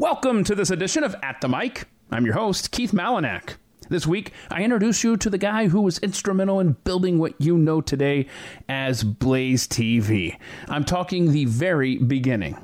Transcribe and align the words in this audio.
Welcome 0.00 0.44
to 0.44 0.54
this 0.54 0.70
edition 0.70 1.04
of 1.04 1.14
At 1.22 1.42
the 1.42 1.48
Mic. 1.50 1.84
I'm 2.10 2.24
your 2.24 2.32
host, 2.32 2.70
Keith 2.70 2.92
Malinak. 2.92 3.56
This 3.90 4.06
week, 4.06 4.32
I 4.50 4.62
introduce 4.62 5.04
you 5.04 5.18
to 5.18 5.28
the 5.28 5.36
guy 5.36 5.68
who 5.68 5.82
was 5.82 5.98
instrumental 5.98 6.58
in 6.58 6.72
building 6.84 7.18
what 7.18 7.38
you 7.38 7.58
know 7.58 7.82
today 7.82 8.26
as 8.66 9.04
Blaze 9.04 9.68
TV. 9.68 10.38
I'm 10.70 10.86
talking 10.86 11.32
the 11.32 11.44
very 11.44 11.98
beginning. 11.98 12.56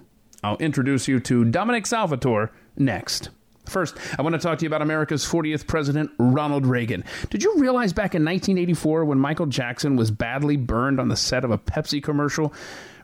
I'll 0.42 0.56
introduce 0.56 1.08
you 1.08 1.20
to 1.20 1.44
Dominic 1.44 1.84
Salvatore 1.84 2.52
next. 2.78 3.28
First, 3.66 3.98
I 4.18 4.22
want 4.22 4.34
to 4.34 4.38
talk 4.38 4.58
to 4.60 4.64
you 4.64 4.70
about 4.70 4.80
America's 4.80 5.26
40th 5.26 5.66
president, 5.66 6.10
Ronald 6.18 6.64
Reagan. 6.64 7.04
Did 7.28 7.42
you 7.42 7.58
realize 7.58 7.92
back 7.92 8.14
in 8.14 8.24
1984 8.24 9.04
when 9.04 9.18
Michael 9.18 9.44
Jackson 9.44 9.96
was 9.96 10.10
badly 10.10 10.56
burned 10.56 10.98
on 10.98 11.08
the 11.08 11.16
set 11.16 11.44
of 11.44 11.50
a 11.50 11.58
Pepsi 11.58 12.02
commercial? 12.02 12.54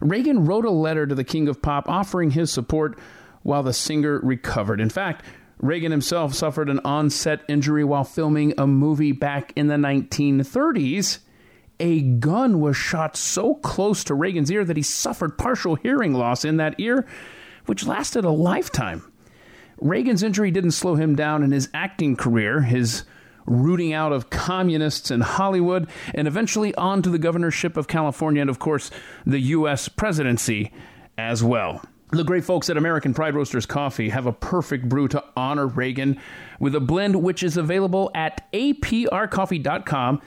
Reagan 0.01 0.45
wrote 0.45 0.65
a 0.65 0.71
letter 0.71 1.05
to 1.05 1.13
the 1.13 1.23
King 1.23 1.47
of 1.47 1.61
Pop 1.61 1.87
offering 1.87 2.31
his 2.31 2.51
support 2.51 2.97
while 3.43 3.63
the 3.63 3.73
singer 3.73 4.19
recovered. 4.23 4.81
In 4.81 4.89
fact, 4.89 5.23
Reagan 5.59 5.91
himself 5.91 6.33
suffered 6.33 6.69
an 6.69 6.81
onset 6.83 7.41
injury 7.47 7.83
while 7.83 8.03
filming 8.03 8.53
a 8.57 8.67
movie 8.67 9.11
back 9.11 9.53
in 9.55 9.67
the 9.67 9.75
1930s. 9.75 11.19
A 11.79 12.01
gun 12.01 12.59
was 12.59 12.75
shot 12.75 13.15
so 13.15 13.55
close 13.55 14.03
to 14.05 14.13
Reagan's 14.13 14.51
ear 14.51 14.65
that 14.65 14.77
he 14.77 14.83
suffered 14.83 15.37
partial 15.37 15.75
hearing 15.75 16.13
loss 16.13 16.43
in 16.45 16.57
that 16.57 16.79
ear, 16.79 17.05
which 17.65 17.85
lasted 17.85 18.25
a 18.25 18.29
lifetime. 18.29 19.09
Reagan's 19.79 20.23
injury 20.23 20.51
didn't 20.51 20.71
slow 20.71 20.95
him 20.95 21.15
down 21.15 21.43
in 21.43 21.51
his 21.51 21.69
acting 21.73 22.15
career, 22.15 22.61
his 22.61 23.03
rooting 23.45 23.93
out 23.93 24.13
of 24.13 24.29
communists 24.29 25.11
in 25.11 25.21
Hollywood, 25.21 25.89
and 26.13 26.27
eventually 26.27 26.73
on 26.75 27.01
to 27.01 27.09
the 27.09 27.17
governorship 27.17 27.75
of 27.75 27.87
California 27.87 28.41
and, 28.41 28.49
of 28.49 28.59
course, 28.59 28.91
the 29.25 29.39
U.S. 29.39 29.89
presidency 29.89 30.71
as 31.17 31.43
well. 31.43 31.81
The 32.13 32.23
great 32.23 32.45
folks 32.45 32.69
at 32.69 32.77
American 32.77 33.15
Pride 33.15 33.33
Roasters 33.33 33.65
Coffee 33.65 34.09
have 34.09 34.27
a 34.27 34.31
perfect 34.31 34.87
brew 34.87 35.07
to 35.07 35.23
honor 35.35 35.65
Reagan 35.65 36.21
with 36.59 36.75
a 36.75 36.79
blend 36.79 37.15
which 37.15 37.41
is 37.41 37.57
available 37.57 38.11
at 38.13 38.51
aprcoffee.com. 38.53 40.21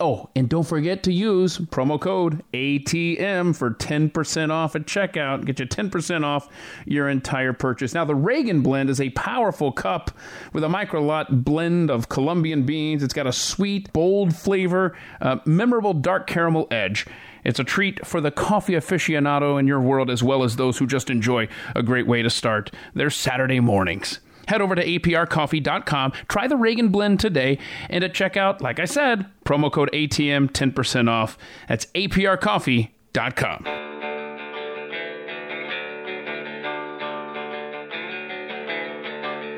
Oh, 0.00 0.30
and 0.34 0.48
don't 0.48 0.66
forget 0.66 1.04
to 1.04 1.12
use 1.12 1.58
promo 1.58 2.00
code 2.00 2.42
ATM 2.52 3.54
for 3.54 3.70
10% 3.70 4.50
off 4.50 4.74
at 4.74 4.86
checkout. 4.86 5.44
Get 5.44 5.60
you 5.60 5.66
10% 5.66 6.24
off 6.24 6.48
your 6.86 7.08
entire 7.08 7.52
purchase. 7.52 7.94
Now, 7.94 8.04
the 8.04 8.16
Reagan 8.16 8.62
blend 8.62 8.90
is 8.90 9.00
a 9.00 9.10
powerful 9.10 9.70
cup 9.70 10.10
with 10.52 10.64
a 10.64 10.68
micro 10.68 11.00
lot 11.00 11.44
blend 11.44 11.88
of 11.88 12.08
Colombian 12.08 12.64
beans. 12.64 13.04
It's 13.04 13.14
got 13.14 13.28
a 13.28 13.32
sweet, 13.32 13.92
bold 13.92 14.34
flavor, 14.34 14.96
uh, 15.20 15.36
memorable 15.44 15.94
dark 15.94 16.26
caramel 16.26 16.66
edge. 16.72 17.06
It's 17.48 17.58
a 17.58 17.64
treat 17.64 18.06
for 18.06 18.20
the 18.20 18.30
coffee 18.30 18.74
aficionado 18.74 19.58
in 19.58 19.66
your 19.66 19.80
world 19.80 20.10
as 20.10 20.22
well 20.22 20.44
as 20.44 20.56
those 20.56 20.76
who 20.76 20.86
just 20.86 21.08
enjoy 21.08 21.48
a 21.74 21.82
great 21.82 22.06
way 22.06 22.20
to 22.20 22.28
start 22.28 22.70
their 22.92 23.08
Saturday 23.08 23.58
mornings. 23.58 24.20
Head 24.48 24.60
over 24.60 24.74
to 24.74 24.84
aprcoffee.com, 24.84 26.12
try 26.28 26.46
the 26.46 26.58
Reagan 26.58 26.90
blend 26.90 27.20
today, 27.20 27.58
and 27.88 28.04
at 28.04 28.12
checkout, 28.12 28.60
like 28.60 28.78
I 28.78 28.84
said, 28.84 29.24
promo 29.46 29.72
code 29.72 29.88
ATM 29.94 30.50
10% 30.50 31.08
off. 31.08 31.38
That's 31.70 31.86
aprcoffee.com. 31.86 33.64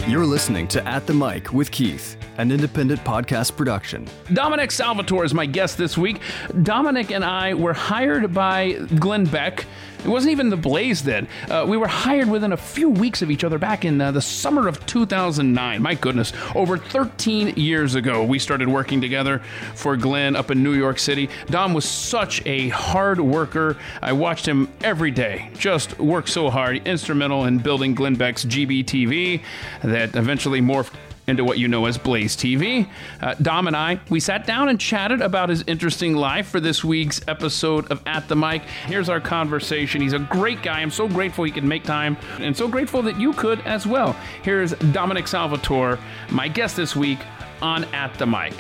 You're 0.09 0.27
listening 0.27 0.69
to 0.69 0.87
At 0.87 1.09
the 1.09 1.15
Mic 1.15 1.53
with 1.53 1.73
Keith, 1.73 2.17
an 2.41 2.51
independent 2.51 3.05
podcast 3.05 3.55
production. 3.55 4.07
Dominic 4.33 4.71
Salvatore 4.71 5.25
is 5.25 5.35
my 5.35 5.45
guest 5.45 5.77
this 5.77 5.99
week. 5.99 6.21
Dominic 6.63 7.11
and 7.11 7.23
I 7.23 7.53
were 7.53 7.75
hired 7.75 8.33
by 8.33 8.73
Glenn 8.99 9.27
Beck. 9.27 9.67
It 10.03 10.09
wasn't 10.09 10.33
even 10.33 10.49
the 10.49 10.57
Blaze 10.57 11.03
then. 11.03 11.29
Uh, 11.51 11.67
we 11.69 11.77
were 11.77 11.87
hired 11.87 12.31
within 12.31 12.53
a 12.53 12.57
few 12.57 12.89
weeks 12.89 13.21
of 13.21 13.31
each 13.31 13.45
other 13.45 13.59
back 13.59 13.85
in 13.85 14.01
uh, 14.01 14.11
the 14.11 14.23
summer 14.23 14.67
of 14.67 14.87
2009. 14.87 15.83
My 15.83 15.95
goodness, 15.95 16.33
over 16.55 16.79
13 16.79 17.57
years 17.57 17.95
ago, 17.95 18.25
we 18.25 18.39
started 18.39 18.69
working 18.69 19.03
together 19.03 19.41
for 19.75 19.99
Glenn 19.99 20.37
up 20.37 20.51
in 20.51 20.63
New 20.63 20.73
York 20.73 20.99
City. 20.99 21.29
Dom 21.49 21.75
was 21.75 21.85
such 21.85 22.45
a 22.47 22.71
hard 22.71 23.21
worker. 23.21 23.77
I 24.01 24.15
watched 24.15 24.49
him 24.49 24.73
every 24.83 25.11
day, 25.11 25.51
just 25.59 25.99
work 25.99 26.29
so 26.29 26.49
hard, 26.49 26.87
instrumental 26.87 27.45
in 27.45 27.59
building 27.59 27.95
Glenn 27.95 28.15
Beck's 28.15 28.47
GBTV 28.47 29.43
that 29.83 30.17
eventually 30.17 30.63
morphed 30.63 30.95
into 31.27 31.45
what 31.45 31.59
you 31.59 31.69
know 31.69 31.87
as 31.87 31.97
Blaze 31.97 32.37
TV. 32.37 32.89
Uh, 33.21 33.35
Dom 33.35 33.67
and 33.67 33.77
I, 33.77 34.01
we 34.09 34.21
sat 34.21 34.47
down 34.47 34.69
and 34.69 34.81
chatted 34.81 35.21
about 35.21 35.49
his 35.49 35.63
interesting 35.67 36.15
life 36.15 36.49
for 36.49 36.61
this 36.61 36.83
week's 36.83 37.21
episode 37.29 37.91
of 37.91 38.03
At 38.07 38.29
the 38.29 38.37
Mic. 38.37 38.63
Here's 38.87 39.09
our 39.09 39.21
conversation. 39.21 40.01
He's 40.01 40.13
a 40.13 40.19
great 40.19 40.63
guy. 40.63 40.81
I'm 40.81 40.91
so 40.91 41.09
grateful 41.09 41.45
he 41.45 41.53
could 41.53 41.65
make 41.65 41.85
time 41.85 42.17
and 42.39 42.57
so 42.57 42.69
grateful 42.69 43.03
that 43.03 43.19
you 43.19 43.33
could 43.33 43.61
as 43.61 43.87
well. 43.87 44.15
Here's 44.43 44.73
Dominic 44.93 45.29
Salvatore, 45.29 45.99
my 46.31 46.49
guest 46.49 46.77
this 46.77 46.97
week 46.97 47.19
on 47.63 47.85
At 47.95 48.15
the 48.19 48.27
Mic. 48.27 48.55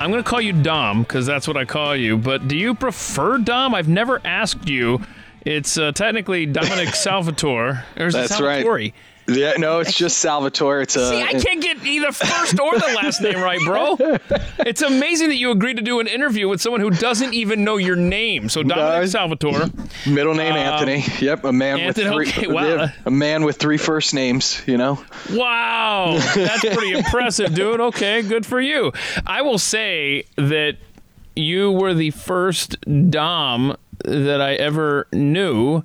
I'm 0.00 0.10
going 0.12 0.22
to 0.22 0.28
call 0.28 0.40
you 0.40 0.52
Dom 0.52 1.02
because 1.02 1.26
that's 1.26 1.48
what 1.48 1.56
I 1.56 1.64
call 1.64 1.96
you, 1.96 2.16
but 2.16 2.46
do 2.46 2.56
you 2.56 2.74
prefer 2.74 3.38
Dom? 3.38 3.74
I've 3.74 3.88
never 3.88 4.20
asked 4.24 4.68
you. 4.68 5.00
It's 5.44 5.76
uh, 5.76 5.92
technically 5.92 6.46
Dominic 6.46 6.88
Salvatore. 6.94 7.84
Or 7.96 8.06
is 8.06 8.14
it 8.14 8.28
That's 8.28 8.40
right. 8.40 8.64
Salvatore? 9.28 9.36
Yeah, 9.36 9.52
no, 9.58 9.80
it's 9.80 9.92
just 9.96 10.18
Salvatore. 10.18 10.82
It's 10.82 10.96
a. 10.96 11.08
See, 11.10 11.22
I 11.22 11.32
can't 11.32 11.60
get 11.62 11.84
either 11.86 12.12
first 12.12 12.58
or 12.58 12.72
the 12.78 12.92
last 12.96 13.20
name 13.20 13.40
right, 13.40 13.60
bro. 13.64 13.96
It's 14.66 14.82
amazing 14.82 15.28
that 15.28 15.36
you 15.36 15.50
agreed 15.52 15.76
to 15.76 15.82
do 15.82 16.00
an 16.00 16.06
interview 16.08 16.48
with 16.48 16.60
someone 16.60 16.80
who 16.80 16.90
doesn't 16.90 17.32
even 17.32 17.62
know 17.64 17.76
your 17.76 17.94
name. 17.96 18.48
So 18.48 18.62
Dominic 18.62 19.00
No. 19.02 19.06
Salvatore. 19.06 19.66
middle 20.06 20.34
name 20.34 20.52
Anthony. 20.54 21.04
Yep, 21.20 21.44
a 21.44 21.52
man 21.52 21.78
Anthony, 21.78 22.14
with 22.16 22.28
three. 22.34 22.42
okay, 22.44 22.52
wow. 22.52 22.66
yeah, 22.66 22.90
a 23.06 23.10
man 23.10 23.44
with 23.44 23.56
three 23.56 23.76
first 23.78 24.14
names. 24.14 24.62
You 24.66 24.76
know. 24.76 25.02
Wow, 25.32 26.18
that's 26.34 26.60
pretty 26.60 26.92
impressive, 26.98 27.54
dude. 27.54 27.80
Okay, 27.80 28.22
good 28.22 28.44
for 28.44 28.60
you. 28.60 28.92
I 29.26 29.42
will 29.42 29.58
say 29.58 30.24
that 30.36 30.76
you 31.36 31.70
were 31.72 31.94
the 31.94 32.10
first 32.10 32.76
Dom 33.10 33.76
that 34.04 34.40
I 34.40 34.54
ever 34.54 35.06
knew, 35.12 35.82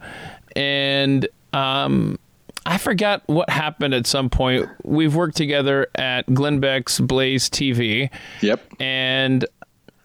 and 0.55 1.27
um, 1.53 2.17
I 2.65 2.77
forgot 2.77 3.23
what 3.27 3.49
happened 3.49 3.93
at 3.93 4.07
some 4.07 4.29
point. 4.29 4.69
We've 4.83 5.15
worked 5.15 5.35
together 5.35 5.87
at 5.95 6.31
Glenn 6.33 6.59
Beck's 6.59 6.99
Blaze 6.99 7.49
TV. 7.49 8.09
Yep. 8.41 8.61
and 8.79 9.45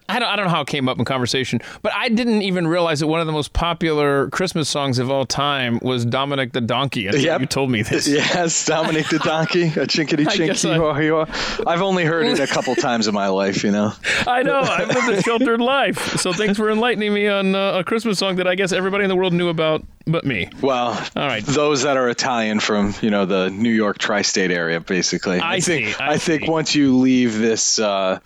I 0.08 0.18
don't, 0.18 0.28
I 0.28 0.36
don't 0.36 0.46
know 0.46 0.50
how 0.50 0.62
it 0.62 0.68
came 0.68 0.88
up 0.88 0.98
in 0.98 1.04
conversation, 1.04 1.60
but 1.82 1.92
I 1.94 2.08
didn't 2.08 2.42
even 2.42 2.66
realize 2.66 3.00
that 3.00 3.06
one 3.06 3.20
of 3.20 3.26
the 3.26 3.32
most 3.32 3.52
popular 3.52 4.30
Christmas 4.30 4.68
songs 4.68 4.98
of 4.98 5.10
all 5.10 5.26
time 5.26 5.78
was 5.82 6.04
Dominic 6.04 6.52
the 6.52 6.60
Donkey 6.60 7.02
Yep. 7.02 7.40
you 7.40 7.46
told 7.46 7.70
me 7.70 7.82
this. 7.82 8.08
Yes, 8.08 8.64
Dominic 8.66 9.08
the 9.08 9.18
donkey, 9.18 9.64
a 9.64 9.86
chinkity 9.86 10.26
I 10.28 10.36
chinky. 10.36 11.28
I-. 11.66 11.72
I've 11.72 11.82
only 11.82 12.04
heard 12.04 12.26
it 12.26 12.40
a 12.40 12.46
couple 12.46 12.74
times 12.74 13.06
in 13.06 13.14
my 13.14 13.28
life. 13.28 13.62
You 13.64 13.70
know. 13.70 13.92
I 14.26 14.42
know. 14.42 14.60
I've 14.60 14.88
lived 14.88 15.08
a 15.10 15.22
sheltered 15.22 15.60
life. 15.60 16.16
So 16.18 16.32
thanks 16.32 16.56
for 16.56 16.70
enlightening 16.70 17.12
me 17.12 17.28
on 17.28 17.54
uh, 17.54 17.78
a 17.78 17.84
Christmas 17.84 18.18
song 18.18 18.36
that 18.36 18.46
I 18.46 18.54
guess 18.54 18.72
everybody 18.72 19.04
in 19.04 19.08
the 19.10 19.16
world 19.16 19.32
knew 19.32 19.48
about 19.48 19.84
but 20.06 20.24
me. 20.24 20.48
Well, 20.62 20.88
All 21.16 21.26
right. 21.26 21.44
those 21.44 21.82
that 21.82 21.96
are 21.98 22.08
Italian 22.08 22.60
from 22.60 22.94
you 23.02 23.10
know 23.10 23.26
the 23.26 23.50
New 23.50 23.70
York 23.72 23.98
tri-state 23.98 24.50
area, 24.50 24.80
basically. 24.80 25.38
I 25.40 25.60
think 25.60 25.88
see, 25.88 25.94
I 26.00 26.16
think 26.18 26.44
see. 26.44 26.50
once 26.50 26.74
you 26.74 26.96
leave 26.96 27.38
this. 27.38 27.78
Uh, 27.78 28.20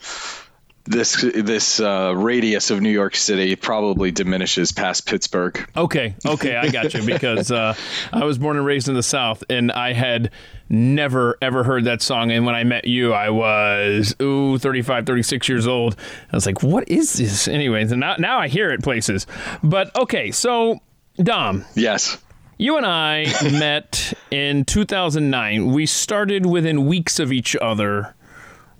this 0.84 1.20
this 1.22 1.78
uh, 1.80 2.12
radius 2.16 2.70
of 2.70 2.80
New 2.80 2.90
York 2.90 3.14
City 3.14 3.54
probably 3.56 4.10
diminishes 4.10 4.72
past 4.72 5.06
Pittsburgh. 5.06 5.64
Okay, 5.76 6.14
okay, 6.26 6.56
I 6.56 6.68
got 6.68 6.92
you 6.94 7.02
because 7.06 7.50
uh, 7.52 7.74
I 8.12 8.24
was 8.24 8.38
born 8.38 8.56
and 8.56 8.66
raised 8.66 8.88
in 8.88 8.94
the 8.94 9.02
South, 9.02 9.44
and 9.48 9.70
I 9.70 9.92
had 9.92 10.30
never 10.68 11.36
ever 11.40 11.62
heard 11.64 11.84
that 11.84 12.02
song. 12.02 12.32
And 12.32 12.44
when 12.44 12.54
I 12.54 12.64
met 12.64 12.86
you, 12.86 13.12
I 13.12 13.30
was 13.30 14.14
ooh 14.20 14.58
35, 14.58 15.06
36 15.06 15.48
years 15.48 15.66
old. 15.66 15.96
I 16.32 16.36
was 16.36 16.46
like, 16.46 16.62
what 16.62 16.88
is 16.88 17.12
this? 17.12 17.46
Anyways, 17.46 17.92
and 17.92 18.00
now 18.00 18.16
now 18.18 18.38
I 18.38 18.48
hear 18.48 18.70
it 18.70 18.82
places. 18.82 19.26
But 19.62 19.94
okay, 19.96 20.30
so 20.32 20.80
Dom, 21.16 21.64
Yes. 21.76 22.18
you 22.58 22.76
and 22.76 22.86
I 22.86 23.26
met 23.52 24.14
in 24.30 24.64
2009. 24.64 25.72
We 25.72 25.86
started 25.86 26.46
within 26.46 26.86
weeks 26.86 27.20
of 27.20 27.32
each 27.32 27.54
other. 27.56 28.14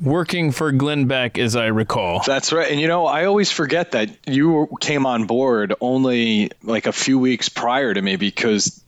Working 0.03 0.51
for 0.51 0.73
Glenn 0.73 1.07
Beck, 1.07 1.39
as 1.39 1.55
I 1.55 1.67
recall. 1.67 2.23
That's 2.27 2.53
right. 2.53 2.71
And 2.71 2.81
you 2.81 2.89
know, 2.89 3.07
I 3.07 3.27
always 3.27 3.53
forget 3.53 3.93
that 3.93 4.11
you 4.27 4.69
came 4.81 5.07
on 5.07 5.27
board 5.27 5.75
only 5.81 6.51
like 6.65 6.87
a 6.87 6.93
few 6.93 7.21
weeks 7.21 7.49
prior 7.49 7.95
to 7.95 8.03
me 8.03 8.17
because 8.17 8.83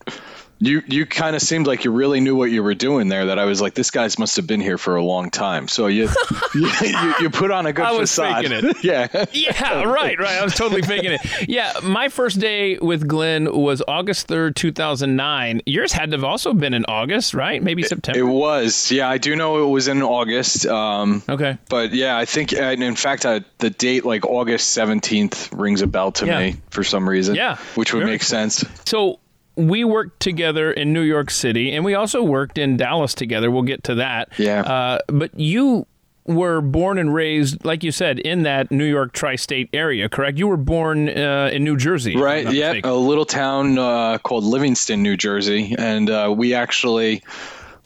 you 0.59 0.81
you 0.87 1.05
kind 1.05 1.35
of 1.35 1.41
seemed 1.41 1.67
like 1.67 1.83
you 1.83 1.91
really 1.91 2.21
knew 2.21 2.35
what 2.35 2.49
you 2.49 2.63
were 2.63 2.73
doing 2.75 3.09
there. 3.09 3.25
That 3.27 3.39
I 3.39 3.45
was 3.45 3.61
like, 3.61 3.73
this 3.73 3.91
guy's 3.91 4.17
must 4.17 4.37
have 4.37 4.47
been 4.47 4.61
here 4.61 4.77
for 4.77 4.95
a 4.95 5.03
long 5.03 5.29
time. 5.29 5.67
So 5.67 5.87
you 5.87 6.07
you, 6.55 6.69
you, 6.81 7.13
you 7.21 7.29
put 7.29 7.51
on 7.51 7.65
a 7.65 7.73
good 7.73 7.85
I 7.85 7.91
was 7.91 8.09
facade. 8.09 8.45
faking 8.45 8.69
it. 8.69 8.77
yeah. 8.83 9.25
Yeah, 9.33 9.83
right, 9.83 10.17
right. 10.17 10.39
I 10.39 10.43
was 10.43 10.55
totally 10.55 10.81
faking 10.81 11.11
it. 11.13 11.49
Yeah, 11.49 11.73
my 11.83 12.09
first 12.09 12.39
day 12.39 12.77
with 12.77 13.07
Glenn 13.07 13.53
was 13.53 13.81
August 13.87 14.27
3rd, 14.27 14.55
2009. 14.55 15.61
Yours 15.65 15.91
had 15.91 16.11
to 16.11 16.17
have 16.17 16.23
also 16.23 16.53
been 16.53 16.73
in 16.73 16.85
August, 16.87 17.33
right? 17.33 17.61
Maybe 17.61 17.83
September. 17.83 18.19
It 18.19 18.23
was. 18.23 18.91
Yeah, 18.91 19.09
I 19.09 19.17
do 19.17 19.35
know 19.35 19.65
it 19.67 19.69
was 19.69 19.87
in 19.87 20.01
August. 20.01 20.65
Um, 20.65 21.21
okay. 21.27 21.57
But 21.69 21.93
yeah, 21.93 22.17
I 22.17 22.25
think, 22.25 22.53
and 22.53 22.81
in 22.83 22.95
fact, 22.95 23.25
uh, 23.25 23.41
the 23.57 23.69
date 23.69 24.05
like 24.05 24.25
August 24.25 24.77
17th 24.77 25.57
rings 25.59 25.81
a 25.81 25.87
bell 25.87 26.11
to 26.13 26.25
Yeah. 26.25 26.39
me 26.39 26.55
for 26.69 26.83
some 26.83 27.07
reason. 27.07 27.35
Yeah, 27.35 27.57
Which 27.75 27.93
would 27.93 27.99
very 28.01 28.11
make 28.13 28.21
cool. 28.21 28.25
sense. 28.27 28.63
So 28.85 29.19
we 29.55 29.83
worked 29.83 30.19
together 30.19 30.71
in 30.71 30.93
New 30.93 31.01
York 31.01 31.31
City, 31.31 31.71
and 31.71 31.85
we 31.85 31.93
also 31.93 32.21
worked 32.23 32.57
in 32.57 32.77
Dallas 32.77 33.13
together. 33.13 33.49
We'll 33.49 33.63
get 33.63 33.83
to 33.85 33.95
that. 33.95 34.29
Yeah. 34.37 34.61
Uh, 34.61 34.99
but 35.07 35.37
you 35.39 35.87
were 36.25 36.59
born 36.59 36.97
and 36.97 37.13
raised, 37.13 37.63
like 37.63 37.83
you 37.83 37.91
said, 37.91 38.19
in 38.19 38.43
that 38.43 38.71
New 38.71 38.85
York 38.85 39.13
tri-state 39.13 39.69
area, 39.73 40.09
correct? 40.09 40.37
You 40.37 40.47
were 40.47 40.57
born 40.57 41.07
uh, 41.07 41.51
in 41.53 41.63
New 41.63 41.77
Jersey, 41.77 42.17
Right. 42.17 42.51
Yeah. 42.51 42.73
A 42.83 42.93
little 42.95 43.25
town 43.25 43.77
uh, 43.77 44.17
called 44.17 44.43
Livingston, 44.43 45.03
New 45.03 45.17
Jersey, 45.17 45.75
and 45.77 46.09
uh, 46.09 46.33
we 46.35 46.53
actually. 46.53 47.21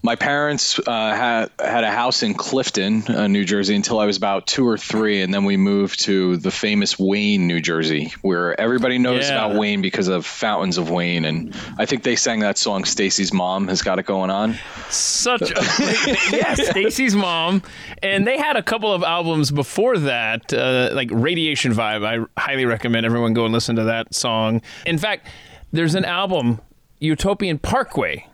My 0.01 0.15
parents 0.15 0.79
uh, 0.79 0.83
had 1.13 1.51
had 1.59 1.83
a 1.83 1.91
house 1.91 2.23
in 2.23 2.33
Clifton, 2.33 3.03
uh, 3.09 3.27
New 3.27 3.43
Jersey, 3.43 3.75
until 3.75 3.99
I 3.99 4.05
was 4.05 4.15
about 4.15 4.47
two 4.47 4.65
or 4.65 4.77
three, 4.77 5.21
and 5.21 5.33
then 5.33 5.43
we 5.43 5.57
moved 5.57 6.05
to 6.05 6.37
the 6.37 6.51
famous 6.51 6.97
Wayne, 6.97 7.47
New 7.47 7.59
Jersey, 7.59 8.13
where 8.21 8.57
everybody 8.59 8.97
knows 8.97 9.27
Yeah. 9.27 9.45
about 9.45 9.59
Wayne 9.59 9.81
because 9.81 10.07
of 10.07 10.25
Fountains 10.25 10.77
of 10.77 10.89
Wayne, 10.89 11.25
and 11.25 11.53
I 11.77 11.85
think 11.85 12.03
they 12.03 12.15
sang 12.15 12.39
that 12.39 12.57
song. 12.57 12.85
Stacy's 12.85 13.33
mom 13.33 13.67
has 13.67 13.81
got 13.81 13.99
it 13.99 14.05
going 14.05 14.29
on. 14.29 14.57
Such 14.89 15.51
a 15.51 15.53
yeah, 16.31 16.53
Stacy's 16.53 17.13
mom, 17.13 17.61
and 18.01 18.25
they 18.25 18.37
had 18.37 18.55
a 18.55 18.63
couple 18.63 18.93
of 18.93 19.03
albums 19.03 19.51
before 19.51 19.97
that, 19.97 20.53
uh, 20.53 20.91
like 20.93 21.09
Radiation 21.11 21.73
Vibe. 21.73 22.05
I 22.05 22.41
highly 22.41 22.63
recommend 22.65 23.05
everyone 23.05 23.33
go 23.33 23.43
and 23.43 23.53
listen 23.53 23.75
to 23.75 23.83
that 23.83 24.15
song. 24.15 24.61
In 24.85 24.97
fact, 24.97 25.27
there's 25.73 25.95
an 25.95 26.05
album, 26.05 26.61
Utopian 27.01 27.59
Parkway. 27.59 28.25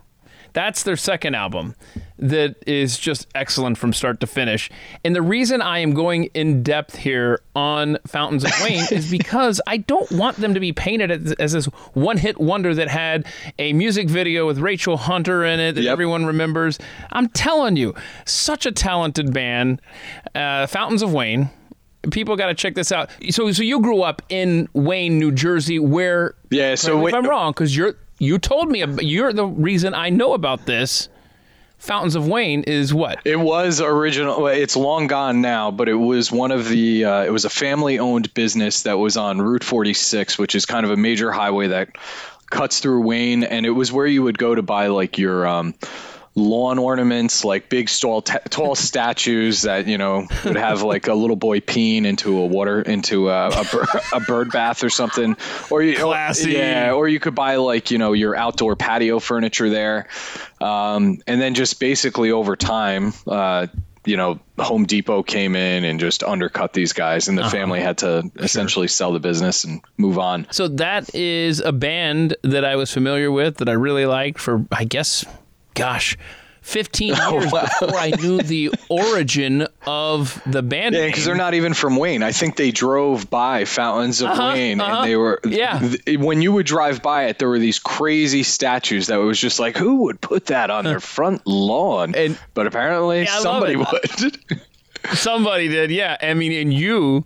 That's 0.56 0.84
their 0.84 0.96
second 0.96 1.34
album 1.34 1.74
that 2.18 2.56
is 2.66 2.96
just 2.98 3.26
excellent 3.34 3.76
from 3.76 3.92
start 3.92 4.20
to 4.20 4.26
finish. 4.26 4.70
And 5.04 5.14
the 5.14 5.20
reason 5.20 5.60
I 5.60 5.80
am 5.80 5.92
going 5.92 6.24
in 6.32 6.62
depth 6.62 6.96
here 6.96 7.42
on 7.54 7.98
Fountains 8.06 8.42
of 8.42 8.52
Wayne 8.62 8.86
is 8.90 9.10
because 9.10 9.60
I 9.66 9.76
don't 9.76 10.10
want 10.12 10.38
them 10.38 10.54
to 10.54 10.60
be 10.60 10.72
painted 10.72 11.10
as, 11.10 11.32
as 11.34 11.52
this 11.52 11.66
one 11.92 12.16
hit 12.16 12.40
wonder 12.40 12.74
that 12.74 12.88
had 12.88 13.26
a 13.58 13.74
music 13.74 14.08
video 14.08 14.46
with 14.46 14.56
Rachel 14.58 14.96
Hunter 14.96 15.44
in 15.44 15.60
it 15.60 15.74
that 15.74 15.82
Yep. 15.82 15.92
everyone 15.92 16.24
remembers. 16.24 16.78
I'm 17.12 17.28
telling 17.28 17.76
you, 17.76 17.94
such 18.24 18.64
a 18.64 18.72
talented 18.72 19.34
band. 19.34 19.82
Uh, 20.34 20.66
Fountains 20.66 21.02
of 21.02 21.12
Wayne. 21.12 21.50
People 22.12 22.34
got 22.36 22.46
to 22.46 22.54
check 22.54 22.74
this 22.76 22.92
out. 22.92 23.10
So, 23.28 23.52
so 23.52 23.62
you 23.62 23.80
grew 23.82 24.00
up 24.00 24.22
in 24.30 24.68
Wayne, 24.72 25.18
New 25.18 25.32
Jersey, 25.32 25.78
where 25.78 26.34
Yeah, 26.50 26.76
so 26.76 26.96
me 26.96 27.02
wait- 27.04 27.10
if 27.10 27.14
I'm 27.18 27.26
wrong, 27.28 27.50
because 27.52 27.76
you're 27.76 27.96
you 28.18 28.38
told 28.38 28.70
me 28.70 28.84
you're 29.00 29.32
the 29.32 29.46
reason 29.46 29.94
I 29.94 30.10
know 30.10 30.32
about 30.32 30.66
this. 30.66 31.08
Fountains 31.78 32.14
of 32.14 32.26
Wayne 32.26 32.62
is 32.62 32.94
what? 32.94 33.18
It 33.26 33.38
was 33.38 33.82
original. 33.82 34.46
It's 34.46 34.76
long 34.76 35.08
gone 35.08 35.42
now, 35.42 35.70
but 35.70 35.90
it 35.90 35.94
was 35.94 36.32
one 36.32 36.50
of 36.50 36.68
the. 36.68 37.04
Uh, 37.04 37.24
it 37.24 37.30
was 37.30 37.44
a 37.44 37.50
family-owned 37.50 38.32
business 38.32 38.84
that 38.84 38.98
was 38.98 39.18
on 39.18 39.42
Route 39.42 39.62
46, 39.62 40.38
which 40.38 40.54
is 40.54 40.64
kind 40.64 40.86
of 40.86 40.90
a 40.90 40.96
major 40.96 41.30
highway 41.30 41.68
that 41.68 41.98
cuts 42.48 42.80
through 42.80 43.02
Wayne, 43.02 43.44
and 43.44 43.66
it 43.66 43.70
was 43.70 43.92
where 43.92 44.06
you 44.06 44.22
would 44.22 44.38
go 44.38 44.54
to 44.54 44.62
buy 44.62 44.86
like 44.86 45.18
your. 45.18 45.46
Um, 45.46 45.74
lawn 46.36 46.78
ornaments 46.78 47.46
like 47.46 47.70
big 47.70 47.88
tall 47.88 48.20
tall 48.20 48.74
statues 48.74 49.62
that 49.62 49.86
you 49.86 49.96
know 49.96 50.28
would 50.44 50.56
have 50.56 50.82
like 50.82 51.08
a 51.08 51.14
little 51.14 51.34
boy 51.34 51.60
peeing 51.60 52.04
into 52.04 52.38
a 52.38 52.46
water 52.46 52.82
into 52.82 53.30
a, 53.30 53.48
a, 53.48 53.64
bir- 53.64 53.86
a 54.12 54.20
bird 54.20 54.52
bath 54.52 54.84
or 54.84 54.90
something. 54.90 55.34
Or 55.70 55.82
you 55.82 55.96
Classy. 55.96 56.52
yeah 56.52 56.92
or 56.92 57.08
you 57.08 57.18
could 57.18 57.34
buy 57.34 57.56
like 57.56 57.90
you 57.90 57.96
know 57.98 58.12
your 58.12 58.36
outdoor 58.36 58.76
patio 58.76 59.18
furniture 59.18 59.70
there. 59.70 60.08
Um, 60.60 61.18
and 61.26 61.40
then 61.40 61.54
just 61.54 61.80
basically 61.80 62.30
over 62.30 62.54
time 62.54 63.14
uh, 63.26 63.66
you 64.04 64.18
know 64.18 64.38
home 64.58 64.84
depot 64.84 65.22
came 65.22 65.56
in 65.56 65.84
and 65.84 65.98
just 65.98 66.22
undercut 66.22 66.74
these 66.74 66.92
guys 66.92 67.28
and 67.28 67.38
the 67.38 67.48
family 67.48 67.80
had 67.80 67.98
to 67.98 68.30
essentially 68.36 68.88
sell 68.88 69.12
the 69.12 69.20
business 69.20 69.64
and 69.64 69.80
move 69.96 70.18
on. 70.18 70.46
So 70.50 70.68
that 70.68 71.14
is 71.14 71.60
a 71.60 71.72
band 71.72 72.36
that 72.42 72.64
I 72.64 72.76
was 72.76 72.92
familiar 72.92 73.32
with 73.32 73.56
that 73.56 73.70
I 73.70 73.72
really 73.72 74.04
liked 74.04 74.38
for 74.38 74.66
I 74.70 74.84
guess, 74.84 75.24
gosh. 75.76 76.16
15 76.62 77.14
years 77.30 77.44
before 77.44 77.94
I 77.96 78.10
knew 78.10 78.42
the 78.42 78.72
origin 78.88 79.68
of 79.86 80.42
the 80.46 80.64
band. 80.64 80.96
Yeah, 80.96 81.06
because 81.06 81.24
they're 81.24 81.36
not 81.36 81.54
even 81.54 81.74
from 81.74 81.94
Wayne. 81.94 82.24
I 82.24 82.32
think 82.32 82.56
they 82.56 82.72
drove 82.72 83.30
by 83.30 83.64
Fountains 83.64 84.20
of 84.20 84.36
Wayne, 84.36 84.80
uh-huh. 84.80 84.96
and 85.02 85.08
they 85.08 85.14
were. 85.14 85.40
Yeah. 85.44 85.78
th- 85.78 86.18
when 86.18 86.42
you 86.42 86.50
would 86.50 86.66
drive 86.66 87.02
by 87.02 87.26
it, 87.26 87.38
there 87.38 87.48
were 87.48 87.60
these 87.60 87.78
crazy 87.78 88.42
statues 88.42 89.06
that 89.06 89.18
was 89.18 89.38
just 89.38 89.60
like, 89.60 89.76
who 89.76 90.02
would 90.04 90.20
put 90.20 90.46
that 90.46 90.70
on 90.70 90.84
their 90.84 90.98
front 90.98 91.46
lawn? 91.46 92.16
And- 92.16 92.36
but 92.52 92.66
apparently, 92.66 93.22
Yeah, 93.22 93.38
somebody 93.38 93.76
would. 93.76 94.38
Somebody 95.12 95.68
did, 95.68 95.92
yeah. 95.92 96.16
I 96.20 96.34
mean, 96.34 96.50
and 96.50 96.74
you, 96.74 97.24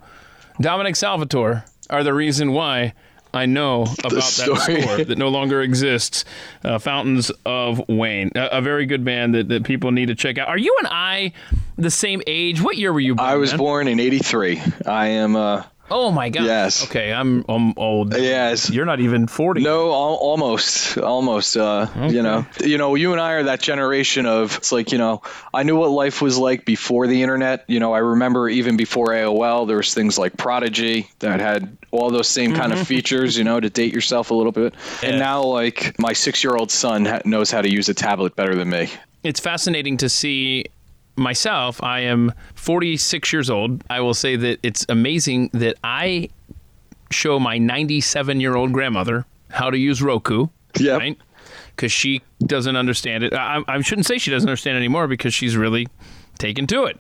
Dominic 0.61 0.97
Salvatore, 0.97 1.65
are 1.89 2.05
the 2.05 2.13
reason 2.13 2.53
why 2.53 2.93
I 3.33 3.47
know 3.47 3.83
about 4.01 4.13
that 4.13 4.23
score 4.23 5.05
that 5.05 5.19
no 5.19 5.29
longer 5.29 5.63
exists. 5.63 6.25
Uh, 6.65 6.79
Fountains 6.79 7.31
of 7.45 7.81
Wayne, 7.89 8.33
a, 8.35 8.59
a 8.59 8.61
very 8.61 8.87
good 8.87 9.05
band 9.05 9.35
that, 9.35 9.49
that 9.49 9.65
people 9.65 9.91
need 9.93 10.07
to 10.07 10.15
check 10.15 10.39
out. 10.39 10.49
Are 10.49 10.59
you 10.59 10.75
and 10.81 10.89
I 10.91 11.33
the 11.77 11.91
same 11.91 12.23
age? 12.27 12.61
What 12.61 12.77
year 12.77 12.93
were 12.93 13.01
you 13.01 13.15
born? 13.15 13.29
I 13.29 13.37
was 13.37 13.53
man? 13.53 13.59
born 13.59 13.89
in 13.89 14.01
'83. 14.01 14.61
I 14.87 15.07
am. 15.09 15.37
uh 15.37 15.65
Oh 15.91 16.11
my 16.13 16.29
god. 16.29 16.45
Yes. 16.45 16.85
Okay, 16.85 17.13
I'm, 17.13 17.45
I'm 17.49 17.75
old. 17.77 18.17
Yes. 18.17 18.71
You're 18.71 18.85
not 18.85 19.01
even 19.01 19.27
40. 19.27 19.63
No, 19.63 19.91
al- 19.91 20.19
almost, 20.21 20.97
almost. 20.99 21.57
Uh, 21.57 21.87
You 22.09 22.23
know, 22.23 22.47
you 22.65 22.79
know, 22.79 22.95
you 22.95 23.13
and 23.13 23.21
I 23.21 23.33
are 23.33 23.43
that 23.45 23.61
generation 23.61 24.27
of. 24.27 24.57
It's 24.59 24.73
like 24.73 24.93
you 24.93 24.99
know, 24.99 25.23
I 25.53 25.63
knew 25.65 25.77
what 25.77 25.91
life 25.91 26.23
was 26.23 26.39
like 26.39 26.65
before 26.65 27.07
the 27.07 27.23
internet. 27.23 27.65
You 27.69 27.81
know, 27.81 27.93
I 27.93 27.99
remember 27.99 28.49
even 28.49 28.77
before 28.77 29.09
AOL, 29.09 29.67
there 29.67 29.77
was 29.79 29.93
things 29.95 30.19
like 30.19 30.37
Prodigy 30.37 31.09
that 31.19 31.41
had 31.41 31.77
all 31.91 32.11
those 32.11 32.29
same 32.29 32.55
kind 32.55 32.73
of 32.73 32.87
features. 32.87 33.37
You 33.37 33.45
know, 33.45 33.59
to 33.59 33.69
date 33.71 33.93
yourself 33.93 34.31
a 34.31 34.35
little 34.35 34.53
bit. 34.53 34.75
And 35.03 35.19
now, 35.19 35.43
like 35.43 35.99
my 35.99 36.13
six-year-old 36.13 36.71
son 36.71 37.05
ha- 37.05 37.23
knows 37.25 37.51
how 37.51 37.63
to 37.63 37.71
use 37.71 37.89
a 37.89 37.95
tablet 37.95 38.37
better 38.37 38.55
than 38.55 38.71
me. 38.71 38.89
it's 39.23 39.41
fascinating 39.41 39.97
to 39.99 40.09
see 40.09 40.65
myself. 41.17 41.83
I 41.83 42.01
am 42.01 42.33
46 42.55 43.33
years 43.33 43.51
old. 43.51 43.83
I 43.91 44.01
will 44.01 44.15
say 44.15 44.37
that 44.37 44.59
it's 44.63 44.87
amazing 44.89 45.51
that 45.53 45.77
I 45.85 46.29
show 47.11 47.39
my 47.39 47.59
97 47.59 48.41
year 48.41 48.57
old 48.57 48.73
grandmother 48.73 49.27
how 49.51 49.71
to 49.71 49.79
use 49.79 50.03
Roku. 50.03 50.47
Yep. 50.79 51.01
Right? 51.01 51.19
Because 51.75 51.93
she 51.93 52.23
doesn't 52.41 52.77
understand 52.77 53.25
it. 53.25 53.33
I, 53.33 53.63
I 53.67 53.81
shouldn't 53.81 54.07
say 54.07 54.19
she 54.19 54.31
doesn't 54.31 54.49
understand 54.49 54.77
anymore 54.77 55.09
because 55.09 55.35
she's 55.35 55.57
really 55.57 55.89
taken 56.39 56.67
to 56.69 56.85
it. 56.85 56.99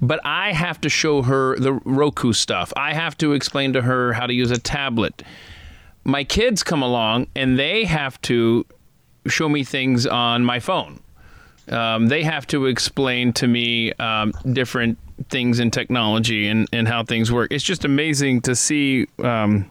But 0.00 0.20
I 0.24 0.52
have 0.52 0.80
to 0.82 0.88
show 0.88 1.22
her 1.22 1.56
the 1.58 1.72
Roku 1.72 2.32
stuff. 2.32 2.72
I 2.76 2.94
have 2.94 3.16
to 3.18 3.32
explain 3.32 3.72
to 3.74 3.82
her 3.82 4.12
how 4.12 4.26
to 4.26 4.34
use 4.34 4.50
a 4.50 4.58
tablet. 4.58 5.22
My 6.04 6.24
kids 6.24 6.62
come 6.62 6.82
along 6.82 7.28
and 7.36 7.58
they 7.58 7.84
have 7.84 8.20
to 8.22 8.66
show 9.28 9.48
me 9.48 9.64
things 9.64 10.06
on 10.06 10.44
my 10.44 10.58
phone 10.58 11.00
um, 11.68 12.08
they 12.08 12.22
have 12.22 12.46
to 12.48 12.66
explain 12.66 13.32
to 13.34 13.46
me 13.46 13.92
um, 13.94 14.32
different 14.52 14.98
things 15.28 15.60
in 15.60 15.70
technology 15.70 16.48
and, 16.48 16.68
and 16.72 16.88
how 16.88 17.04
things 17.04 17.30
work. 17.30 17.52
It's 17.52 17.64
just 17.64 17.84
amazing 17.84 18.40
to 18.42 18.56
see 18.56 19.06
um, 19.22 19.70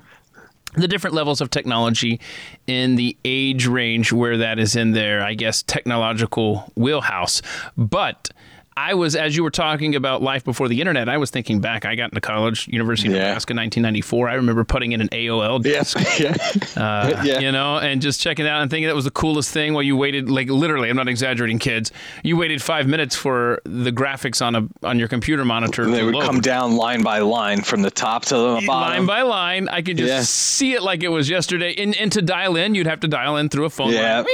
the 0.76 0.88
different 0.88 1.16
levels 1.16 1.42
of 1.42 1.50
technology 1.50 2.20
in 2.68 2.96
the 2.96 3.18
age 3.26 3.68
range 3.68 4.14
where 4.14 4.38
that 4.38 4.60
is 4.60 4.76
in 4.76 4.92
their, 4.92 5.22
I 5.22 5.34
guess, 5.34 5.64
technological 5.64 6.72
wheelhouse. 6.76 7.42
But 7.78 8.30
I 8.78 8.94
was, 8.94 9.16
as 9.18 9.36
you 9.36 9.44
were 9.44 9.52
talking 9.52 9.96
about 9.96 10.22
life 10.22 10.44
before 10.46 10.68
the 10.70 10.80
internet, 10.80 11.10
I 11.10 11.18
was 11.18 11.30
thinking 11.30 11.60
back. 11.60 11.84
I 11.86 11.96
got 11.96 12.06
into 12.12 12.22
college, 12.22 12.68
University 12.70 13.10
of 13.10 13.16
Yeah. 13.16 13.20
Nebraska, 13.28 13.54
1994. 13.54 14.30
I 14.30 14.34
remember 14.36 14.64
putting 14.64 14.94
in 14.94 15.02
an 15.02 15.10
AOL 15.10 15.62
Yes. 15.66 15.94
yeah. 16.20 16.36
uh, 16.82 17.22
Yeah. 17.26 17.40
you 17.40 17.52
know, 17.52 17.78
and 17.80 18.02
just 18.02 18.22
checking 18.22 18.48
out 18.48 18.62
and 18.62 18.72
thinking 18.72 18.88
that 18.88 18.96
was 18.96 19.04
the 19.06 19.12
coolest 19.12 19.52
thing. 19.52 19.74
While 19.74 19.84
you 19.84 19.98
waited, 19.98 20.30
like 20.30 20.50
literally, 20.50 20.90
I'm 20.90 20.96
not 20.96 21.10
exaggerating, 21.10 21.60
kids. 21.60 21.92
You 22.24 22.38
waited 22.38 22.62
five 22.62 22.88
minutes 22.88 23.16
for 23.16 23.62
the 23.66 23.92
graphics 23.92 24.44
on 24.46 24.56
a 24.56 24.68
on 24.88 24.98
your 25.00 25.08
computer 25.10 25.44
monitor 25.44 25.86
They 25.90 26.00
to 26.00 26.06
would 26.06 26.16
load. 26.16 26.24
come 26.26 26.40
down 26.40 26.76
line 26.78 27.04
by 27.04 27.20
line 27.20 27.62
from 27.62 27.82
the 27.82 27.92
top 27.92 28.24
to 28.26 28.36
the 28.36 28.64
bottom. 28.66 28.68
line 28.68 29.06
by 29.06 29.22
line. 29.24 29.68
I 29.68 29.82
could 29.82 29.98
just 29.98 30.10
Yeah. 30.10 30.22
see 30.22 30.74
it 30.74 30.82
like 30.82 31.04
it 31.04 31.10
was 31.10 31.30
yesterday. 31.30 31.76
And, 31.78 31.96
and 31.98 32.12
to 32.14 32.22
dial 32.22 32.56
in, 32.56 32.74
you'd 32.76 32.88
have 32.88 33.02
to 33.02 33.08
dial 33.10 33.36
in 33.38 33.50
through 33.50 33.66
a 33.66 33.70
phone. 33.70 33.92
Yeah. 33.92 34.18
line. 34.22 34.26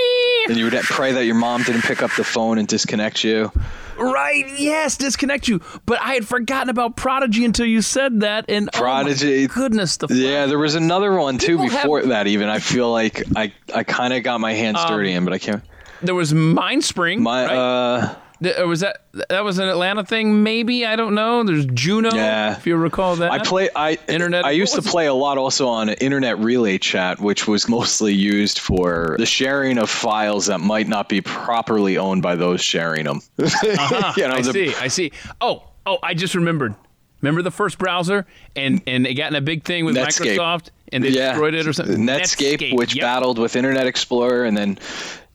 And 0.49 0.57
you 0.57 0.65
would 0.65 0.73
pray 0.83 1.11
that 1.13 1.25
your 1.25 1.35
mom 1.35 1.63
didn't 1.63 1.81
pick 1.81 2.01
up 2.03 2.11
the 2.15 2.23
phone 2.23 2.57
and 2.59 2.67
disconnect 2.67 3.23
you. 3.23 3.51
Right? 3.97 4.45
Yes, 4.57 4.97
disconnect 4.97 5.47
you. 5.47 5.61
But 5.85 5.99
I 6.01 6.13
had 6.13 6.27
forgotten 6.27 6.69
about 6.69 6.95
Prodigy 6.95 7.45
until 7.45 7.65
you 7.65 7.81
said 7.81 8.21
that. 8.21 8.45
And 8.49 8.69
oh 8.73 8.77
Prodigy. 8.77 9.47
goodness, 9.47 9.97
the 9.97 10.07
Yeah, 10.13 10.45
there 10.45 10.59
was 10.59 10.75
another 10.75 11.13
one 11.13 11.37
too 11.37 11.57
People 11.57 11.69
have- 11.69 11.81
before 11.83 12.03
that. 12.03 12.27
Even 12.27 12.49
I 12.49 12.59
feel 12.59 12.91
like 12.91 13.23
I 13.35 13.51
I 13.73 13.83
kind 13.83 14.13
of 14.13 14.23
got 14.23 14.39
my 14.39 14.53
hands 14.53 14.79
dirty 14.85 15.11
in, 15.13 15.23
but 15.25 15.33
I 15.33 15.39
can't. 15.39 15.63
there 16.01 16.15
was 16.15 16.33
Mindspring. 16.33 17.19
My 17.19 17.45
right? 17.45 17.55
uh, 17.57 18.15
was 18.41 18.81
that 18.81 19.01
that 19.29 19.43
was 19.43 19.59
an 19.59 19.67
Atlanta 19.67 20.03
thing? 20.03 20.43
Maybe 20.43 20.85
I 20.85 20.95
don't 20.95 21.15
know. 21.15 21.43
There's 21.43 21.65
Juno. 21.65 22.13
Yeah. 22.13 22.55
if 22.57 22.67
you 22.67 22.75
recall 22.75 23.15
that. 23.17 23.31
I 23.31 23.39
play 23.39 23.69
I 23.75 23.97
Internet- 24.07 24.45
I 24.45 24.51
used 24.51 24.73
to 24.73 24.79
it? 24.79 24.85
play 24.85 25.07
a 25.07 25.13
lot 25.13 25.37
also 25.37 25.67
on 25.67 25.89
internet 25.89 26.39
relay 26.39 26.77
chat, 26.77 27.19
which 27.19 27.47
was 27.47 27.67
mostly 27.69 28.13
used 28.13 28.59
for 28.59 29.15
the 29.17 29.25
sharing 29.25 29.77
of 29.77 29.89
files 29.89 30.47
that 30.47 30.59
might 30.59 30.87
not 30.87 31.09
be 31.09 31.21
properly 31.21 31.97
owned 31.97 32.21
by 32.21 32.35
those 32.35 32.61
sharing 32.61 33.05
them. 33.05 33.21
Ah, 33.39 34.13
you 34.17 34.27
know, 34.27 34.33
I 34.35 34.41
the- 34.41 34.53
see. 34.53 34.75
I 34.75 34.87
see. 34.87 35.11
Oh, 35.41 35.63
oh, 35.85 35.97
I 36.03 36.13
just 36.13 36.35
remembered. 36.35 36.75
Remember 37.21 37.41
the 37.41 37.51
first 37.51 37.79
browser, 37.79 38.27
and 38.55 38.81
and 38.85 39.07
it 39.07 39.15
got 39.15 39.31
in 39.31 39.35
a 39.35 39.41
big 39.41 39.63
thing 39.63 39.85
with 39.85 39.95
Netscape. 39.95 40.37
Microsoft, 40.37 40.69
and 40.93 41.03
they 41.03 41.09
yeah. 41.09 41.29
destroyed 41.29 41.55
it 41.55 41.65
or 41.65 41.73
something. 41.73 42.05
Netscape, 42.05 42.77
which 42.77 42.95
yep. 42.95 43.01
battled 43.01 43.39
with 43.39 43.55
Internet 43.55 43.87
Explorer, 43.87 44.45
and 44.45 44.55
then 44.55 44.77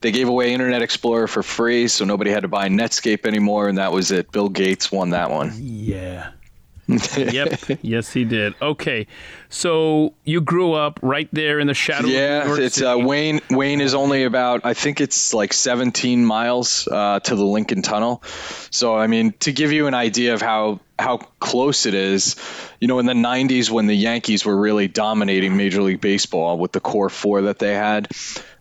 they 0.02 0.10
gave 0.10 0.28
away 0.28 0.52
Internet 0.52 0.82
Explorer 0.82 1.26
for 1.26 1.42
free, 1.42 1.88
so 1.88 2.04
nobody 2.04 2.30
had 2.30 2.42
to 2.42 2.48
buy 2.48 2.68
Netscape 2.68 3.26
anymore, 3.26 3.68
and 3.68 3.78
that 3.78 3.92
was 3.92 4.10
it. 4.10 4.30
Bill 4.32 4.48
Gates 4.48 4.92
won 4.92 5.10
that 5.10 5.30
one. 5.30 5.52
Yeah. 5.56 6.32
yep. 7.16 7.60
Yes, 7.80 8.12
he 8.12 8.24
did. 8.24 8.54
Okay, 8.60 9.06
so 9.48 10.14
you 10.24 10.40
grew 10.40 10.72
up 10.72 10.98
right 11.02 11.28
there 11.32 11.60
in 11.60 11.68
the 11.68 11.74
shadow. 11.74 12.08
Yeah, 12.08 12.56
it's 12.58 12.82
uh, 12.82 12.96
Wayne. 12.98 13.40
Wayne 13.50 13.80
is 13.80 13.94
only 13.94 14.24
about 14.24 14.62
I 14.64 14.74
think 14.74 15.00
it's 15.00 15.32
like 15.32 15.52
17 15.52 16.24
miles 16.24 16.88
uh, 16.88 17.20
to 17.20 17.36
the 17.36 17.44
Lincoln 17.44 17.82
Tunnel. 17.82 18.22
So 18.70 18.96
I 18.96 19.06
mean, 19.06 19.32
to 19.40 19.52
give 19.52 19.72
you 19.72 19.86
an 19.86 19.94
idea 19.94 20.34
of 20.34 20.42
how 20.42 20.80
how 20.98 21.18
close 21.38 21.86
it 21.86 21.94
is, 21.94 22.36
you 22.80 22.88
know, 22.88 22.98
in 22.98 23.06
the 23.06 23.12
90s 23.12 23.70
when 23.70 23.86
the 23.86 23.94
Yankees 23.96 24.44
were 24.44 24.56
really 24.56 24.88
dominating 24.88 25.56
Major 25.56 25.82
League 25.82 26.00
Baseball 26.00 26.58
with 26.58 26.72
the 26.72 26.80
core 26.80 27.10
four 27.10 27.42
that 27.42 27.58
they 27.58 27.74
had, 27.74 28.08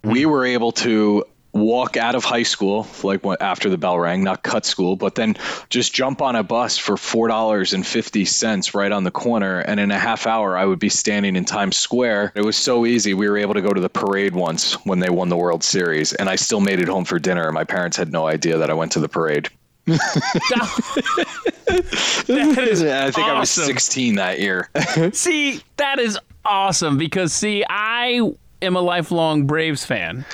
we 0.03 0.25
were 0.25 0.45
able 0.45 0.71
to 0.74 1.25
walk 1.53 1.98
out 1.98 2.15
of 2.15 2.24
high 2.24 2.43
school 2.43 2.88
like 3.03 3.25
when, 3.25 3.38
after 3.41 3.70
the 3.70 3.77
bell 3.77 4.00
rang 4.00 4.24
not 4.24 4.41
cut 4.41 4.65
school 4.65 4.96
but 4.96 5.15
then 5.15 5.36
just 5.70 5.93
jump 5.93 6.22
on 6.22 6.36
a 6.36 6.43
bus 6.43 6.77
for 6.77 6.96
four 6.96 7.27
dollars 7.27 7.74
and 7.74 7.86
fifty 7.86 8.24
cents 8.24 8.74
right 8.74 8.91
on 8.91 9.03
the 9.03 9.12
corner 9.12 9.60
and 9.60 9.79
in 9.79 9.91
a 9.91 10.00
half 10.00 10.27
hour 10.27 10.58
i 10.58 10.63
would 10.63 10.79
be 10.79 10.89
standing 10.89 11.36
in 11.36 11.46
times 11.46 11.77
square. 11.77 12.31
It 12.36 12.46
was 12.46 12.55
so 12.55 12.86
easy. 12.86 13.13
We 13.13 13.29
were 13.29 13.38
able 13.38 13.55
to 13.55 13.62
go 13.62 13.70
to 13.70 13.81
the 13.81 13.89
parade 13.89 14.34
once 14.34 14.74
when 14.86 15.00
they 15.00 15.10
won 15.10 15.29
the 15.29 15.38
world 15.38 15.63
series 15.63 16.13
and 16.13 16.29
i 16.29 16.36
still 16.36 16.62
made 16.62 16.79
it 16.79 16.88
home 16.88 17.05
for 17.05 17.20
dinner. 17.20 17.51
My 17.51 17.63
parents 17.63 17.98
had 17.98 18.12
no 18.12 18.27
idea 18.27 18.58
that 18.58 18.70
i 18.70 18.74
went 18.74 18.93
to 18.93 19.00
the 19.00 19.10
parade. 19.10 19.50
That 22.27 22.67
is 22.67 22.81
Yeah, 22.81 23.05
i 23.05 23.12
think 23.12 23.27
i 23.27 23.39
was 23.39 23.50
16 23.50 24.15
that 24.15 24.39
year. 24.39 24.70
See, 25.13 25.62
that 25.77 26.00
is 26.00 26.20
awesome 26.46 26.98
because 26.98 27.34
see, 27.34 27.63
I 27.70 28.31
am 28.62 28.75
a 28.75 28.81
lifelong 28.81 29.46
Braves 29.46 29.86
fan. 29.86 30.25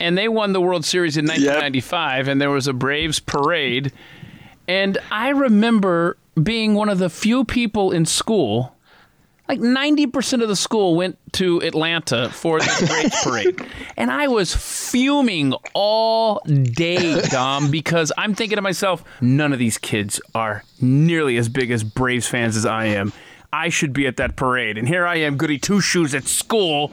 And 0.00 0.16
they 0.16 0.28
won 0.28 0.52
the 0.52 0.60
World 0.60 0.84
Series 0.84 1.16
in 1.16 1.26
1995 1.26 2.28
and 2.28 2.40
there 2.40 2.50
was 2.50 2.66
a 2.66 2.72
Braves 2.72 3.20
parade 3.20 3.92
and 4.68 4.98
I 5.10 5.30
remember 5.30 6.18
being 6.40 6.74
one 6.74 6.90
of 6.90 6.98
the 6.98 7.08
few 7.08 7.44
people 7.44 7.90
in 7.90 8.04
school 8.04 8.74
like 9.48 9.60
90% 9.60 10.42
of 10.42 10.48
the 10.48 10.56
school 10.56 10.94
went 10.94 11.16
to 11.32 11.60
Atlanta 11.60 12.28
for 12.28 12.60
the 12.60 12.86
Braves 12.86 13.16
parade. 13.24 13.66
And 13.96 14.10
I 14.10 14.28
was 14.28 14.54
fuming 14.54 15.54
all 15.72 16.40
day, 16.44 17.22
Dom, 17.30 17.70
because 17.70 18.12
I'm 18.18 18.34
thinking 18.34 18.56
to 18.56 18.62
myself, 18.62 19.02
none 19.22 19.54
of 19.54 19.58
these 19.58 19.78
kids 19.78 20.20
are 20.34 20.64
nearly 20.82 21.38
as 21.38 21.48
big 21.48 21.70
as 21.70 21.82
Braves 21.82 22.26
fans 22.28 22.58
as 22.58 22.66
I 22.66 22.86
am. 22.86 23.10
I 23.50 23.70
should 23.70 23.94
be 23.94 24.06
at 24.06 24.18
that 24.18 24.36
parade. 24.36 24.76
And 24.76 24.86
here 24.86 25.06
I 25.06 25.16
am, 25.16 25.38
goody 25.38 25.56
two 25.56 25.80
shoes 25.80 26.14
at 26.14 26.24
school, 26.24 26.92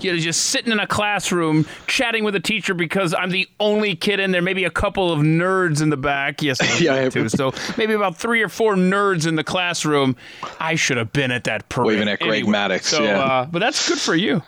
you 0.00 0.12
know, 0.12 0.18
just 0.18 0.46
sitting 0.46 0.72
in 0.72 0.80
a 0.80 0.86
classroom 0.86 1.66
chatting 1.86 2.24
with 2.24 2.34
a 2.34 2.40
teacher 2.40 2.74
because 2.74 3.14
I'm 3.14 3.30
the 3.30 3.48
only 3.60 3.94
kid 3.96 4.20
in 4.20 4.30
there, 4.32 4.42
maybe 4.42 4.64
a 4.64 4.70
couple 4.70 5.12
of 5.12 5.20
nerds 5.20 5.80
in 5.82 5.90
the 5.90 5.96
back. 5.96 6.42
Yes, 6.42 6.60
I 6.60 6.78
Yeah, 6.82 7.08
too. 7.08 7.28
So 7.28 7.52
maybe 7.76 7.92
about 7.94 8.16
three 8.16 8.42
or 8.42 8.48
four 8.48 8.74
nerds 8.74 9.26
in 9.26 9.36
the 9.36 9.44
classroom. 9.44 10.16
I 10.60 10.74
should 10.74 10.96
have 10.96 11.12
been 11.12 11.30
at 11.30 11.44
that 11.44 11.68
parade. 11.68 11.86
Waving 11.86 12.08
at 12.08 12.20
Greg 12.20 12.44
Maddux, 12.44 12.82
So, 12.82 13.02
yeah. 13.02 13.18
uh, 13.18 13.46
but 13.46 13.60
that's 13.60 13.88
good 13.88 13.98
for 13.98 14.14
you. 14.14 14.42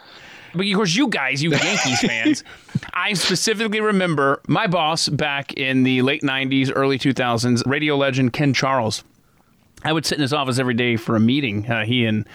But 0.55 0.67
of 0.67 0.75
course, 0.75 0.95
you 0.95 1.09
guys, 1.09 1.43
you 1.43 1.51
Yankees 1.51 2.01
fans, 2.07 2.45
I 2.95 3.13
specifically 3.13 3.81
remember 3.81 4.41
my 4.49 4.67
boss 4.67 5.09
back 5.09 5.53
in 5.53 5.83
the 5.83 6.01
late 6.03 6.23
90s, 6.23 6.73
early 6.75 6.99
2000s, 6.99 7.67
radio 7.67 7.97
legend 7.97 8.33
Ken 8.33 8.55
Charles. 8.55 9.05
I 9.85 9.93
would 9.93 10.07
sit 10.07 10.17
in 10.17 10.23
his 10.23 10.33
office 10.33 10.59
every 10.59 10.73
day 10.75 10.97
for 10.97 11.15
a 11.15 11.21
meeting. 11.21 11.71
Uh, 11.71 11.85
he 11.85 12.07
and 12.07 12.27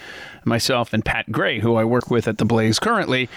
myself 0.44 0.92
and 0.92 1.04
Pat 1.04 1.30
Gray, 1.30 1.60
who 1.60 1.76
I 1.76 1.84
work 1.84 2.10
with 2.10 2.28
at 2.28 2.38
the 2.38 2.44
Blaze 2.44 2.78
currently. 2.78 3.28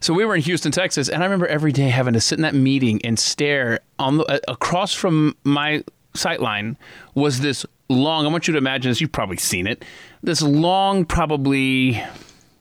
So 0.00 0.14
we 0.14 0.24
were 0.24 0.34
in 0.34 0.42
Houston, 0.42 0.72
Texas, 0.72 1.08
and 1.08 1.22
I 1.22 1.26
remember 1.26 1.46
every 1.46 1.72
day 1.72 1.88
having 1.88 2.14
to 2.14 2.20
sit 2.20 2.38
in 2.38 2.42
that 2.42 2.54
meeting 2.54 3.00
and 3.04 3.18
stare 3.18 3.80
on 3.98 4.18
the 4.18 4.24
uh, 4.24 4.38
across 4.48 4.94
from 4.94 5.36
my 5.44 5.84
sightline 6.14 6.76
was 7.14 7.40
this 7.40 7.64
long. 7.88 8.26
I 8.26 8.28
want 8.28 8.48
you 8.48 8.52
to 8.52 8.58
imagine 8.58 8.90
this. 8.90 9.00
You've 9.00 9.12
probably 9.12 9.36
seen 9.36 9.66
it. 9.66 9.84
This 10.22 10.42
long, 10.42 11.04
probably 11.04 12.02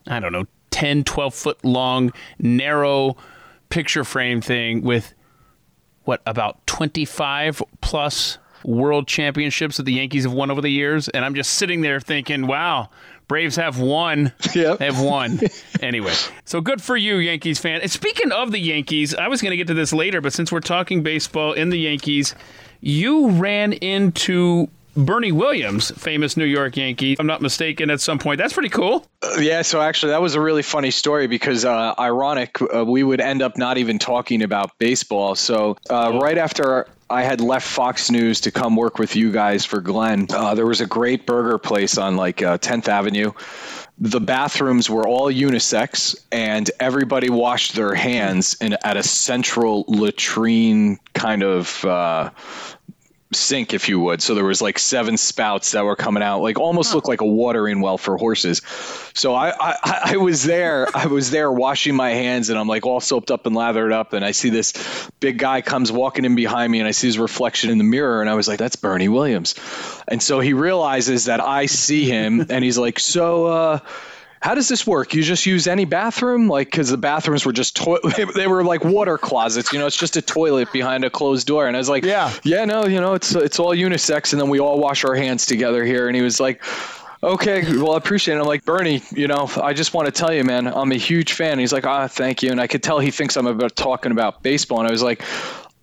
I 0.07 0.19
don't 0.19 0.31
know, 0.31 0.45
10, 0.71 1.03
12 1.03 1.33
foot 1.33 1.65
long, 1.65 2.11
narrow 2.39 3.17
picture 3.69 4.03
frame 4.03 4.41
thing 4.41 4.81
with 4.81 5.13
what 6.03 6.21
about 6.25 6.65
25 6.67 7.61
plus 7.81 8.37
world 8.63 9.07
championships 9.07 9.77
that 9.77 9.83
the 9.83 9.93
Yankees 9.93 10.23
have 10.23 10.33
won 10.33 10.51
over 10.51 10.61
the 10.61 10.69
years 10.69 11.07
and 11.09 11.25
I'm 11.25 11.33
just 11.33 11.53
sitting 11.53 11.81
there 11.81 11.99
thinking 11.99 12.45
wow 12.45 12.89
Braves 13.31 13.55
have 13.55 13.79
won 13.79 14.33
Yep. 14.53 14.79
they 14.79 14.85
have 14.85 14.99
won 15.01 15.39
anyway 15.81 16.13
so 16.43 16.59
good 16.59 16.81
for 16.81 16.97
you 16.97 17.15
Yankees 17.15 17.59
fan. 17.59 17.79
And 17.79 17.89
speaking 17.89 18.33
of 18.33 18.51
the 18.51 18.59
Yankees 18.59 19.15
I 19.15 19.29
was 19.29 19.41
going 19.41 19.51
to 19.51 19.57
get 19.57 19.67
to 19.67 19.73
this 19.73 19.93
later 19.93 20.19
but 20.19 20.33
since 20.33 20.51
we're 20.51 20.59
talking 20.59 21.01
baseball 21.01 21.53
in 21.53 21.69
the 21.69 21.79
Yankees 21.79 22.35
you 22.81 23.29
ran 23.29 23.71
into 23.71 24.67
Bernie 24.97 25.31
Williams 25.31 25.91
famous 25.91 26.35
New 26.35 26.43
York 26.43 26.75
Yankee 26.75 27.13
if 27.13 27.19
I'm 27.21 27.27
not 27.27 27.41
mistaken 27.41 27.89
at 27.89 28.01
some 28.01 28.19
point. 28.19 28.37
That's 28.37 28.51
pretty 28.51 28.67
cool. 28.67 29.05
Yeah, 29.39 29.61
so 29.61 29.79
actually, 29.81 30.09
that 30.11 30.21
was 30.21 30.35
a 30.35 30.41
really 30.41 30.63
funny 30.63 30.91
story 30.91 31.27
because, 31.27 31.63
uh, 31.63 31.93
ironic, 31.97 32.57
uh, 32.61 32.83
we 32.83 33.01
would 33.01 33.21
end 33.21 33.41
up 33.41 33.57
not 33.57 33.77
even 33.77 33.99
talking 33.99 34.43
about 34.43 34.77
baseball. 34.79 35.35
So, 35.35 35.77
uh, 35.89 36.19
right 36.21 36.37
after 36.37 36.87
I 37.11 37.23
had 37.23 37.41
left 37.41 37.67
Fox 37.67 38.09
News 38.09 38.39
to 38.41 38.51
come 38.51 38.75
work 38.75 38.97
with 38.97 39.15
you 39.15 39.31
guys 39.31 39.65
for 39.65 39.81
Glenn, 39.81 40.27
uh, 40.29 40.55
there 40.55 40.65
was 40.65 40.81
a 40.81 40.87
great 40.87 41.25
burger 41.25 41.57
place 41.57 41.97
on 41.97 42.15
like 42.15 42.41
uh, 42.41 42.57
10th 42.57 42.87
Avenue. 42.87 43.33
The 43.99 44.21
bathrooms 44.21 44.89
were 44.89 45.07
all 45.07 45.31
unisex, 45.31 46.15
and 46.31 46.71
everybody 46.79 47.29
washed 47.29 47.75
their 47.75 47.93
hands 47.93 48.55
in 48.61 48.77
at 48.83 48.97
a 48.97 49.03
central 49.03 49.85
latrine 49.87 50.99
kind 51.13 51.43
of. 51.43 51.85
Uh, 51.85 52.31
sink, 53.33 53.73
if 53.73 53.89
you 53.89 53.99
would. 53.99 54.21
So 54.21 54.35
there 54.35 54.45
was 54.45 54.61
like 54.61 54.79
seven 54.79 55.17
spouts 55.17 55.71
that 55.71 55.83
were 55.83 55.95
coming 55.95 56.23
out, 56.23 56.41
like 56.41 56.59
almost 56.59 56.93
looked 56.93 57.07
like 57.07 57.21
a 57.21 57.25
watering 57.25 57.81
well 57.81 57.97
for 57.97 58.17
horses. 58.17 58.61
So 59.13 59.33
I, 59.33 59.53
I, 59.59 60.01
I 60.13 60.17
was 60.17 60.43
there, 60.43 60.87
I 60.93 61.07
was 61.07 61.31
there 61.31 61.51
washing 61.51 61.95
my 61.95 62.11
hands, 62.11 62.49
and 62.49 62.59
I'm 62.59 62.67
like 62.67 62.85
all 62.85 62.99
soaped 62.99 63.31
up 63.31 63.45
and 63.45 63.55
lathered 63.55 63.91
up, 63.91 64.13
and 64.13 64.23
I 64.25 64.31
see 64.31 64.49
this 64.49 65.09
big 65.19 65.37
guy 65.37 65.61
comes 65.61 65.91
walking 65.91 66.25
in 66.25 66.35
behind 66.35 66.71
me, 66.71 66.79
and 66.79 66.87
I 66.87 66.91
see 66.91 67.07
his 67.07 67.19
reflection 67.19 67.69
in 67.69 67.77
the 67.77 67.83
mirror, 67.83 68.21
and 68.21 68.29
I 68.29 68.35
was 68.35 68.47
like, 68.47 68.59
that's 68.59 68.75
Bernie 68.75 69.09
Williams. 69.09 69.55
And 70.07 70.21
so 70.21 70.39
he 70.39 70.53
realizes 70.53 71.25
that 71.25 71.39
I 71.39 71.67
see 71.67 72.05
him, 72.05 72.45
and 72.49 72.63
he's 72.63 72.77
like, 72.77 72.99
so. 72.99 73.45
uh 73.45 73.79
how 74.41 74.55
does 74.55 74.67
this 74.67 74.87
work? 74.87 75.13
You 75.13 75.21
just 75.23 75.45
use 75.45 75.67
any 75.67 75.85
bathroom? 75.85 76.47
Like, 76.47 76.67
because 76.71 76.89
the 76.89 76.97
bathrooms 76.97 77.45
were 77.45 77.53
just, 77.53 77.75
to- 77.77 78.31
they 78.35 78.47
were 78.47 78.63
like 78.63 78.83
water 78.83 79.17
closets, 79.17 79.71
you 79.71 79.79
know, 79.79 79.85
it's 79.85 79.95
just 79.97 80.17
a 80.17 80.21
toilet 80.21 80.71
behind 80.73 81.03
a 81.05 81.09
closed 81.09 81.45
door. 81.47 81.67
And 81.67 81.75
I 81.75 81.79
was 81.79 81.89
like, 81.89 82.03
Yeah. 82.03 82.33
yeah, 82.43 82.65
no, 82.65 82.85
you 82.87 82.99
know, 82.99 83.13
it's, 83.13 83.35
it's 83.35 83.59
all 83.59 83.75
unisex. 83.75 84.33
And 84.33 84.41
then 84.41 84.49
we 84.49 84.59
all 84.59 84.79
wash 84.79 85.05
our 85.05 85.15
hands 85.15 85.45
together 85.45 85.85
here. 85.85 86.07
And 86.07 86.15
he 86.15 86.21
was 86.23 86.39
like, 86.39 86.63
okay, 87.23 87.61
well, 87.77 87.93
I 87.93 87.97
appreciate 87.97 88.35
it. 88.35 88.39
I'm 88.39 88.47
like, 88.47 88.65
Bernie, 88.65 89.03
you 89.11 89.27
know, 89.27 89.47
I 89.61 89.73
just 89.73 89.93
want 89.93 90.07
to 90.07 90.11
tell 90.11 90.33
you, 90.33 90.43
man, 90.43 90.65
I'm 90.67 90.91
a 90.91 90.95
huge 90.97 91.33
fan. 91.33 91.59
He's 91.59 91.71
like, 91.71 91.85
ah, 91.85 92.07
thank 92.07 92.41
you. 92.41 92.49
And 92.49 92.59
I 92.59 92.65
could 92.65 92.81
tell 92.81 92.97
he 92.99 93.11
thinks 93.11 93.37
I'm 93.37 93.45
about 93.47 93.75
talking 93.75 94.11
about 94.11 94.41
baseball. 94.41 94.79
And 94.79 94.87
I 94.87 94.91
was 94.91 95.03
like, 95.03 95.21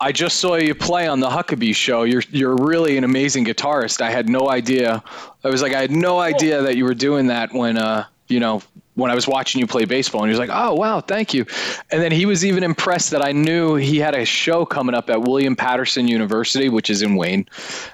I 0.00 0.12
just 0.12 0.38
saw 0.38 0.56
you 0.56 0.74
play 0.74 1.06
on 1.08 1.20
the 1.20 1.28
Huckabee 1.28 1.74
show. 1.74 2.02
You're 2.04 2.22
you're 2.30 2.56
really 2.56 2.96
an 2.96 3.04
amazing 3.04 3.44
guitarist. 3.44 4.00
I 4.00 4.10
had 4.10 4.28
no 4.28 4.48
idea. 4.48 5.02
I 5.44 5.48
was 5.48 5.60
like, 5.62 5.74
I 5.74 5.80
had 5.80 5.90
no 5.90 6.20
idea 6.20 6.62
that 6.62 6.76
you 6.76 6.84
were 6.84 6.94
doing 6.94 7.28
that 7.28 7.52
when 7.52 7.76
uh, 7.78 8.04
you 8.28 8.40
know, 8.40 8.62
when 8.98 9.12
I 9.12 9.14
was 9.14 9.28
watching 9.28 9.60
you 9.60 9.66
play 9.66 9.84
baseball. 9.84 10.22
And 10.22 10.28
he 10.30 10.36
was 10.36 10.40
like, 10.40 10.50
Oh 10.52 10.74
wow, 10.74 11.00
thank 11.00 11.32
you. 11.32 11.46
And 11.90 12.02
then 12.02 12.10
he 12.10 12.26
was 12.26 12.44
even 12.44 12.64
impressed 12.64 13.12
that 13.12 13.24
I 13.24 13.32
knew 13.32 13.76
he 13.76 13.98
had 13.98 14.14
a 14.14 14.24
show 14.24 14.66
coming 14.66 14.94
up 14.94 15.08
at 15.08 15.22
William 15.22 15.54
Paterson 15.54 16.08
University, 16.08 16.68
which 16.68 16.90
is 16.90 17.02
in 17.02 17.14
Wayne. 17.14 17.46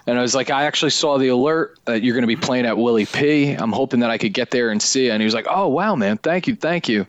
And 0.06 0.18
I 0.18 0.22
was 0.22 0.34
like, 0.34 0.50
I 0.50 0.64
actually 0.64 0.90
saw 0.90 1.18
the 1.18 1.28
alert 1.28 1.78
that 1.84 2.02
you're 2.02 2.14
gonna 2.14 2.26
be 2.26 2.36
playing 2.36 2.64
at 2.64 2.78
Willie 2.78 3.06
P. 3.06 3.52
I'm 3.52 3.72
hoping 3.72 4.00
that 4.00 4.10
I 4.10 4.16
could 4.16 4.32
get 4.32 4.50
there 4.50 4.70
and 4.70 4.80
see 4.80 5.06
you. 5.06 5.12
And 5.12 5.20
he 5.20 5.26
was 5.26 5.34
like, 5.34 5.46
Oh 5.48 5.68
wow, 5.68 5.94
man, 5.94 6.16
thank 6.16 6.46
you, 6.46 6.56
thank 6.56 6.88
you 6.88 7.06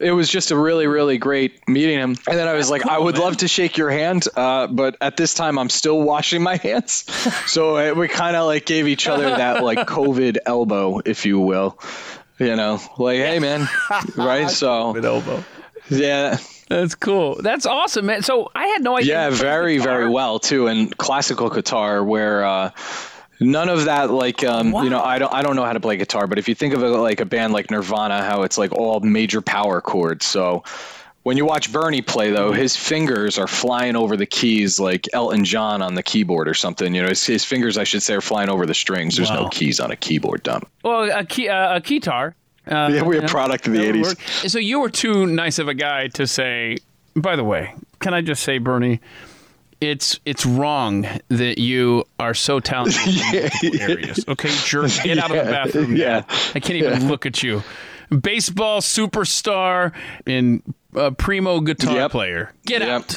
it 0.00 0.12
was 0.12 0.30
just 0.30 0.50
a 0.50 0.56
really 0.56 0.86
really 0.86 1.18
great 1.18 1.68
meeting 1.68 1.98
him 1.98 2.16
and 2.26 2.38
then 2.38 2.48
i 2.48 2.54
was 2.54 2.70
like 2.70 2.86
i 2.86 2.98
would 2.98 3.18
love 3.18 3.36
to 3.36 3.46
shake 3.46 3.76
your 3.76 3.90
hand 3.90 4.26
uh, 4.34 4.66
but 4.66 4.96
at 5.00 5.16
this 5.16 5.34
time 5.34 5.58
i'm 5.58 5.68
still 5.68 6.00
washing 6.00 6.42
my 6.42 6.56
hands 6.56 7.04
so 7.46 7.76
uh, 7.76 7.94
we 7.94 8.08
kind 8.08 8.34
of 8.34 8.46
like 8.46 8.64
gave 8.64 8.88
each 8.88 9.06
other 9.06 9.28
that 9.28 9.62
like 9.62 9.86
covid 9.86 10.38
elbow 10.46 11.00
if 11.04 11.26
you 11.26 11.38
will 11.38 11.78
you 12.40 12.56
know 12.56 12.80
like 12.98 13.18
hey 13.18 13.38
man. 13.38 13.68
Right? 14.16 14.50
So 14.50 14.96
elbow. 14.96 15.44
yeah. 15.88 16.38
That's 16.68 16.94
cool. 16.94 17.36
That's 17.42 17.66
awesome 17.66 18.06
man. 18.06 18.22
So 18.22 18.50
I 18.54 18.66
had 18.66 18.82
no 18.82 18.96
idea 18.96 19.14
yeah 19.14 19.30
very 19.30 19.78
very 19.78 20.08
well 20.08 20.38
too 20.38 20.66
and 20.66 20.96
classical 20.96 21.50
guitar 21.50 22.02
where 22.02 22.44
uh 22.44 22.70
none 23.40 23.68
of 23.68 23.86
that 23.86 24.10
like 24.10 24.44
um 24.44 24.72
you 24.84 24.90
know 24.90 25.02
i 25.02 25.18
don't 25.18 25.32
i 25.32 25.40
don't 25.40 25.56
know 25.56 25.64
how 25.64 25.72
to 25.72 25.80
play 25.80 25.96
guitar 25.96 26.26
but 26.26 26.38
if 26.38 26.46
you 26.46 26.54
think 26.54 26.74
of 26.74 26.82
it 26.82 26.88
like 26.88 27.20
a 27.20 27.24
band 27.24 27.54
like 27.54 27.70
nirvana 27.70 28.22
how 28.22 28.42
it's 28.42 28.58
like 28.58 28.70
all 28.72 29.00
major 29.00 29.40
power 29.40 29.80
chords. 29.80 30.26
So 30.26 30.62
When 31.22 31.36
you 31.36 31.44
watch 31.44 31.70
Bernie 31.70 32.00
play, 32.00 32.30
though, 32.30 32.52
his 32.52 32.74
fingers 32.76 33.38
are 33.38 33.46
flying 33.46 33.94
over 33.94 34.16
the 34.16 34.24
keys 34.24 34.80
like 34.80 35.06
Elton 35.12 35.44
John 35.44 35.82
on 35.82 35.94
the 35.94 36.02
keyboard 36.02 36.48
or 36.48 36.54
something. 36.54 36.94
You 36.94 37.02
know, 37.02 37.08
his, 37.08 37.24
his 37.24 37.44
fingers, 37.44 37.76
I 37.76 37.84
should 37.84 38.02
say, 38.02 38.14
are 38.14 38.22
flying 38.22 38.48
over 38.48 38.64
the 38.64 38.72
strings. 38.74 39.16
There's 39.16 39.28
Wow. 39.30 39.42
no 39.42 39.48
keys 39.50 39.80
on 39.80 39.90
a 39.90 39.96
keyboard, 39.96 40.42
dumb. 40.44 40.62
Well, 40.82 41.10
a, 41.10 41.24
key, 41.24 41.48
uh, 41.50 41.76
a 41.76 41.80
keytar. 41.80 42.34
Uh, 42.66 42.88
Yeah, 42.94 43.02
we're 43.02 43.18
a 43.18 43.22
know, 43.22 43.26
product 43.28 43.66
of 43.66 43.74
the 43.74 43.80
80s. 43.80 44.02
work. 44.02 44.20
So 44.48 44.58
you 44.58 44.80
were 44.80 44.88
too 44.90 45.26
nice 45.26 45.58
of 45.58 45.68
a 45.68 45.74
guy 45.74 46.08
to 46.08 46.26
say. 46.26 46.78
By 47.14 47.36
the 47.36 47.44
way, 47.44 47.74
can 47.98 48.14
I 48.14 48.22
just 48.22 48.42
say, 48.42 48.56
Bernie, 48.58 49.00
it's 49.80 50.20
it's 50.24 50.46
wrong 50.46 51.06
that 51.28 51.58
you 51.58 52.04
are 52.18 52.34
so 52.34 52.60
talented 52.60 53.00
in 53.06 53.14
multiple 53.42 53.80
areas. 53.80 54.24
Okay, 54.28 54.50
jerk, 54.64 54.90
get 55.04 55.18
out 55.18 55.30
of 55.30 55.44
the 55.44 55.50
bathroom. 55.52 55.96
yeah. 55.96 56.22
I 56.54 56.60
can't 56.60 56.76
even 56.76 57.08
look 57.08 57.26
at 57.26 57.42
you. 57.42 57.62
Baseball 58.10 58.80
superstar 58.80 59.92
and 60.26 60.62
uh, 60.96 61.10
primo 61.12 61.60
guitar 61.60 61.94
Yep. 61.94 62.10
player. 62.10 62.52
Get 62.66 62.82
Yep. 62.82 63.10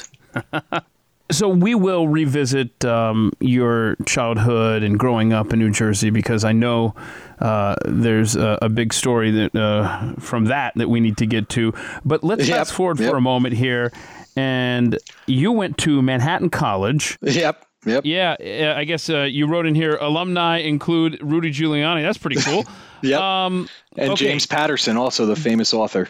out. 0.53 0.83
So 1.31 1.47
we 1.47 1.73
will 1.73 2.07
revisit 2.07 2.83
um, 2.85 3.31
your 3.39 3.95
childhood 4.05 4.83
and 4.83 4.99
growing 4.99 5.33
up 5.33 5.51
in 5.53 5.57
New 5.57 5.71
Jersey 5.71 6.09
because 6.11 6.43
I 6.43 6.51
know 6.51 6.93
uh, 7.39 7.75
there's 7.85 8.35
a, 8.35 8.59
a 8.61 8.69
big 8.69 8.93
story 8.93 9.31
that 9.31 9.55
uh, 9.55 10.13
from 10.19 10.45
that 10.45 10.73
that 10.75 10.89
we 10.89 10.99
need 10.99 11.17
to 11.17 11.25
get 11.25 11.49
to. 11.49 11.73
But 12.05 12.23
let's 12.23 12.47
Yep, 12.47 12.57
fast 12.57 12.73
forward 12.73 12.99
yep. 12.99 13.09
for 13.09 13.17
a 13.17 13.21
moment 13.21 13.55
here. 13.55 13.91
And 14.35 14.99
you 15.25 15.51
went 15.53 15.77
to 15.79 16.01
Manhattan 16.03 16.49
College. 16.49 17.17
Yep. 17.21 17.65
Yep. 17.85 18.05
Yeah, 18.05 18.75
I 18.77 18.83
guess 18.83 19.09
uh, 19.09 19.21
you 19.23 19.47
wrote 19.47 19.65
in 19.65 19.75
here 19.75 19.95
alumni 19.95 20.57
include 20.59 21.19
Rudy 21.21 21.51
Giuliani. 21.51 22.03
That's 22.03 22.17
pretty 22.19 22.41
cool. 22.41 22.65
Yep. 23.01 23.19
Um, 23.19 23.67
and 23.97 24.11
okay. 24.11 24.27
James 24.27 24.45
Patterson, 24.45 24.95
also 24.95 25.25
the 25.25 25.35
famous 25.35 25.73
author. 25.73 26.07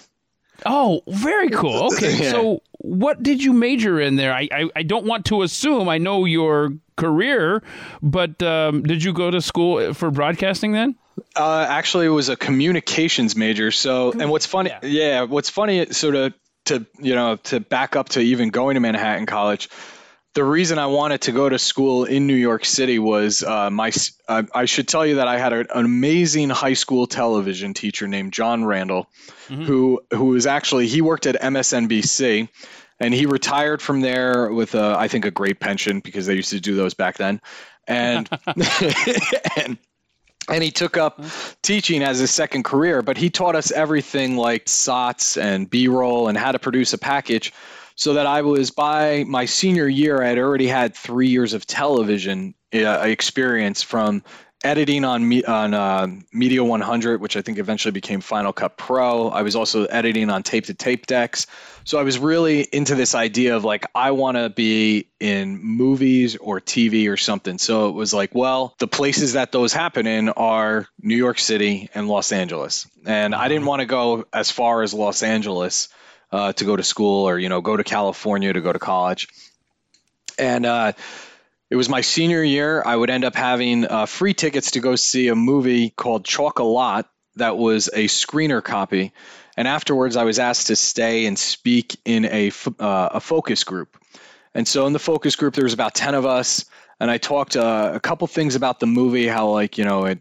Oh, 0.66 1.02
very 1.08 1.50
cool. 1.62 1.94
Okay, 1.94 2.24
Yeah. 2.24 2.32
so 2.32 2.62
what 2.80 3.24
did 3.24 3.44
you 3.44 3.54
major 3.54 4.00
in 4.00 4.16
there? 4.16 4.34
I, 4.34 4.48
I, 4.52 4.70
I 4.76 4.84
don't 4.84 5.06
want 5.06 5.26
to 5.28 5.42
assume 5.44 5.88
I 5.90 5.98
know 5.98 6.26
your 6.26 6.74
career, 6.98 7.64
but 8.02 8.42
um, 8.44 8.84
did 8.84 9.04
you 9.04 9.14
go 9.14 9.32
to 9.32 9.42
school 9.42 9.94
for 9.94 10.12
broadcasting 10.12 10.74
then? 10.74 10.96
Uh, 11.36 11.66
actually, 11.70 12.06
it 12.08 12.10
was 12.10 12.30
a 12.30 12.36
communications 12.36 13.36
major. 13.36 13.72
So, 13.72 14.12
and 14.14 14.30
what's 14.30 14.46
funny, 14.46 14.70
Yeah. 14.72 14.80
yeah, 14.84 15.22
what's 15.24 15.50
funny, 15.50 15.88
so 15.92 16.12
to 16.12 16.34
to 16.66 16.86
you 17.00 17.14
know 17.14 17.36
to 17.36 17.60
back 17.60 17.96
up 17.98 18.10
to 18.10 18.22
even 18.22 18.50
going 18.50 18.76
to 18.76 18.80
Manhattan 18.80 19.26
College, 19.26 19.70
the 20.34 20.44
reason 20.44 20.80
I 20.80 20.88
wanted 20.88 21.22
to 21.22 21.32
go 21.32 21.48
to 21.48 21.60
school 21.60 22.06
in 22.06 22.26
New 22.26 22.36
York 22.36 22.66
City 22.66 23.00
was 23.00 23.44
uh, 23.44 23.70
my. 23.70 23.92
Uh, 24.28 24.44
I 24.54 24.66
should 24.66 24.88
tell 24.88 25.06
you 25.06 25.16
that 25.16 25.28
I 25.28 25.38
had 25.38 25.54
a, 25.54 25.78
an 25.78 25.86
amazing 25.86 26.50
high 26.50 26.74
school 26.74 27.06
television 27.06 27.74
teacher 27.74 28.08
named 28.08 28.34
John 28.34 28.66
Randall, 28.66 29.08
who 29.48 30.02
who 30.12 30.26
was 30.26 30.48
actually 30.48 30.88
he 30.88 31.02
worked 31.02 31.28
at 31.28 31.40
MSNBC. 31.42 32.50
And 33.00 33.14
he 33.14 33.26
retired 33.26 33.82
from 33.82 34.00
there 34.00 34.54
with, 34.54 34.76
a, 34.76 34.96
I 34.98 35.10
think, 35.10 35.26
a 35.26 35.32
great 35.32 35.60
pension 35.60 36.00
because 36.00 36.26
they 36.26 36.36
used 36.36 36.52
to 36.52 36.62
do 36.62 36.76
those 36.76 36.94
back 36.94 37.18
then. 37.18 37.42
And 37.86 38.30
and 39.58 39.78
and 40.50 40.64
he 40.64 40.72
took 40.72 40.96
up 40.96 41.22
teaching 41.64 42.04
as 42.04 42.20
his 42.20 42.32
second 42.32 42.64
career 42.64 43.02
but 43.02 43.18
he 43.18 43.30
taught 43.30 43.56
us 43.56 43.72
everything 43.72 44.36
like 44.36 44.68
sots 44.68 45.38
and 45.38 45.70
b-roll 45.70 46.28
and 46.28 46.38
how 46.38 46.52
to 46.52 46.60
produce 46.60 46.92
a 46.92 46.98
package 46.98 47.54
so 47.96 48.14
that 48.14 48.26
i 48.26 48.42
was 48.42 48.72
by 48.72 49.24
my 49.26 49.46
senior 49.46 49.88
year 49.88 50.22
i 50.22 50.28
had 50.28 50.38
already 50.38 50.68
had 50.68 50.96
three 50.96 51.28
years 51.28 51.54
of 51.54 51.66
television 51.66 52.54
uh, 52.74 53.00
experience 53.04 53.82
from 53.82 54.24
editing 54.64 55.04
on 55.04 55.28
me 55.28 55.44
on 55.44 55.74
uh, 55.74 56.08
media 56.32 56.64
100 56.64 57.22
which 57.22 57.36
i 57.36 57.42
think 57.42 57.58
eventually 57.58 57.92
became 57.92 58.22
final 58.22 58.54
cut 58.54 58.78
pro. 58.78 59.30
I 59.30 59.42
was 59.42 59.56
also 59.56 59.86
editing 59.86 60.30
on 60.30 60.44
tape 60.44 60.66
to 60.66 60.74
tape 60.74 61.08
decks. 61.08 61.48
So 61.86 62.00
I 62.00 62.04
was 62.04 62.20
really 62.20 62.62
into 62.62 62.96
this 62.96 63.16
idea 63.16 63.56
of 63.56 63.64
like 63.64 63.86
I 63.96 64.12
want 64.12 64.38
to 64.38 64.50
be 64.50 65.08
in 65.20 65.58
movies 65.64 66.36
or 66.36 66.60
TV 66.60 67.10
or 67.10 67.18
something. 67.18 67.58
So 67.58 67.90
it 67.90 67.94
was 67.94 68.14
like, 68.14 68.36
well, 68.36 68.76
the 68.80 68.88
places 68.88 69.34
that 69.34 69.52
those 69.52 69.74
happen 69.74 70.06
in 70.06 70.30
are 70.30 70.88
New 71.02 71.16
York 71.16 71.40
City 71.40 71.90
and 71.96 72.08
Los 72.08 72.32
Angeles, 72.32 72.88
and 73.06 73.34
I 73.34 73.48
didn't 73.48 73.66
want 73.66 73.80
to 73.80 73.86
go 73.86 74.26
as 74.34 74.52
far 74.52 74.84
as 74.84 74.94
Los 74.94 75.24
Angeles 75.24 75.90
uh, 76.34 76.52
to 76.52 76.66
go 76.66 76.76
to 76.76 76.84
school 76.84 77.30
or 77.30 77.40
you 77.40 77.48
know 77.48 77.62
go 77.62 77.78
to 77.78 77.84
California 77.86 78.52
to 78.52 78.62
go 78.62 78.74
to 78.74 78.80
college, 78.80 79.28
and. 80.38 80.66
Uh, 80.66 80.92
it 81.70 81.76
was 81.76 81.90
my 81.90 82.02
senior 82.02 82.44
year. 82.44 82.84
I 82.86 82.96
would 82.96 83.10
end 83.10 83.26
up 83.26 83.34
having 83.34 83.88
uh, 83.88 84.06
free 84.06 84.36
tickets 84.36 84.72
to 84.72 84.80
go 84.80 84.96
see 84.96 85.30
a 85.30 85.36
movie 85.36 85.90
called 85.90 86.28
Lot 86.60 87.10
that 87.38 87.58
was 87.58 87.88
a 87.88 88.06
screener 88.06 88.64
copy. 88.64 89.12
And 89.58 89.68
afterwards, 89.68 90.16
I 90.16 90.24
was 90.24 90.40
asked 90.40 90.68
to 90.68 90.76
stay 90.76 91.26
and 91.26 91.38
speak 91.38 91.98
in 92.06 92.26
a, 92.26 92.52
uh, 92.80 93.10
a 93.14 93.20
focus 93.20 93.64
group. 93.64 93.98
And 94.54 94.68
so 94.68 94.86
in 94.86 94.94
the 94.94 95.00
focus 95.00 95.36
group, 95.36 95.56
there 95.56 95.64
was 95.64 95.74
about 95.74 95.96
10 95.96 96.16
of 96.16 96.26
us. 96.26 96.66
And 97.00 97.10
I 97.10 97.18
talked 97.18 97.56
uh, 97.56 97.92
a 97.94 98.00
couple 98.00 98.28
things 98.28 98.56
about 98.56 98.80
the 98.80 98.86
movie, 98.86 99.28
how, 99.28 99.50
like, 99.50 99.78
you 99.78 99.84
know, 99.84 100.06
it, 100.06 100.20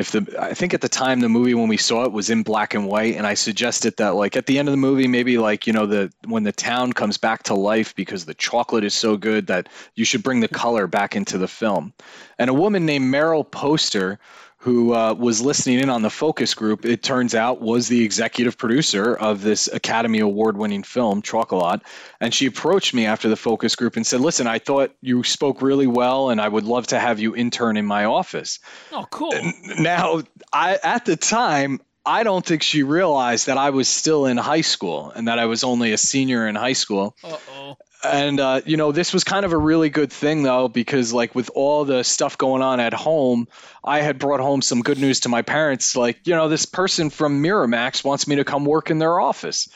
if 0.00 0.12
the, 0.12 0.36
I 0.40 0.54
think 0.54 0.72
at 0.72 0.80
the 0.80 0.88
time 0.88 1.20
the 1.20 1.28
movie 1.28 1.54
when 1.54 1.68
we 1.68 1.76
saw 1.76 2.04
it 2.04 2.12
was 2.12 2.30
in 2.30 2.42
black 2.42 2.72
and 2.72 2.86
white. 2.86 3.16
And 3.16 3.26
I 3.26 3.34
suggested 3.34 3.98
that, 3.98 4.14
like, 4.14 4.34
at 4.34 4.46
the 4.46 4.58
end 4.58 4.66
of 4.66 4.72
the 4.72 4.78
movie, 4.78 5.06
maybe, 5.06 5.36
like, 5.36 5.66
you 5.66 5.74
know, 5.74 5.86
the, 5.86 6.10
when 6.26 6.42
the 6.42 6.52
town 6.52 6.94
comes 6.94 7.18
back 7.18 7.42
to 7.44 7.54
life 7.54 7.94
because 7.94 8.24
the 8.24 8.34
chocolate 8.34 8.82
is 8.82 8.94
so 8.94 9.18
good 9.18 9.46
that 9.48 9.68
you 9.94 10.06
should 10.06 10.22
bring 10.22 10.40
the 10.40 10.48
color 10.48 10.86
back 10.86 11.14
into 11.14 11.36
the 11.36 11.46
film. 11.46 11.92
And 12.38 12.48
a 12.48 12.54
woman 12.54 12.86
named 12.86 13.12
Meryl 13.12 13.48
Poster, 13.48 14.18
who 14.60 14.94
uh, 14.94 15.14
was 15.14 15.40
listening 15.40 15.80
in 15.80 15.88
on 15.88 16.02
the 16.02 16.10
focus 16.10 16.52
group, 16.52 16.84
it 16.84 17.02
turns 17.02 17.34
out 17.34 17.62
was 17.62 17.88
the 17.88 18.04
executive 18.04 18.58
producer 18.58 19.14
of 19.14 19.40
this 19.40 19.68
Academy 19.72 20.18
Award 20.18 20.58
winning 20.58 20.82
film, 20.82 21.22
Chocolat. 21.22 21.80
And 22.20 22.34
she 22.34 22.44
approached 22.44 22.92
me 22.92 23.06
after 23.06 23.30
the 23.30 23.36
focus 23.36 23.74
group 23.74 23.96
and 23.96 24.06
said, 24.06 24.20
Listen, 24.20 24.46
I 24.46 24.58
thought 24.58 24.94
you 25.00 25.24
spoke 25.24 25.62
really 25.62 25.86
well, 25.86 26.28
and 26.28 26.42
I 26.42 26.48
would 26.48 26.64
love 26.64 26.88
to 26.88 26.98
have 26.98 27.18
you 27.18 27.34
intern 27.34 27.78
in 27.78 27.86
my 27.86 28.04
office. 28.04 28.58
Oh, 28.92 29.06
cool. 29.10 29.32
Now, 29.78 30.22
I 30.52 30.78
at 30.82 31.06
the 31.06 31.16
time, 31.16 31.80
I 32.04 32.22
don't 32.22 32.44
think 32.44 32.62
she 32.62 32.82
realized 32.82 33.46
that 33.46 33.56
I 33.56 33.70
was 33.70 33.88
still 33.88 34.26
in 34.26 34.36
high 34.36 34.60
school 34.60 35.10
and 35.10 35.28
that 35.28 35.38
I 35.38 35.46
was 35.46 35.64
only 35.64 35.92
a 35.92 35.98
senior 35.98 36.46
in 36.46 36.54
high 36.54 36.74
school 36.74 37.16
Uh-oh. 37.24 37.76
And 38.02 38.40
uh, 38.40 38.60
you 38.64 38.76
know 38.76 38.92
this 38.92 39.12
was 39.12 39.24
kind 39.24 39.44
of 39.44 39.52
a 39.52 39.58
really 39.58 39.90
good 39.90 40.12
thing 40.12 40.42
though 40.42 40.68
because 40.68 41.12
like 41.12 41.34
with 41.34 41.50
all 41.54 41.84
the 41.84 42.02
stuff 42.02 42.38
going 42.38 42.62
on 42.62 42.80
at 42.80 42.94
home 42.94 43.46
i 43.84 44.00
had 44.00 44.18
brought 44.18 44.40
home 44.40 44.62
some 44.62 44.82
good 44.82 44.98
news 44.98 45.20
to 45.20 45.28
my 45.28 45.42
parents. 45.42 45.96
Like 45.96 46.26
you 46.26 46.34
know 46.34 46.48
this 46.48 46.66
person 46.66 47.10
from 47.10 47.42
miramax 47.42 48.04
wants 48.04 48.26
me 48.26 48.36
to 48.36 48.44
come 48.44 48.64
work 48.64 48.90
in 48.90 48.98
their 48.98 49.20
office. 49.20 49.68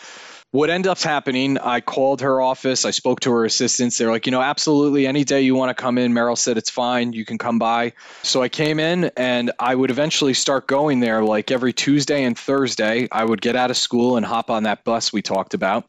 What 0.51 0.71
ended 0.71 0.89
up 0.89 1.01
happening 1.01 1.59
i 1.59 1.81
called 1.81 2.21
her 2.21 2.41
office. 2.41 2.85
I 2.85 2.93
spoke 2.93 3.21
to 3.21 3.33
her 3.33 3.45
assistants. 3.45 3.99
They're 3.99 4.11
like 4.11 4.27
you 4.27 4.33
know 4.33 4.43
absolutely 4.43 5.07
any 5.07 5.25
day 5.25 5.43
you 5.43 5.55
want 5.55 5.77
to 5.77 5.81
come 5.81 5.99
in 5.99 6.13
meryl 6.13 6.39
said 6.39 6.57
it's 6.57 6.71
fine 6.71 7.13
you 7.13 7.25
can 7.25 7.39
come 7.39 7.59
by. 7.59 7.93
So 8.23 8.43
i 8.43 8.49
came 8.49 8.79
in 8.79 9.11
and 9.17 9.53
i 9.59 9.75
would 9.75 9.91
eventually 9.91 10.35
start 10.35 10.67
going 10.67 11.01
there 11.01 11.23
like 11.23 11.51
every 11.51 11.73
tuesday 11.73 12.25
and 12.25 12.39
thursday 12.39 13.09
i 13.13 13.25
would 13.25 13.43
get 13.43 13.57
out 13.57 13.71
of 13.71 13.77
school 13.77 14.17
and 14.17 14.25
hop 14.25 14.51
on 14.51 14.63
that 14.63 14.85
bus 14.85 15.13
we 15.13 15.23
talked 15.23 15.55
about 15.55 15.85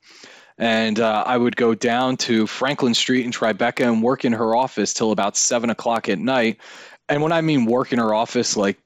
and 0.58 1.00
uh, 1.00 1.24
I 1.26 1.38
would 1.38 1.56
go 1.56 1.76
down 1.76 2.18
to 2.18 2.48
Franklin 2.48 2.94
Street 2.94 3.26
in 3.26 3.32
Tribeca 3.32 3.86
and 3.86 4.02
work 4.02 4.24
in 4.24 4.34
her 4.34 4.56
office 4.56 4.94
till 4.94 5.12
about 5.12 5.36
seven 5.36 5.70
o'clock 5.70 6.08
at 6.08 6.20
night. 6.20 6.60
And 7.10 7.22
when 7.22 7.32
I 7.32 7.42
mean 7.42 7.66
work 7.66 7.92
in 7.92 8.00
her 8.00 8.14
office, 8.14 8.56
like, 8.56 8.78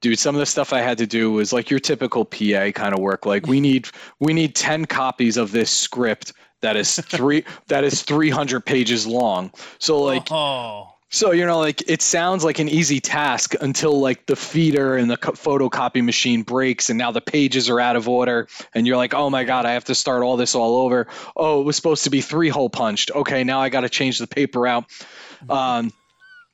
dude, 0.00 0.18
some 0.18 0.34
of 0.34 0.38
the 0.38 0.46
stuff 0.46 0.72
I 0.72 0.80
had 0.80 0.98
to 0.98 1.06
do 1.06 1.32
was 1.32 1.52
like 1.52 1.68
your 1.68 1.80
typical 1.80 2.24
PA 2.24 2.70
kind 2.74 2.94
of 2.94 3.00
work. 3.00 3.26
Like, 3.26 3.46
we 3.46 3.60
need 3.60 3.88
we 4.20 4.32
need 4.32 4.54
ten 4.54 4.84
copies 4.84 5.36
of 5.36 5.52
this 5.52 5.70
script 5.70 6.32
that 6.62 6.76
is 6.76 6.96
three 6.96 7.44
that 7.66 7.84
is 7.84 8.02
three 8.02 8.30
hundred 8.30 8.64
pages 8.64 9.06
long. 9.06 9.52
So 9.78 10.00
like. 10.00 10.30
Oh. 10.30 10.92
So 11.08 11.30
you 11.30 11.46
know, 11.46 11.58
like 11.58 11.88
it 11.88 12.02
sounds 12.02 12.44
like 12.44 12.58
an 12.58 12.68
easy 12.68 13.00
task 13.00 13.54
until 13.60 14.00
like 14.00 14.26
the 14.26 14.34
feeder 14.34 14.96
and 14.96 15.10
the 15.10 15.16
co- 15.16 15.32
photocopy 15.32 16.04
machine 16.04 16.42
breaks, 16.42 16.90
and 16.90 16.98
now 16.98 17.12
the 17.12 17.20
pages 17.20 17.70
are 17.70 17.80
out 17.80 17.94
of 17.94 18.08
order, 18.08 18.48
and 18.74 18.86
you're 18.86 18.96
like, 18.96 19.14
oh 19.14 19.30
my 19.30 19.44
god, 19.44 19.66
I 19.66 19.72
have 19.72 19.84
to 19.84 19.94
start 19.94 20.22
all 20.22 20.36
this 20.36 20.54
all 20.54 20.76
over. 20.78 21.06
Oh, 21.36 21.60
it 21.60 21.64
was 21.64 21.76
supposed 21.76 22.04
to 22.04 22.10
be 22.10 22.22
three 22.22 22.48
hole 22.48 22.68
punched. 22.68 23.12
Okay, 23.12 23.44
now 23.44 23.60
I 23.60 23.68
got 23.68 23.82
to 23.82 23.88
change 23.88 24.18
the 24.18 24.26
paper 24.26 24.66
out. 24.66 24.86
Um, 25.48 25.92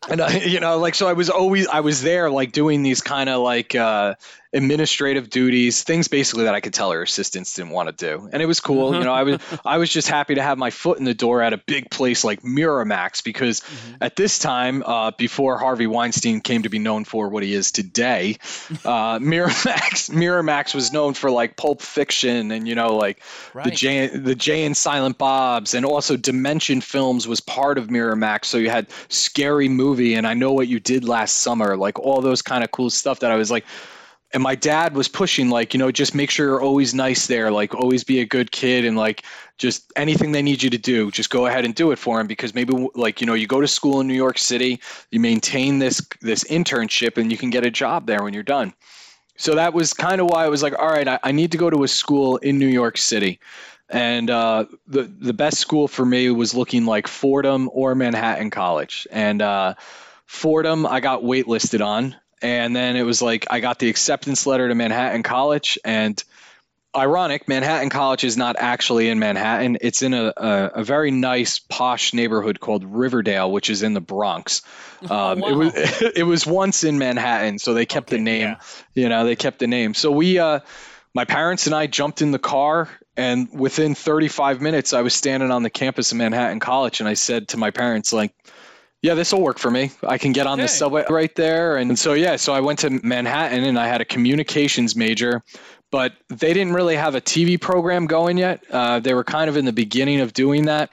and 0.08 0.20
I, 0.20 0.38
you 0.44 0.60
know, 0.60 0.78
like 0.78 0.94
so, 0.94 1.08
I 1.08 1.14
was 1.14 1.30
always 1.30 1.66
I 1.66 1.80
was 1.80 2.02
there, 2.02 2.30
like 2.30 2.52
doing 2.52 2.82
these 2.82 3.00
kind 3.00 3.28
of 3.28 3.40
like 3.40 3.74
uh, 3.74 4.14
administrative 4.52 5.30
duties, 5.30 5.82
things 5.82 6.08
basically 6.08 6.44
that 6.44 6.54
I 6.54 6.60
could 6.60 6.74
tell 6.74 6.90
her 6.92 7.02
assistants 7.02 7.54
didn't 7.54 7.70
want 7.70 7.96
to 7.96 8.06
do, 8.06 8.28
and 8.32 8.42
it 8.42 8.46
was 8.46 8.60
cool. 8.60 8.94
You 8.94 9.04
know, 9.04 9.12
I 9.12 9.22
was 9.22 9.38
I 9.64 9.78
was 9.78 9.90
just 9.90 10.08
happy 10.08 10.34
to 10.34 10.42
have 10.42 10.58
my 10.58 10.70
foot 10.70 10.98
in 10.98 11.04
the 11.04 11.14
door 11.14 11.42
at 11.42 11.52
a 11.52 11.58
big 11.58 11.90
place 11.90 12.24
like 12.24 12.42
Miramax 12.42 13.24
because 13.24 13.62
at 14.00 14.16
this 14.16 14.38
time, 14.38 14.82
uh, 14.82 15.12
before 15.12 15.58
Harvey 15.58 15.86
Weinstein 15.86 16.40
came 16.40 16.62
to 16.62 16.68
be 16.68 16.78
known 16.78 17.04
for 17.04 17.28
what 17.28 17.42
he 17.42 17.54
is 17.54 17.72
today, 17.72 18.36
uh, 18.84 19.18
Miramax 19.18 20.10
Miramax 20.10 20.74
was 20.74 20.92
known 20.92 21.14
for 21.14 21.30
like 21.30 21.56
Pulp 21.56 21.80
Fiction 21.80 22.50
and 22.50 22.68
you 22.68 22.74
know 22.74 22.96
like 22.96 23.18
the 23.18 23.58
Right. 23.58 23.74
Jay 23.74 24.06
the 24.08 24.34
Jay 24.34 24.64
and 24.64 24.76
Silent 24.76 25.18
Bobs 25.18 25.74
and 25.74 25.86
also 25.86 26.16
Dimension 26.16 26.80
Films 26.80 27.26
was 27.26 27.40
part 27.40 27.78
of 27.78 27.88
Miramax, 27.88 28.46
so 28.46 28.58
you 28.58 28.70
had 28.70 28.88
Scary 29.08 29.68
Movie 29.68 30.14
and 30.14 30.26
I 30.26 30.34
Know 30.34 30.52
What 30.52 30.68
You 30.68 30.80
Did 30.80 31.04
Last 31.04 31.38
Summer, 31.38 31.76
like 31.76 31.98
all 31.98 32.20
those 32.20 32.42
kind 32.42 32.64
of 32.64 32.70
cool 32.70 32.90
stuff 32.90 33.20
that 33.20 33.30
I 33.30 33.36
was 33.36 33.50
like 33.50 33.64
and 34.33 34.42
my 34.42 34.55
dad 34.55 34.95
was 34.95 35.09
pushing 35.09 35.51
like 35.51 35.75
you 35.75 35.79
know 35.79 35.90
just 35.90 36.14
make 36.14 36.31
sure 36.31 36.47
you're 36.47 36.62
always 36.62 36.95
nice 36.95 37.27
there 37.27 37.51
like 37.51 37.75
always 37.75 38.05
be 38.05 38.21
a 38.21 38.25
good 38.25 38.51
kid 38.51 38.85
and 38.85 38.97
like 38.97 39.25
just 39.59 39.92
anything 39.97 40.33
they 40.33 40.42
need 40.42 40.62
you 40.62 40.71
to 40.71 40.79
do 40.79 41.11
just 41.11 41.31
go 41.31 41.47
ahead 41.47 41.64
and 41.64 41.75
do 41.75 41.90
it 41.92 41.99
for 41.99 42.18
them 42.18 42.27
because 42.27 42.55
maybe 42.55 42.88
like 42.95 43.21
you 43.21 43.27
know 43.27 43.35
you 43.35 43.47
go 43.47 43.61
to 43.61 43.68
school 43.68 44.01
in 44.01 44.07
new 44.07 44.14
york 44.14 44.38
city 44.38 44.81
you 45.11 45.21
maintain 45.21 45.79
this 45.79 46.01
this 46.21 46.45
internship 46.45 47.18
and 47.18 47.31
you 47.31 47.38
can 47.38 47.51
get 47.51 47.64
a 47.64 47.71
job 47.71 48.07
there 48.07 48.23
when 48.23 48.33
you're 48.35 48.42
done. 48.42 48.73
So 49.37 49.55
that 49.55 49.73
was 49.73 49.92
kind 49.92 50.21
of 50.21 50.29
why 50.29 50.45
i 50.45 50.49
was 50.49 50.62
like 50.62 50.79
all 50.79 50.88
right 50.88 51.09
I, 51.09 51.18
I 51.23 51.33
need 51.33 51.53
to 51.53 51.59
go 51.59 51.71
to 51.71 51.85
a 51.85 51.88
school 51.88 52.37
in 52.38 52.59
new 52.59 52.66
york 52.68 52.99
city. 52.99 53.40
And 53.88 54.31
uh, 54.31 54.64
the 54.87 55.03
the 55.03 55.35
best 55.35 55.59
school 55.59 55.87
for 55.87 56.07
me 56.07 56.31
was 56.31 56.55
looking 56.55 56.87
like 56.87 57.07
fordham 57.07 57.68
or 57.75 57.95
manhattan 57.95 58.49
college. 58.51 59.07
And 59.11 59.42
uh, 59.42 59.75
fordham 60.27 60.87
i 60.87 61.01
got 61.01 61.23
waitlisted 61.23 61.85
on 61.85 62.16
and 62.42 62.74
then 62.74 62.96
it 62.96 63.02
was 63.02 63.22
like 63.22 63.46
I 63.50 63.61
got 63.61 63.78
the 63.78 63.88
acceptance 63.88 64.46
letter 64.46 64.68
to 64.68 64.74
Manhattan 64.74 65.22
College, 65.22 65.78
and 65.85 66.22
ironic, 66.94 67.48
Manhattan 67.48 67.88
College 67.88 68.24
is 68.24 68.37
not 68.37 68.57
actually 68.59 69.09
in 69.09 69.18
Manhattan. 69.18 69.78
It's 69.81 70.02
in 70.02 70.12
a, 70.12 70.33
a, 70.37 70.70
a 70.76 70.85
very 70.85 71.11
nice 71.11 71.59
posh 71.59 72.12
neighborhood 72.12 72.61
called 72.61 72.85
Riverdale, 72.85 73.50
which 73.50 73.70
is 73.70 73.83
in 73.83 73.94
the 73.94 74.00
Bronx. 74.00 74.62
Oh, 75.11 75.33
Um, 75.33 75.40
wow. 75.40 75.48
It 75.48 75.55
was 75.57 75.72
it 76.16 76.22
was 76.22 76.46
once 76.46 76.85
in 76.85 76.96
Manhattan, 76.98 77.59
so 77.59 77.74
they 77.74 77.87
kept 77.87 78.07
Okay, 78.09 78.18
the 78.18 78.22
name. 78.22 78.42
yeah. 78.50 78.57
You 78.94 79.09
know, 79.09 79.24
they 79.24 79.35
kept 79.35 79.59
the 79.59 79.66
name. 79.66 79.94
So 79.94 80.12
we, 80.12 80.38
uh, 80.38 80.61
my 81.12 81.24
parents 81.24 81.66
and 81.66 81.74
I, 81.74 81.88
jumped 81.88 82.22
in 82.22 82.31
the 82.31 82.38
car, 82.38 82.88
and 83.16 83.48
within 83.52 83.96
35 83.96 84.61
minutes, 84.61 84.92
I 84.92 85.00
was 85.02 85.12
standing 85.12 85.50
on 85.50 85.64
the 85.64 85.70
campus 85.70 86.12
of 86.12 86.18
Manhattan 86.18 86.61
College, 86.61 87.00
and 87.00 87.09
I 87.09 87.14
said 87.14 87.48
to 87.48 87.57
my 87.57 87.70
parents, 87.72 88.12
like. 88.12 88.33
Yeah, 89.02 89.14
this 89.14 89.32
will 89.32 89.42
work 89.42 89.58
for 89.58 89.70
me. 89.70 89.90
I 90.04 90.16
can 90.16 90.32
get 90.32 90.46
on 90.46 90.58
the 90.58 90.68
subway 90.68 91.04
right 91.10 91.34
there. 91.34 91.76
And 91.76 91.98
so, 91.98 92.12
yeah, 92.12 92.36
so 92.36 92.52
I 92.52 92.60
went 92.60 92.78
to 92.80 92.90
Manhattan 93.02 93.64
and 93.64 93.76
I 93.78 93.88
had 93.88 94.00
a 94.00 94.04
communications 94.04 94.94
major, 94.94 95.42
but 95.90 96.12
they 96.28 96.52
didn't 96.54 96.72
really 96.72 96.94
have 96.94 97.16
a 97.16 97.20
TV 97.20 97.60
program 97.60 98.06
going 98.06 98.38
yet. 98.38 98.64
Uh, 98.70 99.00
they 99.00 99.12
were 99.12 99.24
kind 99.24 99.50
of 99.50 99.56
in 99.56 99.64
the 99.64 99.72
beginning 99.72 100.20
of 100.20 100.32
doing 100.34 100.66
that. 100.66 100.90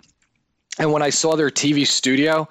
And 0.79 0.91
when 0.91 1.03
I 1.03 1.11
saw 1.11 1.35
their 1.35 1.51
TV 1.51 1.85
studio, 1.85 2.49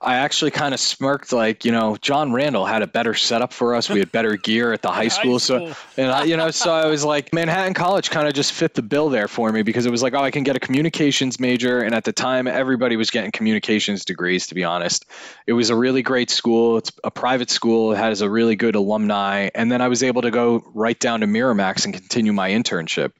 I 0.00 0.16
actually 0.16 0.52
kind 0.52 0.74
of 0.74 0.80
smirked, 0.80 1.32
like, 1.32 1.64
you 1.64 1.72
know, 1.72 1.96
John 2.00 2.32
Randall 2.32 2.64
had 2.66 2.82
a 2.82 2.86
better 2.86 3.14
setup 3.14 3.52
for 3.52 3.74
us. 3.74 3.88
We 3.88 3.98
had 3.98 4.12
better 4.12 4.36
gear 4.36 4.72
at 4.72 4.82
the 4.82 4.90
high 4.92 5.08
school. 5.08 5.40
school. 5.40 5.72
So, 5.72 5.76
and 5.96 6.10
I, 6.10 6.24
you 6.24 6.36
know, 6.36 6.50
so 6.50 6.72
I 6.72 6.86
was 6.86 7.04
like, 7.04 7.32
Manhattan 7.32 7.74
College 7.74 8.10
kind 8.10 8.28
of 8.28 8.34
just 8.34 8.52
fit 8.52 8.74
the 8.74 8.82
bill 8.82 9.08
there 9.08 9.26
for 9.26 9.50
me 9.50 9.62
because 9.62 9.86
it 9.86 9.90
was 9.90 10.02
like, 10.02 10.14
oh, 10.14 10.20
I 10.20 10.30
can 10.30 10.44
get 10.44 10.56
a 10.56 10.60
communications 10.60 11.40
major. 11.40 11.80
And 11.80 11.94
at 11.94 12.04
the 12.04 12.12
time, 12.12 12.46
everybody 12.46 12.96
was 12.96 13.10
getting 13.10 13.32
communications 13.32 14.04
degrees, 14.04 14.46
to 14.48 14.54
be 14.54 14.62
honest. 14.62 15.04
It 15.46 15.54
was 15.54 15.70
a 15.70 15.76
really 15.76 16.02
great 16.02 16.30
school. 16.30 16.78
It's 16.78 16.92
a 17.02 17.10
private 17.10 17.50
school, 17.50 17.92
it 17.92 17.96
has 17.96 18.20
a 18.20 18.30
really 18.30 18.54
good 18.54 18.76
alumni. 18.76 19.50
And 19.54 19.70
then 19.72 19.80
I 19.80 19.88
was 19.88 20.02
able 20.02 20.22
to 20.22 20.30
go 20.30 20.62
right 20.74 20.98
down 20.98 21.20
to 21.20 21.26
Miramax 21.26 21.84
and 21.84 21.92
continue 21.92 22.32
my 22.32 22.50
internship. 22.50 23.12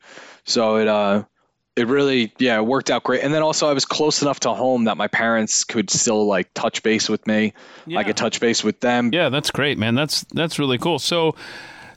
So 0.44 0.76
it, 0.76 0.86
uh, 0.86 1.24
it 1.78 1.86
really 1.86 2.32
yeah 2.38 2.58
it 2.58 2.66
worked 2.66 2.90
out 2.90 3.04
great 3.04 3.22
and 3.22 3.32
then 3.32 3.42
also 3.42 3.68
i 3.68 3.72
was 3.72 3.84
close 3.84 4.20
enough 4.22 4.40
to 4.40 4.52
home 4.52 4.84
that 4.84 4.96
my 4.96 5.06
parents 5.08 5.64
could 5.64 5.88
still 5.90 6.26
like 6.26 6.52
touch 6.54 6.82
base 6.82 7.08
with 7.08 7.26
me 7.26 7.52
Yeah. 7.86 8.00
i 8.00 8.04
could 8.04 8.16
touch 8.16 8.40
base 8.40 8.62
with 8.64 8.80
them 8.80 9.10
Yeah, 9.12 9.28
that's 9.30 9.50
great, 9.50 9.78
man. 9.78 9.94
That's 9.94 10.24
that's 10.34 10.58
really 10.58 10.78
cool. 10.78 10.98
So, 10.98 11.34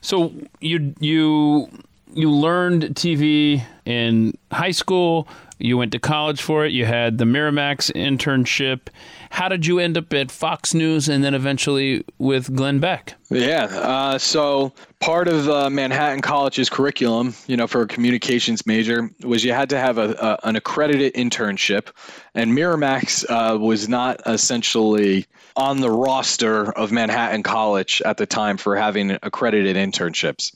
so 0.00 0.32
you 0.60 0.94
you 1.00 1.68
you 2.14 2.30
learned 2.30 2.94
TV 2.94 3.62
in 3.84 4.36
high 4.50 4.70
school. 4.72 5.26
You 5.62 5.78
went 5.78 5.92
to 5.92 5.98
college 5.98 6.42
for 6.42 6.66
it. 6.66 6.72
You 6.72 6.86
had 6.86 7.18
the 7.18 7.24
Miramax 7.24 7.92
internship. 7.92 8.88
How 9.30 9.48
did 9.48 9.64
you 9.64 9.78
end 9.78 9.96
up 9.96 10.12
at 10.12 10.30
Fox 10.30 10.74
News 10.74 11.08
and 11.08 11.22
then 11.22 11.34
eventually 11.34 12.04
with 12.18 12.54
Glenn 12.54 12.80
Beck? 12.80 13.14
yeah 13.32 13.64
uh, 13.64 14.18
so 14.18 14.72
part 15.00 15.28
of 15.28 15.48
uh, 15.48 15.70
manhattan 15.70 16.20
college's 16.20 16.68
curriculum 16.68 17.34
you 17.46 17.56
know 17.56 17.66
for 17.66 17.82
a 17.82 17.86
communications 17.86 18.66
major 18.66 19.10
was 19.22 19.44
you 19.44 19.52
had 19.52 19.70
to 19.70 19.78
have 19.78 19.98
a, 19.98 20.12
a 20.12 20.48
an 20.48 20.56
accredited 20.56 21.12
internship 21.14 21.88
and 22.34 22.52
miramax 22.52 23.24
uh, 23.28 23.58
was 23.58 23.88
not 23.88 24.20
essentially 24.26 25.26
on 25.56 25.80
the 25.80 25.90
roster 25.90 26.70
of 26.72 26.92
manhattan 26.92 27.42
college 27.42 28.02
at 28.04 28.16
the 28.16 28.26
time 28.26 28.56
for 28.56 28.76
having 28.76 29.12
accredited 29.22 29.76
internships 29.76 30.52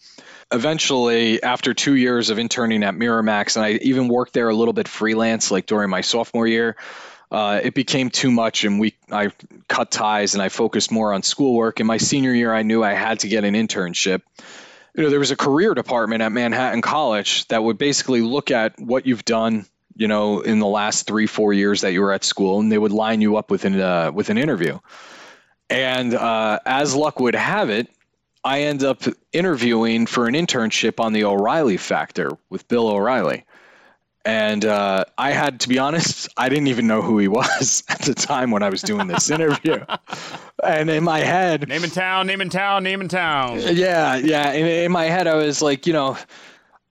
eventually 0.53 1.43
after 1.43 1.75
two 1.75 1.95
years 1.95 2.31
of 2.31 2.39
interning 2.39 2.85
at 2.85 2.95
miramax 2.95 3.57
and 3.57 3.65
i 3.65 3.73
even 3.73 4.07
worked 4.07 4.33
there 4.33 4.49
a 4.49 4.55
little 4.55 4.73
bit 4.73 4.87
freelance 4.87 5.51
like 5.51 5.67
during 5.67 5.91
my 5.91 6.01
sophomore 6.01 6.47
year 6.47 6.77
uh, 7.31 7.61
it 7.63 7.75
became 7.75 8.09
too 8.09 8.31
much 8.31 8.65
and 8.65 8.79
we 8.79 8.95
i 9.11 9.31
cut 9.69 9.91
ties 9.91 10.35
and 10.35 10.43
i 10.43 10.49
focused 10.49 10.93
more 10.93 11.13
on 11.13 11.23
schoolwork. 11.23 11.81
In 11.81 11.87
my 11.87 11.97
senior 11.97 12.33
year 12.33 12.55
i 12.55 12.63
knew 12.63 12.85
i 12.85 12.93
had 12.93 13.21
to 13.21 13.29
get 13.29 13.45
an 13.45 13.55
internship. 13.55 14.23
You 14.95 15.03
know 15.03 15.11
there 15.11 15.19
was 15.19 15.33
a 15.33 15.37
career 15.37 15.75
department 15.75 16.23
at 16.23 16.31
manhattan 16.31 16.83
college 16.83 17.47
that 17.49 17.63
would 17.63 17.79
basically 17.79 18.21
look 18.21 18.51
at 18.51 18.79
what 18.79 19.07
you've 19.07 19.25
done 19.25 19.67
you 19.97 20.07
know 20.07 20.41
in 20.41 20.61
the 20.61 20.67
last 20.67 21.07
three 21.07 21.27
four 21.27 21.53
years 21.53 21.81
that 21.81 21.93
you 21.93 22.01
were 22.01 22.13
at 22.13 22.23
school 22.23 22.61
and 22.61 22.71
they 22.71 22.79
would 22.79 22.93
line 22.93 23.21
you 23.21 23.37
up 23.37 23.51
with 23.51 23.65
an 23.65 23.81
uh, 23.81 24.13
with 24.13 24.31
an 24.31 24.39
interview. 24.39 24.79
And 25.69 26.15
uh, 26.15 26.61
as 26.65 26.95
luck 26.95 27.19
would 27.19 27.35
have 27.35 27.71
it 27.71 27.89
I 28.47 28.61
end 28.61 28.85
up 28.85 29.03
interviewing 29.33 30.07
for 30.07 30.29
an 30.29 30.35
internship 30.35 31.01
on 31.01 31.13
the 31.13 31.25
O'Reilly 31.25 31.77
Factor 31.77 32.31
with 32.49 32.69
Bill 32.69 32.89
O'Reilly. 32.89 33.45
And 34.25 34.65
uh, 34.65 35.05
I 35.19 35.33
had 35.33 35.59
to 35.61 35.69
be 35.69 35.81
honest, 35.81 36.29
I 36.37 36.49
didn't 36.49 36.69
even 36.69 36.87
know 36.87 37.03
who 37.03 37.19
he 37.19 37.27
was 37.27 37.83
at 37.89 38.03
the 38.03 38.15
time 38.15 38.53
when 38.53 38.63
I 38.63 38.71
was 38.71 38.83
doing 38.83 39.09
this 39.09 39.31
interview. 39.31 39.85
and 40.65 40.89
in 40.89 41.03
my 41.03 41.19
head, 41.19 41.67
Name 41.67 41.83
in 41.83 41.91
town, 41.91 42.29
name 42.29 42.41
in 42.41 42.49
town, 42.49 42.85
name 42.85 43.01
in 43.01 43.09
town. 43.09 43.59
yeah, 43.75 44.15
yeah. 44.15 44.53
In, 44.53 44.65
in 44.65 44.93
my 44.93 45.07
head, 45.07 45.27
I 45.27 45.35
was 45.35 45.61
like, 45.61 45.85
you 45.85 45.93
know, 45.93 46.17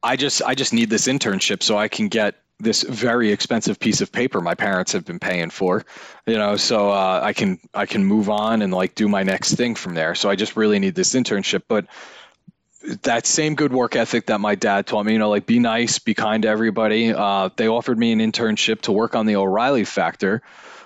I 0.04 0.18
just 0.18 0.42
I 0.44 0.56
just 0.56 0.74
need 0.74 0.90
this 0.90 1.08
internship 1.08 1.64
so 1.64 1.78
I 1.78 1.88
can 1.88 2.10
get 2.10 2.36
this 2.60 2.84
very 2.84 3.32
expensive 3.32 3.80
piece 3.80 4.02
of 4.02 4.12
paper 4.12 4.40
my 4.40 4.56
parents 4.56 4.94
have 4.94 5.06
been 5.06 5.20
paying 5.20 5.50
for, 5.50 5.86
you 6.26 6.38
know, 6.38 6.56
so 6.56 6.90
uh, 6.90 7.20
I 7.22 7.34
can 7.34 7.60
I 7.74 7.86
can 7.86 8.06
move 8.06 8.30
on 8.30 8.62
and 8.62 8.74
like 8.74 8.96
do 8.96 9.08
my 9.08 9.24
next 9.24 9.56
thing 9.56 9.76
from 9.76 9.94
there. 9.94 10.16
So 10.16 10.30
I 10.30 10.36
just 10.36 10.56
really 10.56 10.80
need 10.80 10.96
this 10.96 11.14
internship, 11.14 11.64
but 11.68 11.86
that 13.04 13.26
same 13.26 13.56
good 13.56 13.74
work 13.74 13.96
ethic 13.96 14.28
that 14.28 14.40
my 14.40 14.56
dad 14.56 14.86
taught 14.86 15.06
me, 15.06 15.14
you 15.14 15.20
know, 15.20 15.30
like 15.30 15.46
be 15.46 15.60
nice, 15.60 16.00
be 16.00 16.14
kind 16.14 16.44
to 16.44 16.50
everybody. 16.50 17.14
Uh, 17.14 17.50
they 17.56 17.68
offered 17.68 17.98
me 17.98 18.12
an 18.12 18.20
internship 18.20 18.82
to 18.82 18.92
work 18.92 19.16
on 19.16 19.26
the 19.26 19.36
O'Reilly 19.36 19.86
Factor, 19.86 20.42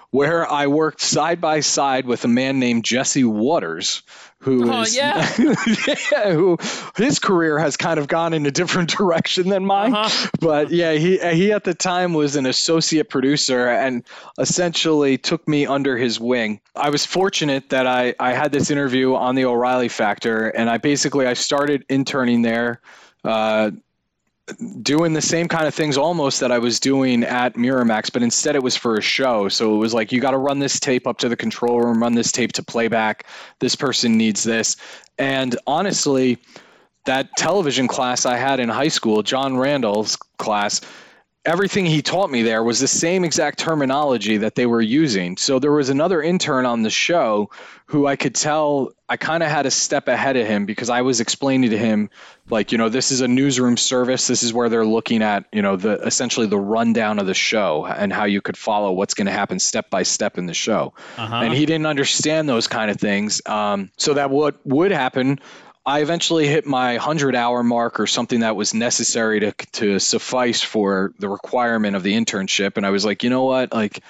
where 0.10 0.50
I 0.50 0.68
worked 0.68 1.02
side 1.02 1.42
by 1.42 1.60
side 1.60 2.06
with 2.06 2.24
a 2.26 2.30
man 2.30 2.60
named 2.60 2.86
Jesse 2.86 3.24
Watters, 3.24 4.02
who 4.42 4.72
Oh, 4.72 4.82
is- 4.82 4.96
yeah. 4.96 5.28
yeah, 6.12 6.32
who 6.32 6.58
his 6.96 7.20
career 7.20 7.60
has 7.60 7.76
kind 7.78 8.00
of 8.00 8.08
gone 8.08 8.34
in 8.34 8.46
a 8.46 8.52
different 8.52 8.90
direction 8.98 9.50
than 9.50 9.66
mine. 9.66 9.94
Uh-huh. 9.94 10.30
But 10.40 10.72
yeah, 10.72 10.94
he 10.94 11.18
he 11.18 11.52
at 11.52 11.64
the 11.66 11.74
time 11.74 12.14
was 12.14 12.36
an 12.36 12.46
associate 12.46 13.10
producer 13.10 13.68
and 13.68 14.04
essentially 14.40 15.18
took 15.18 15.48
me 15.48 15.66
under 15.66 15.98
his 15.98 16.20
wing. 16.20 16.62
I 16.76 16.90
was 16.90 17.06
fortunate 17.06 17.70
that 17.70 17.86
I 17.88 18.16
I 18.20 18.34
had 18.34 18.52
this 18.52 18.72
interview 18.72 19.16
on 19.16 19.36
the 19.36 19.46
O'Reilly 19.46 19.90
Factor, 19.90 20.48
and 20.50 20.70
I 20.70 20.78
basically 20.78 21.28
I 21.28 21.34
started 21.34 21.86
interning 21.90 22.42
there. 22.42 22.82
Uh, 23.24 23.72
doing 24.82 25.14
the 25.14 25.22
same 25.22 25.48
kind 25.48 25.68
of 25.68 25.74
things 25.74 25.98
almost 25.98 26.40
that 26.40 26.52
I 26.52 26.60
was 26.60 26.80
doing 26.80 27.24
at 27.24 27.56
Miramax, 27.56 28.12
but 28.12 28.24
instead 28.24 28.56
it 28.56 28.64
was 28.64 28.76
for 28.76 28.96
a 28.96 29.02
show. 29.02 29.50
So 29.50 29.76
it 29.76 29.78
was 29.78 29.94
like, 29.94 30.12
you 30.12 30.20
got 30.20 30.32
to 30.32 30.38
run 30.38 30.60
this 30.60 30.80
tape 30.80 31.08
up 31.08 31.18
to 31.20 31.30
the 31.30 31.36
control 31.36 31.82
room, 31.82 32.02
run 32.02 32.16
this 32.16 32.32
tape 32.32 32.54
to 32.54 32.64
playback. 32.64 33.26
This 33.60 33.76
person 33.76 34.18
needs 34.18 34.44
this. 34.44 34.76
And 35.18 35.58
honestly, 35.68 36.38
that 37.06 37.30
television 37.38 37.88
class 37.88 38.26
I 38.26 38.38
had 38.38 38.60
in 38.60 38.70
high 38.70 38.88
school, 38.88 39.24
John 39.24 39.58
Randall's 39.58 40.16
class, 40.38 40.82
everything 41.46 41.86
he 41.86 42.02
taught 42.02 42.30
me 42.30 42.44
there 42.44 42.64
was 42.64 42.80
the 42.80 42.88
same 42.88 43.24
exact 43.24 43.60
terminology 43.60 44.38
that 44.38 44.56
they 44.56 44.66
were 44.66 44.82
using. 44.82 45.38
So 45.38 45.60
there 45.60 45.72
was 45.72 45.90
another 45.90 46.22
intern 46.22 46.66
on 46.66 46.82
the 46.82 46.90
show 46.90 47.50
who 47.86 48.06
I 48.06 48.18
could 48.18 48.36
tell 48.36 48.92
I 49.08 49.18
kind 49.18 49.42
of 49.42 49.50
had 49.50 49.66
a 49.66 49.72
step 49.72 50.08
ahead 50.08 50.38
of 50.38 50.46
him 50.46 50.66
because 50.66 50.90
I 50.90 51.02
was 51.02 51.22
explaining 51.22 51.72
to 51.72 51.78
him 51.78 52.12
like, 52.50 52.72
you 52.72 52.78
know, 52.78 52.90
this 52.90 53.12
is 53.12 53.22
a 53.22 53.28
newsroom 53.28 53.78
service. 53.78 54.28
This 54.28 54.44
is 54.44 54.54
where 54.54 54.70
they're 54.70 54.86
looking 54.86 55.24
at, 55.24 55.46
you 55.52 55.64
know, 55.64 55.78
the 55.78 55.94
essentially 56.02 56.46
the 56.46 56.60
rundown 56.60 57.18
of 57.18 57.26
the 57.26 57.34
show 57.34 57.86
and 57.86 58.14
how 58.14 58.26
you 58.26 58.42
could 58.42 58.58
follow 58.58 58.92
what's 58.92 59.16
going 59.16 59.26
to 59.28 59.32
happen 59.32 59.58
step 59.60 59.90
by 59.90 60.04
step 60.04 60.38
in 60.38 60.46
the 60.46 60.54
show. 60.54 60.94
And 61.46 61.54
he 61.54 61.66
didn't 61.66 61.88
understand 61.88 62.48
those 62.48 62.68
kind 62.68 62.92
of 62.92 62.98
things. 62.98 63.42
Um, 63.46 63.92
so 63.98 64.14
that 64.14 64.30
what 64.30 64.64
would 64.68 64.92
happen 64.92 65.40
I 65.90 66.02
eventually 66.02 66.48
hit 66.48 66.68
my 66.68 66.94
100 66.94 67.36
hour 67.36 67.64
mark 67.64 68.00
or 68.00 68.06
something 68.06 68.42
that 68.42 68.56
was 68.56 68.74
necessary 68.74 69.40
to 69.40 69.52
to 69.74 70.00
suffice 70.00 70.62
for 70.62 71.14
the 71.18 71.28
requirement 71.28 71.96
of 71.96 72.04
the 72.04 72.14
internship 72.14 72.78
and 72.78 72.86
I 72.86 72.92
was 72.92 73.04
like, 73.04 73.24
"You 73.24 73.32
know 73.32 73.46
what? 73.46 73.74
Like 73.74 74.02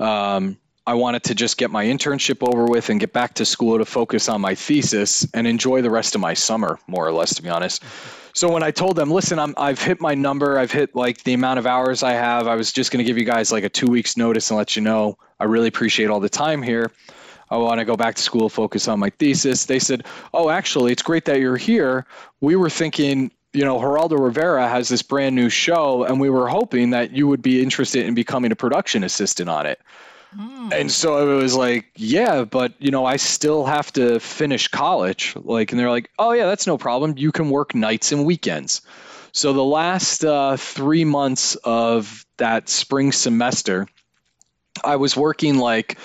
um 0.00 0.56
I 0.84 0.94
wanted 0.94 1.22
to 1.24 1.36
just 1.36 1.58
get 1.58 1.70
my 1.70 1.84
internship 1.84 2.46
over 2.46 2.64
with 2.64 2.90
and 2.90 2.98
get 2.98 3.12
back 3.12 3.34
to 3.34 3.44
school 3.44 3.78
to 3.78 3.84
focus 3.84 4.28
on 4.28 4.40
my 4.40 4.56
thesis 4.56 5.24
and 5.32 5.46
enjoy 5.46 5.80
the 5.80 5.90
rest 5.90 6.16
of 6.16 6.20
my 6.20 6.34
summer, 6.34 6.80
more 6.88 7.06
or 7.06 7.12
less, 7.12 7.36
to 7.36 7.42
be 7.42 7.48
honest. 7.48 7.84
So 8.34 8.50
when 8.50 8.64
I 8.64 8.72
told 8.72 8.96
them, 8.96 9.08
listen, 9.08 9.38
I'm, 9.38 9.54
I've 9.56 9.80
hit 9.80 10.00
my 10.00 10.14
number, 10.14 10.58
I've 10.58 10.72
hit 10.72 10.96
like 10.96 11.22
the 11.22 11.34
amount 11.34 11.60
of 11.60 11.66
hours 11.66 12.02
I 12.02 12.14
have, 12.14 12.48
I 12.48 12.56
was 12.56 12.72
just 12.72 12.90
going 12.90 12.98
to 12.98 13.04
give 13.04 13.16
you 13.16 13.24
guys 13.24 13.52
like 13.52 13.62
a 13.62 13.68
two 13.68 13.86
weeks 13.86 14.16
notice 14.16 14.50
and 14.50 14.58
let 14.58 14.74
you 14.74 14.82
know. 14.82 15.18
I 15.38 15.44
really 15.44 15.68
appreciate 15.68 16.10
all 16.10 16.18
the 16.18 16.28
time 16.28 16.62
here. 16.62 16.90
I 17.52 17.56
want 17.58 17.78
to 17.78 17.84
go 17.84 17.96
back 17.96 18.14
to 18.14 18.22
school, 18.22 18.48
focus 18.48 18.88
on 18.88 18.98
my 18.98 19.10
thesis. 19.10 19.66
They 19.66 19.78
said, 19.78 20.04
"Oh, 20.32 20.48
actually, 20.48 20.92
it's 20.92 21.02
great 21.02 21.26
that 21.26 21.40
you're 21.40 21.56
here. 21.56 22.06
We 22.40 22.56
were 22.56 22.70
thinking." 22.70 23.30
You 23.54 23.66
know, 23.66 23.78
Geraldo 23.78 24.18
Rivera 24.18 24.66
has 24.66 24.88
this 24.88 25.02
brand 25.02 25.36
new 25.36 25.50
show, 25.50 26.04
and 26.04 26.18
we 26.18 26.30
were 26.30 26.48
hoping 26.48 26.88
that 26.90 27.10
you 27.10 27.28
would 27.28 27.42
be 27.42 27.62
interested 27.62 28.06
in 28.06 28.14
becoming 28.14 28.50
a 28.50 28.56
production 28.56 29.04
assistant 29.04 29.50
on 29.50 29.66
it. 29.66 29.78
And 30.72 30.90
so 30.90 31.30
it 31.30 31.42
was 31.42 31.54
like, 31.54 31.90
yeah, 31.94 32.44
but 32.44 32.72
you 32.78 32.90
know, 32.90 33.04
I 33.04 33.16
still 33.16 33.66
have 33.66 33.92
to 33.92 34.18
finish 34.20 34.68
college. 34.68 35.36
Like, 35.36 35.72
and 35.72 35.78
they're 35.78 35.90
like, 35.90 36.10
oh 36.18 36.32
yeah, 36.32 36.46
that's 36.46 36.66
no 36.66 36.78
problem. 36.78 37.14
You 37.18 37.32
can 37.32 37.50
work 37.50 37.74
nights 37.74 38.12
and 38.12 38.24
weekends. 38.24 38.80
So 39.32 39.52
the 39.52 39.64
last 39.64 40.24
uh, 40.24 40.56
three 40.56 41.04
months 41.04 41.56
of 41.56 42.24
that 42.38 42.68
spring 42.68 43.12
semester, 43.12 43.86
I 44.82 44.96
was 44.96 45.16
working 45.16 45.58
like 45.58 45.98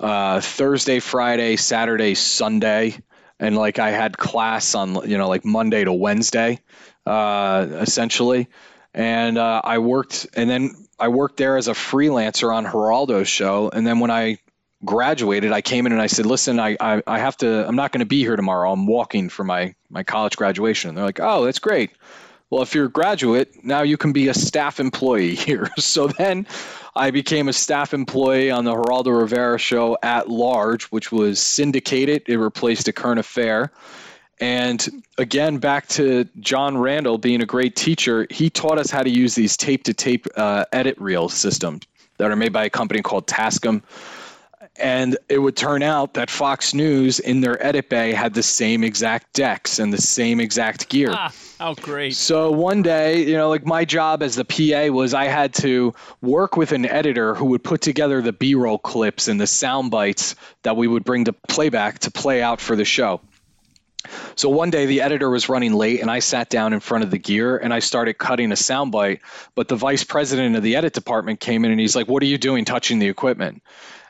uh, 0.00 0.40
Thursday, 0.40 1.00
Friday, 1.00 1.56
Saturday, 1.56 2.14
Sunday, 2.14 2.98
and 3.38 3.56
like 3.56 3.78
I 3.78 3.90
had 3.90 4.16
class 4.16 4.74
on 4.74 5.08
you 5.08 5.18
know 5.18 5.28
like 5.28 5.44
Monday 5.44 5.84
to 5.84 5.92
Wednesday, 5.92 6.60
uh, 7.06 7.66
essentially, 7.70 8.48
and 8.92 9.38
uh, 9.38 9.60
I 9.64 9.78
worked, 9.78 10.26
and 10.34 10.48
then 10.48 10.74
I 10.98 11.08
worked 11.08 11.36
there 11.36 11.56
as 11.56 11.68
a 11.68 11.72
freelancer 11.72 12.54
on 12.54 12.64
Geraldo's 12.64 13.28
show, 13.28 13.70
and 13.70 13.86
then 13.86 14.00
when 14.00 14.10
I 14.10 14.38
graduated, 14.84 15.52
I 15.52 15.62
came 15.62 15.86
in 15.86 15.92
and 15.92 16.00
I 16.00 16.06
said, 16.06 16.26
"Listen, 16.26 16.60
I 16.60 16.76
I, 16.80 17.02
I 17.06 17.18
have 17.18 17.36
to. 17.38 17.66
I'm 17.66 17.76
not 17.76 17.92
going 17.92 18.00
to 18.00 18.06
be 18.06 18.20
here 18.20 18.36
tomorrow. 18.36 18.72
I'm 18.72 18.86
walking 18.86 19.28
for 19.28 19.44
my 19.44 19.74
my 19.90 20.02
college 20.02 20.36
graduation." 20.36 20.90
And 20.90 20.98
they're 20.98 21.04
like, 21.04 21.20
"Oh, 21.20 21.44
that's 21.44 21.58
great." 21.58 21.90
Well, 22.50 22.62
if 22.62 22.74
you're 22.74 22.86
a 22.86 22.90
graduate, 22.90 23.64
now 23.64 23.82
you 23.82 23.96
can 23.96 24.12
be 24.12 24.28
a 24.28 24.34
staff 24.34 24.78
employee 24.78 25.34
here. 25.34 25.70
So 25.78 26.06
then 26.06 26.46
I 26.96 27.10
became 27.10 27.48
a 27.48 27.52
staff 27.52 27.92
employee 27.92 28.50
on 28.50 28.64
the 28.64 28.72
Geraldo 28.72 29.20
Rivera 29.20 29.58
show 29.58 29.98
at 30.02 30.28
large, 30.28 30.84
which 30.84 31.10
was 31.10 31.40
syndicated. 31.40 32.22
It 32.26 32.36
replaced 32.36 32.86
a 32.86 32.92
current 32.92 33.18
affair. 33.18 33.72
And 34.40 35.02
again, 35.18 35.58
back 35.58 35.88
to 35.88 36.28
John 36.40 36.78
Randall 36.78 37.18
being 37.18 37.40
a 37.42 37.46
great 37.46 37.76
teacher, 37.76 38.26
he 38.30 38.50
taught 38.50 38.78
us 38.78 38.90
how 38.90 39.02
to 39.02 39.10
use 39.10 39.34
these 39.34 39.56
tape 39.56 39.84
to 39.84 39.94
tape 39.94 40.26
uh, 40.36 40.64
edit 40.72 41.00
reel 41.00 41.28
systems 41.28 41.82
that 42.18 42.30
are 42.30 42.36
made 42.36 42.52
by 42.52 42.64
a 42.64 42.70
company 42.70 43.02
called 43.02 43.26
Tascam. 43.26 43.82
And 44.76 45.16
it 45.28 45.38
would 45.38 45.56
turn 45.56 45.84
out 45.84 46.14
that 46.14 46.30
Fox 46.30 46.74
News 46.74 47.20
in 47.20 47.40
their 47.40 47.64
edit 47.64 47.88
bay 47.88 48.12
had 48.12 48.34
the 48.34 48.42
same 48.42 48.82
exact 48.82 49.32
decks 49.32 49.78
and 49.78 49.92
the 49.92 50.00
same 50.00 50.40
exact 50.40 50.88
gear. 50.88 51.10
Ah, 51.12 51.32
how 51.60 51.74
great. 51.74 52.16
So 52.16 52.50
one 52.50 52.82
day, 52.82 53.24
you 53.24 53.34
know, 53.34 53.48
like 53.48 53.64
my 53.64 53.84
job 53.84 54.22
as 54.22 54.34
the 54.34 54.44
PA 54.44 54.92
was 54.92 55.14
I 55.14 55.26
had 55.26 55.54
to 55.54 55.94
work 56.20 56.56
with 56.56 56.72
an 56.72 56.86
editor 56.86 57.34
who 57.34 57.46
would 57.46 57.62
put 57.62 57.82
together 57.82 58.20
the 58.20 58.32
B 58.32 58.56
roll 58.56 58.78
clips 58.78 59.28
and 59.28 59.40
the 59.40 59.46
sound 59.46 59.92
bites 59.92 60.34
that 60.62 60.76
we 60.76 60.88
would 60.88 61.04
bring 61.04 61.26
to 61.26 61.32
playback 61.32 62.00
to 62.00 62.10
play 62.10 62.42
out 62.42 62.60
for 62.60 62.74
the 62.74 62.84
show. 62.84 63.20
So 64.36 64.48
one 64.48 64.70
day 64.70 64.86
the 64.86 65.00
editor 65.00 65.30
was 65.30 65.48
running 65.48 65.72
late 65.72 66.00
and 66.00 66.10
I 66.10 66.18
sat 66.18 66.50
down 66.50 66.72
in 66.72 66.80
front 66.80 67.04
of 67.04 67.10
the 67.10 67.18
gear 67.18 67.56
and 67.56 67.72
I 67.72 67.78
started 67.78 68.18
cutting 68.18 68.52
a 68.52 68.56
soundbite. 68.56 69.20
But 69.54 69.68
the 69.68 69.76
vice 69.76 70.04
president 70.04 70.56
of 70.56 70.62
the 70.62 70.76
edit 70.76 70.92
department 70.92 71.40
came 71.40 71.64
in 71.64 71.70
and 71.70 71.80
he's 71.80 71.96
like, 71.96 72.08
What 72.08 72.22
are 72.22 72.26
you 72.26 72.38
doing 72.38 72.64
touching 72.64 72.98
the 72.98 73.08
equipment? 73.08 73.62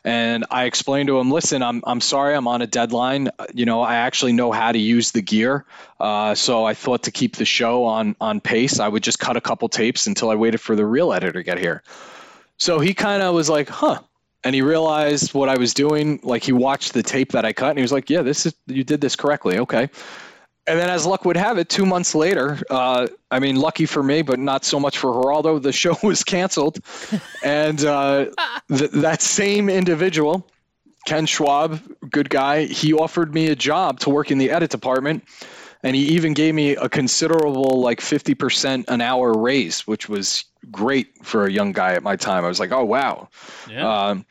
And 0.04 0.44
I 0.50 0.64
explained 0.64 1.06
to 1.06 1.18
him, 1.18 1.30
listen, 1.30 1.62
I'm, 1.62 1.82
I'm 1.86 2.00
sorry, 2.02 2.34
I'm 2.34 2.46
on 2.46 2.60
a 2.60 2.66
deadline. 2.66 3.30
You 3.54 3.64
know, 3.64 3.80
I 3.80 3.96
actually 3.96 4.34
know 4.34 4.52
how 4.52 4.70
to 4.70 4.78
use 4.78 5.12
the 5.12 5.22
gear. 5.22 5.64
Uh, 5.98 6.34
so 6.34 6.66
I 6.66 6.74
thought 6.74 7.04
to 7.04 7.10
keep 7.10 7.36
the 7.36 7.46
show 7.46 7.84
on, 7.84 8.14
on 8.20 8.40
pace, 8.40 8.80
I 8.80 8.88
would 8.88 9.02
just 9.02 9.18
cut 9.18 9.38
a 9.38 9.40
couple 9.40 9.68
tapes 9.70 10.06
until 10.06 10.28
I 10.28 10.34
waited 10.34 10.60
for 10.60 10.76
the 10.76 10.84
real 10.84 11.12
editor 11.14 11.32
to 11.32 11.42
get 11.42 11.58
here. 11.58 11.82
So 12.58 12.80
he 12.80 12.92
kind 12.92 13.22
of 13.22 13.34
was 13.34 13.48
like, 13.48 13.70
huh. 13.70 14.00
And 14.44 14.54
he 14.54 14.60
realized 14.60 15.32
what 15.32 15.48
I 15.48 15.56
was 15.56 15.72
doing. 15.72 16.20
Like 16.22 16.44
he 16.44 16.52
watched 16.52 16.92
the 16.92 17.02
tape 17.02 17.32
that 17.32 17.46
I 17.46 17.54
cut 17.54 17.70
and 17.70 17.78
he 17.78 17.82
was 17.82 17.92
like, 17.92 18.10
yeah, 18.10 18.20
this 18.20 18.44
is, 18.44 18.54
you 18.66 18.84
did 18.84 19.00
this 19.00 19.16
correctly. 19.16 19.58
Okay. 19.58 19.88
And 20.66 20.78
then, 20.78 20.88
as 20.88 21.04
luck 21.04 21.24
would 21.26 21.36
have 21.36 21.58
it, 21.58 21.68
two 21.68 21.84
months 21.84 22.14
later, 22.14 22.58
uh, 22.70 23.06
I 23.30 23.38
mean, 23.38 23.56
lucky 23.56 23.84
for 23.84 24.02
me, 24.02 24.22
but 24.22 24.38
not 24.38 24.64
so 24.64 24.80
much 24.80 24.96
for 24.96 25.12
Geraldo, 25.12 25.62
the 25.62 25.72
show 25.82 25.96
was 26.02 26.24
canceled. 26.24 26.78
and 27.42 27.84
uh, 27.84 28.26
th- 28.68 28.90
that 28.92 29.20
same 29.20 29.68
individual, 29.68 30.48
Ken 31.06 31.26
Schwab, 31.26 31.80
good 32.10 32.30
guy, 32.30 32.64
he 32.64 32.94
offered 32.94 33.34
me 33.34 33.48
a 33.48 33.56
job 33.56 34.00
to 34.00 34.10
work 34.10 34.30
in 34.30 34.38
the 34.38 34.50
edit 34.50 34.70
department. 34.70 35.24
And 35.82 35.94
he 35.94 36.02
even 36.14 36.32
gave 36.32 36.54
me 36.54 36.76
a 36.76 36.88
considerable, 36.88 37.80
like 37.82 38.00
50% 38.00 38.86
an 38.88 39.00
hour 39.02 39.34
raise, 39.34 39.86
which 39.86 40.08
was 40.08 40.46
great 40.70 41.08
for 41.22 41.44
a 41.44 41.52
young 41.52 41.72
guy 41.72 41.92
at 41.92 42.02
my 42.02 42.16
time. 42.16 42.42
I 42.42 42.48
was 42.48 42.58
like, 42.58 42.72
oh, 42.72 42.84
wow. 42.84 43.28
Yeah. 43.68 43.86
Um, 43.86 44.24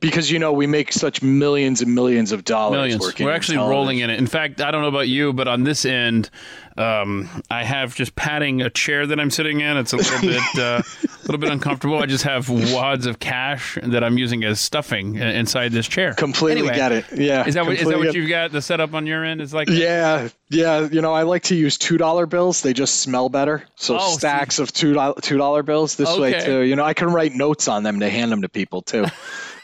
because 0.00 0.30
you 0.30 0.38
know 0.38 0.52
we 0.52 0.66
make 0.66 0.92
such 0.92 1.22
millions 1.22 1.82
and 1.82 1.94
millions 1.94 2.32
of 2.32 2.44
dollars. 2.44 2.76
Millions. 2.76 3.00
Working 3.00 3.26
We're 3.26 3.32
actually 3.32 3.58
rolling 3.58 3.98
in 3.98 4.10
it. 4.10 4.18
In 4.18 4.26
fact, 4.26 4.60
I 4.60 4.70
don't 4.70 4.82
know 4.82 4.88
about 4.88 5.08
you, 5.08 5.32
but 5.32 5.48
on 5.48 5.64
this 5.64 5.84
end, 5.84 6.30
um, 6.78 7.42
I 7.50 7.64
have 7.64 7.94
just 7.94 8.14
patting 8.14 8.62
a 8.62 8.70
chair 8.70 9.06
that 9.06 9.18
I'm 9.18 9.30
sitting 9.30 9.60
in. 9.60 9.76
It's 9.76 9.92
a 9.92 9.96
little 9.96 10.20
bit, 10.20 10.42
uh, 10.58 10.82
a 10.82 11.20
little 11.22 11.38
bit 11.38 11.50
uncomfortable. 11.50 11.98
I 11.98 12.06
just 12.06 12.24
have 12.24 12.48
wads 12.48 13.06
of 13.06 13.18
cash 13.18 13.76
that 13.82 14.04
I'm 14.04 14.16
using 14.18 14.44
as 14.44 14.60
stuffing 14.60 15.16
inside 15.16 15.72
this 15.72 15.88
chair. 15.88 16.14
Completely 16.14 16.60
Anyway, 16.62 16.76
get 16.76 16.92
it. 16.92 17.04
Yeah. 17.16 17.46
Is 17.46 17.54
that 17.54 17.66
what, 17.66 17.74
is 17.76 17.88
that 17.88 17.98
what 17.98 18.14
you've 18.14 18.28
got? 18.28 18.52
The 18.52 18.62
setup 18.62 18.94
on 18.94 19.06
your 19.06 19.24
end 19.24 19.40
is 19.40 19.52
like. 19.52 19.68
Yeah, 19.68 20.28
yeah. 20.50 20.88
You 20.90 21.00
know, 21.02 21.12
I 21.12 21.22
like 21.22 21.42
to 21.44 21.54
use 21.54 21.76
two 21.78 21.98
dollar 21.98 22.26
bills. 22.26 22.62
They 22.62 22.72
just 22.72 23.00
smell 23.00 23.28
better. 23.28 23.64
So 23.76 23.96
Oh, 24.00 24.10
see. 24.12 24.18
stacks 24.18 24.58
of 24.58 24.72
two 24.72 24.94
dollar 24.94 25.14
two 25.20 25.36
dollar 25.36 25.62
bills 25.62 25.96
this 25.96 26.16
way 26.16 26.40
too. 26.40 26.60
You 26.60 26.76
know, 26.76 26.84
I 26.84 26.94
can 26.94 27.08
write 27.12 27.32
notes 27.32 27.68
on 27.68 27.82
them 27.82 28.00
to 28.00 28.08
hand 28.08 28.30
them 28.32 28.42
to 28.42 28.48
people 28.48 28.82
too. 28.82 29.04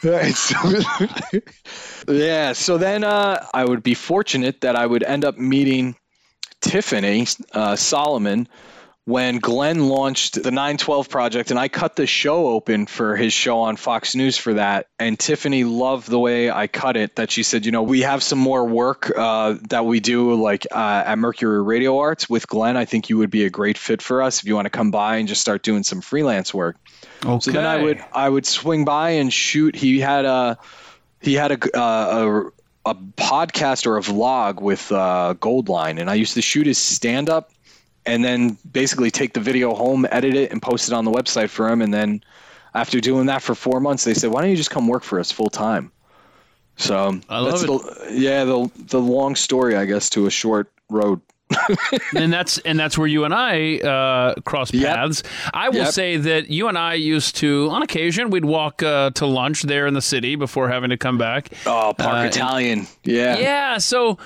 Right, 0.02 0.34
so- 0.34 0.80
yeah. 2.08 2.52
So 2.52 2.78
then 2.78 3.04
uh, 3.04 3.44
I 3.54 3.64
would 3.64 3.82
be 3.82 3.94
fortunate 3.94 4.60
that 4.62 4.76
I 4.76 4.86
would 4.86 5.02
end 5.02 5.24
up 5.24 5.38
meeting 5.38 5.96
Tiffany 6.60 7.26
uh, 7.52 7.76
Solomon 7.76 8.48
when 9.06 9.38
Glenn 9.38 9.88
launched 9.88 10.42
the 10.42 10.50
912 10.50 11.10
project, 11.10 11.50
and 11.50 11.60
I 11.60 11.68
cut 11.68 11.94
the 11.94 12.06
show 12.06 12.46
open 12.46 12.86
for 12.86 13.16
his 13.16 13.34
show 13.34 13.60
on 13.60 13.76
Fox 13.76 14.14
News 14.14 14.38
for 14.38 14.54
that. 14.54 14.86
And 14.98 15.18
Tiffany 15.18 15.64
loved 15.64 16.08
the 16.08 16.18
way 16.18 16.50
I 16.50 16.68
cut 16.68 16.96
it. 16.96 17.16
That 17.16 17.30
she 17.30 17.42
said, 17.42 17.66
you 17.66 17.72
know, 17.72 17.82
we 17.82 18.00
have 18.00 18.22
some 18.22 18.38
more 18.38 18.66
work 18.66 19.12
uh, 19.14 19.56
that 19.68 19.84
we 19.84 20.00
do, 20.00 20.34
like 20.34 20.66
uh, 20.70 21.02
at 21.06 21.18
Mercury 21.18 21.62
Radio 21.62 21.98
Arts 21.98 22.30
with 22.30 22.46
Glenn. 22.46 22.78
I 22.78 22.86
think 22.86 23.10
you 23.10 23.18
would 23.18 23.30
be 23.30 23.44
a 23.44 23.50
great 23.50 23.76
fit 23.76 24.00
for 24.00 24.22
us 24.22 24.40
if 24.40 24.46
you 24.46 24.54
want 24.54 24.66
to 24.66 24.70
come 24.70 24.90
by 24.90 25.16
and 25.16 25.28
just 25.28 25.42
start 25.42 25.62
doing 25.62 25.82
some 25.82 26.00
freelance 26.00 26.54
work. 26.54 26.76
Okay. 27.24 27.40
So 27.40 27.50
then 27.52 27.66
I 27.66 27.82
would 27.82 28.02
I 28.12 28.28
would 28.28 28.46
swing 28.46 28.86
by 28.86 29.10
and 29.10 29.30
shoot. 29.30 29.76
He 29.76 30.00
had 30.00 30.24
a 30.24 30.58
he 31.20 31.34
had 31.34 31.52
a 31.52 31.78
uh, 31.78 32.42
a, 32.46 32.63
a 32.86 32.94
podcast 32.94 33.86
or 33.86 33.96
a 33.96 34.00
vlog 34.00 34.60
with 34.60 34.92
uh, 34.92 35.34
Goldline, 35.38 36.00
and 36.00 36.10
I 36.10 36.14
used 36.14 36.34
to 36.34 36.42
shoot 36.42 36.66
his 36.66 36.78
stand 36.78 37.30
up, 37.30 37.50
and 38.04 38.24
then 38.24 38.58
basically 38.70 39.10
take 39.10 39.32
the 39.32 39.40
video 39.40 39.74
home, 39.74 40.06
edit 40.10 40.34
it, 40.34 40.52
and 40.52 40.60
post 40.60 40.88
it 40.88 40.94
on 40.94 41.04
the 41.04 41.10
website 41.10 41.48
for 41.48 41.68
him. 41.68 41.80
And 41.80 41.92
then 41.92 42.22
after 42.74 43.00
doing 43.00 43.26
that 43.26 43.42
for 43.42 43.54
four 43.54 43.80
months, 43.80 44.04
they 44.04 44.14
said, 44.14 44.30
"Why 44.30 44.42
don't 44.42 44.50
you 44.50 44.56
just 44.56 44.70
come 44.70 44.88
work 44.88 45.02
for 45.02 45.18
us 45.18 45.32
full 45.32 45.50
time?" 45.50 45.90
So 46.76 47.20
I 47.28 47.38
love 47.38 47.52
that's 47.52 47.62
it. 47.62 47.66
the 47.66 48.20
yeah 48.20 48.44
the 48.44 48.70
the 48.76 49.00
long 49.00 49.36
story, 49.36 49.76
I 49.76 49.84
guess, 49.84 50.10
to 50.10 50.26
a 50.26 50.30
short 50.30 50.70
road. 50.90 51.20
and 52.16 52.32
that's 52.32 52.58
and 52.58 52.78
that's 52.78 52.96
where 52.96 53.06
you 53.06 53.24
and 53.24 53.34
I 53.34 53.78
uh, 53.78 54.34
cross 54.44 54.72
Yep. 54.72 54.94
paths. 54.94 55.22
I 55.52 55.68
will 55.68 55.76
Yep. 55.78 55.92
say 55.92 56.16
that 56.16 56.48
you 56.50 56.68
and 56.68 56.78
I 56.78 56.94
used 56.94 57.36
to, 57.36 57.68
on 57.70 57.82
occasion, 57.82 58.30
we'd 58.30 58.44
walk 58.46 58.82
uh, 58.82 59.10
to 59.10 59.26
lunch 59.26 59.62
there 59.62 59.86
in 59.86 59.94
the 59.94 60.00
city 60.02 60.36
before 60.36 60.68
having 60.70 60.90
to 60.90 60.96
come 60.96 61.18
back. 61.18 61.50
Oh, 61.66 61.94
Park 61.96 62.24
Uh, 62.24 62.28
Italian, 62.28 62.86
yeah, 63.04 63.36
Yeah. 63.38 63.78
So, 63.78 64.18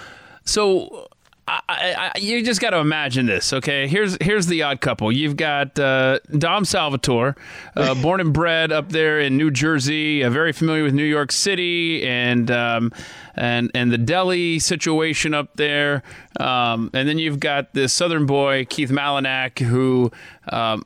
so 0.45 1.08
I, 1.49 2.13
I, 2.15 2.19
you 2.19 2.45
just 2.45 2.61
got 2.61 2.71
to 2.71 2.79
imagine 2.79 3.27
this. 3.27 3.53
Okay. 3.53 3.89
Here's 3.89 4.17
here's 4.21 4.47
the 4.47 4.63
odd 4.63 4.81
couple. 4.81 5.11
You've 5.11 5.37
got 5.37 5.79
uh, 5.79 6.19
Dom 6.37 6.65
Salvatore, 6.65 7.37
uh, 7.75 7.95
born 8.03 8.21
and 8.21 8.33
bred 8.33 8.71
up 8.71 8.91
there 8.91 9.19
in 9.19 9.37
New 9.37 9.51
Jersey, 9.51 10.23
uh, 10.23 10.31
very 10.31 10.53
familiar 10.53 10.83
with 10.83 10.95
New 10.95 11.05
York 11.05 11.33
City 11.33 12.07
and 12.07 12.51
um, 12.51 12.93
and 13.35 13.71
and 13.75 13.91
the 13.91 13.99
deli 13.99 14.59
situation 14.59 15.33
up 15.33 15.57
there. 15.57 16.03
Um, 16.39 16.91
and 16.93 17.09
then 17.09 17.19
you've 17.19 17.41
got 17.41 17.73
this 17.73 17.93
Southern 17.93 18.27
boy 18.27 18.67
Keith 18.69 18.91
Malinak 18.91 19.59
who. 19.59 20.13
Um, 20.51 20.85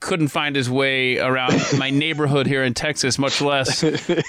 couldn't 0.00 0.28
find 0.28 0.56
his 0.56 0.68
way 0.68 1.18
around 1.18 1.60
my 1.78 1.90
neighborhood 1.90 2.46
here 2.46 2.62
in 2.64 2.74
Texas, 2.74 3.18
much 3.18 3.40
less 3.40 3.84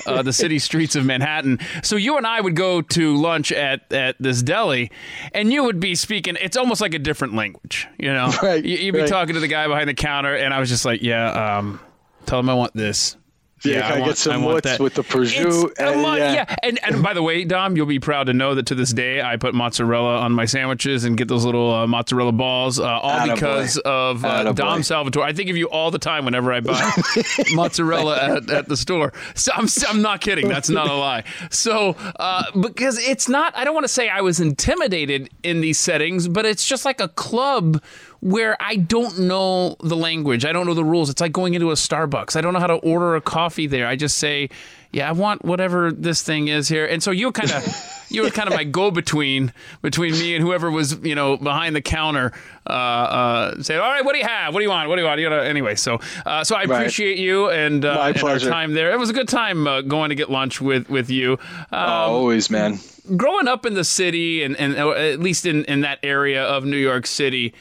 uh, 0.06 0.22
the 0.22 0.34
city 0.34 0.60
streets 0.60 0.96
of 0.96 1.06
Manhattan. 1.06 1.60
So 1.84 1.96
you 1.96 2.18
and 2.18 2.28
I 2.28 2.40
would 2.42 2.56
go 2.56 2.82
to 2.82 3.16
lunch 3.18 3.52
at, 3.52 3.92
at 3.92 4.16
this 4.20 4.44
deli, 4.44 4.92
and 5.34 5.52
you 5.52 5.64
would 5.64 5.80
be 5.80 5.96
speaking. 5.96 6.38
It's 6.40 6.58
almost 6.58 6.82
like 6.82 6.94
a 6.94 7.00
different 7.00 7.34
language, 7.36 7.88
you 7.98 8.14
know. 8.14 8.32
Right, 8.44 8.64
You, 8.64 8.78
you'd 8.78 8.94
be 8.94 9.02
right. 9.02 9.10
talking 9.10 9.36
to 9.36 9.40
the 9.40 9.48
guy 9.48 9.68
behind 9.68 9.88
the 9.88 9.94
counter, 9.94 10.36
and 10.36 10.54
I 10.54 10.60
was 10.60 10.70
just 10.70 10.84
like, 10.84 11.02
"Yeah, 11.02 11.58
um, 11.58 11.80
tell 12.26 12.40
him 12.40 12.50
I 12.50 12.54
want 12.56 12.74
this." 12.74 13.16
Yeah, 13.64 13.78
Yeah, 13.78 13.88
I 13.88 13.90
I, 13.90 14.00
want- 14.00 14.06
get 14.12 14.18
some 14.18 14.48
I 14.48 14.60
that. 14.62 14.80
with 14.80 14.94
the 14.96 15.04
prosciutto. 15.04 15.72
And- 15.78 16.02
lot- 16.02 16.18
yeah. 16.20 16.34
yeah. 16.34 16.56
And, 16.64 16.80
and 16.84 17.04
by 17.04 17.14
the 17.14 17.22
way, 17.24 17.44
Dom, 17.46 17.76
you'll 17.76 17.86
be 17.86 18.00
proud 18.00 18.26
to 18.28 18.34
know 18.34 18.56
that 18.56 18.66
to 18.68 18.76
this 18.76 18.92
day 18.92 19.22
I 19.22 19.38
put 19.38 19.54
mozzarella 19.54 20.18
on 20.20 20.32
my 20.32 20.46
sandwiches 20.46 21.04
and 21.04 21.18
get 21.18 21.28
those 21.28 21.46
little 21.46 21.74
uh, 21.74 21.88
mozzarella 21.88 22.32
balls, 22.32 22.80
uh, 22.80 22.84
all 22.86 23.20
Attaboy. 23.20 23.34
because 23.36 23.78
of 23.80 24.26
uh, 24.26 24.52
Dom 24.54 24.84
Salvatore. 24.84 25.24
I 25.24 25.34
think 25.34 25.50
of 25.50 25.58
you 25.58 25.70
all 25.70 25.92
the 25.92 26.00
time 26.00 26.26
whenever 26.26 26.52
I 26.54 26.60
buy 26.62 26.92
mozzarella 27.54 28.18
at, 28.38 28.50
at 28.50 28.68
the 28.68 28.78
store. 28.78 29.14
So 29.36 29.52
I'm, 29.56 29.68
I'm 29.88 30.02
not 30.02 30.22
kidding. 30.22 30.48
That's 30.48 30.70
not 30.70 30.88
a 30.90 30.94
lie. 30.94 31.24
So 31.50 31.96
uh, 32.20 32.44
because 32.60 32.98
it's 33.00 33.28
not, 33.30 33.56
I 33.56 33.64
don't 33.64 33.74
want 33.74 33.84
to 33.86 33.90
say 33.94 34.10
I 34.10 34.22
was 34.22 34.40
intimidated 34.40 35.30
in 35.44 35.62
these 35.62 35.80
settings, 35.80 36.28
but 36.28 36.46
it's 36.46 36.66
just 36.66 36.86
like 36.86 37.00
a 37.02 37.08
club 37.10 37.82
where 38.22 38.56
I 38.62 38.76
don't 38.76 39.20
know 39.20 39.76
the 39.82 39.96
language. 39.96 40.46
I 40.46 40.54
don't 40.54 40.66
know 40.68 40.74
the 40.74 40.84
rules. 40.86 41.10
It's 41.10 41.22
like 41.22 41.32
going 41.32 41.54
into 41.56 41.72
a 41.72 41.76
Starbucks. 41.76 42.36
I 42.36 42.42
don't 42.42 42.54
know 42.54 42.60
how 42.60 42.68
to 42.68 42.76
order 42.76 43.16
a 43.16 43.22
coffee 43.22 43.68
there. 43.68 43.88
I 43.88 43.96
just 43.96 44.18
say, 44.20 44.50
yeah, 44.92 45.10
I 45.10 45.12
want 45.14 45.44
whatever 45.44 45.92
this 45.92 46.22
thing 46.22 46.48
is 46.48 46.68
here. 46.68 46.86
And 46.86 47.02
so 47.02 47.12
you 47.12 47.32
kind 47.32 47.50
of, 47.52 47.66
you 48.10 48.22
were 48.24 48.30
kind 48.30 48.48
of 48.48 48.54
my 48.54 48.64
go-between 48.64 49.52
between 49.82 50.12
me 50.14 50.36
and 50.36 50.44
whoever 50.44 50.70
was, 50.70 51.00
you 51.04 51.16
know, 51.16 51.38
behind 51.38 51.76
the 51.76 51.82
counter. 51.82 52.32
Uh, 52.68 52.72
uh, 52.74 53.64
say, 53.64 53.76
all 53.78 53.90
right, 53.90 54.06
what 54.06 54.14
do 54.14 54.20
you 54.20 54.26
have? 54.28 54.54
What 54.54 54.60
do 54.60 54.64
you 54.66 54.70
want? 54.70 54.88
What 54.90 54.98
do 54.98 55.02
you 55.02 55.08
want? 55.08 55.20
You 55.20 55.30
know, 55.30 55.40
anyway, 55.40 55.74
so, 55.76 56.00
uh, 56.26 56.44
so 56.44 56.56
I 56.56 56.66
Right. 56.66 56.78
appreciate 56.82 57.18
you 57.18 57.50
and, 57.50 57.84
uh, 57.84 58.12
and 58.14 58.24
our 58.24 58.38
time 58.38 58.74
there. 58.74 58.92
It 58.92 59.00
was 59.00 59.10
a 59.10 59.14
good 59.14 59.30
time 59.30 59.66
uh, 59.66 59.82
going 59.82 60.10
to 60.10 60.16
get 60.16 60.30
lunch 60.30 60.62
with 60.62 60.90
with 60.90 61.10
you. 61.10 61.40
Um, 61.72 61.90
always, 61.90 62.50
man. 62.52 62.78
growing 63.18 63.48
up 63.48 63.66
in 63.66 63.74
the 63.74 63.84
city 63.84 64.44
and, 64.44 64.56
and 64.58 64.76
at 64.76 65.20
least 65.20 65.46
in, 65.48 65.66
in 65.66 65.82
that 65.82 65.98
area 66.04 66.44
of 66.44 66.66
New 66.66 66.78
York 66.78 67.08
City, 67.08 67.54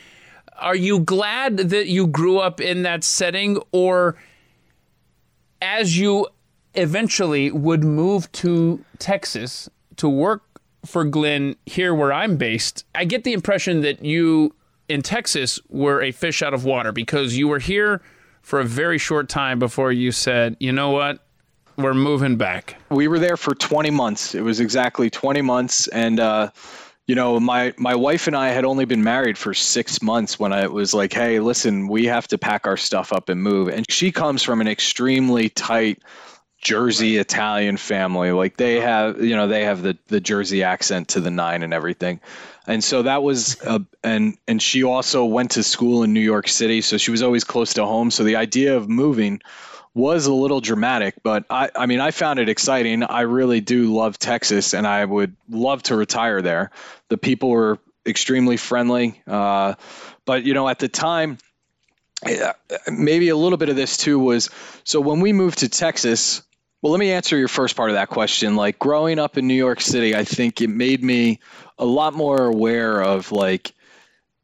are 0.60 0.76
you 0.76 1.00
glad 1.00 1.56
that 1.56 1.88
you 1.88 2.06
grew 2.06 2.38
up 2.38 2.60
in 2.60 2.82
that 2.82 3.02
setting 3.04 3.60
or 3.72 4.16
as 5.62 5.98
you 5.98 6.26
eventually 6.74 7.50
would 7.50 7.82
move 7.82 8.30
to 8.32 8.84
Texas 8.98 9.68
to 9.96 10.08
work 10.08 10.42
for 10.84 11.04
Glenn 11.04 11.56
here 11.66 11.94
where 11.94 12.12
I'm 12.12 12.36
based, 12.36 12.84
I 12.94 13.04
get 13.04 13.24
the 13.24 13.32
impression 13.32 13.82
that 13.82 14.04
you 14.04 14.54
in 14.88 15.02
Texas 15.02 15.60
were 15.68 16.02
a 16.02 16.10
fish 16.10 16.42
out 16.42 16.54
of 16.54 16.64
water 16.64 16.92
because 16.92 17.36
you 17.36 17.48
were 17.48 17.58
here 17.58 18.00
for 18.42 18.60
a 18.60 18.64
very 18.64 18.98
short 18.98 19.28
time 19.28 19.58
before 19.58 19.92
you 19.92 20.10
said, 20.10 20.56
you 20.58 20.72
know 20.72 20.90
what, 20.90 21.24
we're 21.76 21.94
moving 21.94 22.36
back. 22.36 22.76
we 22.90 23.08
were 23.08 23.18
there 23.18 23.36
for 23.36 23.54
20 23.54 23.90
months. 23.90 24.34
It 24.34 24.42
was 24.42 24.60
exactly 24.60 25.08
20 25.08 25.42
months, 25.42 25.86
and 25.88 26.18
uh, 26.18 26.50
you 27.10 27.16
know, 27.16 27.40
my 27.40 27.74
my 27.76 27.96
wife 27.96 28.28
and 28.28 28.36
I 28.36 28.50
had 28.50 28.64
only 28.64 28.84
been 28.84 29.02
married 29.02 29.36
for 29.36 29.52
six 29.52 30.00
months 30.00 30.38
when 30.38 30.52
I 30.52 30.68
was 30.68 30.94
like, 30.94 31.12
"Hey, 31.12 31.40
listen, 31.40 31.88
we 31.88 32.04
have 32.06 32.28
to 32.28 32.38
pack 32.38 32.68
our 32.68 32.76
stuff 32.76 33.12
up 33.12 33.28
and 33.28 33.42
move." 33.42 33.66
And 33.66 33.84
she 33.90 34.12
comes 34.12 34.44
from 34.44 34.60
an 34.60 34.68
extremely 34.68 35.48
tight 35.48 36.04
Jersey 36.62 37.16
Italian 37.16 37.78
family. 37.78 38.30
Like 38.30 38.56
they 38.56 38.78
uh-huh. 38.78 38.86
have, 38.86 39.24
you 39.24 39.34
know, 39.34 39.48
they 39.48 39.64
have 39.64 39.82
the 39.82 39.98
the 40.06 40.20
Jersey 40.20 40.62
accent 40.62 41.08
to 41.08 41.20
the 41.20 41.32
nine 41.32 41.64
and 41.64 41.74
everything. 41.74 42.20
And 42.68 42.84
so 42.84 43.02
that 43.02 43.24
was, 43.24 43.60
a, 43.62 43.84
and 44.04 44.38
and 44.46 44.62
she 44.62 44.84
also 44.84 45.24
went 45.24 45.50
to 45.52 45.64
school 45.64 46.04
in 46.04 46.12
New 46.12 46.20
York 46.20 46.46
City, 46.46 46.80
so 46.80 46.96
she 46.96 47.10
was 47.10 47.24
always 47.24 47.42
close 47.42 47.74
to 47.74 47.84
home. 47.84 48.12
So 48.12 48.22
the 48.22 48.36
idea 48.36 48.76
of 48.76 48.88
moving 48.88 49.40
was 49.94 50.26
a 50.26 50.32
little 50.32 50.60
dramatic, 50.60 51.16
but 51.22 51.44
I, 51.50 51.70
I 51.74 51.86
mean, 51.86 52.00
I 52.00 52.12
found 52.12 52.38
it 52.38 52.48
exciting. 52.48 53.02
I 53.02 53.22
really 53.22 53.60
do 53.60 53.94
love 53.94 54.18
Texas, 54.18 54.72
and 54.72 54.86
I 54.86 55.04
would 55.04 55.36
love 55.48 55.82
to 55.84 55.96
retire 55.96 56.42
there. 56.42 56.70
The 57.08 57.18
people 57.18 57.50
were 57.50 57.78
extremely 58.06 58.56
friendly, 58.56 59.20
uh, 59.26 59.74
but 60.24 60.44
you 60.44 60.54
know, 60.54 60.68
at 60.68 60.78
the 60.78 60.88
time, 60.88 61.38
maybe 62.88 63.30
a 63.30 63.36
little 63.36 63.58
bit 63.58 63.68
of 63.68 63.76
this 63.76 63.96
too 63.96 64.18
was 64.18 64.50
so 64.84 65.00
when 65.00 65.20
we 65.20 65.32
moved 65.32 65.58
to 65.58 65.68
Texas. 65.68 66.42
Well, 66.82 66.92
let 66.92 66.98
me 66.98 67.12
answer 67.12 67.36
your 67.36 67.48
first 67.48 67.76
part 67.76 67.90
of 67.90 67.96
that 67.96 68.08
question. 68.08 68.56
Like 68.56 68.78
growing 68.78 69.18
up 69.18 69.36
in 69.36 69.46
New 69.46 69.52
York 69.52 69.82
City, 69.82 70.16
I 70.16 70.24
think 70.24 70.62
it 70.62 70.70
made 70.70 71.04
me 71.04 71.40
a 71.78 71.84
lot 71.84 72.14
more 72.14 72.46
aware 72.46 73.02
of 73.02 73.32
like 73.32 73.74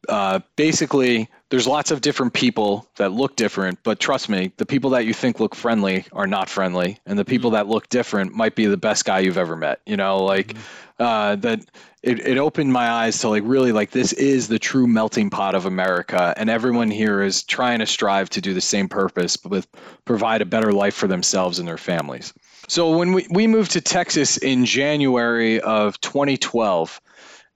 uh, 0.06 0.40
basically 0.54 1.30
there's 1.48 1.66
lots 1.66 1.90
of 1.90 2.00
different 2.00 2.32
people 2.32 2.86
that 2.96 3.12
look 3.12 3.36
different, 3.36 3.78
but 3.84 4.00
trust 4.00 4.28
me, 4.28 4.52
the 4.56 4.66
people 4.66 4.90
that 4.90 5.06
you 5.06 5.14
think 5.14 5.38
look 5.38 5.54
friendly 5.54 6.04
are 6.12 6.26
not 6.26 6.48
friendly, 6.48 6.98
and 7.06 7.18
the 7.18 7.24
people 7.24 7.50
that 7.50 7.68
look 7.68 7.88
different 7.88 8.34
might 8.34 8.56
be 8.56 8.66
the 8.66 8.76
best 8.76 9.04
guy 9.04 9.20
you've 9.20 9.38
ever 9.38 9.56
met. 9.56 9.80
You 9.86 9.96
know, 9.96 10.24
like 10.24 10.54
uh, 10.98 11.36
that. 11.36 11.60
It, 12.02 12.24
it 12.24 12.38
opened 12.38 12.72
my 12.72 12.88
eyes 12.88 13.18
to 13.20 13.28
like 13.28 13.42
really 13.44 13.72
like 13.72 13.90
this 13.90 14.12
is 14.12 14.46
the 14.46 14.60
true 14.60 14.86
melting 14.86 15.28
pot 15.28 15.56
of 15.56 15.66
America, 15.66 16.32
and 16.36 16.48
everyone 16.48 16.88
here 16.88 17.20
is 17.20 17.42
trying 17.42 17.80
to 17.80 17.86
strive 17.86 18.30
to 18.30 18.40
do 18.40 18.54
the 18.54 18.60
same 18.60 18.88
purpose, 18.88 19.36
but 19.36 19.50
with 19.50 19.66
provide 20.04 20.40
a 20.40 20.44
better 20.44 20.72
life 20.72 20.94
for 20.94 21.08
themselves 21.08 21.58
and 21.58 21.66
their 21.66 21.78
families. 21.78 22.32
So 22.68 22.96
when 22.96 23.12
we, 23.12 23.26
we 23.30 23.46
moved 23.48 23.72
to 23.72 23.80
Texas 23.80 24.36
in 24.36 24.64
January 24.66 25.60
of 25.60 26.00
2012, 26.00 27.00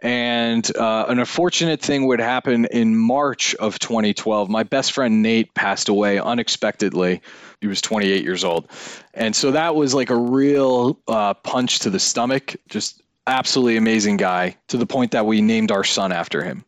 and 0.02 0.76
uh, 0.76 1.06
an 1.08 1.18
unfortunate 1.18 1.80
thing 1.80 2.06
would 2.06 2.20
happen 2.20 2.66
in 2.66 2.96
March 2.96 3.54
of 3.56 3.78
2012. 3.78 4.48
My 4.48 4.62
best 4.62 4.92
friend 4.92 5.22
Nate 5.22 5.52
passed 5.54 5.88
away 5.88 6.18
unexpectedly. 6.18 7.20
He 7.60 7.66
was 7.66 7.80
28 7.80 8.24
years 8.24 8.44
old. 8.44 8.68
And 9.12 9.36
so 9.36 9.50
that 9.50 9.74
was 9.74 9.94
like 9.94 10.10
a 10.10 10.16
real 10.16 10.98
uh, 11.06 11.34
punch 11.34 11.80
to 11.80 11.90
the 11.90 11.98
stomach. 11.98 12.56
Just 12.68 13.02
absolutely 13.26 13.76
amazing 13.76 14.16
guy 14.16 14.56
to 14.68 14.76
the 14.76 14.86
point 14.86 15.12
that 15.12 15.26
we 15.26 15.40
named 15.40 15.70
our 15.70 15.84
son 15.84 16.12
after 16.12 16.42
him. 16.42 16.64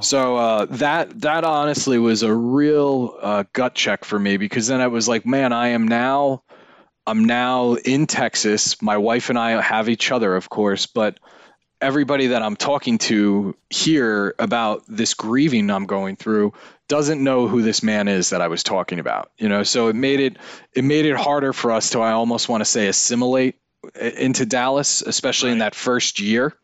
So 0.00 0.36
uh, 0.36 0.66
that 0.70 1.20
that 1.22 1.44
honestly 1.44 1.98
was 1.98 2.22
a 2.22 2.32
real 2.34 3.16
uh, 3.20 3.44
gut 3.52 3.74
check 3.74 4.04
for 4.04 4.18
me 4.18 4.36
because 4.36 4.66
then 4.66 4.80
I 4.80 4.88
was 4.88 5.08
like, 5.08 5.24
man, 5.24 5.52
I 5.52 5.68
am 5.68 5.88
now 5.88 6.42
I'm 7.06 7.24
now 7.24 7.74
in 7.74 8.06
Texas. 8.06 8.80
My 8.80 8.96
wife 8.96 9.28
and 9.28 9.38
I 9.38 9.60
have 9.60 9.88
each 9.88 10.10
other, 10.10 10.34
of 10.34 10.48
course, 10.48 10.86
but 10.86 11.18
everybody 11.84 12.28
that 12.28 12.42
I'm 12.42 12.56
talking 12.56 12.96
to 12.98 13.54
here 13.68 14.34
about 14.38 14.84
this 14.88 15.12
grieving 15.12 15.70
I'm 15.70 15.84
going 15.84 16.16
through 16.16 16.54
doesn't 16.88 17.22
know 17.22 17.46
who 17.46 17.60
this 17.60 17.82
man 17.82 18.08
is 18.08 18.30
that 18.30 18.40
I 18.40 18.48
was 18.48 18.62
talking 18.62 19.00
about. 19.00 19.30
You 19.36 19.50
know, 19.50 19.62
so 19.64 19.88
it 19.88 19.96
made 19.96 20.20
it 20.20 20.38
it 20.72 20.82
made 20.82 21.04
it 21.04 21.16
harder 21.16 21.52
for 21.52 21.72
us 21.72 21.90
to 21.90 22.00
I 22.00 22.12
almost 22.12 22.48
want 22.48 22.62
to 22.62 22.64
say 22.64 22.88
assimilate 22.88 23.56
into 23.94 24.46
Dallas, 24.46 25.02
especially 25.02 25.52
in 25.52 25.58
that 25.58 25.74
first 25.74 26.20
year. 26.20 26.54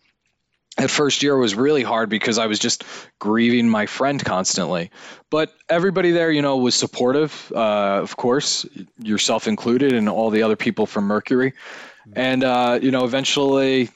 That 0.78 0.88
first 0.88 1.22
year 1.22 1.36
was 1.36 1.54
really 1.54 1.82
hard 1.82 2.08
because 2.08 2.38
I 2.38 2.46
was 2.46 2.58
just 2.58 2.84
grieving 3.18 3.68
my 3.68 3.84
friend 3.84 4.24
constantly. 4.24 4.90
But 5.28 5.52
everybody 5.68 6.12
there, 6.12 6.30
you 6.30 6.40
know, 6.40 6.56
was 6.56 6.74
supportive, 6.74 7.52
uh, 7.54 8.00
of 8.00 8.16
course, 8.16 8.64
yourself 8.98 9.46
included, 9.46 9.92
and 9.92 10.08
all 10.08 10.30
the 10.30 10.44
other 10.44 10.56
people 10.56 10.86
from 10.86 11.04
Mercury. 11.04 11.52
And 12.14 12.42
uh, 12.42 12.78
you 12.80 12.90
know, 12.90 13.04
eventually, 13.04 13.90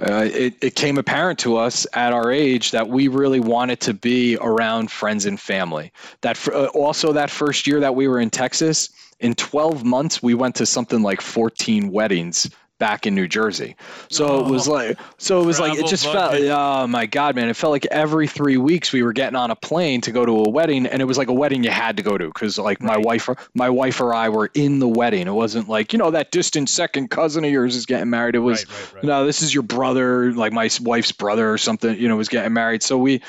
uh, 0.00 0.28
it, 0.32 0.56
it 0.60 0.74
came 0.74 0.98
apparent 0.98 1.38
to 1.40 1.56
us 1.56 1.86
at 1.92 2.12
our 2.12 2.32
age 2.32 2.72
that 2.72 2.88
we 2.88 3.08
really 3.08 3.40
wanted 3.40 3.80
to 3.80 3.94
be 3.94 4.36
around 4.40 4.90
friends 4.90 5.24
and 5.24 5.38
family. 5.38 5.92
That 6.22 6.36
f- 6.36 6.48
uh, 6.48 6.66
also 6.74 7.12
that 7.12 7.30
first 7.30 7.66
year 7.66 7.80
that 7.80 7.94
we 7.94 8.08
were 8.08 8.18
in 8.18 8.30
Texas, 8.30 8.90
in 9.20 9.34
12 9.34 9.84
months 9.84 10.22
we 10.22 10.34
went 10.34 10.56
to 10.56 10.66
something 10.66 11.02
like 11.02 11.20
14 11.20 11.92
weddings 11.92 12.50
back 12.78 13.06
in 13.06 13.14
New 13.14 13.28
Jersey. 13.28 13.76
So 14.10 14.44
it 14.44 14.50
was 14.50 14.66
like 14.66 14.98
so 15.18 15.40
it 15.40 15.46
was 15.46 15.60
like 15.60 15.78
it 15.78 15.86
just 15.86 16.04
felt 16.04 16.34
oh 16.34 16.86
my 16.86 17.06
god 17.06 17.36
man, 17.36 17.48
it 17.48 17.56
felt 17.56 17.70
like 17.70 17.86
every 17.86 18.26
3 18.26 18.56
weeks 18.56 18.92
we 18.92 19.02
were 19.02 19.12
getting 19.12 19.36
on 19.36 19.50
a 19.50 19.56
plane 19.56 20.00
to 20.02 20.12
go 20.12 20.26
to 20.26 20.44
a 20.44 20.48
wedding 20.48 20.86
and 20.86 21.00
it 21.00 21.04
was 21.04 21.16
like 21.16 21.28
a 21.28 21.32
wedding 21.32 21.62
you 21.64 21.70
had 21.70 21.96
to 21.96 22.02
go 22.02 22.18
to 22.18 22.30
cuz 22.32 22.58
like 22.58 22.82
my 22.82 22.96
wife 22.98 23.28
my 23.54 23.70
wife 23.70 24.00
or 24.00 24.14
I 24.14 24.28
were 24.28 24.50
in 24.54 24.78
the 24.78 24.88
wedding. 24.88 25.26
It 25.26 25.32
wasn't 25.32 25.68
like, 25.68 25.92
you 25.92 25.98
know, 25.98 26.10
that 26.10 26.30
distant 26.30 26.68
second 26.68 27.10
cousin 27.10 27.44
of 27.44 27.50
yours 27.50 27.76
is 27.76 27.86
getting 27.86 28.10
married. 28.10 28.34
It 28.34 28.40
was 28.40 28.64
Right, 28.66 28.78
right, 28.78 28.94
right. 28.96 29.04
no, 29.04 29.26
this 29.26 29.42
is 29.42 29.52
your 29.54 29.62
brother, 29.62 30.32
like 30.32 30.52
my 30.52 30.68
wife's 30.82 31.12
brother 31.12 31.50
or 31.50 31.58
something, 31.58 31.96
you 31.98 32.08
know, 32.08 32.16
was 32.16 32.28
getting 32.28 32.52
married. 32.52 32.82
So 32.82 32.98
we 32.98 33.22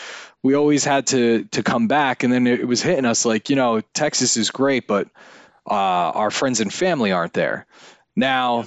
we 0.43 0.53
always 0.53 0.83
had 0.83 1.07
to 1.07 1.45
to 1.51 1.63
come 1.63 1.87
back, 1.87 2.23
and 2.23 2.31
then 2.31 2.45
it 2.45 2.67
was 2.67 2.81
hitting 2.81 3.05
us 3.05 3.25
like, 3.25 3.49
you 3.49 3.55
know, 3.55 3.81
Texas 3.93 4.37
is 4.37 4.51
great, 4.51 4.85
but 4.87 5.07
uh, 5.67 5.73
our 5.73 6.29
friends 6.29 6.59
and 6.61 6.71
family 6.71 7.11
aren't 7.11 7.33
there. 7.33 7.65
Now, 8.15 8.65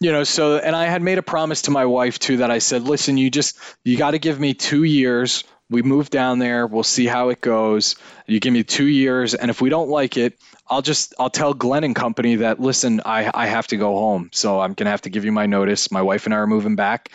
you 0.00 0.12
know, 0.12 0.24
so 0.24 0.58
and 0.58 0.76
I 0.76 0.86
had 0.86 1.02
made 1.02 1.18
a 1.18 1.22
promise 1.22 1.62
to 1.62 1.70
my 1.70 1.86
wife 1.86 2.18
too 2.18 2.38
that 2.38 2.50
I 2.50 2.58
said, 2.58 2.82
listen, 2.82 3.16
you 3.16 3.30
just 3.30 3.58
you 3.84 3.96
got 3.96 4.12
to 4.12 4.18
give 4.18 4.38
me 4.38 4.54
two 4.54 4.84
years. 4.84 5.44
We 5.68 5.82
move 5.82 6.10
down 6.10 6.38
there. 6.38 6.66
We'll 6.66 6.84
see 6.84 7.06
how 7.06 7.30
it 7.30 7.40
goes. 7.40 7.96
You 8.28 8.38
give 8.38 8.52
me 8.52 8.62
two 8.62 8.86
years, 8.86 9.34
and 9.34 9.50
if 9.50 9.60
we 9.60 9.68
don't 9.68 9.88
like 9.88 10.16
it, 10.16 10.38
I'll 10.68 10.82
just 10.82 11.14
I'll 11.18 11.30
tell 11.30 11.54
Glenn 11.54 11.82
and 11.82 11.96
company 11.96 12.36
that 12.36 12.60
listen, 12.60 13.00
I 13.04 13.30
I 13.32 13.46
have 13.46 13.66
to 13.68 13.76
go 13.76 13.96
home, 13.96 14.30
so 14.32 14.60
I'm 14.60 14.74
gonna 14.74 14.90
have 14.90 15.02
to 15.02 15.10
give 15.10 15.24
you 15.24 15.32
my 15.32 15.46
notice. 15.46 15.90
My 15.90 16.02
wife 16.02 16.26
and 16.26 16.34
I 16.34 16.38
are 16.38 16.46
moving 16.46 16.76
back. 16.76 17.10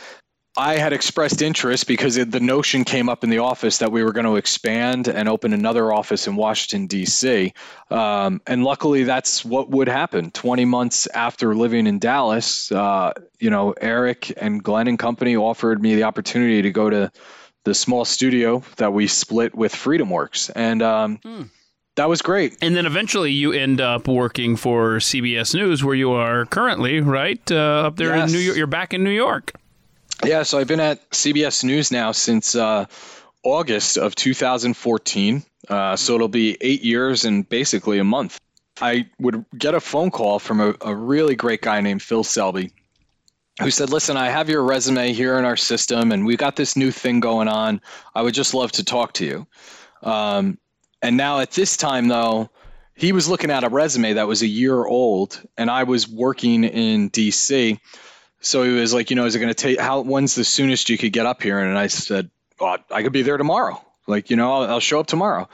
I 0.57 0.75
had 0.77 0.91
expressed 0.91 1.41
interest 1.41 1.87
because 1.87 2.17
it, 2.17 2.29
the 2.29 2.41
notion 2.41 2.83
came 2.83 3.07
up 3.07 3.23
in 3.23 3.29
the 3.29 3.37
office 3.37 3.77
that 3.77 3.91
we 3.91 4.03
were 4.03 4.11
going 4.11 4.25
to 4.25 4.35
expand 4.35 5.07
and 5.07 5.29
open 5.29 5.53
another 5.53 5.93
office 5.93 6.27
in 6.27 6.35
Washington 6.35 6.87
D.C. 6.87 7.53
Um, 7.89 8.41
and 8.45 8.63
luckily, 8.63 9.03
that's 9.03 9.45
what 9.45 9.69
would 9.69 9.87
happen. 9.87 10.29
Twenty 10.31 10.65
months 10.65 11.07
after 11.07 11.55
living 11.55 11.87
in 11.87 11.99
Dallas, 11.99 12.69
uh, 12.71 13.13
you 13.39 13.49
know, 13.49 13.73
Eric 13.79 14.33
and 14.35 14.61
Glenn 14.61 14.87
and 14.89 14.99
company 14.99 15.37
offered 15.37 15.81
me 15.81 15.95
the 15.95 16.03
opportunity 16.03 16.61
to 16.63 16.71
go 16.71 16.89
to 16.89 17.11
the 17.63 17.73
small 17.73 18.03
studio 18.03 18.61
that 18.77 18.91
we 18.91 19.07
split 19.07 19.55
with 19.55 19.73
FreedomWorks, 19.73 20.51
and 20.53 20.81
um, 20.81 21.49
that 21.95 22.09
was 22.09 22.21
great. 22.21 22.57
And 22.61 22.75
then 22.75 22.85
eventually 22.85 23.31
you 23.31 23.53
end 23.53 23.79
up 23.79 24.07
working 24.07 24.55
for 24.57 24.95
CBS 24.97 25.53
News, 25.55 25.81
where 25.83 25.95
you 25.95 26.11
are 26.11 26.45
currently, 26.47 26.99
right? 26.99 27.39
Uh, 27.49 27.85
up 27.87 27.95
there 27.95 28.15
Yes. 28.15 28.29
in 28.29 28.33
New 28.37 28.43
York. 28.43 28.57
You're 28.57 28.67
back 28.67 28.93
in 28.93 29.03
New 29.03 29.11
York. 29.11 29.53
Yeah, 30.23 30.43
so 30.43 30.59
I've 30.59 30.67
been 30.67 30.79
at 30.79 31.09
CBS 31.09 31.63
News 31.63 31.91
now 31.91 32.11
since 32.11 32.55
uh, 32.55 32.85
August 33.43 33.97
of 33.97 34.13
2014. 34.13 35.43
Uh, 35.67 35.95
so 35.95 36.15
it'll 36.15 36.27
be 36.27 36.57
eight 36.61 36.83
years 36.83 37.25
and 37.25 37.47
basically 37.47 37.97
a 37.97 38.03
month. 38.03 38.39
I 38.79 39.09
would 39.19 39.45
get 39.57 39.73
a 39.73 39.79
phone 39.79 40.11
call 40.11 40.39
from 40.39 40.59
a, 40.59 40.75
a 40.81 40.95
really 40.95 41.35
great 41.35 41.61
guy 41.61 41.81
named 41.81 42.01
Phil 42.01 42.23
Selby 42.23 42.71
who 43.61 43.71
said, 43.71 43.89
Listen, 43.89 44.15
I 44.15 44.29
have 44.29 44.49
your 44.49 44.63
resume 44.63 45.13
here 45.13 45.37
in 45.37 45.45
our 45.45 45.57
system 45.57 46.11
and 46.11 46.25
we 46.25 46.37
got 46.37 46.55
this 46.55 46.75
new 46.75 46.91
thing 46.91 47.19
going 47.19 47.47
on. 47.47 47.81
I 48.13 48.21
would 48.21 48.33
just 48.33 48.53
love 48.53 48.71
to 48.73 48.83
talk 48.83 49.13
to 49.13 49.25
you. 49.25 49.47
Um, 50.03 50.57
and 51.01 51.17
now 51.17 51.39
at 51.39 51.51
this 51.51 51.77
time, 51.77 52.07
though, 52.07 52.49
he 52.95 53.11
was 53.11 53.27
looking 53.27 53.49
at 53.49 53.63
a 53.63 53.69
resume 53.69 54.13
that 54.13 54.27
was 54.27 54.43
a 54.43 54.47
year 54.47 54.83
old 54.85 55.41
and 55.57 55.69
I 55.69 55.83
was 55.83 56.07
working 56.07 56.63
in 56.63 57.09
DC. 57.09 57.79
So 58.41 58.63
he 58.63 58.71
was 58.71 58.93
like, 58.93 59.09
you 59.11 59.15
know, 59.15 59.25
is 59.25 59.35
it 59.35 59.39
going 59.39 59.53
to 59.53 59.53
take 59.53 59.79
how? 59.79 60.01
When's 60.01 60.35
the 60.35 60.43
soonest 60.43 60.89
you 60.89 60.97
could 60.97 61.13
get 61.13 61.25
up 61.25 61.41
here? 61.41 61.59
And 61.59 61.77
I 61.77 61.87
said, 61.87 62.29
oh, 62.59 62.77
I 62.89 63.03
could 63.03 63.13
be 63.13 63.21
there 63.21 63.37
tomorrow. 63.37 63.83
Like, 64.07 64.29
you 64.29 64.35
know, 64.35 64.51
I'll, 64.51 64.69
I'll 64.71 64.79
show 64.79 64.99
up 64.99 65.07
tomorrow. 65.07 65.47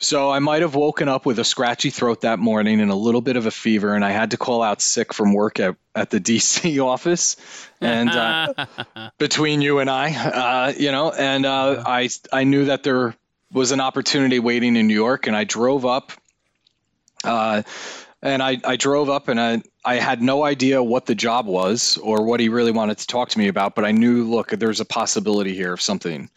So 0.00 0.30
I 0.30 0.38
might 0.38 0.62
have 0.62 0.76
woken 0.76 1.08
up 1.08 1.26
with 1.26 1.40
a 1.40 1.44
scratchy 1.44 1.90
throat 1.90 2.20
that 2.20 2.38
morning 2.38 2.80
and 2.80 2.90
a 2.90 2.94
little 2.94 3.20
bit 3.20 3.36
of 3.36 3.46
a 3.46 3.50
fever, 3.50 3.94
and 3.94 4.04
I 4.04 4.10
had 4.10 4.30
to 4.30 4.36
call 4.36 4.62
out 4.62 4.80
sick 4.80 5.12
from 5.12 5.32
work 5.32 5.58
at, 5.58 5.74
at 5.94 6.10
the 6.10 6.20
DC 6.20 6.84
office. 6.84 7.36
And 7.80 8.10
uh, 8.10 8.66
between 9.18 9.60
you 9.60 9.80
and 9.80 9.90
I, 9.90 10.14
uh, 10.14 10.72
you 10.76 10.92
know, 10.92 11.10
and 11.10 11.44
uh, 11.44 11.82
I 11.84 12.08
I 12.32 12.44
knew 12.44 12.66
that 12.66 12.84
there 12.84 13.16
was 13.50 13.72
an 13.72 13.80
opportunity 13.80 14.38
waiting 14.38 14.76
in 14.76 14.86
New 14.86 14.94
York, 14.94 15.26
and 15.26 15.36
I 15.36 15.44
drove 15.44 15.84
up. 15.84 16.12
And 18.22 18.42
I, 18.42 18.58
I 18.64 18.76
drove 18.76 19.08
up 19.08 19.28
and 19.28 19.40
I, 19.40 19.62
I 19.84 19.96
had 19.96 20.20
no 20.22 20.42
idea 20.44 20.82
what 20.82 21.06
the 21.06 21.14
job 21.14 21.46
was 21.46 21.96
or 21.98 22.22
what 22.24 22.40
he 22.40 22.48
really 22.48 22.72
wanted 22.72 22.98
to 22.98 23.06
talk 23.06 23.28
to 23.30 23.38
me 23.38 23.46
about, 23.48 23.74
but 23.76 23.84
I 23.84 23.92
knew, 23.92 24.24
look, 24.24 24.50
there's 24.50 24.80
a 24.80 24.84
possibility 24.84 25.54
here 25.54 25.72
of 25.72 25.80
something. 25.80 26.28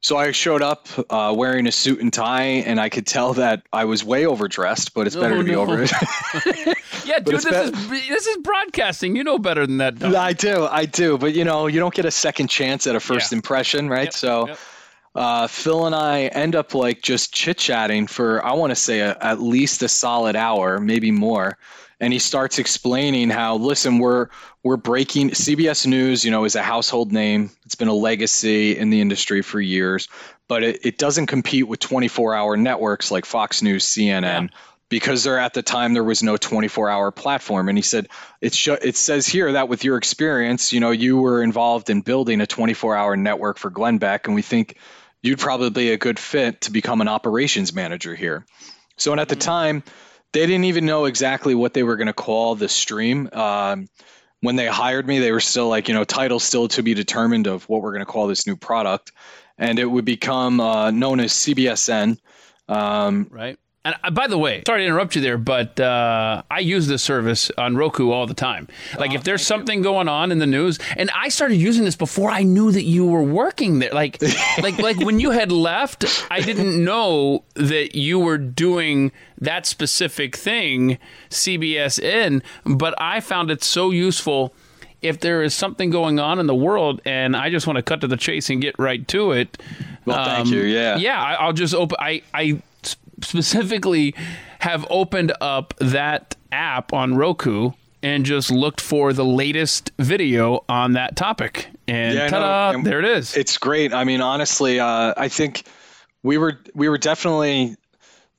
So 0.00 0.16
I 0.16 0.32
showed 0.32 0.62
up 0.62 0.88
uh, 1.10 1.32
wearing 1.36 1.66
a 1.68 1.72
suit 1.72 2.00
and 2.00 2.12
tie, 2.12 2.42
and 2.42 2.80
I 2.80 2.88
could 2.88 3.06
tell 3.06 3.34
that 3.34 3.62
I 3.72 3.84
was 3.84 4.02
way 4.02 4.26
overdressed, 4.26 4.94
but 4.94 5.06
it's 5.06 5.14
better 5.14 5.34
Oh, 5.34 5.38
to 5.38 5.44
be 5.44 5.52
no. 5.52 5.60
over 5.60 5.82
it. 5.82 5.92
Yeah, 7.04 7.18
dude, 7.18 7.34
this 7.34 7.44
bet- 7.44 7.74
is 7.74 7.88
this 7.88 8.26
is 8.28 8.36
broadcasting. 8.38 9.16
You 9.16 9.24
know 9.24 9.36
better 9.36 9.66
than 9.66 9.78
that. 9.78 9.98
Doug. 9.98 10.14
I 10.14 10.32
do, 10.32 10.66
I 10.70 10.84
do, 10.86 11.18
but 11.18 11.34
you 11.34 11.44
know, 11.44 11.66
you 11.66 11.80
don't 11.80 11.92
get 11.92 12.04
a 12.04 12.12
second 12.12 12.46
chance 12.48 12.86
at 12.86 12.94
a 12.94 13.00
first 13.00 13.32
Yeah. 13.32 13.36
impression, 13.38 13.88
right? 13.88 14.04
Yep, 14.04 14.12
so 14.12 14.46
yep. 14.48 14.58
Uh, 15.14 15.46
Phil 15.46 15.86
and 15.86 15.94
I 15.94 16.22
end 16.22 16.56
up 16.56 16.74
like 16.74 17.02
just 17.02 17.34
chit 17.34 17.58
chatting 17.58 18.06
for 18.06 18.44
I 18.44 18.54
want 18.54 18.70
to 18.70 18.76
say 18.76 19.00
a, 19.00 19.16
at 19.20 19.40
least 19.40 19.82
a 19.82 19.88
solid 19.88 20.36
hour, 20.36 20.78
maybe 20.78 21.10
more. 21.10 21.58
And 22.00 22.12
he 22.12 22.18
starts 22.18 22.58
explaining 22.58 23.30
how 23.30 23.56
listen, 23.56 23.98
we're 23.98 24.28
we're 24.62 24.78
breaking 24.78 25.30
CBS 25.30 25.86
News, 25.86 26.24
you 26.24 26.30
know, 26.30 26.44
is 26.44 26.56
a 26.56 26.62
household 26.62 27.12
name. 27.12 27.50
It's 27.66 27.74
been 27.74 27.88
a 27.88 27.94
legacy 27.94 28.76
in 28.76 28.90
the 28.90 29.00
industry 29.00 29.42
for 29.42 29.60
years, 29.60 30.08
but 30.48 30.62
it, 30.62 30.84
it 30.84 30.98
doesn't 30.98 31.26
compete 31.26 31.68
with 31.68 31.80
24 31.80 32.34
hour 32.34 32.56
networks 32.56 33.10
like 33.10 33.24
Fox 33.26 33.62
News, 33.62 33.84
CNN. 33.84 34.50
Because 34.88 35.24
there 35.24 35.38
at 35.38 35.54
the 35.54 35.62
time 35.62 35.94
there 35.94 36.04
was 36.04 36.22
no 36.22 36.34
24-hour 36.34 37.12
platform, 37.12 37.70
and 37.70 37.78
he 37.78 37.82
said 37.82 38.08
it 38.42 38.52
sh- 38.52 38.68
it 38.68 38.94
says 38.94 39.26
here 39.26 39.52
that 39.52 39.70
with 39.70 39.84
your 39.84 39.96
experience, 39.96 40.70
you 40.70 40.80
know 40.80 40.90
you 40.90 41.16
were 41.16 41.42
involved 41.42 41.88
in 41.88 42.02
building 42.02 42.42
a 42.42 42.46
24-hour 42.46 43.16
network 43.16 43.56
for 43.56 43.70
Glenn 43.70 43.96
Beck, 43.96 44.26
and 44.26 44.34
we 44.34 44.42
think 44.42 44.76
you'd 45.22 45.38
probably 45.38 45.70
be 45.70 45.92
a 45.92 45.98
good 45.98 46.18
fit 46.18 46.62
to 46.62 46.72
become 46.72 47.00
an 47.00 47.08
operations 47.08 47.72
manager 47.72 48.14
here. 48.14 48.44
So, 48.96 49.12
and 49.12 49.20
at 49.20 49.28
the 49.28 49.36
time, 49.36 49.82
they 50.32 50.46
didn't 50.46 50.64
even 50.64 50.86
know 50.86 51.04
exactly 51.04 51.54
what 51.54 51.74
they 51.74 51.82
were 51.82 51.96
going 51.96 52.08
to 52.08 52.12
call 52.12 52.54
the 52.54 52.68
stream. 52.68 53.28
Um, 53.32 53.88
when 54.40 54.56
they 54.56 54.66
hired 54.66 55.06
me, 55.06 55.20
they 55.20 55.30
were 55.30 55.40
still 55.40 55.68
like, 55.68 55.88
you 55.88 55.94
know, 55.94 56.04
title 56.04 56.40
still 56.40 56.68
to 56.68 56.82
be 56.82 56.94
determined 56.94 57.46
of 57.46 57.68
what 57.68 57.82
we're 57.82 57.92
going 57.92 58.04
to 58.04 58.10
call 58.10 58.26
this 58.26 58.46
new 58.46 58.56
product, 58.56 59.12
and 59.56 59.78
it 59.78 59.86
would 59.86 60.04
become 60.04 60.60
uh, 60.60 60.90
known 60.90 61.20
as 61.20 61.32
CBSN. 61.32 62.18
Um, 62.68 63.28
right? 63.30 63.58
And 63.84 63.96
uh, 64.04 64.10
by 64.10 64.28
the 64.28 64.38
way, 64.38 64.62
sorry 64.66 64.82
to 64.82 64.86
interrupt 64.86 65.16
you 65.16 65.22
there, 65.22 65.38
but 65.38 65.80
uh, 65.80 66.42
I 66.50 66.60
use 66.60 66.86
this 66.86 67.02
service 67.02 67.50
on 67.58 67.76
Roku 67.76 68.12
all 68.12 68.26
the 68.26 68.34
time. 68.34 68.68
Like, 68.96 69.12
if 69.12 69.24
there's 69.24 69.44
something 69.44 69.82
going 69.82 70.06
on 70.08 70.30
in 70.30 70.38
the 70.38 70.46
news, 70.46 70.78
and 70.96 71.10
I 71.10 71.28
started 71.30 71.56
using 71.56 71.84
this 71.84 71.96
before 71.96 72.30
I 72.30 72.44
knew 72.44 72.70
that 72.70 72.84
you 72.84 73.04
were 73.06 73.24
working 73.24 73.80
there. 73.80 73.90
Like, 73.92 74.22
like, 74.62 74.78
like 74.78 74.98
when 75.00 75.18
you 75.18 75.32
had 75.32 75.50
left, 75.50 76.04
I 76.30 76.40
didn't 76.40 76.82
know 76.84 77.42
that 77.54 77.96
you 77.96 78.20
were 78.20 78.38
doing 78.38 79.10
that 79.40 79.66
specific 79.66 80.36
thing, 80.36 80.98
CBSN. 81.30 82.42
But 82.64 82.94
I 82.98 83.18
found 83.18 83.50
it 83.50 83.64
so 83.64 83.90
useful. 83.90 84.54
If 85.00 85.18
there 85.18 85.42
is 85.42 85.52
something 85.52 85.90
going 85.90 86.20
on 86.20 86.38
in 86.38 86.46
the 86.46 86.54
world, 86.54 87.00
and 87.04 87.36
I 87.36 87.50
just 87.50 87.66
want 87.66 87.78
to 87.78 87.82
cut 87.82 88.00
to 88.02 88.06
the 88.06 88.16
chase 88.16 88.48
and 88.48 88.62
get 88.62 88.78
right 88.78 89.06
to 89.08 89.32
it. 89.32 89.60
Well, 90.04 90.24
thank 90.24 90.50
you. 90.50 90.60
Yeah. 90.62 90.96
Yeah, 90.96 91.20
I, 91.20 91.34
I'll 91.34 91.52
just 91.52 91.74
open. 91.74 91.96
I 91.98 92.22
I 92.32 92.62
specifically 93.24 94.14
have 94.60 94.86
opened 94.90 95.32
up 95.40 95.74
that 95.78 96.36
app 96.50 96.92
on 96.92 97.14
Roku 97.14 97.72
and 98.02 98.24
just 98.24 98.50
looked 98.50 98.80
for 98.80 99.12
the 99.12 99.24
latest 99.24 99.92
video 99.98 100.64
on 100.68 100.94
that 100.94 101.16
topic, 101.16 101.68
and 101.86 102.14
Yeah, 102.14 102.28
ta-da, 102.28 102.76
And 102.76 102.84
there 102.84 102.98
it 102.98 103.04
is. 103.04 103.36
It's 103.36 103.58
great. 103.58 103.94
I 103.94 104.04
mean, 104.04 104.20
honestly, 104.20 104.80
uh, 104.80 105.14
I 105.16 105.28
think 105.28 105.62
we 106.22 106.38
were 106.38 106.60
we 106.74 106.88
were 106.88 106.98
definitely 106.98 107.76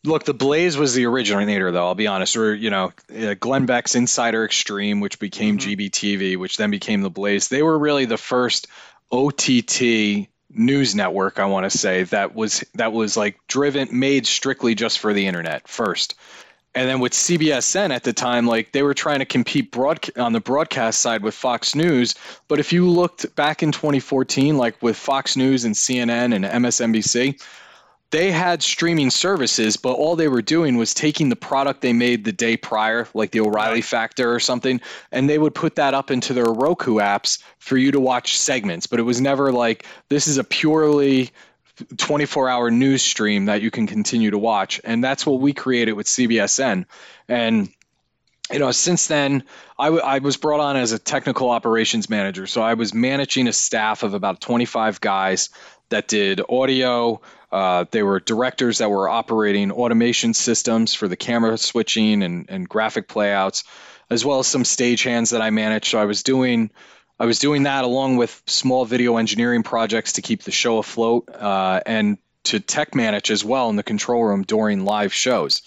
look. 0.03 0.25
The 0.25 0.34
Blaze 0.34 0.77
was 0.77 0.93
the 0.93 1.05
originator, 1.05 1.71
though. 1.71 1.88
I'll 1.88 1.95
be 1.95 2.07
honest. 2.07 2.36
Or 2.36 2.53
you 2.53 2.69
know, 2.69 2.91
uh, 3.15 3.36
Glenn 3.39 3.65
Beck's 3.65 3.95
Insider 3.95 4.43
Extreme, 4.43 4.99
which 4.99 5.19
became 5.19 5.57
GBTV, 5.57 6.38
which 6.38 6.57
then 6.57 6.69
became 6.71 7.01
the 7.01 7.09
Blaze. 7.09 7.47
They 7.47 7.63
were 7.63 7.77
really 7.77 8.05
the 8.05 8.17
first 8.17 8.67
OTT 9.11 10.27
news 10.53 10.95
network. 10.95 11.39
I 11.39 11.45
want 11.45 11.69
to 11.69 11.77
say 11.77 12.03
that 12.03 12.35
was 12.35 12.63
that 12.75 12.93
was 12.93 13.17
like 13.17 13.39
driven, 13.47 13.87
made 13.99 14.27
strictly 14.27 14.75
just 14.75 14.99
for 14.99 15.13
the 15.13 15.27
internet 15.27 15.67
first. 15.67 16.15
And 16.75 16.89
then 16.89 16.99
with 16.99 17.13
CBSN 17.13 17.91
at 17.91 18.03
the 18.03 18.13
time, 18.13 18.47
like 18.47 18.71
they 18.71 18.81
were 18.81 18.95
trying 18.95 19.19
to 19.19 19.25
compete 19.25 19.71
broad 19.71 20.09
on 20.17 20.33
the 20.33 20.39
broadcast 20.39 20.99
side 20.99 21.21
with 21.21 21.35
Fox 21.35 21.75
News. 21.75 22.15
But 22.47 22.59
if 22.59 22.73
you 22.73 22.89
looked 22.89 23.35
back 23.35 23.61
in 23.61 23.71
2014, 23.71 24.57
like 24.57 24.81
with 24.81 24.97
Fox 24.97 25.37
News 25.37 25.65
and 25.65 25.75
CNN 25.75 26.33
and 26.33 26.45
MSNBC, 26.45 27.39
they 28.14 28.32
had 28.32 28.61
streaming 28.61 29.09
services, 29.09 29.76
but 29.76 29.93
all 29.93 30.16
they 30.16 30.28
were 30.28 30.43
doing 30.43 30.78
was 30.78 30.93
taking 30.93 31.30
the 31.30 31.36
product 31.36 31.82
they 31.82 31.93
made 31.93 32.24
the 32.24 32.32
day 32.32 32.55
prior, 32.55 33.07
like 33.16 33.32
the 33.32 33.39
O'Reilly 33.39 33.82
Factor 33.82 34.32
or 34.32 34.39
something, 34.39 34.82
and 35.11 35.28
they 35.28 35.39
would 35.39 35.55
put 35.55 35.78
that 35.78 35.95
up 35.95 36.11
into 36.11 36.36
their 36.36 36.45
Roku 36.45 36.97
apps 36.97 37.41
for 37.57 37.76
you 37.76 37.91
to 37.91 37.99
watch 37.99 38.38
segments. 38.38 38.86
But 38.86 38.99
it 38.99 39.01
was 39.03 39.20
never 39.20 39.51
like 39.51 39.88
this 40.09 40.28
is 40.28 40.38
a 40.38 40.43
purely 40.43 41.32
24 41.97 42.49
hour 42.49 42.70
news 42.70 43.01
stream 43.01 43.45
that 43.45 43.64
you 43.64 43.72
can 43.72 43.88
continue 43.88 44.30
to 44.30 44.38
watch. 44.38 44.80
And 44.84 45.03
that's 45.03 45.26
what 45.26 45.39
we 45.39 45.53
created 45.53 45.93
with 45.93 46.05
CBSN. 46.05 46.86
And 47.28 47.70
you 48.51 48.59
know, 48.59 48.70
since 48.70 49.07
then, 49.07 49.43
I, 49.80 49.86
w- 49.86 50.03
I 50.03 50.20
was 50.20 50.38
brought 50.38 50.59
on 50.59 50.76
as 50.76 50.91
a 50.91 50.99
technical 50.99 51.49
operations 51.49 52.11
manager. 52.11 52.45
So 52.45 52.61
I 52.61 52.76
was 52.76 52.93
managing 52.93 53.47
a 53.47 53.53
staff 53.53 54.03
of 54.03 54.14
about 54.14 54.39
25 54.39 55.01
guys 55.01 55.49
that 55.89 56.07
did 56.07 56.41
audio. 56.47 57.22
Uh, 57.53 57.85
they 57.91 58.01
were 58.01 58.19
directors 58.19 58.79
that 58.79 58.89
were 58.89 59.07
operating 59.07 59.71
automation 59.71 60.33
systems 60.33 60.95
for 60.95 61.07
the 61.07 61.15
camera 61.15 61.55
switching 61.55 62.23
and, 62.23 62.47
and 62.49 62.67
graphic 62.67 63.07
playouts, 63.07 63.63
as 64.09 64.25
well 64.25 64.39
as 64.39 64.47
some 64.47 64.63
stagehands 64.63 65.31
that 65.31 65.41
I 65.43 65.51
managed. 65.51 65.91
So 65.91 65.99
I 65.99 66.05
was 66.05 66.23
doing 66.23 66.71
I 67.19 67.27
was 67.27 67.37
doing 67.37 67.63
that 67.63 67.83
along 67.83 68.17
with 68.17 68.41
small 68.47 68.85
video 68.85 69.17
engineering 69.17 69.61
projects 69.61 70.13
to 70.13 70.23
keep 70.23 70.41
the 70.41 70.51
show 70.51 70.79
afloat 70.79 71.29
uh, 71.29 71.79
and 71.85 72.17
to 72.45 72.59
tech 72.59 72.95
manage 72.95 73.29
as 73.29 73.45
well 73.45 73.69
in 73.69 73.75
the 73.75 73.83
control 73.83 74.23
room 74.23 74.41
during 74.41 74.83
live 74.83 75.13
shows. 75.13 75.61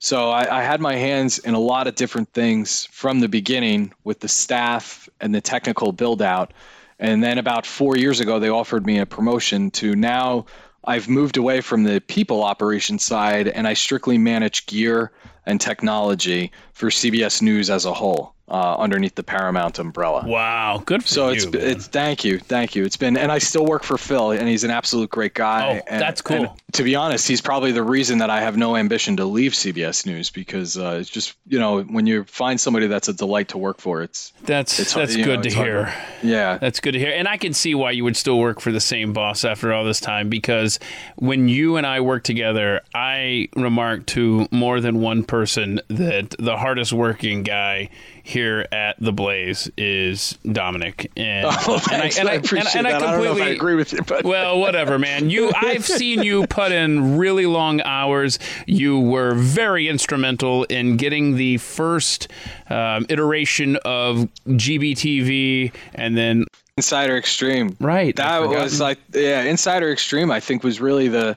So 0.00 0.30
I, 0.30 0.58
I 0.58 0.62
had 0.62 0.80
my 0.80 0.96
hands 0.96 1.38
in 1.38 1.54
a 1.54 1.60
lot 1.60 1.86
of 1.86 1.94
different 1.94 2.32
things 2.32 2.86
from 2.86 3.20
the 3.20 3.28
beginning 3.28 3.92
with 4.02 4.18
the 4.18 4.28
staff 4.28 5.08
and 5.20 5.32
the 5.32 5.40
technical 5.40 5.92
build 5.92 6.20
out. 6.20 6.52
And 6.98 7.22
then 7.22 7.38
about 7.38 7.64
four 7.64 7.96
years 7.96 8.18
ago, 8.18 8.40
they 8.40 8.48
offered 8.48 8.84
me 8.84 8.98
a 8.98 9.06
promotion 9.06 9.70
to 9.72 9.94
now 9.94 10.46
I've 10.88 11.06
moved 11.06 11.36
away 11.36 11.60
from 11.60 11.82
the 11.82 12.00
people 12.00 12.42
operations 12.42 13.04
side 13.04 13.46
and 13.46 13.68
I 13.68 13.74
strictly 13.74 14.16
manage 14.16 14.64
gear 14.64 15.12
and 15.48 15.60
technology 15.60 16.52
for 16.72 16.90
CBS 16.90 17.42
News 17.42 17.70
as 17.70 17.84
a 17.84 17.92
whole 17.92 18.34
uh, 18.50 18.76
underneath 18.78 19.14
the 19.14 19.22
Paramount 19.22 19.78
umbrella. 19.78 20.24
Wow, 20.26 20.82
good 20.86 21.02
for 21.02 21.08
So 21.08 21.28
you. 21.28 21.34
it's 21.34 21.46
man. 21.46 21.62
it's 21.62 21.86
thank 21.86 22.24
you, 22.24 22.38
thank 22.38 22.74
you. 22.74 22.84
It's 22.84 22.96
been 22.96 23.16
and 23.18 23.30
I 23.30 23.38
still 23.38 23.66
work 23.66 23.82
for 23.82 23.98
Phil, 23.98 24.30
and 24.30 24.48
he's 24.48 24.64
an 24.64 24.70
absolute 24.70 25.10
great 25.10 25.34
guy. 25.34 25.80
Oh, 25.80 25.82
and, 25.86 26.00
that's 26.00 26.22
cool. 26.22 26.56
to 26.72 26.82
be 26.82 26.94
honest, 26.94 27.28
he's 27.28 27.42
probably 27.42 27.72
the 27.72 27.82
reason 27.82 28.18
that 28.18 28.30
I 28.30 28.40
have 28.40 28.56
no 28.56 28.74
ambition 28.76 29.16
to 29.18 29.26
leave 29.26 29.52
CBS 29.52 30.06
News 30.06 30.30
because 30.30 30.78
uh, 30.78 30.98
it's 31.00 31.10
just 31.10 31.34
you 31.46 31.58
know 31.58 31.82
when 31.82 32.06
you 32.06 32.24
find 32.24 32.58
somebody 32.58 32.86
that's 32.86 33.08
a 33.08 33.12
delight 33.12 33.48
to 33.48 33.58
work 33.58 33.80
for, 33.80 34.02
it's 34.02 34.32
that's 34.44 34.78
it's 34.80 34.94
that's 34.94 35.14
you 35.14 35.26
know, 35.26 35.34
good 35.34 35.42
to 35.42 35.48
it's 35.48 35.56
hard 35.56 35.66
hear. 35.88 35.94
yeah. 36.22 36.58
That's 36.58 36.80
good 36.80 36.92
to 36.92 36.98
hear. 36.98 37.12
And 37.12 37.28
I 37.28 37.36
can 37.36 37.52
see 37.52 37.74
why 37.74 37.90
you 37.90 38.04
would 38.04 38.16
still 38.16 38.38
work 38.38 38.60
for 38.60 38.72
the 38.72 38.80
same 38.80 39.12
boss 39.12 39.44
after 39.44 39.74
all 39.74 39.84
this 39.84 40.00
time 40.00 40.30
because 40.30 40.78
when 41.16 41.48
you 41.48 41.76
and 41.76 41.86
I 41.86 42.00
work 42.00 42.22
together, 42.24 42.80
I 42.94 43.48
remark 43.56 44.06
to 44.06 44.48
more 44.50 44.80
than 44.80 45.00
one 45.02 45.22
person 45.24 45.37
that 45.46 46.34
the 46.38 46.56
hardest 46.56 46.92
working 46.92 47.42
guy 47.42 47.90
here 48.22 48.66
at 48.72 48.96
the 49.00 49.12
Blaze 49.12 49.70
is 49.76 50.38
Dominic. 50.50 51.10
And, 51.16 51.46
Oh, 51.70 51.78
thanks. 51.78 52.18
I, 52.18 52.32
appreciate 52.34 52.82
that. 52.82 52.86
I 52.86 52.98
don't 52.98 53.24
know 53.24 53.36
if 53.36 53.42
I 53.42 53.48
agree 53.48 53.74
with 53.74 53.92
you, 53.92 54.02
but 54.02 54.24
well, 54.24 54.58
whatever, 54.58 54.98
man. 54.98 55.30
You, 55.30 55.50
I've 55.56 55.84
seen 55.84 56.22
you 56.22 56.46
put 56.46 56.72
in 56.72 57.18
really 57.18 57.46
long 57.46 57.80
hours. 57.82 58.38
You 58.66 59.00
were 59.00 59.34
very 59.34 59.88
instrumental 59.88 60.64
in 60.64 60.96
getting 60.96 61.36
the 61.36 61.58
first 61.58 62.28
um, 62.70 63.06
iteration 63.08 63.76
of 63.84 64.28
GBTV, 64.46 65.72
and 65.94 66.16
then 66.16 66.44
Insider 66.76 67.16
Extreme. 67.16 67.76
Right, 67.80 68.14
That 68.14 68.40
was 68.48 68.80
like 68.80 68.98
yeah, 69.12 69.42
Insider 69.42 69.90
Extreme 69.90 70.30
I 70.30 70.40
think 70.40 70.62
was 70.62 70.80
really 70.80 71.08
the 71.08 71.36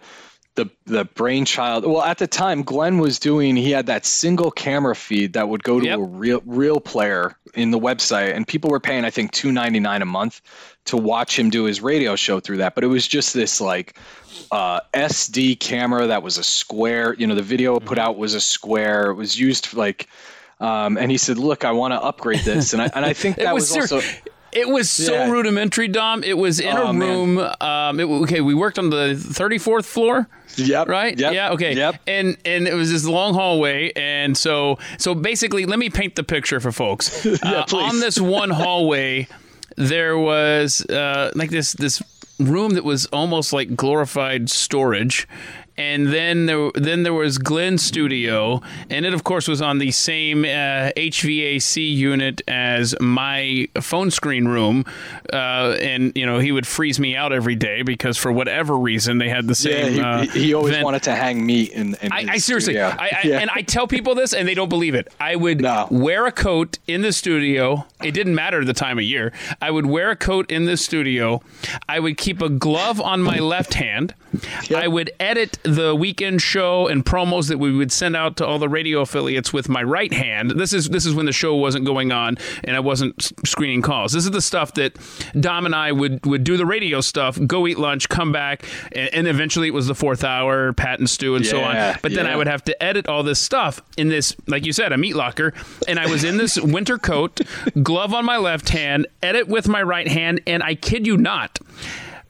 the 0.55 0.69
the 0.85 1.05
brainchild. 1.05 1.85
Well, 1.85 2.01
at 2.01 2.17
the 2.17 2.27
time 2.27 2.63
Glenn 2.63 2.97
was 2.97 3.19
doing 3.19 3.55
he 3.55 3.71
had 3.71 3.85
that 3.85 4.05
single 4.05 4.51
camera 4.51 4.95
feed 4.95 5.33
that 5.33 5.47
would 5.49 5.63
go 5.63 5.79
to 5.79 5.85
Yep. 5.85 5.99
a 5.99 6.01
real 6.03 6.41
real 6.45 6.79
player 6.79 7.37
in 7.53 7.71
the 7.71 7.79
website 7.79 8.35
and 8.35 8.47
people 8.47 8.69
were 8.69 8.79
paying 8.79 9.05
I 9.05 9.09
think 9.11 9.31
2.99 9.31 10.01
a 10.01 10.05
month 10.05 10.41
to 10.85 10.97
watch 10.97 11.37
him 11.39 11.49
do 11.49 11.63
his 11.65 11.79
radio 11.81 12.15
show 12.15 12.39
through 12.39 12.57
that, 12.57 12.75
but 12.75 12.83
it 12.83 12.87
was 12.87 13.07
just 13.07 13.33
this 13.33 13.61
like 13.61 13.97
uh, 14.51 14.79
SD 14.93 15.59
camera 15.59 16.07
that 16.07 16.23
was 16.23 16.37
a 16.37 16.43
square, 16.43 17.13
you 17.13 17.27
know, 17.27 17.35
the 17.35 17.41
video 17.41 17.79
put 17.79 17.97
Mm-hmm. 17.97 17.99
out 18.07 18.17
was 18.17 18.33
a 18.33 18.41
square. 18.41 19.11
It 19.11 19.15
was 19.15 19.39
used 19.39 19.67
for, 19.67 19.77
like 19.77 20.07
um, 20.59 20.97
and 20.97 21.09
he 21.09 21.17
said, 21.17 21.37
"Look, 21.37 21.63
I 21.65 21.71
want 21.71 21.93
to 21.93 22.01
upgrade 22.01 22.41
this." 22.41 22.73
And 22.73 22.81
I 22.81 22.89
and 22.93 23.03
I 23.05 23.13
think 23.13 23.35
that 23.37 23.53
was, 23.53 23.73
was, 23.75 23.91
also 23.91 24.07
It 24.53 24.67
was 24.69 24.89
so 24.89 25.13
Yeah. 25.13 25.29
rudimentary, 25.31 25.87
Dom. 25.87 26.23
It 26.23 26.37
was 26.37 26.59
in 26.59 26.75
Oh, 26.75 26.87
a 26.87 26.93
room. 26.93 27.37
Um, 27.61 27.99
it, 27.99 28.03
okay, 28.05 28.41
we 28.41 28.53
worked 28.53 28.77
on 28.79 28.89
the 28.89 29.13
34th 29.15 29.85
floor. 29.85 30.27
Yep. 30.57 30.87
Right? 30.89 31.17
Yep. 31.17 31.33
Yeah. 31.33 31.51
Okay. 31.51 31.73
Yep. 31.75 32.01
And 32.07 32.37
and 32.43 32.67
it 32.67 32.73
was 32.73 32.91
this 32.91 33.05
long 33.05 33.33
hallway, 33.33 33.91
and 33.95 34.37
so 34.37 34.77
so 34.97 35.15
basically, 35.15 35.65
let 35.65 35.79
me 35.79 35.89
paint 35.89 36.15
the 36.15 36.23
picture 36.23 36.59
for 36.59 36.71
folks. 36.73 37.25
Uh, 37.43 37.63
please. 37.65 37.73
on 37.73 37.99
this 38.01 38.19
one 38.19 38.49
hallway, 38.49 39.27
there 39.77 40.17
was 40.17 40.81
uh, 40.89 41.31
like 41.35 41.49
this 41.51 41.71
this 41.73 42.01
room 42.37 42.73
that 42.73 42.83
was 42.83 43.05
almost 43.07 43.53
like 43.53 43.75
glorified 43.77 44.49
storage. 44.49 45.27
And 45.81 46.07
then 46.13 46.45
there, 46.45 46.69
then 46.75 47.01
there 47.03 47.13
was 47.13 47.39
Glenn's 47.39 47.81
studio, 47.81 48.61
and 48.89 49.03
it 49.03 49.13
of 49.15 49.23
course 49.23 49.47
was 49.47 49.61
on 49.63 49.79
the 49.79 49.89
same 49.91 50.45
uh, 50.45 50.91
HVAC 50.95 51.95
unit 51.95 52.41
as 52.47 52.95
my 52.99 53.67
phone 53.81 54.11
screen 54.11 54.47
room. 54.47 54.85
Uh, 55.33 55.75
and 55.81 56.11
you 56.15 56.25
know 56.25 56.37
he 56.39 56.51
would 56.51 56.67
freeze 56.67 56.99
me 56.99 57.15
out 57.15 57.33
every 57.33 57.55
day 57.55 57.81
because 57.81 58.15
for 58.15 58.31
whatever 58.31 58.77
reason 58.77 59.17
they 59.17 59.27
had 59.29 59.47
the 59.47 59.59
Yeah, 59.69 59.81
same. 59.83 59.93
he, 59.93 59.99
uh, 60.01 60.21
he 60.27 60.53
always 60.53 60.73
vent. 60.73 60.85
wanted 60.85 61.03
to 61.03 61.15
hang 61.15 61.43
me 61.45 61.63
in. 61.63 61.95
in 62.01 62.11
I, 62.11 62.25
I 62.33 62.37
seriously. 62.37 62.79
I, 62.79 62.89
I, 62.91 63.19
Yeah. 63.23 63.39
and 63.39 63.49
I 63.53 63.61
tell 63.63 63.87
people 63.87 64.13
this, 64.15 64.33
and 64.33 64.47
they 64.47 64.53
don't 64.53 64.69
believe 64.69 64.93
it. 64.95 65.11
I 65.19 65.35
would 65.35 65.61
No. 65.61 65.87
wear 65.89 66.25
a 66.27 66.31
coat 66.31 66.77
in 66.87 67.01
the 67.01 67.11
studio. 67.11 67.85
It 68.03 68.11
didn't 68.11 68.35
matter 68.35 68.63
the 68.63 68.73
time 68.73 68.97
of 68.99 69.03
year. 69.03 69.33
I 69.61 69.71
would 69.71 69.87
wear 69.87 70.11
a 70.11 70.15
coat 70.15 70.51
in 70.51 70.65
the 70.65 70.77
studio. 70.77 71.41
I 71.89 71.99
would 71.99 72.17
keep 72.17 72.41
a 72.41 72.49
glove 72.49 73.01
on 73.01 73.21
my 73.21 73.39
left 73.39 73.73
hand. 73.75 74.13
I 74.73 74.87
would 74.87 75.11
edit 75.19 75.57
the 75.75 75.95
weekend 75.95 76.41
show 76.41 76.87
and 76.87 77.05
promos 77.05 77.47
that 77.49 77.57
we 77.57 77.75
would 77.75 77.91
send 77.91 78.15
out 78.15 78.35
to 78.37 78.45
all 78.45 78.59
the 78.59 78.69
radio 78.69 79.01
affiliates 79.01 79.53
with 79.53 79.69
my 79.69 79.83
right 79.83 80.13
hand. 80.13 80.51
This 80.51 80.73
is 80.73 80.89
this 80.89 81.05
is 81.05 81.13
when 81.13 81.25
the 81.25 81.31
show 81.31 81.55
wasn't 81.55 81.85
going 81.85 82.11
on 82.11 82.37
and 82.63 82.75
I 82.75 82.79
wasn't 82.79 83.31
screening 83.45 83.81
calls. 83.81 84.13
This 84.13 84.25
is 84.25 84.31
the 84.31 84.41
stuff 84.41 84.73
that 84.75 84.97
Dom 85.39 85.65
and 85.65 85.75
I 85.75 85.91
would 85.91 86.25
would 86.25 86.43
do 86.43 86.57
the 86.57 86.65
radio 86.65 87.01
stuff, 87.01 87.39
go 87.47 87.67
eat 87.67 87.77
lunch, 87.77 88.09
come 88.09 88.31
back, 88.31 88.65
and, 88.91 89.13
and 89.13 89.27
eventually 89.27 89.67
it 89.67 89.73
was 89.73 89.87
the 89.87 89.95
fourth 89.95 90.23
hour, 90.23 90.73
Pat 90.73 90.99
and 90.99 91.09
Stu, 91.09 91.35
and 91.35 91.45
so 91.45 91.61
on. 91.61 91.97
But 92.01 92.13
then 92.13 92.27
I 92.27 92.35
would 92.35 92.47
have 92.47 92.63
to 92.65 92.83
edit 92.83 93.07
all 93.07 93.23
this 93.23 93.39
stuff 93.39 93.81
in 93.97 94.09
this, 94.09 94.35
like 94.47 94.65
you 94.65 94.73
said, 94.73 94.91
a 94.91 94.97
meat 94.97 95.15
locker. 95.15 95.53
And 95.87 95.99
I 95.99 96.07
was 96.07 96.23
in 96.23 96.37
this 96.37 96.59
winter 96.61 96.97
coat, 96.97 97.41
glove 97.81 98.13
on 98.13 98.25
my 98.25 98.37
left 98.37 98.69
hand, 98.69 99.07
edit 99.21 99.47
with 99.47 99.67
my 99.67 99.81
right 99.81 100.07
hand, 100.07 100.41
and 100.47 100.63
I 100.63 100.75
kid 100.75 101.07
you 101.07 101.17
not, 101.17 101.59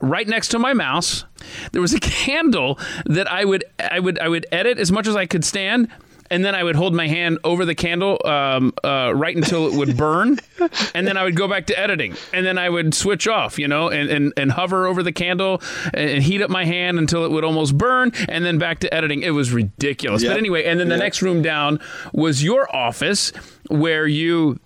right 0.02 0.28
next 0.28 0.49
to 0.49 0.60
my 0.60 0.74
mouse, 0.74 1.26
there 1.72 1.82
was 1.82 1.93
a 1.93 1.99
candle 2.26 2.78
that 3.06 3.32
I 3.32 3.45
would 3.45 3.64
I 3.80 3.99
would 3.99 4.20
I 4.20 4.28
would 4.28 4.45
edit 4.52 4.78
as 4.78 4.91
much 4.91 5.08
as 5.08 5.16
I 5.16 5.26
could 5.26 5.45
stand. 5.45 5.88
And 6.30 6.45
then 6.45 6.56
I 6.56 6.64
would 6.64 6.78
hold 6.78 6.93
my 6.95 7.10
hand 7.10 7.39
over 7.43 7.66
the 7.66 7.76
candle 7.76 8.18
um, 8.24 8.72
uh, 8.86 9.12
right 9.14 9.36
until 9.36 9.68
it 9.68 9.74
would 9.74 9.97
burn, 9.97 10.39
and 10.95 11.06
then 11.06 11.18
I 11.18 11.26
would 11.26 11.36
go 11.36 11.45
back 11.45 11.66
to 11.66 11.78
editing, 11.78 12.16
and 12.32 12.45
then 12.45 12.58
I 12.58 12.70
would 12.70 12.93
switch 12.93 13.28
off, 13.28 13.60
you 13.60 13.68
know, 13.68 13.89
and, 13.89 14.10
and, 14.10 14.34
and 14.38 14.49
hover 14.49 14.88
over 14.88 15.04
the 15.04 15.12
candle 15.12 15.62
and, 15.93 16.24
heat 16.24 16.41
up 16.41 16.49
my 16.49 16.64
hand 16.64 16.97
until 16.99 17.26
it 17.26 17.32
would 17.32 17.43
almost 17.43 17.78
burn, 17.78 18.14
and 18.30 18.45
then 18.45 18.58
back 18.58 18.80
to 18.80 18.93
editing. 18.93 19.24
It 19.24 19.32
was 19.32 19.52
ridiculous. 19.52 20.24
But 20.24 20.38
anyway, 20.38 20.64
and 20.64 20.80
then 20.80 20.88
the 20.88 20.95
Yep. 20.95 21.04
next 21.04 21.22
room 21.22 21.41
down 21.41 21.82
was 22.14 22.41
your 22.41 22.74
office 22.74 23.34
where 23.68 24.08
you 24.08 24.58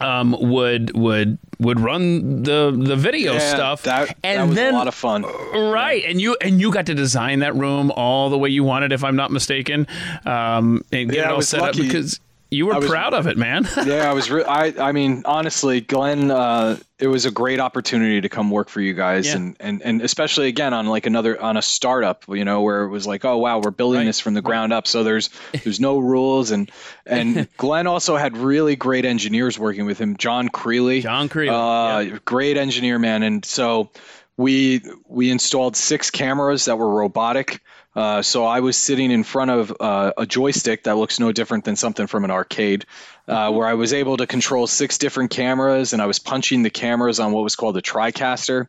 um, 0.00 0.36
would 0.38 0.94
would 0.96 1.38
would 1.58 1.80
run 1.80 2.42
the 2.42 2.70
the 2.76 2.96
video 2.96 3.34
Yeah, 3.34 3.54
stuff, 3.54 3.82
That, 3.84 4.16
and 4.22 4.40
that 4.40 4.46
was 4.48 4.56
then 4.56 4.74
a 4.74 4.76
lot 4.76 4.88
of 4.88 4.94
fun. 4.94 5.22
Right, 5.22 6.04
and 6.06 6.20
you 6.20 6.36
and 6.42 6.60
you 6.60 6.70
got 6.72 6.86
to 6.86 6.94
design 6.94 7.38
that 7.40 7.54
room 7.54 7.90
all 7.90 8.28
the 8.30 8.38
way 8.38 8.50
you 8.50 8.62
wanted, 8.64 8.92
if 8.92 9.02
I'm 9.04 9.16
not 9.16 9.30
mistaken, 9.30 9.86
um, 10.26 10.82
and 10.92 11.10
get 11.10 11.18
Yeah, 11.18 11.30
it 11.30 11.32
all 11.32 11.42
set 11.42 11.60
lucky. 11.60 11.80
up 11.80 11.86
because 11.86 12.20
you 12.50 12.66
were 12.66 12.74
was- 12.76 12.86
proud 12.88 13.12
of 13.14 13.26
it, 13.26 13.36
man. 13.36 13.66
yeah, 13.86 14.08
I 14.10 14.14
was. 14.14 14.30
Re- 14.30 14.44
I. 14.44 14.72
I 14.88 14.92
mean, 14.92 15.22
honestly, 15.24 15.80
Glenn. 15.80 16.30
Uh, 16.30 16.78
it 16.98 17.08
was 17.08 17.26
a 17.26 17.30
great 17.30 17.60
opportunity 17.60 18.22
to 18.22 18.28
come 18.30 18.50
work 18.50 18.68
for 18.70 18.80
you 18.80 18.94
guys, 18.94 19.26
Yeah. 19.26 19.36
and, 19.36 19.56
and 19.60 19.82
and 19.82 20.02
especially 20.02 20.48
again 20.48 20.72
on 20.72 20.86
like 20.86 21.04
another 21.06 21.40
on 21.40 21.56
a 21.56 21.62
startup, 21.62 22.24
you 22.28 22.44
know, 22.44 22.62
where 22.62 22.84
it 22.84 22.88
was 22.88 23.06
like, 23.06 23.24
oh 23.24 23.36
wow, 23.38 23.58
we're 23.58 23.70
building 23.70 23.98
Right. 24.00 24.06
this 24.06 24.20
from 24.20 24.34
the 24.34 24.42
ground 24.42 24.72
up. 24.72 24.86
So 24.86 25.04
there's 25.04 25.28
there's 25.64 25.80
no 25.80 25.98
rules, 25.98 26.52
and 26.52 26.70
and 27.04 27.48
Glenn 27.56 27.86
also 27.86 28.16
had 28.16 28.36
really 28.36 28.76
great 28.76 29.04
engineers 29.04 29.58
working 29.58 29.84
with 29.84 29.98
him. 29.98 30.16
John 30.16 30.48
Creeley. 30.48 31.02
John 31.02 31.28
Creeley, 31.28 32.14
Uh, 32.14 32.18
great 32.24 32.56
engineer, 32.56 32.98
man, 32.98 33.22
and 33.22 33.44
so 33.44 33.90
we 34.38 34.80
we 35.08 35.30
installed 35.30 35.76
six 35.76 36.10
cameras 36.10 36.66
that 36.66 36.78
were 36.78 36.88
robotic. 36.88 37.60
Uh, 37.96 38.20
so 38.20 38.44
I 38.44 38.60
was 38.60 38.76
sitting 38.76 39.10
in 39.10 39.24
front 39.24 39.50
of 39.50 39.74
uh, 39.80 40.12
a 40.18 40.26
joystick 40.26 40.84
that 40.84 40.98
looks 40.98 41.18
no 41.18 41.32
different 41.32 41.64
than 41.64 41.76
something 41.76 42.06
from 42.06 42.24
an 42.24 42.30
arcade, 42.30 42.84
uh, 43.26 43.50
where 43.50 43.66
I 43.66 43.72
was 43.72 43.94
able 43.94 44.18
to 44.18 44.26
control 44.26 44.66
six 44.66 44.98
different 44.98 45.30
cameras, 45.30 45.94
and 45.94 46.02
I 46.02 46.06
was 46.06 46.18
punching 46.18 46.62
the 46.62 46.70
cameras 46.70 47.18
on 47.20 47.32
what 47.32 47.42
was 47.42 47.56
called 47.56 47.78
a 47.78 47.82
TriCaster. 47.82 48.68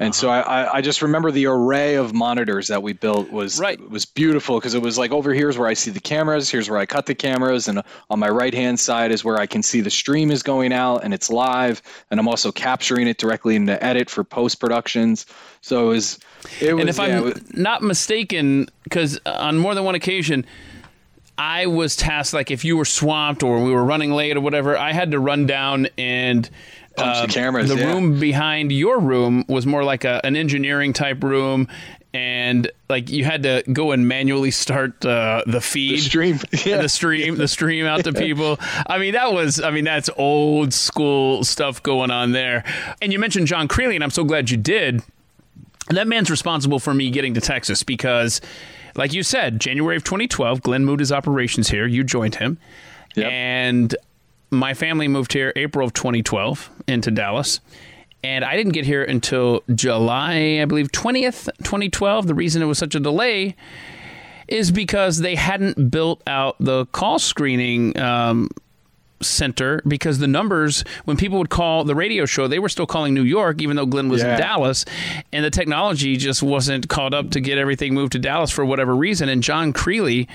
And 0.00 0.14
so 0.14 0.30
uh-huh. 0.30 0.48
I, 0.48 0.62
I- 0.62 0.74
I 0.76 0.80
just 0.80 1.02
remember 1.02 1.32
the 1.32 1.46
array 1.46 1.96
of 1.96 2.14
monitors 2.14 2.68
that 2.68 2.82
we 2.84 2.92
built 2.92 3.32
was 3.32 3.58
Right. 3.58 3.80
was 3.90 4.04
beautiful 4.04 4.60
because 4.60 4.74
it 4.74 4.80
was 4.82 4.96
like 4.96 5.10
over 5.10 5.34
here's 5.34 5.58
where 5.58 5.66
I 5.66 5.74
see 5.74 5.90
the 5.90 5.98
cameras, 6.00 6.48
here's 6.48 6.70
where 6.70 6.78
I 6.78 6.86
cut 6.86 7.06
the 7.06 7.16
cameras, 7.16 7.66
and 7.66 7.82
on 8.08 8.18
my 8.20 8.28
right 8.28 8.54
hand 8.54 8.78
side 8.78 9.10
is 9.10 9.24
where 9.24 9.38
I 9.38 9.46
can 9.46 9.60
see 9.62 9.80
the 9.80 9.90
stream 9.90 10.30
is 10.30 10.42
going 10.44 10.72
out 10.72 11.02
and 11.02 11.12
it's 11.12 11.30
live, 11.30 11.82
and 12.12 12.20
I'm 12.20 12.28
also 12.28 12.52
capturing 12.52 13.08
it 13.08 13.18
directly 13.18 13.56
into 13.56 13.82
edit 13.84 14.08
for 14.08 14.22
post 14.22 14.60
productions. 14.60 15.26
So 15.62 15.86
it 15.86 15.94
was, 15.94 16.18
it 16.60 16.74
was. 16.74 16.80
and 16.80 16.88
if 16.88 16.98
yeah, 16.98 17.04
I'm 17.18 17.24
was- 17.24 17.54
not 17.56 17.82
mistaken, 17.82 18.68
because 18.84 19.18
on 19.26 19.58
more 19.58 19.74
than 19.74 19.82
one 19.82 19.96
occasion, 19.96 20.46
I 21.36 21.66
was 21.66 21.96
tasked 21.96 22.34
like 22.34 22.50
if 22.52 22.64
you 22.64 22.76
were 22.76 22.84
swamped 22.84 23.42
or 23.42 23.62
we 23.64 23.72
were 23.72 23.84
running 23.84 24.12
late 24.12 24.36
or 24.36 24.40
whatever, 24.40 24.76
I 24.76 24.92
had 24.92 25.10
to 25.10 25.18
run 25.18 25.46
down 25.46 25.88
and. 25.98 26.48
Um, 27.00 27.28
cameras, 27.28 27.68
The 27.68 27.76
yeah. 27.76 27.92
room 27.92 28.18
behind 28.18 28.72
your 28.72 28.98
room 29.00 29.44
was 29.48 29.66
more 29.66 29.84
like 29.84 30.04
a, 30.04 30.20
an 30.24 30.36
engineering 30.36 30.92
type 30.92 31.22
room, 31.22 31.68
and 32.14 32.70
like 32.88 33.10
you 33.10 33.24
had 33.24 33.42
to 33.42 33.62
go 33.72 33.92
and 33.92 34.08
manually 34.08 34.50
start 34.50 35.04
uh, 35.04 35.42
the 35.46 35.60
feed, 35.60 35.98
the 35.98 36.02
stream, 36.02 36.40
yeah. 36.64 36.80
the 36.80 36.88
stream, 36.88 37.36
the 37.36 37.48
stream 37.48 37.86
out 37.86 38.04
to 38.04 38.12
people. 38.14 38.58
I 38.86 38.98
mean, 38.98 39.12
that 39.14 39.32
was, 39.32 39.60
I 39.60 39.70
mean, 39.70 39.84
that's 39.84 40.08
old 40.16 40.72
school 40.72 41.44
stuff 41.44 41.82
going 41.82 42.10
on 42.10 42.32
there. 42.32 42.64
And 43.02 43.12
you 43.12 43.18
mentioned 43.18 43.46
John 43.46 43.68
Creeley, 43.68 43.94
and 43.94 44.02
I'm 44.02 44.10
so 44.10 44.24
glad 44.24 44.50
you 44.50 44.56
did. 44.56 45.02
That 45.90 46.06
man's 46.06 46.30
responsible 46.30 46.78
for 46.78 46.92
me 46.92 47.10
getting 47.10 47.34
to 47.34 47.40
Texas 47.40 47.82
because, 47.82 48.40
like 48.94 49.12
you 49.14 49.22
said, 49.22 49.58
January 49.60 49.96
of 49.96 50.04
2012, 50.04 50.60
Glenn 50.62 50.84
moved 50.84 51.00
his 51.00 51.12
operations 51.12 51.68
here. 51.70 51.86
You 51.86 52.04
joined 52.04 52.34
him. 52.34 52.58
Yep. 53.16 53.32
And 53.32 53.96
my 54.50 54.74
family 54.74 55.08
moved 55.08 55.32
here 55.32 55.52
April 55.56 55.86
of 55.86 55.92
2012 55.94 56.70
into 56.86 57.10
Dallas. 57.10 57.60
And 58.24 58.44
I 58.44 58.56
didn't 58.56 58.72
get 58.72 58.84
here 58.84 59.04
until 59.04 59.62
July, 59.74 60.58
I 60.60 60.64
believe, 60.64 60.90
20th, 60.90 61.44
2012. 61.58 62.26
The 62.26 62.34
reason 62.34 62.62
it 62.62 62.66
was 62.66 62.78
such 62.78 62.94
a 62.96 63.00
delay 63.00 63.54
is 64.48 64.72
because 64.72 65.18
they 65.18 65.34
hadn't 65.36 65.90
built 65.90 66.22
out 66.26 66.56
the 66.58 66.86
call 66.86 67.18
screening 67.20 67.96
um, 68.00 68.48
center 69.20 69.82
because 69.86 70.18
the 70.20 70.26
numbers 70.26 70.84
when 71.04 71.16
people 71.16 71.38
would 71.38 71.50
call 71.50 71.82
the 71.84 71.94
radio 71.94 72.24
show 72.24 72.46
they 72.46 72.58
were 72.60 72.68
still 72.68 72.86
calling 72.86 73.12
New 73.14 73.24
York 73.24 73.60
even 73.60 73.76
though 73.76 73.84
Glenn 73.84 74.08
was 74.08 74.22
Yeah. 74.22 74.34
in 74.34 74.40
Dallas 74.40 74.84
and 75.32 75.44
the 75.44 75.50
technology 75.50 76.16
just 76.16 76.40
wasn't 76.42 76.88
caught 76.88 77.12
up 77.12 77.30
to 77.32 77.40
get 77.40 77.58
everything 77.58 77.94
moved 77.94 78.12
to 78.12 78.18
Dallas 78.20 78.50
for 78.52 78.64
whatever 78.64 78.94
reason 78.94 79.28
and 79.28 79.42
John 79.42 79.72
Creeley 79.72 80.28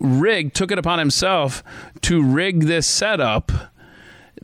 rigged 0.00 0.54
took 0.54 0.70
it 0.70 0.78
upon 0.78 0.98
himself 0.98 1.62
to 2.02 2.22
rig 2.22 2.64
this 2.64 2.86
setup 2.86 3.50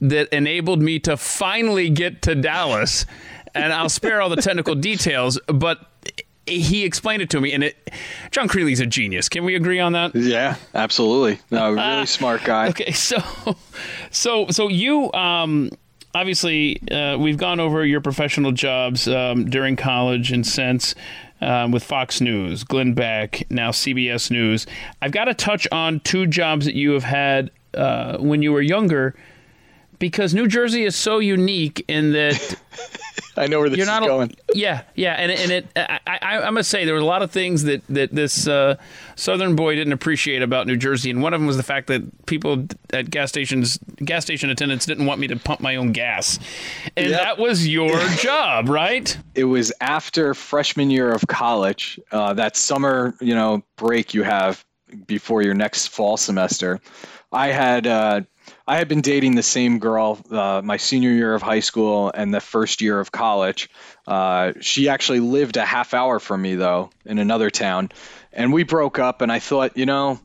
that 0.00 0.28
enabled 0.32 0.82
me 0.82 0.98
to 0.98 1.16
finally 1.16 1.88
get 1.88 2.22
to 2.22 2.34
Dallas 2.34 3.06
and 3.54 3.72
I'll 3.72 3.88
spare 3.88 4.20
all 4.20 4.28
the 4.28 4.42
technical 4.42 4.74
details 4.74 5.38
but 5.46 5.78
he 6.46 6.84
explained 6.84 7.22
it 7.22 7.30
to 7.30 7.40
me 7.40 7.52
and 7.52 7.64
it 7.64 7.90
John 8.30 8.48
Creeley's 8.48 8.80
a 8.80 8.86
genius 8.86 9.28
can 9.28 9.44
we 9.44 9.54
agree 9.54 9.80
on 9.80 9.92
that 9.92 10.14
Yeah, 10.14 10.56
absolutely. 10.74 11.40
No, 11.50 11.72
really 11.72 12.06
smart 12.06 12.44
guy. 12.44 12.68
Okay, 12.68 12.92
so 12.92 13.18
so 14.10 14.48
so 14.48 14.68
you 14.68 15.12
um 15.12 15.70
obviously 16.14 16.80
uh, 16.90 17.16
we've 17.18 17.38
gone 17.38 17.60
over 17.60 17.84
your 17.84 18.00
professional 18.00 18.52
jobs 18.52 19.08
um, 19.08 19.46
during 19.46 19.76
college 19.76 20.32
and 20.32 20.46
since 20.46 20.94
um, 21.40 21.72
with 21.72 21.84
Fox 21.84 22.20
News, 22.20 22.64
Glenn 22.64 22.94
Beck, 22.94 23.44
now 23.50 23.70
CBS 23.70 24.30
News. 24.30 24.66
I've 25.02 25.12
got 25.12 25.26
to 25.26 25.34
touch 25.34 25.66
on 25.72 26.00
two 26.00 26.26
jobs 26.26 26.66
that 26.66 26.74
you 26.74 26.92
have 26.92 27.04
had 27.04 27.50
uh, 27.74 28.18
when 28.18 28.42
you 28.42 28.52
were 28.52 28.62
younger 28.62 29.14
because 29.98 30.34
New 30.34 30.46
Jersey 30.46 30.84
is 30.84 30.96
so 30.96 31.18
unique 31.18 31.84
in 31.88 32.12
that 32.12 32.60
I 33.42 33.46
know 33.46 33.60
where 33.60 33.68
this 33.68 33.78
you're 33.78 33.84
is 33.84 33.88
not 33.88 34.02
going. 34.04 34.34
yeah 34.54 34.82
yeah 34.94 35.14
and, 35.14 35.32
and 35.32 35.50
it 35.50 35.66
I, 35.76 36.00
I, 36.06 36.38
I 36.38 36.50
must 36.50 36.70
say 36.70 36.84
there 36.84 36.94
were 36.94 37.00
a 37.00 37.04
lot 37.04 37.22
of 37.22 37.30
things 37.30 37.64
that 37.64 37.82
that 37.88 38.14
this 38.14 38.46
uh, 38.46 38.76
southern 39.16 39.56
boy 39.56 39.74
didn't 39.74 39.92
appreciate 39.92 40.42
about 40.42 40.66
New 40.66 40.76
Jersey 40.76 41.10
and 41.10 41.22
one 41.22 41.34
of 41.34 41.40
them 41.40 41.46
was 41.46 41.56
the 41.56 41.62
fact 41.62 41.86
that 41.88 42.26
people 42.26 42.66
at 42.92 43.10
gas 43.10 43.28
stations 43.30 43.78
gas 44.04 44.22
station 44.24 44.50
attendants 44.50 44.86
didn't 44.86 45.06
want 45.06 45.20
me 45.20 45.26
to 45.28 45.36
pump 45.36 45.60
my 45.60 45.76
own 45.76 45.92
gas 45.92 46.38
and 46.96 47.10
Yep. 47.10 47.20
that 47.20 47.38
was 47.38 47.66
your 47.66 47.98
job 48.18 48.68
right 48.68 49.16
it 49.34 49.44
was 49.44 49.72
after 49.80 50.34
freshman 50.34 50.90
year 50.90 51.10
of 51.10 51.26
college, 51.26 51.98
uh, 52.12 52.32
that 52.34 52.56
summer, 52.56 53.14
you 53.20 53.34
know, 53.34 53.62
break 53.76 54.14
you 54.14 54.22
have 54.22 54.64
before 55.06 55.42
your 55.42 55.54
next 55.54 55.88
fall 55.88 56.16
semester. 56.16 56.80
I 57.34 57.48
had 57.48 57.86
uh, 57.86 58.20
I 58.66 58.76
had 58.76 58.88
been 58.88 59.00
dating 59.00 59.34
the 59.34 59.42
same 59.42 59.78
girl 59.78 60.18
uh, 60.30 60.62
my 60.64 60.76
senior 60.76 61.10
year 61.10 61.34
of 61.34 61.42
high 61.42 61.60
school 61.60 62.10
and 62.14 62.32
the 62.32 62.40
first 62.40 62.80
year 62.80 62.98
of 62.98 63.10
college. 63.10 63.68
Uh, 64.06 64.52
she 64.60 64.88
actually 64.88 65.20
lived 65.20 65.56
a 65.56 65.64
half 65.64 65.94
hour 65.94 66.18
from 66.18 66.42
me 66.42 66.54
though 66.54 66.90
in 67.04 67.18
another 67.18 67.50
town, 67.50 67.90
and 68.32 68.52
we 68.52 68.62
broke 68.62 68.98
up. 68.98 69.20
And 69.20 69.32
I 69.32 69.40
thought, 69.40 69.76
you 69.76 69.86
know, 69.86 70.20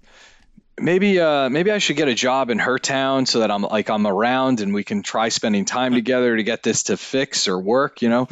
maybe 0.80 1.20
uh, 1.20 1.50
maybe 1.50 1.72
I 1.72 1.80
should 1.80 1.98
get 1.98 2.08
a 2.08 2.14
job 2.14 2.50
in 2.50 2.60
her 2.60 2.78
town 2.78 3.26
so 3.26 3.40
that 3.40 3.52
I'm 3.52 3.64
like 3.64 3.90
I'm 3.90 4.08
around 4.08 4.62
and 4.62 4.74
we 4.74 4.84
can 4.84 5.04
try 5.04 5.30
spending 5.30 5.66
time 5.66 5.94
together 5.94 6.36
to 6.36 6.44
get 6.44 6.64
this 6.64 6.84
to 6.84 6.98
fix 6.98 7.48
or 7.48 7.60
work, 7.60 8.02
you 8.02 8.10
know. 8.10 8.28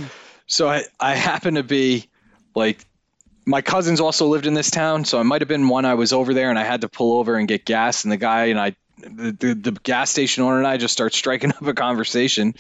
So 0.46 0.70
I 0.70 0.84
I 1.00 1.16
happen 1.16 1.56
to 1.56 1.64
be 1.64 2.10
like 2.56 2.86
my 3.48 3.62
cousins 3.62 4.02
also 4.02 4.28
lived 4.28 4.45
in 4.45 4.54
this 4.54 4.70
town, 4.70 5.06
so 5.06 5.22
it 5.22 5.24
might 5.24 5.41
have 5.41 5.48
been 5.48 5.70
one 5.70 5.86
I 5.86 5.93
was 5.93 6.12
over 6.12 6.34
there 6.34 6.50
and 6.50 6.60
I 6.60 6.66
had 6.66 6.82
to 6.82 6.89
pull 6.89 7.18
over 7.18 7.36
and 7.38 7.48
get 7.48 7.66
gas, 7.66 8.04
and 8.04 8.12
the 8.12 8.18
guy 8.18 8.45
and 8.45 8.60
I. 8.60 8.76
The, 9.00 9.32
the, 9.32 9.54
the 9.54 9.72
gas 9.84 10.10
station 10.10 10.43
owner 10.43 10.58
and 10.58 10.66
I 10.66 10.78
just 10.78 10.91
start 10.91 11.14
striking 11.14 11.52
up 11.56 11.62
a 11.62 11.76
conversation. 11.76 12.56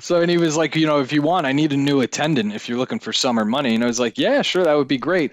So, 0.00 0.22
and 0.22 0.30
he 0.30 0.38
was 0.38 0.56
like, 0.56 0.74
you 0.74 0.86
know, 0.86 1.00
if 1.00 1.12
you 1.12 1.20
want, 1.20 1.44
I 1.46 1.52
need 1.52 1.74
a 1.74 1.76
new 1.76 2.00
attendant 2.00 2.54
if 2.54 2.66
you're 2.66 2.78
looking 2.78 2.98
for 2.98 3.12
summer 3.12 3.44
money. 3.44 3.74
And 3.74 3.84
I 3.84 3.88
was 3.88 4.00
like, 4.00 4.16
yeah, 4.16 4.40
sure, 4.40 4.64
that 4.64 4.72
would 4.72 4.88
be 4.88 4.96
great. 4.96 5.32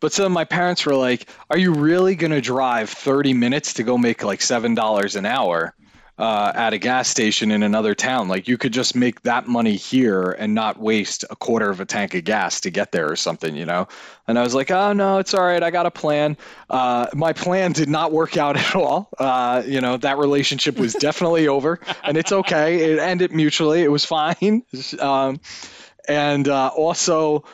But 0.00 0.12
so 0.12 0.28
my 0.28 0.44
parents 0.44 0.84
were 0.84 0.96
like, 0.96 1.28
"Are 1.48 1.56
you 1.56 1.74
really 1.74 2.16
going 2.16 2.32
to 2.32 2.40
drive 2.40 2.90
30 2.90 3.34
minutes 3.34 3.74
to 3.74 3.84
go 3.84 3.96
make 3.96 4.24
like 4.24 4.42
seven 4.42 4.74
dollars 4.74 5.14
an 5.14 5.26
hour 5.26 5.76
uh, 6.20 6.52
at 6.54 6.74
a 6.74 6.78
gas 6.78 7.08
station 7.08 7.50
in 7.50 7.62
another 7.62 7.94
town? 7.94 8.28
Like 8.28 8.46
you 8.46 8.58
could 8.58 8.72
just 8.72 8.94
make 8.94 9.22
that 9.22 9.48
money 9.48 9.74
here 9.74 10.30
and 10.32 10.54
not 10.54 10.78
waste 10.78 11.24
a 11.30 11.36
quarter 11.36 11.70
of 11.70 11.80
a 11.80 11.86
tank 11.86 12.14
of 12.14 12.24
gas 12.24 12.60
to 12.60 12.70
get 12.70 12.92
there 12.92 13.10
or 13.10 13.16
something, 13.16 13.56
you 13.56 13.64
know?" 13.64 13.88
And 14.28 14.38
I 14.38 14.42
was 14.42 14.54
like, 14.54 14.70
"Oh 14.70 14.92
no, 14.92 15.18
it's 15.18 15.32
all 15.32 15.42
right. 15.42 15.62
I 15.62 15.70
got 15.70 15.86
a 15.86 15.90
plan." 15.90 16.36
Uh, 16.68 17.06
my 17.14 17.32
plan 17.32 17.72
did 17.72 17.88
not 17.88 18.12
work 18.12 18.36
out 18.36 18.56
at 18.64 18.76
all. 18.76 19.08
Uh, 19.18 19.62
you 19.66 19.80
know, 19.80 19.96
that 19.96 20.18
relationship 20.18 20.78
was 20.78 20.92
definitely 21.08 21.48
over, 21.48 21.80
and 22.04 22.18
it's 22.18 22.32
okay. 22.32 22.92
It 22.92 22.98
ended 22.98 23.32
mutually. 23.32 23.82
It 23.82 23.90
was 23.90 24.04
fine. 24.04 24.62
Um, 25.00 25.40
and 26.06 26.46
uh, 26.46 26.68
also. 26.68 27.44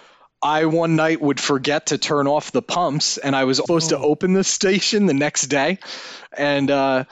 I 0.43 0.67
one 0.67 0.97
night 0.97 1.21
would 1.21 1.41
forget 1.41 1.87
to 1.87 1.99
turn 1.99 2.29
off 2.29 2.53
the 2.53 2.63
pumps, 2.63 3.17
and 3.17 3.35
I 3.35 3.45
was 3.45 3.57
supposed 3.57 3.89
to 3.89 3.99
open 3.99 4.35
the 4.35 4.45
station 4.45 5.07
the 5.07 5.15
next 5.15 5.47
day, 5.47 5.79
and 6.37 6.71
uh, 6.71 7.05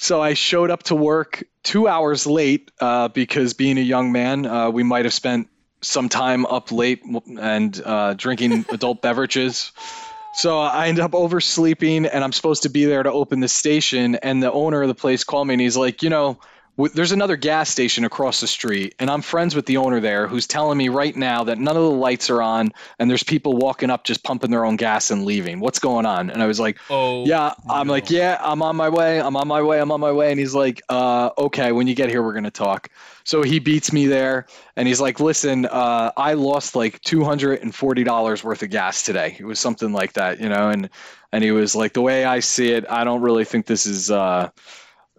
so 0.00 0.18
I 0.22 0.32
showed 0.32 0.70
up 0.70 0.84
to 0.84 0.94
work 0.94 1.44
two 1.62 1.86
hours 1.86 2.26
late 2.26 2.70
uh, 2.80 3.08
because 3.08 3.52
being 3.52 3.76
a 3.76 3.82
young 3.82 4.12
man, 4.12 4.46
uh, 4.46 4.70
we 4.70 4.82
might 4.82 5.04
have 5.04 5.12
spent 5.12 5.48
some 5.82 6.08
time 6.08 6.46
up 6.46 6.72
late 6.72 7.02
and 7.38 7.82
uh, 7.84 8.14
drinking 8.14 8.64
adult 8.72 9.02
beverages. 9.02 9.72
So 10.32 10.58
I 10.58 10.88
end 10.88 11.00
up 11.00 11.12
oversleeping, 11.12 12.06
and 12.06 12.24
I'm 12.24 12.32
supposed 12.32 12.62
to 12.62 12.70
be 12.70 12.86
there 12.86 13.02
to 13.02 13.12
open 13.12 13.40
the 13.40 13.48
station. 13.48 14.14
And 14.14 14.42
the 14.42 14.50
owner 14.50 14.80
of 14.80 14.88
the 14.88 14.94
place 14.94 15.22
called 15.22 15.46
me, 15.46 15.52
and 15.52 15.60
he's 15.60 15.76
like, 15.76 16.02
you 16.02 16.08
know, 16.08 16.40
there's 16.88 17.12
another 17.12 17.36
gas 17.36 17.70
station 17.70 18.04
across 18.04 18.40
the 18.40 18.46
street, 18.46 18.94
and 18.98 19.10
I'm 19.10 19.22
friends 19.22 19.54
with 19.54 19.66
the 19.66 19.76
owner 19.76 20.00
there, 20.00 20.26
who's 20.26 20.46
telling 20.46 20.78
me 20.78 20.88
right 20.88 21.14
now 21.16 21.44
that 21.44 21.58
none 21.58 21.76
of 21.76 21.82
the 21.82 21.90
lights 21.90 22.30
are 22.30 22.42
on, 22.42 22.72
and 22.98 23.10
there's 23.10 23.22
people 23.22 23.56
walking 23.56 23.90
up 23.90 24.04
just 24.04 24.24
pumping 24.24 24.50
their 24.50 24.64
own 24.64 24.76
gas 24.76 25.10
and 25.10 25.24
leaving. 25.24 25.60
What's 25.60 25.78
going 25.78 26.06
on? 26.06 26.30
And 26.30 26.42
I 26.42 26.46
was 26.46 26.60
like, 26.60 26.78
oh 26.90 27.24
yeah, 27.26 27.54
I'm 27.68 27.88
like, 27.88 28.10
yeah, 28.10 28.38
I'm 28.40 28.62
on 28.62 28.76
my 28.76 28.88
way. 28.88 29.20
I'm 29.20 29.36
on 29.36 29.48
my 29.48 29.62
way. 29.62 29.80
I'm 29.80 29.92
on 29.92 30.00
my 30.00 30.12
way. 30.12 30.30
And 30.30 30.40
he's 30.40 30.54
like, 30.54 30.82
uh, 30.88 31.30
okay, 31.38 31.72
when 31.72 31.86
you 31.86 31.94
get 31.94 32.08
here, 32.08 32.22
we're 32.22 32.32
going 32.32 32.44
to 32.44 32.50
talk. 32.50 32.88
So 33.24 33.42
he 33.42 33.58
beats 33.58 33.92
me 33.92 34.06
there 34.06 34.46
and 34.76 34.88
he's 34.88 35.00
like, 35.00 35.20
listen, 35.20 35.66
uh, 35.66 36.10
I 36.16 36.34
lost 36.34 36.74
like 36.74 37.00
$240 37.02 38.44
worth 38.44 38.62
of 38.62 38.70
gas 38.70 39.02
today. 39.02 39.36
It 39.38 39.44
was 39.44 39.60
something 39.60 39.92
like 39.92 40.14
that, 40.14 40.40
you 40.40 40.48
know? 40.48 40.70
And, 40.70 40.88
and 41.32 41.44
he 41.44 41.52
was 41.52 41.76
like, 41.76 41.92
the 41.92 42.02
way 42.02 42.24
I 42.24 42.40
see 42.40 42.72
it, 42.72 42.84
I 42.90 43.04
don't 43.04 43.20
really 43.20 43.44
think 43.44 43.66
this 43.66 43.86
is, 43.86 44.10
uh, 44.10 44.50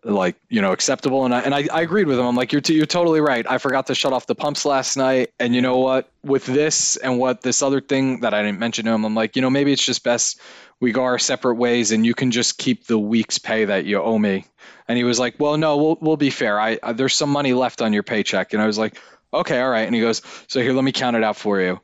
like 0.04 0.36
you 0.50 0.62
know 0.62 0.72
acceptable 0.72 1.26
and 1.26 1.34
I 1.36 1.42
and 1.42 1.54
I, 1.54 1.68
I 1.72 1.82
agreed 1.82 2.08
with 2.08 2.18
him. 2.18 2.26
I'm 2.26 2.36
like 2.36 2.52
you're 2.52 2.62
t- 2.62 2.76
you're 2.76 2.86
totally 2.86 3.22
right. 3.22 3.46
I 3.50 3.58
forgot 3.60 3.88
to 3.88 3.96
shut 3.96 4.14
off 4.14 4.26
the 4.26 4.36
pumps 4.36 4.66
last 4.66 4.98
night, 4.98 5.32
and 5.40 5.54
you 5.54 5.62
know 5.62 5.78
what? 5.78 6.10
With 6.24 6.46
this 6.46 6.98
and 6.98 7.20
what 7.20 7.42
this 7.42 7.62
other 7.62 7.82
thing 7.82 8.22
that 8.22 8.34
I 8.34 8.42
didn't 8.42 8.60
mention 8.60 8.86
to 8.86 8.92
him, 8.92 9.06
I'm 9.06 9.16
like 9.16 9.36
you 9.36 9.42
know 9.42 9.50
maybe 9.50 9.72
it's 9.72 9.86
just 9.86 10.04
best 10.04 10.40
we 10.80 10.92
go 10.92 11.04
our 11.04 11.20
separate 11.20 11.56
ways, 11.56 11.92
and 11.92 12.06
you 12.06 12.16
can 12.16 12.32
just 12.32 12.58
keep 12.58 12.88
the 12.88 12.98
week's 12.98 13.38
pay 13.38 13.66
that 13.66 13.86
you 13.86 14.02
owe 14.02 14.18
me. 14.18 14.46
And 14.88 14.98
he 14.98 15.04
was 15.04 15.20
like, 15.20 15.36
well, 15.40 15.58
no, 15.58 15.78
we'll 15.78 15.98
we'll 16.02 16.18
be 16.18 16.32
fair. 16.32 16.60
I, 16.60 16.80
I 16.82 16.94
there's 16.94 17.16
some 17.16 17.30
money 17.30 17.54
left 17.54 17.82
on 17.82 17.94
your 17.94 18.04
paycheck, 18.04 18.54
and 18.54 18.62
I 18.62 18.66
was 18.66 18.78
like, 18.78 18.98
okay, 19.32 19.62
all 19.62 19.70
right. 19.70 19.86
And 19.86 19.94
he 19.96 20.02
goes, 20.02 20.22
so 20.48 20.62
here, 20.62 20.74
let 20.74 20.84
me 20.84 20.92
count 20.92 21.16
it 21.16 21.24
out 21.24 21.38
for 21.38 21.62
you. 21.62 21.80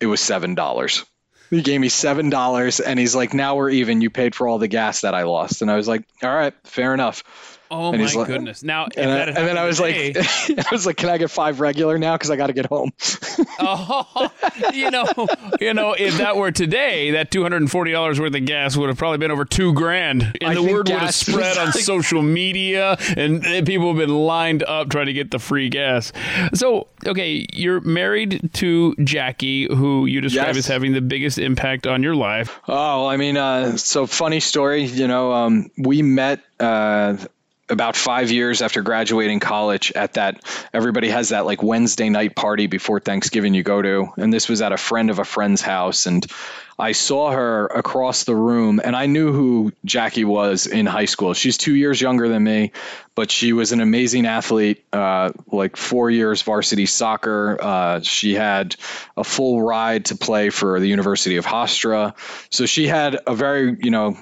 It 0.00 0.06
was 0.06 0.20
seven 0.20 0.54
dollars. 0.54 1.04
He 1.50 1.62
gave 1.62 1.80
me 1.80 1.88
seven 1.88 2.30
dollars, 2.30 2.80
and 2.80 2.98
he's 2.98 3.14
like, 3.14 3.34
"Now 3.34 3.56
we're 3.56 3.70
even. 3.70 4.00
You 4.00 4.10
paid 4.10 4.34
for 4.34 4.48
all 4.48 4.58
the 4.58 4.68
gas 4.68 5.02
that 5.02 5.14
I 5.14 5.22
lost." 5.22 5.62
And 5.62 5.70
I 5.70 5.76
was 5.76 5.86
like, 5.88 6.02
"All 6.22 6.34
right, 6.34 6.54
fair 6.64 6.94
enough." 6.94 7.55
Oh 7.70 7.92
and 7.92 8.02
my 8.02 8.12
like- 8.12 8.26
goodness 8.26 8.62
now 8.62 8.86
And, 8.96 9.10
I- 9.10 9.18
and 9.26 9.36
then 9.36 9.58
I 9.58 9.64
was 9.64 9.78
today- 9.78 10.12
like, 10.14 10.66
I 10.66 10.70
was 10.72 10.86
like, 10.86 10.96
"Can 10.96 11.08
I 11.08 11.18
get 11.18 11.30
five 11.30 11.60
regular 11.60 11.98
now? 11.98 12.14
Because 12.14 12.30
I 12.30 12.36
got 12.36 12.46
to 12.48 12.52
get 12.52 12.66
home." 12.66 12.90
Oh, 13.58 14.30
you 14.72 14.90
know, 14.90 15.06
you 15.60 15.72
know, 15.74 15.92
if 15.98 16.18
that 16.18 16.36
were 16.36 16.50
today, 16.50 17.12
that 17.12 17.30
two 17.30 17.42
hundred 17.42 17.58
and 17.62 17.70
forty 17.70 17.90
dollars 17.90 18.20
worth 18.20 18.34
of 18.34 18.44
gas 18.44 18.76
would 18.76 18.88
have 18.88 18.98
probably 18.98 19.18
been 19.18 19.30
over 19.30 19.44
two 19.44 19.72
grand, 19.72 20.22
and 20.40 20.50
I 20.50 20.54
the 20.54 20.62
word 20.62 20.88
would 20.88 20.98
have 20.98 21.14
spread 21.14 21.56
on 21.58 21.66
like- 21.66 21.74
social 21.76 22.22
media, 22.22 22.96
and 23.16 23.42
people 23.66 23.88
have 23.88 23.96
been 23.96 24.14
lined 24.14 24.62
up 24.62 24.88
trying 24.90 25.06
to 25.06 25.12
get 25.14 25.30
the 25.30 25.38
free 25.38 25.68
gas. 25.70 26.12
So, 26.54 26.88
okay, 27.06 27.46
you're 27.52 27.80
married 27.80 28.50
to 28.54 28.94
Jackie, 29.02 29.66
who 29.74 30.06
you 30.06 30.20
describe 30.20 30.48
Yes. 30.48 30.58
as 30.58 30.66
having 30.66 30.92
the 30.92 31.00
biggest 31.02 31.38
impact 31.38 31.86
on 31.86 32.02
your 32.02 32.14
life. 32.14 32.60
Oh, 32.68 33.06
I 33.06 33.16
mean, 33.16 33.36
uh, 33.36 33.76
so 33.78 34.06
funny 34.06 34.40
story. 34.40 34.84
You 34.84 35.08
know, 35.08 35.32
um, 35.32 35.70
we 35.78 36.02
met 36.02 36.40
uh, 36.60 37.16
about 37.68 37.96
five 37.96 38.30
years 38.30 38.62
after 38.62 38.82
graduating 38.82 39.40
college 39.40 39.92
at 39.94 40.14
that. 40.14 40.42
Everybody 40.72 41.08
has 41.08 41.30
that 41.30 41.46
like 41.46 41.62
Wednesday 41.62 42.08
night 42.08 42.36
party 42.36 42.66
before 42.66 43.00
Thanksgiving 43.00 43.54
you 43.54 43.62
go 43.62 43.82
to, 43.82 44.08
and 44.16 44.32
this 44.32 44.48
was 44.48 44.62
at 44.62 44.72
a 44.72 44.76
friend 44.76 45.10
of 45.10 45.18
a 45.18 45.24
friend's 45.24 45.60
house, 45.60 46.06
and 46.06 46.26
I 46.78 46.92
saw 46.92 47.30
her 47.30 47.66
across 47.66 48.24
the 48.24 48.34
room, 48.34 48.80
and 48.84 48.94
I 48.94 49.06
knew 49.06 49.32
who 49.32 49.72
Jackie 49.84 50.26
was 50.26 50.66
in 50.66 50.84
high 50.84 51.06
school. 51.06 51.32
She's 51.32 51.56
two 51.56 51.74
years 51.74 52.00
younger 52.00 52.28
than 52.28 52.44
me, 52.44 52.72
but 53.14 53.30
she 53.30 53.54
was 53.54 53.72
an 53.72 53.80
amazing 53.80 54.26
athlete. 54.26 54.84
Uh, 54.92 55.32
like 55.50 55.76
four 55.76 56.10
years 56.10 56.42
varsity 56.42 56.84
soccer. 56.84 57.56
Uh, 57.60 58.00
she 58.00 58.34
had 58.34 58.76
a 59.16 59.24
full 59.24 59.62
ride 59.62 60.06
to 60.06 60.16
play 60.16 60.50
for 60.50 60.78
the 60.78 60.86
University 60.86 61.36
of 61.36 61.46
Hofstra. 61.46 62.14
So 62.50 62.66
she 62.66 62.86
had 62.86 63.18
a 63.26 63.34
very, 63.34 63.78
you 63.80 63.90
know, 63.90 64.18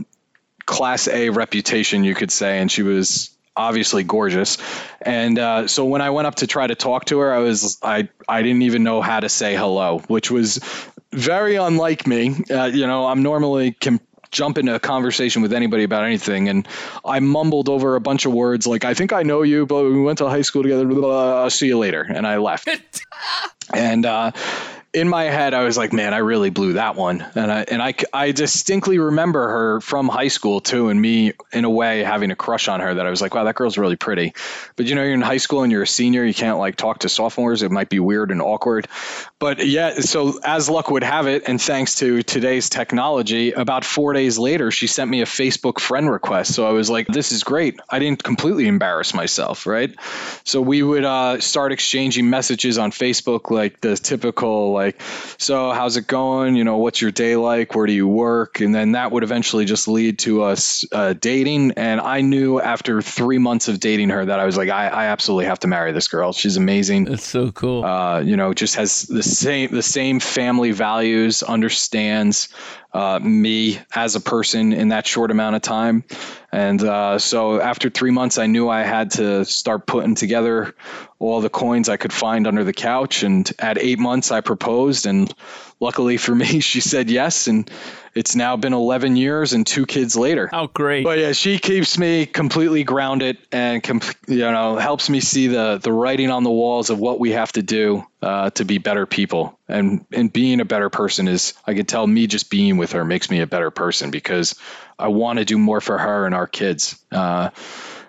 class 0.65 1.09
A 1.09 1.31
reputation, 1.31 2.05
you 2.05 2.15
could 2.15 2.31
say, 2.31 2.61
and 2.61 2.71
she 2.71 2.83
was 2.83 3.34
obviously 3.57 4.03
gorgeous. 4.03 4.59
And 5.01 5.39
uh, 5.39 5.69
so 5.69 5.85
when 5.85 6.03
I 6.03 6.11
went 6.11 6.27
up 6.27 6.37
to 6.37 6.47
try 6.47 6.67
to 6.67 6.75
talk 6.75 7.07
to 7.07 7.19
her, 7.21 7.33
I 7.33 7.39
was 7.39 7.79
I 7.83 8.09
I 8.29 8.43
didn't 8.43 8.63
even 8.63 8.83
know 8.83 9.01
how 9.01 9.21
to 9.21 9.29
say 9.29 9.57
hello, 9.57 9.99
which 10.07 10.31
was 10.31 10.61
very 11.13 11.57
unlike 11.57 12.07
me. 12.07 12.35
Uh, 12.51 12.65
you 12.67 12.87
know, 12.87 13.07
I'm 13.07 13.23
normally 13.23 13.73
can 13.73 14.01
jump 14.35 14.59
into 14.59 14.75
a 14.75 14.81
conversation 14.81 15.41
with 15.41 15.53
anybody 15.53 15.85
about 15.85 16.05
anything. 16.05 16.49
And 16.49 16.69
I 17.05 17.21
mumbled 17.21 17.69
over 17.69 17.95
a 17.95 18.01
bunch 18.01 18.27
of 18.27 18.33
words 18.33 18.67
like, 18.67 18.85
I 18.85 18.93
think 18.93 19.13
I 19.13 19.23
know 19.23 19.43
you, 19.43 19.65
but 19.65 19.85
we 19.85 20.03
went 20.03 20.19
to 20.19 20.29
high 20.29 20.43
school 20.43 20.63
together. 20.63 20.85
Blah, 20.85 20.99
blah, 20.99 21.09
blah, 21.09 21.43
I'll 21.43 21.51
see 21.51 21.69
you 21.69 21.79
later. 21.79 22.03
And 22.03 22.27
I 22.27 22.39
left. 22.39 22.69
and, 23.75 24.05
uh, 24.05 24.33
in 24.95 25.09
my 25.09 25.25
head, 25.25 25.55
I 25.55 25.65
was 25.65 25.77
like, 25.77 25.93
man, 25.93 26.15
I 26.15 26.19
really 26.19 26.51
blew 26.51 26.75
that 26.75 26.95
one. 26.95 27.27
And 27.35 27.51
I, 27.51 27.65
and 27.69 27.83
I, 27.83 27.95
I 28.13 28.31
distinctly 28.31 28.99
remember 28.99 29.49
her 29.49 29.81
from 29.81 30.09
high 30.09 30.29
school 30.29 30.61
too. 30.61 30.89
And 30.89 31.01
me 31.01 31.33
in 31.53 31.65
a 31.65 31.71
way 31.71 32.05
having 32.05 32.31
a 32.31 32.37
crush 32.37 32.69
on 32.69 32.79
her 32.79 32.95
that 32.95 33.05
I 33.05 33.11
was 33.11 33.21
like, 33.21 33.35
wow, 33.35 33.43
that 33.45 33.57
girl's 33.57 33.77
really 33.77 33.97
pretty. 33.97 34.35
But 34.77 34.87
you 34.87 34.95
know, 34.95 35.03
you're 35.03 35.15
in 35.15 35.21
high 35.21 35.39
school 35.39 35.65
and 35.65 35.73
you're 35.73 35.83
a 35.83 35.87
senior, 35.87 36.25
you 36.25 36.33
can't 36.33 36.59
like 36.59 36.77
talk 36.77 37.01
to 37.01 37.09
sophomores. 37.09 37.63
It 37.63 37.73
might 37.73 37.89
be 37.89 37.99
weird 37.99 38.31
and 38.31 38.41
awkward. 38.41 38.87
But 39.41 39.67
yeah, 39.67 39.99
so 39.99 40.39
as 40.45 40.71
luck 40.71 40.91
would 40.91 41.03
have 41.03 41.27
it, 41.27 41.43
and 41.49 41.61
thanks 41.61 41.97
to 41.97 42.23
today's 42.23 42.71
technology, 42.71 43.51
about 43.51 43.85
four 43.85 44.13
days 44.13 44.39
later, 44.39 44.71
she 44.71 44.87
sent 44.87 45.11
me 45.11 45.23
a 45.23 45.27
Facebook 45.27 45.81
friend 45.81 46.09
request. 46.09 46.55
So 46.55 46.67
I 46.67 46.71
was 46.71 46.89
like, 46.89 47.09
this 47.09 47.33
is 47.33 47.43
great. 47.43 47.81
I 47.91 47.99
didn't 47.99 48.23
completely 48.23 48.69
embarrass 48.69 49.13
myself, 49.13 49.67
right? 49.67 49.95
So 50.45 50.63
we 50.63 50.83
would 50.83 51.05
uh, 51.05 51.41
start 51.41 51.73
exchanging 51.73 52.31
messages 52.31 52.79
on 52.79 52.93
Facebook, 52.93 53.51
like 53.51 53.81
the 53.81 53.97
typical, 53.97 54.73
like, 54.73 54.84
like, 54.85 55.01
so 55.39 55.73
how's 55.73 55.97
it 55.97 56.07
going? 56.07 56.57
You 56.57 56.65
know, 56.65 56.79
what's 56.79 57.01
your 57.01 57.11
day 57.11 57.37
like? 57.37 57.75
Where 57.75 57.87
do 57.87 57.93
you 57.93 58.07
work? 58.07 58.61
And 58.61 58.75
then 58.75 58.93
that 58.93 59.13
would 59.13 59.23
eventually 59.23 59.65
just 59.65 59.89
lead 59.89 60.19
to 60.21 60.43
us 60.43 60.85
uh, 60.93 61.15
dating. 61.15 61.73
And 61.73 62.01
I 62.01 62.21
knew 62.21 62.61
after 62.61 63.03
three 63.03 63.39
months 63.39 63.69
of 63.69 63.81
dating 63.81 64.11
her 64.11 64.25
that 64.25 64.41
I 64.41 64.45
was 64.45 64.57
like, 64.57 64.69
I, 64.69 64.89
I 64.89 65.07
absolutely 65.07 65.47
have 65.47 65.61
to 65.61 65.69
marry 65.69 65.93
this 65.93 66.09
girl. 66.09 66.33
She's 66.33 66.57
amazing. 66.57 67.05
That's 67.05 67.27
so 67.27 67.51
cool. 67.53 67.85
Uh, 67.85 68.21
you 68.21 68.37
know, 68.37 68.55
just 68.55 68.77
has 68.77 69.03
the 69.03 69.23
same 69.23 69.71
the 69.71 69.83
same 69.83 70.21
family 70.21 70.73
values, 70.73 71.43
understands 71.43 72.49
uh, 72.95 73.19
me 73.19 73.81
as 73.93 74.15
a 74.15 74.21
person 74.21 74.73
in 74.73 74.89
that 74.89 75.07
short 75.07 75.33
amount 75.33 75.57
of 75.57 75.63
time. 75.63 76.05
And 76.53 76.81
uh, 76.81 77.19
so 77.19 77.61
after 77.61 77.91
three 77.91 78.13
months, 78.13 78.39
I 78.39 78.47
knew 78.47 78.69
I 78.69 78.83
had 78.83 79.11
to 79.13 79.45
start 79.45 79.85
putting 79.85 80.15
together 80.15 80.77
all 81.19 81.41
the 81.41 81.51
coins 81.51 81.89
I 81.89 81.97
could 81.97 82.13
find 82.13 82.47
under 82.47 82.63
the 82.63 82.73
couch. 82.73 83.25
And 83.25 83.51
at 83.59 83.79
eight 83.79 83.99
months, 83.99 84.31
I 84.31 84.41
proposed. 84.41 85.07
And 85.07 85.35
luckily 85.81 86.17
for 86.17 86.35
me, 86.35 86.61
she 86.61 86.81
said 86.81 87.11
yes. 87.11 87.47
And 87.47 87.71
it's 88.15 88.37
now 88.37 88.57
been 88.57 88.73
11 88.73 89.17
years 89.17 89.53
and 89.53 89.67
two 89.67 89.87
kids 89.87 90.17
later. 90.17 90.49
How 90.51 90.69
great. 90.69 91.05
But 91.05 91.19
yeah, 91.19 91.33
she 91.33 91.59
keeps 91.59 91.99
me 91.99 92.27
completely 92.27 92.85
grounded 92.85 93.39
and, 93.51 93.83
comp- 93.83 94.17
you 94.29 94.39
know, 94.39 94.77
helps 94.77 95.11
me 95.11 95.21
see 95.21 95.49
the, 95.49 95.79
the 95.83 95.93
writing 95.93 96.31
on 96.31 96.45
the 96.45 96.51
walls 96.51 96.91
of 96.91 96.99
what 96.99 97.19
we 97.19 97.33
have 97.33 97.53
to 97.53 97.63
do 97.63 98.07
uh, 98.23 98.51
to 98.51 98.65
be 98.65 98.79
better 98.79 99.07
people. 99.07 99.59
And, 99.69 100.07
and 100.13 100.33
being 100.33 100.61
a 100.61 100.65
better 100.65 100.91
person 100.91 101.29
is, 101.29 101.55
I 101.67 101.75
can 101.75 101.87
tell 101.87 102.07
me 102.07 102.27
just 102.27 102.51
being 102.51 102.77
with 102.77 102.93
her 102.93 103.05
makes 103.05 103.31
me 103.31 103.41
a 103.41 103.47
better 103.47 103.71
person 103.71 104.11
because 104.11 104.55
I 104.99 105.09
want 105.09 105.39
to 105.39 105.45
do 105.45 105.59
more 105.59 105.81
for 105.81 105.99
her 105.99 106.27
and 106.27 106.35
our 106.35 106.47
kids. 106.47 107.03
Uh, 107.11 107.51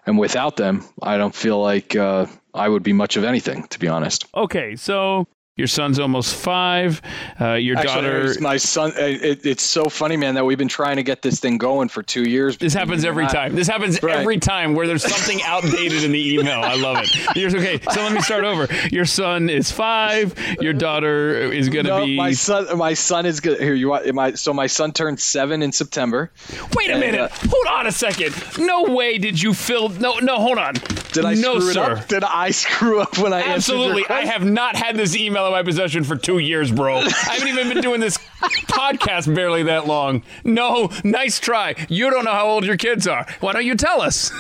and 0.06 0.20
without 0.20 0.56
them, 0.56 0.86
I 1.02 1.18
don't 1.18 1.34
feel 1.34 1.60
like 1.60 1.96
uh, 1.96 2.28
I 2.54 2.70
would 2.70 2.84
be 2.84 2.94
much 2.94 3.18
of 3.18 3.24
anything, 3.24 3.64
to 3.70 3.80
be 3.80 3.88
honest. 3.88 4.26
Okay, 4.36 4.76
so 4.76 5.28
your 5.58 5.68
son's 5.68 6.00
almost 6.00 6.36
five. 6.36 7.02
Uh, 7.40 7.54
your 7.54 7.78
Actually, 7.78 8.02
daughter. 8.02 8.36
my 8.42 8.58
son. 8.58 8.92
It, 8.98 9.46
it's 9.46 9.64
so 9.64 9.86
funny, 9.86 10.18
man, 10.18 10.36
that 10.36 10.44
we've 10.44 10.58
been 10.58 10.68
trying 10.68 10.98
to 10.98 11.04
get 11.04 11.22
this 11.22 11.40
thing 11.40 11.58
going 11.58 11.88
for 11.88 12.04
two 12.04 12.24
years. 12.24 12.58
This 12.58 12.74
happens 12.74 13.06
every 13.06 13.26
time. 13.28 13.56
This 13.56 13.70
happens 13.70 14.04
right. 14.04 14.18
every 14.18 14.38
time 14.38 14.76
where 14.76 14.86
there's 14.86 15.04
something 15.04 15.42
outdated 15.46 16.04
in 16.04 16.12
the 16.12 16.34
email. 16.34 16.60
I 16.60 16.76
love 16.76 16.98
it. 17.00 17.38
You're, 17.38 17.56
okay, 17.56 17.80
so 17.90 18.02
let 18.02 18.12
me 18.12 18.20
start 18.20 18.44
over. 18.44 18.68
Your 18.92 19.06
son 19.06 19.50
is 19.50 19.72
five. 19.72 20.38
Your 20.60 20.74
daughter 20.74 21.36
is 21.54 21.70
going 21.70 21.86
to 21.86 21.92
no, 22.00 22.06
be. 22.06 22.18
My 22.18 22.34
son. 22.34 22.78
My 22.78 22.94
son 22.94 23.26
is 23.26 23.40
good. 23.40 23.62
Here 23.62 23.76
you 23.76 23.94
are. 23.94 24.02
My 24.12 24.34
so 24.34 24.54
my 24.54 24.68
son 24.68 24.92
turned 24.92 25.22
seven 25.22 25.62
in 25.62 25.72
September. 25.72 26.32
Wait 26.76 26.90
a 26.90 26.94
and, 26.94 27.00
minute. 27.00 27.22
Uh, 27.22 27.30
hold 27.50 27.68
on 27.68 27.88
a 27.88 27.94
second. 27.94 28.36
No 28.60 28.94
way 28.94 29.18
did 29.20 29.42
you 29.42 29.54
fill. 29.54 29.88
No, 29.88 30.20
no. 30.20 30.36
Hold 30.36 30.58
on. 30.58 30.74
Did 31.14 31.24
I 31.24 31.34
no, 31.36 31.60
screw 31.60 31.72
sir. 31.72 31.92
it 31.94 31.98
up? 31.98 32.08
Did 32.10 32.24
I 32.26 32.52
screw 32.52 33.00
up 33.00 33.18
when 33.18 33.32
I 33.32 33.42
absolutely? 33.42 34.06
I 34.10 34.26
have 34.26 34.44
not 34.44 34.76
had 34.76 34.98
this 34.98 35.16
email 35.16 35.45
in 35.48 35.52
my 35.52 35.64
possession 35.64 36.04
for 36.04 36.16
two 36.16 36.40
years, 36.40 36.72
bro. 36.72 36.98
I 36.98 37.10
haven't 37.10 37.48
even 37.48 37.70
been 37.70 37.82
doing 37.82 38.02
this 38.02 38.18
podcast 38.18 39.34
barely 39.34 39.64
that 39.64 39.88
long. 39.88 40.24
No, 40.44 40.90
nice 41.04 41.40
try. 41.40 41.76
You 41.90 42.10
don't 42.10 42.26
know 42.26 42.32
how 42.32 42.48
old 42.48 42.66
your 42.66 42.78
kids 42.78 43.08
are. 43.08 43.26
Why 43.40 43.54
don't 43.54 43.66
you 43.66 43.76
tell 43.76 44.02
us? 44.02 44.32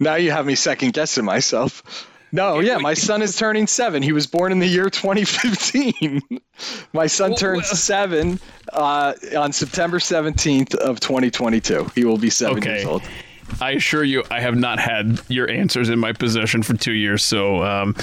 now 0.00 0.16
you 0.16 0.30
have 0.30 0.46
me 0.46 0.54
second 0.54 0.92
guessing 0.92 1.24
myself. 1.24 2.08
No, 2.34 2.60
yeah, 2.60 2.78
my 2.78 2.94
son 2.94 3.20
is 3.20 3.36
turning 3.36 3.66
seven. 3.66 4.02
He 4.02 4.12
was 4.12 4.26
born 4.26 4.52
in 4.52 4.58
the 4.58 4.66
year 4.66 4.88
2015. 4.88 6.22
my 6.94 7.06
son 7.06 7.34
turns 7.34 7.68
seven 7.68 8.40
uh, 8.72 9.12
on 9.36 9.52
September 9.52 9.98
17th 9.98 10.74
of 10.76 10.98
2022. 10.98 11.90
He 11.94 12.06
will 12.06 12.16
be 12.16 12.30
seven 12.30 12.58
okay. 12.58 12.76
years 12.76 12.84
old. 12.86 13.02
I 13.60 13.72
assure 13.72 14.04
you, 14.04 14.24
I 14.30 14.40
have 14.40 14.56
not 14.56 14.78
had 14.78 15.20
your 15.28 15.48
answers 15.50 15.88
in 15.88 15.98
my 15.98 16.12
possession 16.12 16.62
for 16.62 16.74
two 16.74 16.92
years. 16.92 17.22
So 17.24 17.62
um, 17.62 17.94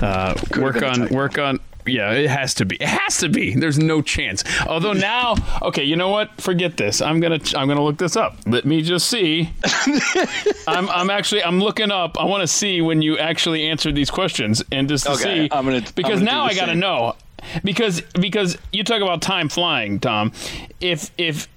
uh, 0.00 0.34
work 0.58 0.82
on 0.82 1.08
work 1.08 1.38
on. 1.38 1.60
Yeah, 1.86 2.12
it 2.12 2.28
has 2.28 2.54
to 2.54 2.66
be. 2.66 2.76
It 2.76 2.88
has 2.88 3.18
to 3.18 3.28
be. 3.28 3.54
There's 3.54 3.78
no 3.78 4.02
chance. 4.02 4.44
Although 4.66 4.92
now, 4.92 5.34
okay, 5.62 5.82
you 5.82 5.96
know 5.96 6.10
what? 6.10 6.40
Forget 6.40 6.76
this. 6.76 7.00
I'm 7.00 7.20
gonna 7.20 7.40
I'm 7.56 7.68
gonna 7.68 7.82
look 7.82 7.96
this 7.96 8.16
up. 8.16 8.36
Let 8.46 8.64
me 8.64 8.82
just 8.82 9.08
see. 9.08 9.50
I'm 10.68 10.88
I'm 10.90 11.10
actually 11.10 11.42
I'm 11.42 11.58
looking 11.58 11.90
up. 11.90 12.20
I 12.20 12.24
want 12.24 12.42
to 12.42 12.46
see 12.46 12.80
when 12.82 13.02
you 13.02 13.18
actually 13.18 13.66
answered 13.66 13.94
these 13.94 14.10
questions 14.10 14.62
and 14.70 14.88
just 14.88 15.06
to 15.06 15.12
okay, 15.12 15.22
see. 15.22 15.48
I'm 15.50 15.64
gonna 15.64 15.80
because 15.94 16.20
I'm 16.20 16.26
gonna 16.26 16.30
now 16.30 16.44
I 16.44 16.54
gotta 16.54 16.72
same. 16.72 16.80
know 16.80 17.16
because 17.64 18.02
because 18.12 18.58
you 18.72 18.84
talk 18.84 19.00
about 19.00 19.22
time 19.22 19.48
flying, 19.48 20.00
Tom. 20.00 20.32
If 20.80 21.10
if 21.16 21.48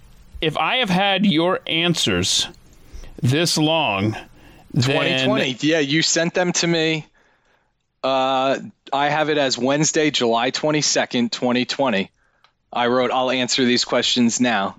if 0.41 0.57
I 0.57 0.77
have 0.77 0.89
had 0.89 1.25
your 1.25 1.59
answers 1.67 2.47
this 3.24 3.57
long. 3.57 4.15
2020. 4.76 5.57
yeah, 5.61 5.80
you 5.80 6.01
sent 6.01 6.34
them 6.34 6.51
to 6.51 6.67
me. 6.67 7.07
Uh, 8.03 8.59
I 8.91 9.09
have 9.09 9.30
it 9.30 9.38
as 9.38 9.57
Wednesday, 9.57 10.11
July 10.11 10.51
22nd, 10.51 11.32
2020. 11.32 12.11
I 12.71 12.88
wrote, 12.88 13.11
I'll 13.11 13.32
answer 13.32 13.65
these 13.65 13.86
questions 13.86 14.41
now. 14.41 14.76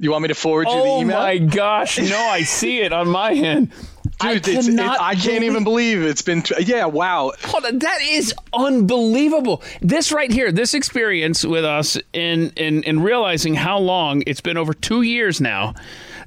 You 0.00 0.10
want 0.10 0.22
me 0.22 0.28
to 0.28 0.34
forward 0.34 0.68
you 0.68 0.74
oh 0.74 0.82
the 0.82 1.02
email? 1.02 1.16
Oh 1.16 1.20
my 1.20 1.38
gosh. 1.38 1.98
No, 2.10 2.18
I 2.18 2.42
see 2.42 2.80
it 2.80 2.92
on 2.92 3.08
my 3.08 3.32
end. 3.32 3.70
Dude, 3.70 4.12
I, 4.20 4.32
it's, 4.32 4.68
it, 4.68 4.80
I 4.80 5.14
can't 5.14 5.44
even 5.44 5.64
believe 5.64 6.02
it's 6.02 6.22
been. 6.22 6.42
Yeah, 6.60 6.86
wow. 6.86 7.32
On, 7.54 7.78
that 7.78 7.98
is 8.02 8.34
unbelievable. 8.52 9.62
This 9.80 10.10
right 10.10 10.30
here, 10.30 10.50
this 10.50 10.74
experience 10.74 11.44
with 11.44 11.64
us 11.64 11.98
in 12.12 12.50
in 12.56 12.82
in 12.84 13.00
realizing 13.00 13.54
how 13.54 13.78
long 13.78 14.22
it's 14.26 14.40
been 14.40 14.56
over 14.56 14.72
two 14.74 15.02
years 15.02 15.40
now 15.40 15.74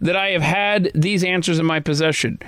that 0.01 0.15
I 0.15 0.29
have 0.29 0.41
had 0.41 0.91
these 0.93 1.23
answers 1.23 1.59
in 1.59 1.65
my 1.65 1.79
possession. 1.79 2.39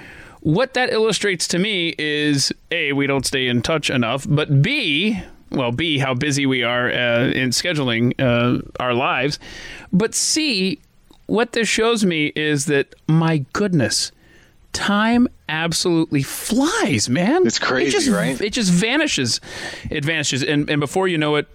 What 0.41 0.73
that 0.73 0.91
illustrates 0.91 1.47
to 1.49 1.59
me 1.59 1.95
is 1.97 2.51
A, 2.71 2.91
we 2.91 3.07
don't 3.07 3.25
stay 3.25 3.47
in 3.47 3.61
touch 3.61 3.89
enough, 3.89 4.25
but 4.27 4.61
B, 4.61 5.21
well, 5.51 5.71
B, 5.71 5.99
how 5.99 6.13
busy 6.13 6.45
we 6.45 6.63
are 6.63 6.89
uh, 6.89 7.29
in 7.29 7.51
scheduling 7.51 8.13
uh, 8.19 8.61
our 8.79 8.93
lives, 8.93 9.39
but 9.93 10.13
C, 10.13 10.79
what 11.27 11.53
this 11.53 11.69
shows 11.69 12.03
me 12.03 12.33
is 12.35 12.65
that, 12.65 12.93
my 13.07 13.45
goodness, 13.53 14.11
time 14.73 15.27
absolutely 15.47 16.23
flies, 16.23 17.07
man. 17.07 17.47
It's 17.47 17.59
crazy, 17.59 17.89
it 17.89 17.91
just, 17.91 18.09
right? 18.09 18.41
It 18.41 18.51
just 18.51 18.71
vanishes. 18.71 19.39
It 19.89 20.03
vanishes. 20.03 20.43
And, 20.43 20.69
and 20.69 20.81
before 20.81 21.07
you 21.07 21.17
know 21.17 21.35
it, 21.35 21.47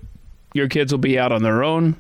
your 0.55 0.68
kids 0.68 0.92
will 0.92 0.99
be 0.99 1.18
out 1.18 1.32
on 1.32 1.42
their 1.42 1.62
own 1.62 1.96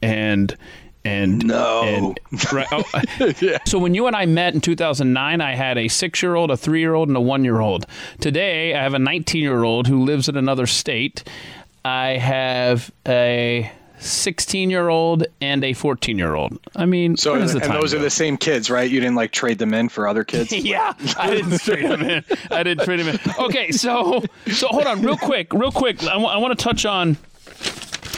and 0.00 0.56
and 1.04 1.46
no 1.46 1.82
and, 1.82 2.52
right, 2.52 2.66
oh, 2.72 2.84
uh, 2.94 3.32
yeah. 3.40 3.58
so 3.66 3.78
when 3.78 3.94
you 3.94 4.06
and 4.06 4.14
i 4.14 4.26
met 4.26 4.54
in 4.54 4.60
2009 4.60 5.40
i 5.40 5.54
had 5.54 5.78
a 5.78 5.88
six 5.88 6.22
year 6.22 6.34
old 6.34 6.50
a 6.50 6.56
three 6.56 6.80
year 6.80 6.94
old 6.94 7.08
and 7.08 7.16
a 7.16 7.20
one 7.20 7.42
year 7.44 7.60
old 7.60 7.86
today 8.20 8.74
i 8.74 8.82
have 8.82 8.94
a 8.94 8.98
19 8.98 9.42
year 9.42 9.64
old 9.64 9.86
who 9.86 10.04
lives 10.04 10.28
in 10.28 10.36
another 10.36 10.66
state 10.66 11.24
i 11.84 12.10
have 12.18 12.90
a 13.08 13.70
16 14.00 14.70
year 14.70 14.88
old 14.88 15.26
and 15.40 15.62
a 15.62 15.72
14 15.74 16.18
year 16.18 16.34
old. 16.34 16.58
I 16.74 16.86
mean, 16.86 17.16
so 17.16 17.34
and 17.34 17.48
those 17.48 17.92
go? 17.92 17.98
are 17.98 18.02
the 18.02 18.10
same 18.10 18.36
kids, 18.36 18.70
right? 18.70 18.90
You 18.90 18.98
didn't 19.00 19.14
like 19.14 19.32
trade 19.32 19.58
them 19.58 19.74
in 19.74 19.88
for 19.88 20.08
other 20.08 20.24
kids. 20.24 20.52
yeah, 20.52 20.94
I 21.18 21.30
didn't 21.30 21.58
trade 21.60 21.88
them 21.88 22.02
in. 22.02 22.24
I 22.50 22.62
didn't 22.62 22.84
trade 22.84 23.00
them 23.00 23.08
in. 23.08 23.18
Okay, 23.38 23.70
so 23.70 24.22
so 24.52 24.68
hold 24.68 24.86
on, 24.86 25.02
real 25.02 25.18
quick, 25.18 25.52
real 25.52 25.72
quick. 25.72 26.02
I, 26.02 26.14
w- 26.14 26.28
I 26.28 26.38
want 26.38 26.58
to 26.58 26.62
touch 26.62 26.86
on 26.86 27.18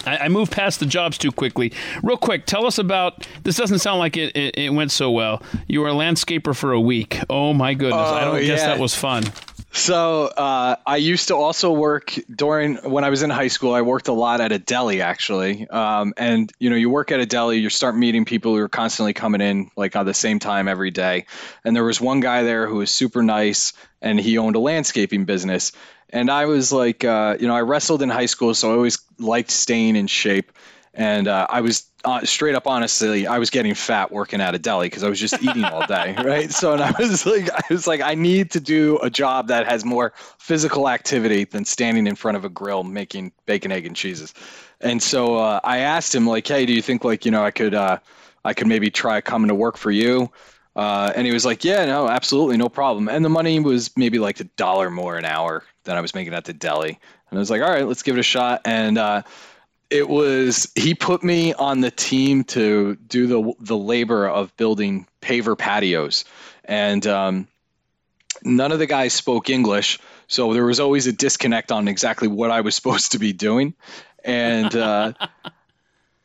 I, 0.07 0.19
I 0.19 0.29
moved 0.29 0.53
past 0.53 0.81
the 0.81 0.87
jobs 0.87 1.19
too 1.19 1.33
quickly. 1.33 1.73
Real 2.03 2.17
quick, 2.17 2.47
tell 2.47 2.67
us 2.67 2.79
about 2.79 3.27
this. 3.43 3.57
Doesn't 3.57 3.81
sound 3.81 3.99
like 3.99 4.17
it, 4.17 4.37
it, 4.37 4.59
it 4.59 4.71
went 4.71 4.91
so 4.91 5.11
well. 5.11 5.43
You 5.69 5.81
were 5.81 5.89
a 5.89 5.93
landscaper 5.93 6.55
for 6.55 6.73
a 6.73 6.81
week. 6.81 7.21
Oh 7.31 7.53
my 7.53 7.75
goodness! 7.75 8.09
Oh, 8.09 8.15
I 8.15 8.25
don't 8.25 8.41
yeah. 8.43 8.49
guess 8.49 8.63
that 8.63 8.79
was 8.79 8.95
fun. 8.95 9.25
So 9.75 10.27
uh, 10.27 10.77
I 10.87 10.97
used 10.97 11.29
to 11.29 11.35
also 11.35 11.73
work 11.73 12.15
during 12.31 12.77
when 12.77 13.05
I 13.05 13.11
was 13.11 13.23
in 13.23 13.31
high 13.31 13.49
school. 13.49 13.73
I 13.73 13.81
worked 13.81 14.09
a 14.09 14.13
lot 14.13 14.43
at 14.43 14.53
a 14.53 14.59
deli 14.59 15.01
actually, 15.01 15.67
um, 15.69 16.13
and 16.19 16.53
you 16.59 16.69
know 16.69 16.77
you 16.77 16.91
work 16.91 17.11
at 17.11 17.21
a 17.21 17.27
deli, 17.27 17.59
you 17.59 17.71
start 17.71 17.97
meeting 17.97 18.27
people 18.27 18.55
who 18.55 18.61
are 18.61 18.69
constantly 18.69 19.15
coming 19.15 19.41
in 19.41 19.71
like 19.75 19.97
at 19.97 20.03
the 20.05 20.13
same 20.13 20.39
time 20.39 20.69
every 20.69 20.91
day. 20.91 21.25
And 21.65 21.75
there 21.75 21.85
was 21.85 22.01
one 22.03 22.21
guy 22.21 22.43
there 22.43 22.69
who 22.69 22.77
was 22.77 22.91
super 22.91 23.23
nice, 23.23 23.73
and 24.03 24.21
he 24.21 24.37
owned 24.37 24.57
a 24.57 24.61
landscaping 24.61 25.25
business. 25.25 25.73
And 26.13 26.31
I 26.31 26.47
was 26.47 26.73
like, 26.73 27.05
uh, 27.05 27.37
you 27.41 27.49
know, 27.49 27.55
I 27.55 27.63
wrestled 27.63 28.03
in 28.03 28.11
high 28.11 28.27
school, 28.27 28.55
so 28.55 28.71
I 28.71 28.75
always 28.75 28.99
liked 29.19 29.51
staying 29.51 29.97
in 29.97 30.07
shape. 30.07 30.53
And 30.95 31.27
uh, 31.27 31.47
I 31.49 31.63
was 31.63 31.87
uh, 32.05 32.21
straight 32.25 32.55
up 32.55 32.67
honestly, 32.67 33.27
I 33.27 33.39
was 33.39 33.49
getting 33.49 33.73
fat 33.73 34.13
working 34.13 34.43
at 34.43 34.55
a 34.55 34.59
deli 34.59 34.87
because 34.87 35.03
I 35.03 35.09
was 35.09 35.19
just 35.19 35.43
eating 35.43 35.65
all 35.65 35.87
day, 35.87 36.15
right? 36.23 36.51
So 36.51 36.75
and 36.75 36.83
I 36.83 36.93
was 36.99 37.25
like, 37.25 37.51
I 37.51 37.63
was 37.71 37.87
like, 37.87 38.03
I 38.03 38.15
need 38.15 38.51
to 38.51 38.61
do 38.61 38.99
a 38.99 39.09
job 39.09 39.49
that 39.49 39.67
has 39.67 39.87
more 39.87 40.13
physical 40.39 40.91
activity 40.91 41.45
than 41.45 41.65
standing 41.65 42.07
in 42.07 42.15
front 42.15 42.37
of 42.37 42.45
a 42.45 42.51
grill 42.51 42.83
making 42.83 43.33
bacon, 43.47 43.73
egg, 43.73 43.87
and 43.87 43.97
cheeses. 43.97 44.35
And 44.83 45.03
so 45.03 45.37
uh, 45.37 45.61
I 45.65 45.79
asked 45.79 46.15
him 46.15 46.27
like, 46.27 46.47
hey, 46.47 46.67
do 46.67 46.75
you 46.75 46.83
think 46.83 47.05
like 47.05 47.25
you 47.25 47.31
know 47.31 47.43
I 47.43 47.53
could 47.53 47.75
uh, 47.75 47.99
I 48.45 48.53
could 48.53 48.67
maybe 48.67 48.91
try 48.91 49.23
coming 49.23 49.49
to 49.49 49.55
work 49.55 49.79
for 49.79 49.91
you? 49.91 50.31
Uh, 50.75 51.13
and 51.15 51.27
he 51.27 51.33
was 51.33 51.45
like, 51.45 51.65
yeah, 51.65 51.85
no, 51.85 52.09
absolutely, 52.09 52.57
no 52.57 52.69
problem. 52.69 53.09
And 53.09 53.25
the 53.25 53.29
money 53.29 53.61
was 53.61 53.91
maybe 53.97 54.19
like 54.19 54.41
a 54.41 54.45
dollar 54.45 54.91
more 54.91 55.17
an 55.17 55.25
hour 55.25 55.65
than 55.85 55.97
I 55.97 56.01
was 56.01 56.15
making 56.15 56.35
at 56.35 56.45
the 56.45 56.53
deli. 56.53 56.99
And 57.31 57.39
I 57.39 57.41
was 57.41 57.51
like, 57.51 57.63
all 57.63 57.71
right, 57.71 57.87
let's 57.87 58.03
give 58.03 58.17
it 58.17 58.21
a 58.21 58.25
shot. 58.25 58.63
And 58.65 58.99
uh, 58.99 59.23
it 59.93 60.09
was 60.09 60.73
he 60.75 60.95
put 60.95 61.23
me 61.23 61.53
on 61.53 61.81
the 61.81 61.91
team 61.91 62.45
to 62.45 62.97
do 62.97 63.27
the 63.27 63.53
the 63.61 63.77
labor 63.77 64.27
of 64.27 64.57
building 64.57 65.07
paver 65.21 65.57
patios, 65.57 66.25
and 66.65 67.07
um, 67.07 67.47
none 68.43 68.73
of 68.73 68.79
the 68.79 68.87
guys 68.87 69.13
spoke 69.13 69.51
English, 69.51 69.99
so 70.29 70.55
there 70.55 70.65
was 70.65 70.81
always 70.81 71.07
a 71.07 71.13
disconnect 71.13 71.71
on 71.71 71.89
exactly 71.89 72.27
what 72.27 72.51
I 72.51 72.63
was 72.63 72.75
supposed 72.81 73.13
to 73.13 73.19
be 73.19 73.33
doing, 73.33 73.75
and. 74.25 74.75
Uh, 74.75 75.13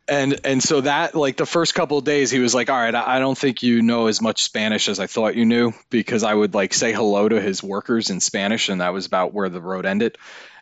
and 0.07 0.39
and 0.43 0.63
so 0.63 0.81
that 0.81 1.15
like 1.15 1.37
the 1.37 1.45
first 1.45 1.75
couple 1.75 1.97
of 1.97 2.03
days 2.03 2.31
he 2.31 2.39
was 2.39 2.55
like 2.55 2.69
all 2.69 2.77
right 2.77 2.95
I, 2.95 3.17
I 3.17 3.19
don't 3.19 3.37
think 3.37 3.63
you 3.63 3.81
know 3.81 4.07
as 4.07 4.21
much 4.21 4.43
spanish 4.43 4.87
as 4.89 4.99
i 4.99 5.07
thought 5.07 5.35
you 5.35 5.45
knew 5.45 5.73
because 5.89 6.23
i 6.23 6.33
would 6.33 6.53
like 6.53 6.73
say 6.73 6.93
hello 6.93 7.27
to 7.27 7.41
his 7.41 7.61
workers 7.61 8.09
in 8.09 8.19
spanish 8.19 8.69
and 8.69 8.81
that 8.81 8.93
was 8.93 9.05
about 9.05 9.33
where 9.33 9.49
the 9.49 9.61
road 9.61 9.85
ended 9.85 10.17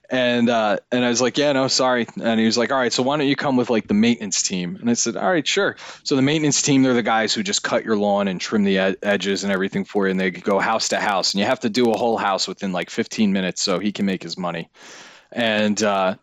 and 0.10 0.50
uh, 0.50 0.78
and 0.91 1.04
I 1.04 1.10
was 1.10 1.22
like, 1.22 1.38
yeah, 1.38 1.52
no, 1.54 1.68
sorry. 1.68 2.08
And 2.22 2.39
he 2.39 2.46
was 2.46 2.58
like, 2.58 2.72
all 2.72 2.78
right, 2.78 2.93
so 2.93 3.04
why 3.04 3.18
don't 3.18 3.28
you 3.28 3.36
come 3.36 3.58
with 3.58 3.70
like 3.70 3.88
the 3.88 3.93
maintenance 3.93 4.43
team? 4.43 4.78
And 4.80 4.89
I 4.89 4.93
said, 4.93 5.18
all 5.18 5.30
right, 5.30 5.46
sure. 5.46 5.78
So 6.04 6.16
the 6.16 6.22
maintenance 6.22 6.62
team, 6.62 6.84
they're 6.84 6.93
the 6.93 7.04
guys 7.04 7.34
who 7.34 7.43
just 7.43 7.64
cut 7.64 7.86
your 7.86 7.98
lawn 7.98 8.28
and 8.28 8.39
trim 8.39 8.64
the 8.64 8.78
ed- 8.78 8.98
edges 9.02 9.43
and 9.43 9.52
everything 9.52 9.86
for 9.86 10.06
you, 10.06 10.12
and 10.12 10.20
they 10.20 10.32
go 10.32 10.60
house 10.60 10.89
to 10.89 11.00
house, 11.00 11.34
and 11.34 11.39
you 11.39 11.46
have 11.46 11.62
to 11.62 11.70
do 11.70 11.91
a 11.91 11.98
whole 11.98 12.18
house 12.18 12.48
within 12.48 12.72
like 12.72 12.89
15 12.89 13.34
minutes 13.34 13.62
so 13.62 13.80
he 13.80 13.91
can 13.91 14.06
make 14.06 14.22
his 14.22 14.38
money. 14.38 14.70
And 15.32 15.82
uh, 15.82 16.16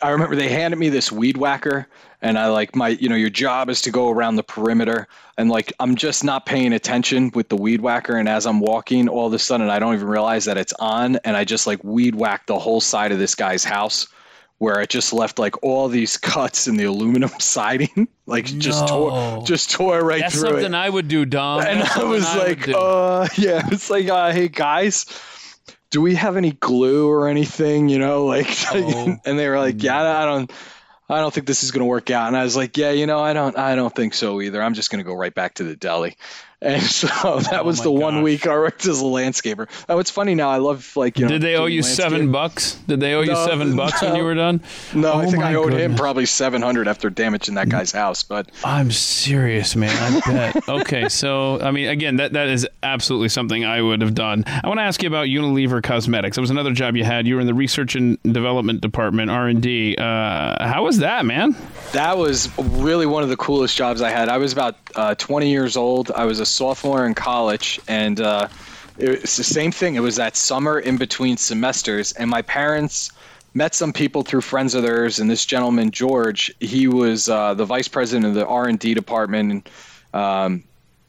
I 0.00 0.10
remember 0.10 0.36
they 0.36 0.48
handed 0.48 0.78
me 0.78 0.88
this 0.88 1.12
weed 1.12 1.36
whacker 1.36 1.88
and 2.20 2.38
I 2.38 2.48
like 2.48 2.74
my 2.74 2.88
you 2.88 3.08
know 3.08 3.16
your 3.16 3.30
job 3.30 3.68
is 3.70 3.82
to 3.82 3.90
go 3.90 4.10
around 4.10 4.36
the 4.36 4.42
perimeter 4.42 5.06
and 5.36 5.48
like 5.48 5.72
I'm 5.78 5.94
just 5.96 6.24
not 6.24 6.46
paying 6.46 6.72
attention 6.72 7.30
with 7.34 7.48
the 7.48 7.56
weed 7.56 7.80
whacker 7.80 8.16
and 8.16 8.28
as 8.28 8.46
I'm 8.46 8.60
walking 8.60 9.08
all 9.08 9.26
of 9.28 9.32
a 9.32 9.38
sudden 9.38 9.68
I 9.70 9.78
don't 9.78 9.94
even 9.94 10.08
realize 10.08 10.44
that 10.46 10.56
it's 10.56 10.72
on 10.74 11.16
and 11.24 11.36
I 11.36 11.44
just 11.44 11.66
like 11.66 11.82
weed 11.84 12.14
whack 12.14 12.46
the 12.46 12.58
whole 12.58 12.80
side 12.80 13.12
of 13.12 13.18
this 13.18 13.34
guy's 13.34 13.64
house 13.64 14.08
where 14.58 14.80
it 14.80 14.90
just 14.90 15.12
left 15.12 15.38
like 15.38 15.62
all 15.62 15.86
these 15.86 16.16
cuts 16.16 16.66
in 16.66 16.76
the 16.76 16.82
aluminum 16.84 17.30
siding 17.38 18.08
like 18.26 18.46
just 18.46 18.88
tore 18.88 19.44
just 19.46 19.70
tore 19.70 20.02
right 20.04 20.22
That's 20.22 20.34
through 20.34 20.48
something 20.50 20.74
it 20.74 20.74
I 20.74 20.90
would 20.90 21.06
do, 21.06 21.24
Dom. 21.24 21.60
and 21.60 21.80
That's 21.82 21.96
I 21.96 22.02
was 22.02 22.26
I 22.26 22.38
like, 22.38 22.64
do. 22.64 22.74
uh, 22.76 23.28
yeah, 23.36 23.68
it's 23.70 23.88
like, 23.90 24.08
uh, 24.08 24.32
hey 24.32 24.48
guys, 24.48 25.06
do 25.90 26.00
we 26.02 26.16
have 26.16 26.36
any 26.36 26.50
glue 26.52 27.08
or 27.08 27.28
anything? 27.28 27.88
You 27.88 27.98
know, 28.00 28.26
like, 28.26 28.48
Oh. 28.74 29.16
and 29.24 29.38
they 29.38 29.48
were 29.48 29.58
like, 29.58 29.82
yeah, 29.82 30.02
I 30.18 30.24
don't, 30.26 30.52
I 31.08 31.20
don't 31.20 31.32
think 31.32 31.46
this 31.46 31.62
is 31.62 31.70
gonna 31.70 31.86
work 31.86 32.10
out. 32.10 32.28
And 32.28 32.36
I 32.36 32.44
was 32.44 32.56
like, 32.56 32.76
yeah, 32.76 32.90
you 32.90 33.06
know, 33.06 33.20
I 33.20 33.32
don't, 33.32 33.56
I 33.56 33.74
don't 33.74 33.94
think 33.94 34.14
so 34.14 34.40
either. 34.40 34.62
I'm 34.62 34.74
just 34.74 34.90
gonna 34.90 35.04
go 35.04 35.14
right 35.14 35.34
back 35.34 35.54
to 35.54 35.64
the 35.64 35.76
deli. 35.76 36.16
And 36.60 36.82
so 36.98 37.06
that 37.38 37.60
Oh 37.60 37.64
was 37.64 37.82
the 37.82 37.90
one 37.92 38.22
week 38.22 38.46
I 38.46 38.56
worked 38.56 38.84
as 38.86 39.00
a 39.00 39.04
landscaper. 39.04 39.68
Oh, 39.88 40.00
it's 40.00 40.10
funny 40.10 40.34
now. 40.34 40.48
I 40.50 40.56
love 40.56 40.96
like, 40.96 41.18
you 41.18 41.26
know, 41.26 41.30
Did 41.30 41.42
they 41.42 41.54
owe 41.54 41.66
you 41.66 41.82
landscape. 41.82 42.10
seven 42.10 42.32
bucks? 42.32 42.74
Did 42.88 42.98
they 42.98 43.14
owe 43.14 43.20
you 43.20 43.36
seven 43.36 43.76
bucks 43.76 44.02
when 44.02 44.16
you 44.16 44.24
were 44.24 44.34
done? 44.34 44.60
No, 44.92 45.14
I 45.14 45.26
Oh 45.26 45.30
think 45.30 45.44
I 45.44 45.54
owed 45.54 45.72
him 45.72 45.94
probably 45.94 46.26
700 46.26 46.88
after 46.88 47.10
damaging 47.10 47.54
that 47.54 47.68
guy's 47.68 47.92
house. 47.92 48.24
But 48.24 48.50
I'm 48.64 48.90
serious, 48.90 49.76
man. 49.76 49.94
I 50.12 50.20
bet. 50.52 50.68
okay, 50.68 51.08
so 51.08 51.60
I 51.60 51.70
mean, 51.70 51.88
again, 51.88 52.16
that 52.16 52.32
that 52.32 52.48
is 52.48 52.66
absolutely 52.82 53.28
something 53.28 53.64
I 53.64 53.80
would 53.80 54.00
have 54.02 54.14
done. 54.14 54.42
I 54.46 54.66
want 54.66 54.78
to 54.78 54.84
ask 54.84 55.00
you 55.02 55.08
about 55.08 55.26
Unilever 55.28 55.80
Cosmetics. 55.80 56.36
It 56.38 56.40
was 56.40 56.50
another 56.50 56.72
job 56.72 56.96
you 56.96 57.04
had. 57.04 57.26
You 57.28 57.36
were 57.36 57.40
in 57.40 57.46
the 57.46 57.54
research 57.54 57.94
and 57.94 58.20
development 58.24 58.80
department, 58.80 59.30
R 59.30 59.46
and 59.46 59.62
D. 59.62 59.94
Uh, 59.96 60.66
how 60.66 60.84
was 60.84 60.98
that, 60.98 61.24
man? 61.24 61.54
That 61.92 62.18
was 62.18 62.50
really 62.58 63.06
one 63.06 63.22
of 63.22 63.28
the 63.28 63.36
coolest 63.36 63.76
jobs 63.76 64.02
I 64.02 64.10
had. 64.10 64.28
I 64.28 64.38
was 64.38 64.52
about 64.52 64.76
uh, 64.96 65.14
20 65.14 65.50
years 65.50 65.76
old. 65.76 66.10
I 66.10 66.24
was 66.24 66.40
a 66.40 66.47
sophomore 66.50 67.06
in 67.06 67.14
college, 67.14 67.80
and 67.88 68.20
uh, 68.20 68.48
it's 68.98 69.36
the 69.36 69.44
same 69.44 69.72
thing. 69.72 69.94
It 69.94 70.00
was 70.00 70.16
that 70.16 70.36
summer 70.36 70.78
in 70.78 70.96
between 70.96 71.36
semesters, 71.36 72.12
and 72.12 72.28
my 72.28 72.42
parents 72.42 73.12
met 73.54 73.74
some 73.74 73.92
people 73.92 74.22
through 74.22 74.42
friends 74.42 74.74
of 74.74 74.82
theirs. 74.82 75.18
And 75.18 75.30
this 75.30 75.46
gentleman, 75.46 75.90
George, 75.90 76.52
he 76.60 76.86
was 76.86 77.28
uh, 77.28 77.54
the 77.54 77.64
vice 77.64 77.88
president 77.88 78.26
of 78.26 78.34
the 78.34 78.46
R 78.46 78.68
and 78.68 78.78
D 78.78 78.94
department. 78.94 79.68
Um, 80.14 80.64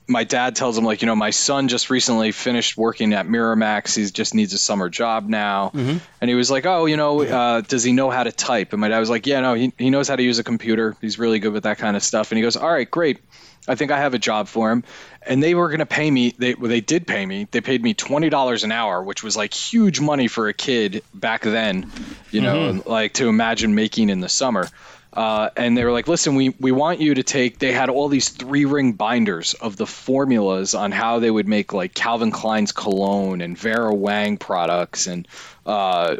my 0.09 0.23
dad 0.23 0.55
tells 0.55 0.77
him 0.77 0.83
like 0.83 1.01
you 1.01 1.05
know 1.05 1.15
my 1.15 1.29
son 1.29 1.67
just 1.67 1.89
recently 1.89 2.31
finished 2.31 2.75
working 2.75 3.13
at 3.13 3.27
Miramax. 3.27 3.95
He 3.95 4.05
just 4.09 4.33
needs 4.33 4.53
a 4.53 4.57
summer 4.57 4.89
job 4.89 5.27
now, 5.29 5.71
and 6.19 6.29
he 6.29 6.35
was 6.35 6.49
like, 6.49 6.65
oh, 6.65 6.85
you 6.87 6.97
know, 6.97 7.21
uh, 7.21 7.61
does 7.61 7.83
he 7.83 7.93
know 7.93 8.09
how 8.09 8.23
to 8.23 8.31
type? 8.31 8.73
And 8.73 8.81
my 8.81 8.89
dad 8.89 8.99
was 8.99 9.09
like, 9.09 9.27
yeah, 9.27 9.39
no, 9.41 9.53
he 9.53 9.71
he 9.77 9.89
knows 9.91 10.07
how 10.07 10.15
to 10.15 10.23
use 10.23 10.39
a 10.39 10.43
computer. 10.43 10.97
He's 10.99 11.19
really 11.19 11.39
good 11.39 11.53
with 11.53 11.63
that 11.63 11.77
kind 11.77 11.95
of 11.95 12.03
stuff. 12.03 12.31
And 12.31 12.37
he 12.37 12.41
goes, 12.41 12.57
all 12.57 12.69
right, 12.69 12.89
great. 12.89 13.19
I 13.67 13.75
think 13.75 13.91
I 13.91 13.99
have 13.99 14.15
a 14.15 14.19
job 14.19 14.47
for 14.47 14.71
him. 14.71 14.83
And 15.21 15.43
they 15.43 15.53
were 15.53 15.67
going 15.67 15.79
to 15.79 15.85
pay 15.85 16.09
me. 16.09 16.33
They 16.35 16.55
well, 16.55 16.69
they 16.69 16.81
did 16.81 17.05
pay 17.05 17.23
me. 17.23 17.47
They 17.51 17.61
paid 17.61 17.83
me 17.83 17.93
twenty 17.93 18.29
dollars 18.29 18.63
an 18.63 18.71
hour, 18.71 19.03
which 19.03 19.21
was 19.21 19.37
like 19.37 19.53
huge 19.53 19.99
money 19.99 20.27
for 20.27 20.47
a 20.47 20.53
kid 20.53 21.03
back 21.13 21.43
then. 21.43 21.91
You 22.31 22.41
know, 22.41 22.81
like 22.85 23.13
to 23.15 23.27
imagine 23.27 23.75
making 23.75 24.09
in 24.09 24.21
the 24.21 24.29
summer. 24.29 24.67
Uh, 25.11 25.49
and 25.57 25.75
they 25.75 25.83
were 25.83 25.91
like, 25.91 26.07
listen, 26.07 26.35
we, 26.35 26.49
we 26.59 26.71
want 26.71 26.99
you 26.99 27.15
to 27.15 27.23
take, 27.23 27.57
they 27.57 27.71
had 27.71 27.89
all 27.89 28.09
these 28.09 28.29
three 28.29 28.65
ring 28.65 28.93
binders 28.93 29.55
of 29.55 29.75
the 29.75 29.87
formulas 29.87 30.75
on 30.75 30.91
how 30.91 31.17
they 31.17 31.31
would 31.31 31.47
make 31.47 31.73
like 31.73 31.95
Calvin 31.95 32.29
Klein's 32.29 32.71
cologne 32.71 33.41
and 33.41 33.57
Vera 33.57 33.93
Wang 33.93 34.37
products 34.37 35.07
and 35.07 35.27
uh, 35.65 36.15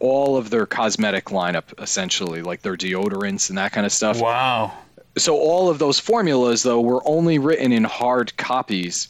all 0.00 0.36
of 0.36 0.50
their 0.50 0.66
cosmetic 0.66 1.26
lineup, 1.26 1.80
essentially, 1.80 2.42
like 2.42 2.62
their 2.62 2.76
deodorants 2.76 3.48
and 3.48 3.58
that 3.58 3.70
kind 3.70 3.86
of 3.86 3.92
stuff. 3.92 4.20
Wow. 4.20 4.72
So 5.16 5.36
all 5.36 5.70
of 5.70 5.78
those 5.78 6.00
formulas, 6.00 6.64
though, 6.64 6.80
were 6.80 7.02
only 7.06 7.38
written 7.38 7.70
in 7.70 7.84
hard 7.84 8.36
copies 8.38 9.08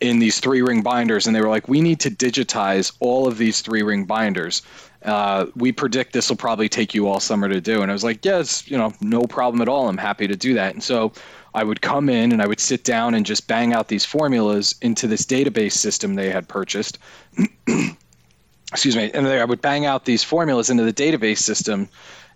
in 0.00 0.18
these 0.18 0.40
three 0.40 0.60
ring 0.60 0.82
binders. 0.82 1.26
And 1.26 1.34
they 1.34 1.40
were 1.40 1.48
like, 1.48 1.68
we 1.68 1.80
need 1.80 2.00
to 2.00 2.10
digitize 2.10 2.92
all 3.00 3.26
of 3.26 3.38
these 3.38 3.62
three 3.62 3.82
ring 3.82 4.04
binders. 4.04 4.62
Uh, 5.06 5.46
we 5.54 5.70
predict 5.70 6.12
this 6.12 6.28
will 6.28 6.36
probably 6.36 6.68
take 6.68 6.92
you 6.92 7.06
all 7.06 7.20
summer 7.20 7.48
to 7.48 7.60
do. 7.60 7.80
And 7.80 7.90
I 7.90 7.94
was 7.94 8.02
like, 8.02 8.24
yes, 8.24 8.68
you 8.68 8.76
know, 8.76 8.92
no 9.00 9.22
problem 9.22 9.62
at 9.62 9.68
all. 9.68 9.88
I'm 9.88 9.96
happy 9.96 10.26
to 10.26 10.36
do 10.36 10.54
that. 10.54 10.74
And 10.74 10.82
so 10.82 11.12
I 11.54 11.62
would 11.62 11.80
come 11.80 12.08
in 12.08 12.32
and 12.32 12.42
I 12.42 12.46
would 12.46 12.58
sit 12.58 12.82
down 12.82 13.14
and 13.14 13.24
just 13.24 13.46
bang 13.46 13.72
out 13.72 13.86
these 13.86 14.04
formulas 14.04 14.74
into 14.82 15.06
this 15.06 15.22
database 15.22 15.72
system 15.72 16.16
they 16.16 16.30
had 16.30 16.48
purchased. 16.48 16.98
Excuse 18.72 18.96
me. 18.96 19.12
And 19.14 19.28
I 19.28 19.44
would 19.44 19.62
bang 19.62 19.86
out 19.86 20.04
these 20.04 20.24
formulas 20.24 20.70
into 20.70 20.82
the 20.82 20.92
database 20.92 21.38
system. 21.38 21.88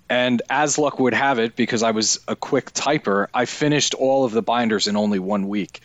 And 0.08 0.40
as 0.48 0.78
luck 0.78 1.00
would 1.00 1.14
have 1.14 1.40
it, 1.40 1.56
because 1.56 1.82
I 1.82 1.90
was 1.90 2.20
a 2.28 2.36
quick 2.36 2.72
typer, 2.72 3.26
I 3.34 3.46
finished 3.46 3.94
all 3.94 4.24
of 4.24 4.32
the 4.32 4.42
binders 4.42 4.86
in 4.86 4.96
only 4.96 5.18
one 5.18 5.48
week. 5.48 5.80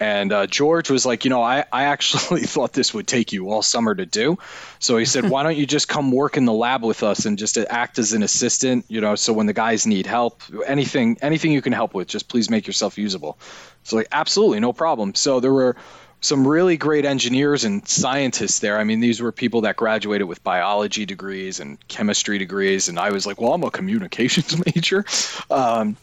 And 0.00 0.32
uh, 0.32 0.46
George 0.46 0.90
was 0.90 1.04
like, 1.04 1.24
you 1.26 1.30
know, 1.30 1.42
I, 1.42 1.66
I 1.70 1.84
actually 1.84 2.40
thought 2.46 2.72
this 2.72 2.94
would 2.94 3.06
take 3.06 3.32
you 3.32 3.50
all 3.50 3.60
summer 3.60 3.94
to 3.94 4.06
do. 4.06 4.38
So 4.78 4.96
he 4.96 5.04
said, 5.04 5.28
why 5.30 5.42
don't 5.42 5.56
you 5.56 5.66
just 5.66 5.88
come 5.88 6.10
work 6.10 6.38
in 6.38 6.46
the 6.46 6.54
lab 6.54 6.82
with 6.82 7.02
us 7.02 7.26
and 7.26 7.38
just 7.38 7.58
act 7.58 7.98
as 7.98 8.14
an 8.14 8.22
assistant, 8.22 8.86
you 8.88 9.02
know, 9.02 9.14
so 9.14 9.34
when 9.34 9.46
the 9.46 9.52
guys 9.52 9.86
need 9.86 10.06
help, 10.06 10.42
anything, 10.66 11.18
anything 11.20 11.52
you 11.52 11.60
can 11.60 11.74
help 11.74 11.92
with, 11.92 12.08
just 12.08 12.28
please 12.28 12.48
make 12.48 12.66
yourself 12.66 12.96
usable. 12.96 13.38
So 13.84 13.96
like, 13.96 14.08
absolutely, 14.10 14.60
no 14.60 14.72
problem. 14.72 15.14
So 15.14 15.40
there 15.40 15.52
were 15.52 15.76
some 16.22 16.46
really 16.46 16.76
great 16.76 17.04
engineers 17.04 17.64
and 17.64 17.86
scientists 17.86 18.58
there. 18.60 18.78
I 18.78 18.84
mean, 18.84 19.00
these 19.00 19.20
were 19.20 19.32
people 19.32 19.62
that 19.62 19.76
graduated 19.76 20.26
with 20.26 20.42
biology 20.44 21.06
degrees 21.06 21.60
and 21.60 21.78
chemistry 21.88 22.38
degrees. 22.38 22.88
And 22.88 22.98
I 22.98 23.10
was 23.10 23.26
like, 23.26 23.40
well, 23.40 23.54
I'm 23.54 23.64
a 23.64 23.70
communications 23.70 24.54
major. 24.74 25.04
Um, 25.50 25.96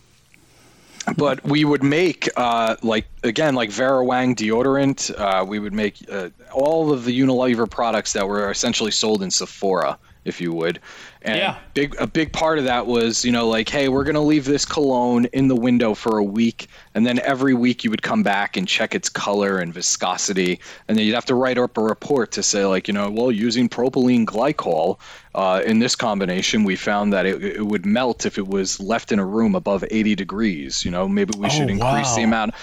but 1.16 1.43
we 1.43 1.64
would 1.64 1.84
make 1.84 2.30
uh, 2.36 2.76
like 2.82 3.08
again 3.24 3.55
like 3.55 3.70
Vera 3.70 4.03
Wang 4.03 4.36
deodorant. 4.36 5.18
Uh, 5.18 5.45
we 5.45 5.60
would 5.60 5.74
make 5.74 6.03
uh, 6.12 6.30
all 6.51 6.91
of 6.91 7.05
the 7.05 7.18
Unilever 7.18 7.70
products 7.70 8.14
that 8.14 8.28
were 8.28 8.49
essentially 8.51 8.91
sold 8.91 9.24
in 9.24 9.32
Sephora, 9.32 9.97
if 10.28 10.41
you 10.41 10.51
would. 10.53 10.80
And 11.21 11.39
Yeah. 11.39 11.55
big 11.73 11.95
a 11.99 12.05
big 12.05 12.32
part 12.32 12.59
of 12.59 12.65
that 12.65 12.86
was 12.86 13.25
you 13.25 13.32
know 13.32 13.47
like 13.47 13.69
hey 13.69 13.89
we're 13.89 14.03
gonna 14.03 14.21
leave 14.21 14.45
this 14.45 14.65
cologne 14.65 15.25
in 15.34 15.47
the 15.47 15.55
window 15.55 15.93
for 15.93 16.17
a 16.17 16.23
week, 16.23 16.67
and 16.93 17.05
then 17.05 17.19
every 17.19 17.53
week 17.53 17.84
you 17.84 17.89
would 17.89 18.01
come 18.01 18.23
back 18.23 18.57
and 18.57 18.67
check 18.67 18.93
its 18.93 19.09
color 19.09 19.57
and 19.57 19.73
viscosity, 19.73 20.59
and 20.88 20.97
then 20.97 21.05
you'd 21.05 21.15
have 21.15 21.25
to 21.25 21.36
write 21.36 21.57
up 21.57 21.78
a 21.78 21.82
report 21.82 22.32
to 22.34 22.43
say 22.43 22.65
like 22.65 22.88
you 22.88 22.93
know 22.93 23.09
well 23.09 23.32
using 23.32 23.69
propylene 23.69 24.25
glycol 24.25 24.99
uh, 25.34 25.61
in 25.65 25.80
this 25.80 25.95
combination 25.95 26.63
we 26.63 26.75
found 26.75 27.13
that 27.13 27.25
it, 27.25 27.43
it 27.43 27.65
would 27.65 27.86
melt 27.86 28.25
if 28.25 28.38
it 28.38 28.47
was 28.47 28.80
left 28.80 29.11
in 29.11 29.19
a 29.19 29.25
room 29.25 29.55
above 29.55 29.84
80 29.89 30.15
degrees. 30.15 30.84
You 30.86 30.91
know 30.91 31.07
maybe 31.07 31.34
we 31.38 31.49
should 31.49 31.69
increase 31.69 32.15
the 32.15 32.23
amount 32.23 32.53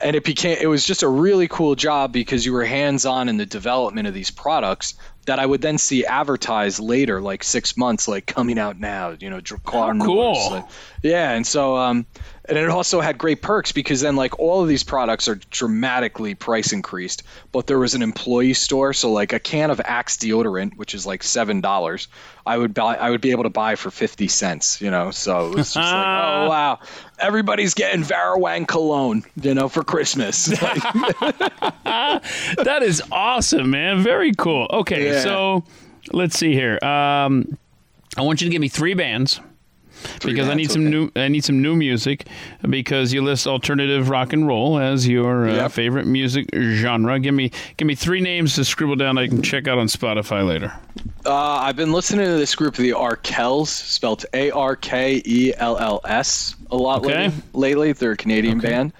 and 0.00 0.16
it 0.16 0.24
became 0.24 0.58
it 0.60 0.66
was 0.66 0.84
just 0.84 1.02
a 1.02 1.08
really 1.08 1.48
cool 1.48 1.74
job 1.74 2.12
because 2.12 2.44
you 2.44 2.52
were 2.52 2.64
hands 2.64 3.06
on 3.06 3.28
in 3.28 3.36
the 3.36 3.46
development 3.46 4.06
of 4.06 4.14
these 4.14 4.30
products 4.30 4.94
that 5.26 5.38
I 5.38 5.46
would 5.46 5.60
then 5.60 5.78
see 5.78 6.04
advertised 6.04 6.80
later, 6.80 7.20
like 7.20 7.44
six 7.44 7.76
months, 7.76 8.08
like 8.08 8.26
coming 8.26 8.58
out 8.58 8.78
now. 8.78 9.14
You 9.18 9.30
know, 9.30 9.40
Drakkar 9.40 10.00
cool. 10.00 10.50
Like, 10.50 10.66
yeah, 11.02 11.30
and 11.32 11.46
so 11.46 11.76
um, 11.76 12.06
and 12.46 12.58
it 12.58 12.68
also 12.68 13.00
had 13.00 13.16
great 13.16 13.40
perks 13.40 13.72
because 13.72 14.00
then 14.02 14.16
like 14.16 14.38
all 14.38 14.62
of 14.62 14.68
these 14.68 14.84
products 14.84 15.28
are 15.28 15.36
dramatically 15.50 16.34
price 16.34 16.72
increased 16.72 17.22
but 17.52 17.66
there 17.66 17.78
was 17.78 17.94
an 17.94 18.02
employee 18.02 18.52
store 18.54 18.92
so 18.92 19.10
like 19.12 19.32
a 19.32 19.38
can 19.38 19.70
of 19.70 19.80
axe 19.84 20.16
deodorant 20.18 20.76
which 20.76 20.94
is 20.94 21.06
like 21.06 21.22
seven 21.22 21.60
dollars 21.60 22.08
i 22.44 22.56
would 22.56 22.74
buy 22.74 22.96
i 22.96 23.08
would 23.08 23.20
be 23.20 23.30
able 23.30 23.44
to 23.44 23.50
buy 23.50 23.74
for 23.76 23.90
50 23.90 24.28
cents 24.28 24.80
you 24.80 24.90
know? 24.90 25.10
So 25.10 25.46
it 25.48 25.54
was 25.54 25.72
just 25.72 25.76
like 25.76 25.84
oh 26.06 26.48
wow. 26.48 26.78
Everybody's 27.18 27.74
getting 27.74 28.02
Vera 28.02 28.38
Wang 28.38 28.66
cologne 28.66 29.24
you 29.40 29.54
know 29.54 29.68
for 29.68 29.82
christmas. 29.84 30.46
That 31.84 32.80
is 32.82 33.02
awesome 33.12 33.70
man. 33.70 34.02
Very 34.02 34.32
cool. 34.32 34.66
Okay 34.70 35.12
Yeah. 35.12 35.20
so 35.22 35.64
let's 36.12 36.38
see 36.38 36.52
here. 36.52 36.78
Um, 36.84 37.56
i 38.16 38.22
want 38.22 38.40
you 38.40 38.46
to 38.46 38.50
give 38.52 38.60
me 38.60 38.68
three 38.68 38.94
bands 38.94 39.40
because 40.24 40.48
I 40.48 40.54
need 40.54 40.70
some 40.70 40.82
okay. 40.82 40.90
new 40.90 41.10
I 41.16 41.28
need 41.28 41.44
some 41.44 41.60
new 41.62 41.76
music 41.76 42.26
because 42.68 43.12
you 43.12 43.22
list 43.22 43.46
alternative 43.46 44.08
rock 44.08 44.32
and 44.32 44.46
roll 44.46 44.78
as 44.78 45.06
your 45.08 45.48
uh, 45.48 45.54
Yep. 45.54 45.72
favorite 45.72 46.06
music 46.06 46.48
genre. 46.54 47.18
Give 47.18 47.34
me 47.34 47.50
give 47.76 47.86
me 47.86 47.94
three 47.94 48.20
names 48.20 48.54
to 48.56 48.64
scribble 48.64 48.96
down 48.96 49.18
I 49.18 49.28
can 49.28 49.42
check 49.42 49.68
out 49.68 49.78
on 49.78 49.86
Spotify 49.86 50.46
later. 50.46 50.72
uh, 51.26 51.32
i've 51.34 51.76
been 51.76 51.92
listening 51.92 52.26
to 52.26 52.36
this 52.36 52.54
group 52.54 52.74
the 52.76 52.90
arkells 52.90 53.68
spelled 53.68 54.24
A 54.34 54.50
R 54.50 54.76
K 54.76 55.22
E 55.24 55.52
L 55.56 55.78
L 55.78 56.00
S, 56.04 56.54
a 56.70 56.76
lot 56.76 56.98
Okay. 57.04 57.28
lately, 57.28 57.42
lately 57.52 57.92
they're 57.92 58.12
a 58.12 58.16
canadian 58.16 58.58
band 58.60 58.92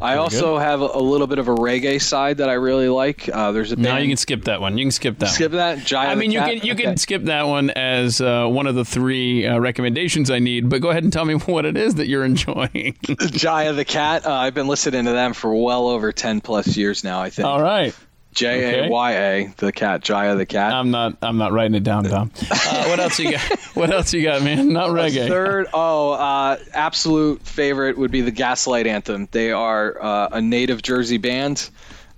I 0.00 0.16
also 0.16 0.58
have 0.58 0.80
a, 0.82 0.86
a 0.86 1.00
little 1.00 1.26
bit 1.26 1.38
of 1.38 1.48
a 1.48 1.54
reggae 1.54 2.00
side 2.00 2.38
that 2.38 2.48
I 2.48 2.54
really 2.54 2.88
like. 2.88 3.28
Uh, 3.32 3.52
there's 3.52 3.72
a 3.72 3.76
band. 3.76 3.84
Now 3.84 3.96
you 3.98 4.08
can 4.08 4.16
skip 4.16 4.44
that 4.44 4.60
one. 4.60 4.76
You 4.78 4.84
can 4.84 4.90
skip 4.90 5.18
that. 5.18 5.26
skip 5.26 5.52
one. 5.52 5.58
that. 5.58 5.84
Jaya 5.86 6.08
I 6.08 6.14
mean, 6.14 6.30
you 6.30 6.38
Cat? 6.40 6.48
can 6.58 6.66
you 6.66 6.72
Okay. 6.74 6.82
can 6.84 6.96
skip 6.96 7.24
that 7.24 7.46
one 7.46 7.70
as 7.70 8.20
uh, 8.20 8.46
one 8.46 8.66
of 8.66 8.74
the 8.74 8.84
three 8.84 9.46
uh, 9.46 9.58
recommendations 9.58 10.30
I 10.30 10.38
need. 10.38 10.68
But 10.68 10.80
go 10.80 10.90
ahead 10.90 11.04
and 11.04 11.12
tell 11.12 11.24
me 11.24 11.34
what 11.46 11.64
it 11.64 11.76
is 11.76 11.96
that 11.96 12.08
you're 12.08 12.24
enjoying. 12.24 12.96
Jaya 13.30 13.72
the 13.72 13.84
Cat. 13.84 14.26
Uh, 14.26 14.32
I've 14.32 14.54
been 14.54 14.68
listening 14.68 15.04
to 15.04 15.12
them 15.12 15.32
for 15.34 15.54
well 15.54 15.88
over 15.88 16.12
10 16.12 16.40
plus 16.40 16.76
years 16.76 17.04
now, 17.04 17.20
I 17.20 17.30
think. 17.30 17.46
All 17.46 17.60
right. 17.62 17.94
J 18.32 18.86
A 18.86 18.88
Y 18.88 19.12
A, 19.12 19.54
the 19.56 19.72
cat. 19.72 20.02
Jaya 20.02 20.36
the 20.36 20.46
Cat. 20.46 20.72
I'm 20.72 20.90
not. 20.90 21.16
I'm 21.22 21.36
not 21.36 21.52
writing 21.52 21.74
it 21.74 21.82
down, 21.84 22.04
Tom. 22.04 22.30
Uh, 22.72 22.84
what 22.86 23.00
else 23.00 23.18
you 23.18 23.32
got? 23.32 23.42
What 23.74 23.90
else 23.90 24.12
you 24.14 24.22
got, 24.22 24.42
man? 24.42 24.72
Not 24.72 24.90
reggae. 24.90 25.26
Third, 25.26 25.66
oh, 25.74 26.12
uh, 26.12 26.56
absolute 26.72 27.42
favorite 27.42 27.98
would 27.98 28.12
be 28.12 28.20
the 28.20 28.30
Gaslight 28.30 28.86
Anthem. 28.86 29.26
They 29.32 29.50
are 29.50 29.96
uh, 30.00 30.28
a 30.32 30.40
native 30.40 30.82
Jersey 30.82 31.18
band. 31.18 31.68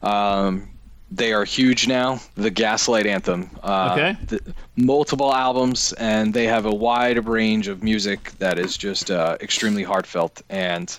Um, 0.03 0.69
they 1.11 1.33
are 1.33 1.45
huge 1.45 1.89
now. 1.89 2.21
The 2.35 2.51
Gaslight 2.51 3.07
Anthem. 3.07 3.51
Uh, 3.63 3.91
Okay. 3.93 4.17
th- 4.29 4.43
multiple 4.77 5.35
albums, 5.35 5.93
and 5.95 6.33
they 6.35 6.47
have 6.47 6.67
a 6.67 6.75
wide 6.75 7.27
range 7.27 7.69
of 7.69 7.83
music 7.83 8.33
that 8.39 8.59
is 8.59 8.77
just 8.77 9.11
uh, 9.11 9.37
extremely 9.41 9.83
heartfelt, 9.85 10.43
and 10.51 10.99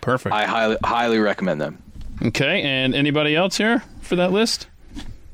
Perfect. 0.00 0.32
I 0.34 0.44
highly 0.44 0.76
highly 0.84 1.18
recommend 1.18 1.60
them. 1.60 1.82
Okay. 2.24 2.62
And 2.62 2.94
anybody 2.94 3.34
else 3.36 3.56
here 3.56 3.82
for 4.00 4.16
that 4.16 4.32
list? 4.32 4.66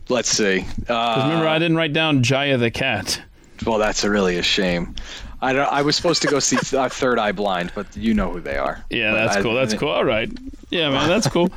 Let's 0.08 0.30
see. 0.30 0.64
Uh, 0.88 1.22
remember, 1.24 1.46
I 1.46 1.58
didn't 1.58 1.76
write 1.76 1.92
down 1.92 2.22
Jaya 2.22 2.56
the 2.56 2.70
cat. 2.70 3.20
well, 3.66 3.78
that's 3.78 4.04
a 4.04 4.10
really 4.10 4.38
a 4.38 4.42
shame. 4.42 4.94
I, 5.40 5.52
don't, 5.52 5.70
I 5.72 5.82
was 5.82 5.96
supposed 5.96 6.22
to 6.22 6.28
go 6.28 6.38
see 6.40 6.56
uh, 6.76 6.88
Third 6.88 7.18
Eye 7.18 7.32
Blind, 7.32 7.72
but 7.74 7.94
you 7.96 8.14
know 8.14 8.32
who 8.32 8.40
they 8.40 8.56
are. 8.56 8.82
Yeah, 8.90 9.12
that's 9.12 9.36
I- 9.36 9.42
cool. 9.42 9.54
That's 9.54 9.74
cool. 9.74 9.90
All 9.90 10.04
right. 10.04 10.30
Yeah, 10.70 10.90
man, 10.90 11.08
that's 11.08 11.28
cool. 11.30 11.50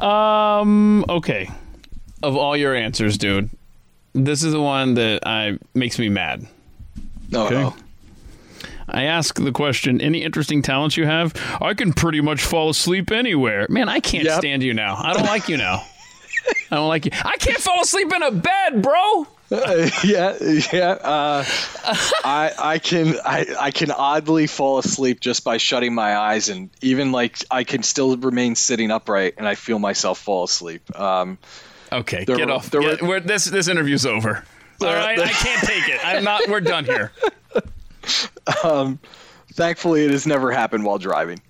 Um, 0.00 1.04
okay. 1.08 1.50
Of 2.22 2.36
all 2.36 2.56
your 2.56 2.74
answers, 2.74 3.18
dude, 3.18 3.50
this 4.12 4.42
is 4.42 4.52
the 4.52 4.60
one 4.62 4.94
that 4.94 5.26
I 5.26 5.58
makes 5.74 5.98
me 5.98 6.08
mad. 6.08 6.46
Okay. 7.34 7.56
oh. 7.56 7.76
I 8.90 9.04
ask 9.04 9.34
the 9.38 9.52
question, 9.52 10.00
any 10.00 10.22
interesting 10.22 10.62
talents 10.62 10.96
you 10.96 11.06
have? 11.06 11.34
I 11.60 11.74
can 11.74 11.92
pretty 11.92 12.20
much 12.20 12.42
fall 12.42 12.70
asleep 12.70 13.10
anywhere. 13.10 13.66
Man, 13.68 13.88
I 13.88 14.00
can't 14.00 14.24
Yep. 14.24 14.38
stand 14.40 14.62
you 14.62 14.74
now. 14.74 14.96
I 14.96 15.12
don't 15.12 15.26
like 15.26 15.48
you 15.48 15.56
now. 15.56 15.84
I 16.70 16.76
don't 16.76 16.88
like 16.88 17.04
you. 17.04 17.10
I 17.14 17.36
can't 17.36 17.58
fall 17.58 17.82
asleep 17.82 18.12
in 18.14 18.22
a 18.22 18.30
bed, 18.30 18.80
bro. 18.82 19.26
yeah, 20.04 20.36
yeah. 20.72 20.90
Uh, 21.02 21.44
I 22.24 22.52
I 22.58 22.78
can 22.78 23.14
I, 23.24 23.46
I 23.58 23.70
can 23.70 23.90
oddly 23.90 24.46
fall 24.46 24.78
asleep 24.78 25.20
just 25.20 25.42
by 25.42 25.56
shutting 25.56 25.94
my 25.94 26.16
eyes, 26.16 26.48
and 26.50 26.68
even 26.82 27.12
like 27.12 27.38
I 27.50 27.64
can 27.64 27.82
still 27.82 28.14
remain 28.18 28.56
sitting 28.56 28.90
upright, 28.90 29.34
and 29.38 29.48
I 29.48 29.54
feel 29.54 29.78
myself 29.78 30.18
fall 30.18 30.44
asleep. 30.44 30.82
Um, 30.98 31.38
Okay, 31.90 32.26
get 32.26 32.46
were- 32.46 32.52
off. 32.52 32.70
Get- 32.70 33.00
were- 33.02 33.20
this 33.20 33.46
this 33.46 33.68
interview's 33.68 34.04
over. 34.04 34.44
All 34.82 34.86
right, 34.86 35.18
I 35.18 35.28
can't 35.28 35.66
take 35.66 35.88
it. 35.88 35.98
I'm 36.06 36.24
not. 36.24 36.46
We're 36.48 36.60
done 36.60 36.84
here. 36.84 37.10
Thankfully, 39.52 40.04
it 40.04 40.10
has 40.10 40.26
never 40.26 40.50
happened 40.52 40.84
while 40.84 40.98
driving. 40.98 41.40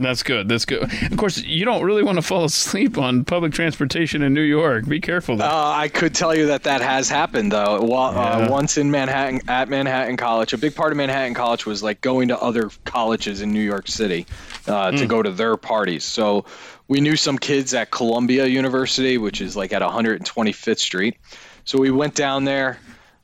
That's 0.00 0.22
good. 0.22 0.48
That's 0.48 0.64
good. 0.64 0.84
Of 1.10 1.16
course, 1.16 1.38
you 1.42 1.64
don't 1.64 1.82
really 1.84 2.04
want 2.04 2.18
to 2.18 2.22
fall 2.22 2.44
asleep 2.44 2.96
on 2.98 3.24
public 3.24 3.52
transportation 3.52 4.22
in 4.22 4.32
New 4.32 4.42
York. 4.42 4.86
Be 4.86 5.00
careful. 5.00 5.36
Though. 5.36 5.44
Uh, 5.44 5.72
I 5.76 5.88
could 5.88 6.14
tell 6.14 6.32
you 6.36 6.46
that 6.46 6.62
that 6.62 6.80
has 6.82 7.08
happened 7.08 7.50
though. 7.50 7.80
While, 7.82 8.12
Yeah. 8.12 8.46
uh, 8.46 8.48
once 8.48 8.78
in 8.78 8.92
Manhattan 8.92 9.40
at 9.48 9.68
Manhattan 9.68 10.16
College, 10.16 10.52
a 10.52 10.58
big 10.58 10.76
part 10.76 10.92
of 10.92 10.98
Manhattan 10.98 11.34
College 11.34 11.66
was 11.66 11.82
like 11.82 12.00
going 12.00 12.28
to 12.28 12.38
other 12.38 12.70
colleges 12.84 13.40
in 13.42 13.52
New 13.52 13.60
York 13.62 13.88
City 13.88 14.24
uh, 14.68 14.92
to 14.92 15.04
go 15.04 15.20
to 15.20 15.32
their 15.32 15.56
parties. 15.56 16.04
So 16.04 16.44
we 16.86 17.00
knew 17.00 17.16
some 17.16 17.36
kids 17.36 17.74
at 17.74 17.90
Columbia 17.90 18.46
University, 18.46 19.18
which 19.18 19.40
is 19.40 19.56
like 19.56 19.72
at 19.72 19.82
125th 19.82 20.78
Street. 20.78 21.16
So 21.64 21.76
we 21.76 21.90
went 21.90 22.14
down 22.14 22.44
there. 22.44 22.78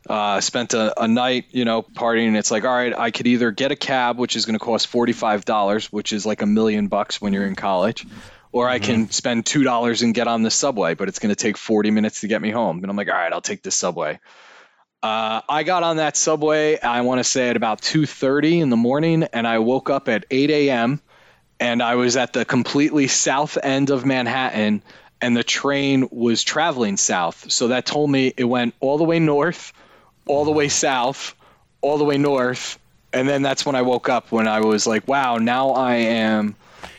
Uh, 0.07 0.39
spent 0.39 0.75
a, 0.75 1.03
a 1.03 1.09
night, 1.09 1.47
you 1.53 1.65
know, 1.65 1.83
partying. 1.83 2.29
And 2.29 2.37
it's 2.37 2.51
like, 2.51 2.65
all 2.65 2.75
right, 2.75 2.93
I 2.95 3.11
could 3.11 3.27
either 3.27 3.51
get 3.53 3.73
a 3.73 3.77
cab, 3.77 4.19
which 4.19 4.37
is 4.37 4.45
going 4.45 4.59
to 4.59 4.63
cost 4.63 4.89
forty-five 4.89 5.47
dollars, 5.47 5.91
which 5.91 6.13
is 6.13 6.27
like 6.27 6.43
a 6.43 6.47
million 6.47 6.89
bucks 6.89 7.23
when 7.23 7.33
you're 7.33 7.47
in 7.47 7.55
college, 7.55 8.07
or 8.53 8.69
I 8.69 8.81
can 8.81 9.11
spend 9.11 9.47
two 9.47 9.65
dollars 9.65 10.03
and 10.03 10.13
get 10.13 10.29
on 10.29 10.43
the 10.43 10.51
subway, 10.51 10.93
but 10.93 11.09
it's 11.09 11.21
going 11.21 11.35
to 11.35 11.43
take 11.43 11.57
forty 11.57 11.91
minutes 11.91 12.21
to 12.21 12.29
get 12.29 12.43
me 12.43 12.51
home. 12.51 12.81
And 12.83 12.91
I'm 12.91 12.97
like, 12.97 13.09
all 13.09 13.15
right, 13.15 13.33
I'll 13.33 13.41
take 13.41 13.63
the 13.63 13.71
subway. 13.71 14.21
Uh, 15.03 15.41
I 15.49 15.63
got 15.63 15.83
on 15.83 15.97
that 15.97 16.19
subway. 16.19 16.79
I 16.79 17.01
want 17.01 17.19
to 17.21 17.25
say 17.25 17.49
at 17.49 17.57
about 17.57 17.81
two 17.81 18.05
thirty 18.05 18.61
in 18.61 18.69
the 18.69 18.77
morning, 18.77 19.23
and 19.23 19.47
I 19.47 19.59
woke 19.61 19.89
up 19.89 20.11
at 20.11 20.27
eight 20.31 20.51
a.m. 20.51 21.01
and 21.59 21.83
I 21.83 21.95
was 21.95 22.19
at 22.19 22.35
the 22.35 22.45
completely 22.45 23.09
south 23.09 23.57
end 23.63 23.89
of 23.89 24.05
Manhattan, 24.05 24.83
and 25.23 25.35
the 25.35 25.45
train 25.45 26.09
was 26.11 26.43
traveling 26.43 26.99
south. 26.99 27.51
So 27.51 27.69
that 27.69 27.87
told 27.87 28.11
me 28.11 28.35
it 28.37 28.45
went 28.45 28.75
all 28.81 28.99
the 28.99 29.05
way 29.05 29.19
north, 29.19 29.73
all 30.27 30.45
the 30.45 30.53
way 30.53 30.69
south, 30.69 31.35
all 31.81 31.99
the 31.99 32.05
way 32.05 32.19
north, 32.19 32.79
and 33.13 33.29
then 33.29 33.43
that's 33.43 33.65
when 33.65 33.75
I 33.75 33.83
woke 33.83 34.09
up 34.09 34.33
when 34.33 34.49
I 34.49 34.61
was 34.61 34.87
like, 34.87 35.07
wow, 35.07 35.37
now 35.37 35.71
I 35.71 35.95
am 35.97 36.57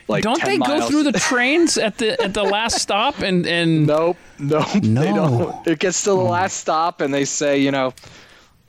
like 0.08 0.22
don't 0.22 0.38
10 0.38 0.48
they 0.48 0.58
go 0.58 0.88
through 0.88 1.02
the 1.04 1.12
trains 1.18 1.76
at 1.76 1.98
the 1.98 2.20
at 2.22 2.32
the 2.34 2.42
last 2.44 2.78
stop 2.80 3.20
and 3.20 3.46
and 3.46 3.86
Nope, 3.86 4.16
nope. 4.38 4.66
They 4.72 5.12
No. 5.12 5.14
don't. 5.14 5.66
It 5.66 5.78
gets 5.78 6.02
to 6.04 6.10
the 6.10 6.16
oh 6.16 6.24
last 6.24 6.58
stop, 6.58 7.00
and 7.00 7.12
they 7.12 7.24
say, 7.24 7.58
you 7.58 7.70
know, 7.70 7.92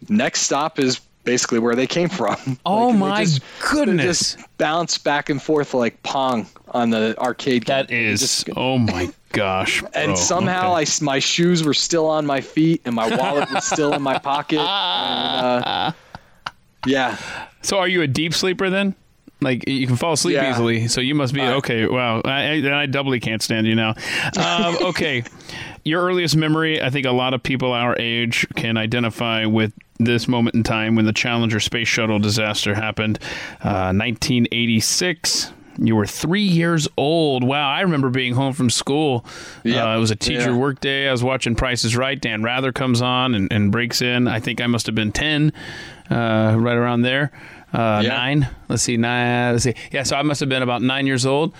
next 0.09 0.41
stop 0.41 0.79
is 0.79 0.99
basically 1.27 1.59
where 1.59 1.75
they 1.75 1.85
came 1.85 2.09
from. 2.09 2.35
Oh 2.65 2.87
Like, 2.87 2.93
they 2.93 2.97
my 2.99 3.23
just- 3.25 3.41
goodness. 3.71 4.33
They 4.33 4.41
just 4.41 4.57
bounce 4.57 4.97
back 4.97 5.29
and 5.29 5.39
forth 5.41 5.75
like 5.75 6.01
Pong 6.01 6.47
on 6.69 6.89
the 6.89 7.15
arcade 7.19 7.65
game. 7.65 7.75
that 7.75 7.87
They 7.89 8.05
is 8.05 8.21
just- 8.21 8.49
oh 8.57 8.79
my 8.79 9.09
gosh. 9.33 9.81
bro. 9.81 9.89
and 9.93 10.17
somehow 10.17 10.71
Okay. 10.71 10.79
I 10.79 10.81
s 10.83 11.01
my 11.01 11.19
shoes 11.19 11.63
were 11.63 11.75
still 11.75 12.07
on 12.07 12.25
my 12.25 12.41
feet, 12.41 12.81
and 12.85 12.95
my 12.95 13.15
wallet 13.15 13.51
was 13.51 13.65
still 13.65 13.93
in 13.93 14.01
my 14.01 14.17
pocket. 14.17 14.59
And, 14.67 15.63
uh, 15.65 15.91
yeah, 16.85 17.17
So 17.61 17.77
are 17.79 17.87
you 17.87 18.01
a 18.01 18.07
deep 18.07 18.33
sleeper 18.33 18.69
then? 18.69 18.95
Like 19.41 19.67
you 19.67 19.85
can 19.85 19.97
fall 19.97 20.13
asleep 20.13 20.35
Yeah. 20.35 20.49
easily, 20.51 20.87
so 20.87 20.99
you 21.01 21.13
must 21.13 21.31
be 21.33 21.41
Uh, 21.41 21.57
okay. 21.57 21.85
Wow, 21.85 22.21
I, 22.25 22.59
I, 22.65 22.81
I 22.83 22.85
doubly 22.87 23.19
can't 23.19 23.41
stand 23.41 23.67
you 23.67 23.75
now. 23.75 23.93
Um, 24.35 24.77
okay, 24.81 25.23
your 25.83 26.01
earliest 26.03 26.35
memory. 26.35 26.81
I 26.81 26.89
think 26.89 27.05
a 27.05 27.11
lot 27.11 27.33
of 27.35 27.43
people 27.43 27.71
our 27.71 27.95
age 27.99 28.47
can 28.55 28.77
identify 28.77 29.45
with 29.45 29.73
this 29.99 30.27
moment 30.27 30.55
in 30.55 30.63
time 30.63 30.95
when 30.95 31.05
the 31.05 31.13
Challenger 31.13 31.59
space 31.59 31.87
shuttle 31.87 32.19
disaster 32.19 32.75
happened, 32.75 33.19
uh, 33.63 33.91
1986. 33.93 35.51
You 35.79 35.95
were 35.95 36.07
three 36.07 36.41
years 36.41 36.87
old. 36.97 37.43
Wow, 37.43 37.69
I 37.69 37.81
remember 37.81 38.09
being 38.09 38.33
home 38.33 38.53
from 38.53 38.69
school. 38.71 39.23
Yep. 39.63 39.85
Uh, 39.85 39.95
it 39.95 39.99
was 39.99 40.09
a 40.09 40.15
teacher 40.15 40.49
Yeah. 40.49 40.57
work 40.57 40.79
day. 40.79 41.07
I 41.07 41.11
was 41.11 41.23
watching 41.23 41.53
Price 41.55 41.85
is 41.85 41.95
Right. 41.95 42.19
Dan 42.19 42.41
Rather 42.41 42.71
comes 42.71 42.99
on 43.01 43.35
and, 43.35 43.51
and 43.53 43.71
breaks 43.71 44.01
in. 44.01 44.27
I 44.27 44.39
think 44.39 44.59
I 44.59 44.65
must 44.65 44.87
have 44.87 44.95
been 44.95 45.11
10, 45.11 45.53
uh, 46.09 46.55
right 46.57 46.75
around 46.75 47.01
there. 47.03 47.31
Uh, 47.73 48.01
Yeah. 48.03 48.09
Nine. 48.09 48.47
Let's 48.69 48.81
see. 48.81 48.97
Nine. 48.97 49.51
Let's 49.53 49.65
see. 49.65 49.75
Yeah, 49.91 50.01
so 50.01 50.15
I 50.15 50.23
must 50.23 50.39
have 50.39 50.49
been 50.49 50.63
about 50.63 50.81
nine 50.81 51.05
years 51.05 51.27
old. 51.27 51.53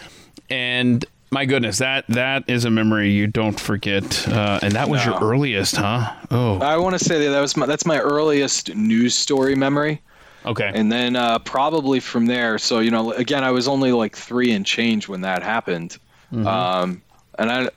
And 0.49 1.05
my 1.31 1.45
goodness, 1.45 1.77
that 1.79 2.05
that 2.07 2.43
is 2.47 2.65
a 2.65 2.69
memory 2.69 3.11
you 3.11 3.27
don't 3.27 3.59
forget. 3.59 4.27
Uh, 4.27 4.59
and 4.61 4.73
that 4.73 4.89
was 4.89 5.05
your 5.05 5.19
earliest, 5.19 5.75
huh? 5.75 6.13
Oh, 6.31 6.59
I 6.59 6.77
want 6.77 6.97
to 6.97 7.03
say 7.03 7.23
that 7.25 7.31
that 7.31 7.41
was 7.41 7.57
my, 7.57 7.65
that's 7.65 7.85
my 7.85 7.99
earliest 7.99 8.73
news 8.75 9.15
story 9.15 9.55
memory. 9.55 10.01
okay. 10.45 10.71
and 10.73 10.91
then 10.91 11.15
uh, 11.15 11.39
probably 11.39 11.99
from 11.99 12.25
there 12.25 12.57
so 12.57 12.79
you 12.79 12.89
know 12.91 13.11
again 13.13 13.43
i 13.43 13.51
was 13.51 13.67
only 13.67 13.91
like 13.91 14.15
three 14.15 14.51
and 14.51 14.65
change 14.65 15.09
when 15.09 15.19
that 15.19 15.43
happened 15.43 15.97
um, 16.31 17.01
and 17.37 17.51
i 17.51 17.69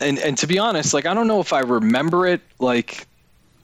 and, 0.00 0.18
and 0.18 0.36
to 0.38 0.48
be 0.48 0.58
honest 0.58 0.94
like 0.94 1.06
i 1.06 1.14
don't 1.14 1.28
know 1.28 1.38
if 1.38 1.52
i 1.52 1.60
remember 1.60 2.26
it 2.26 2.40
like 2.58 3.06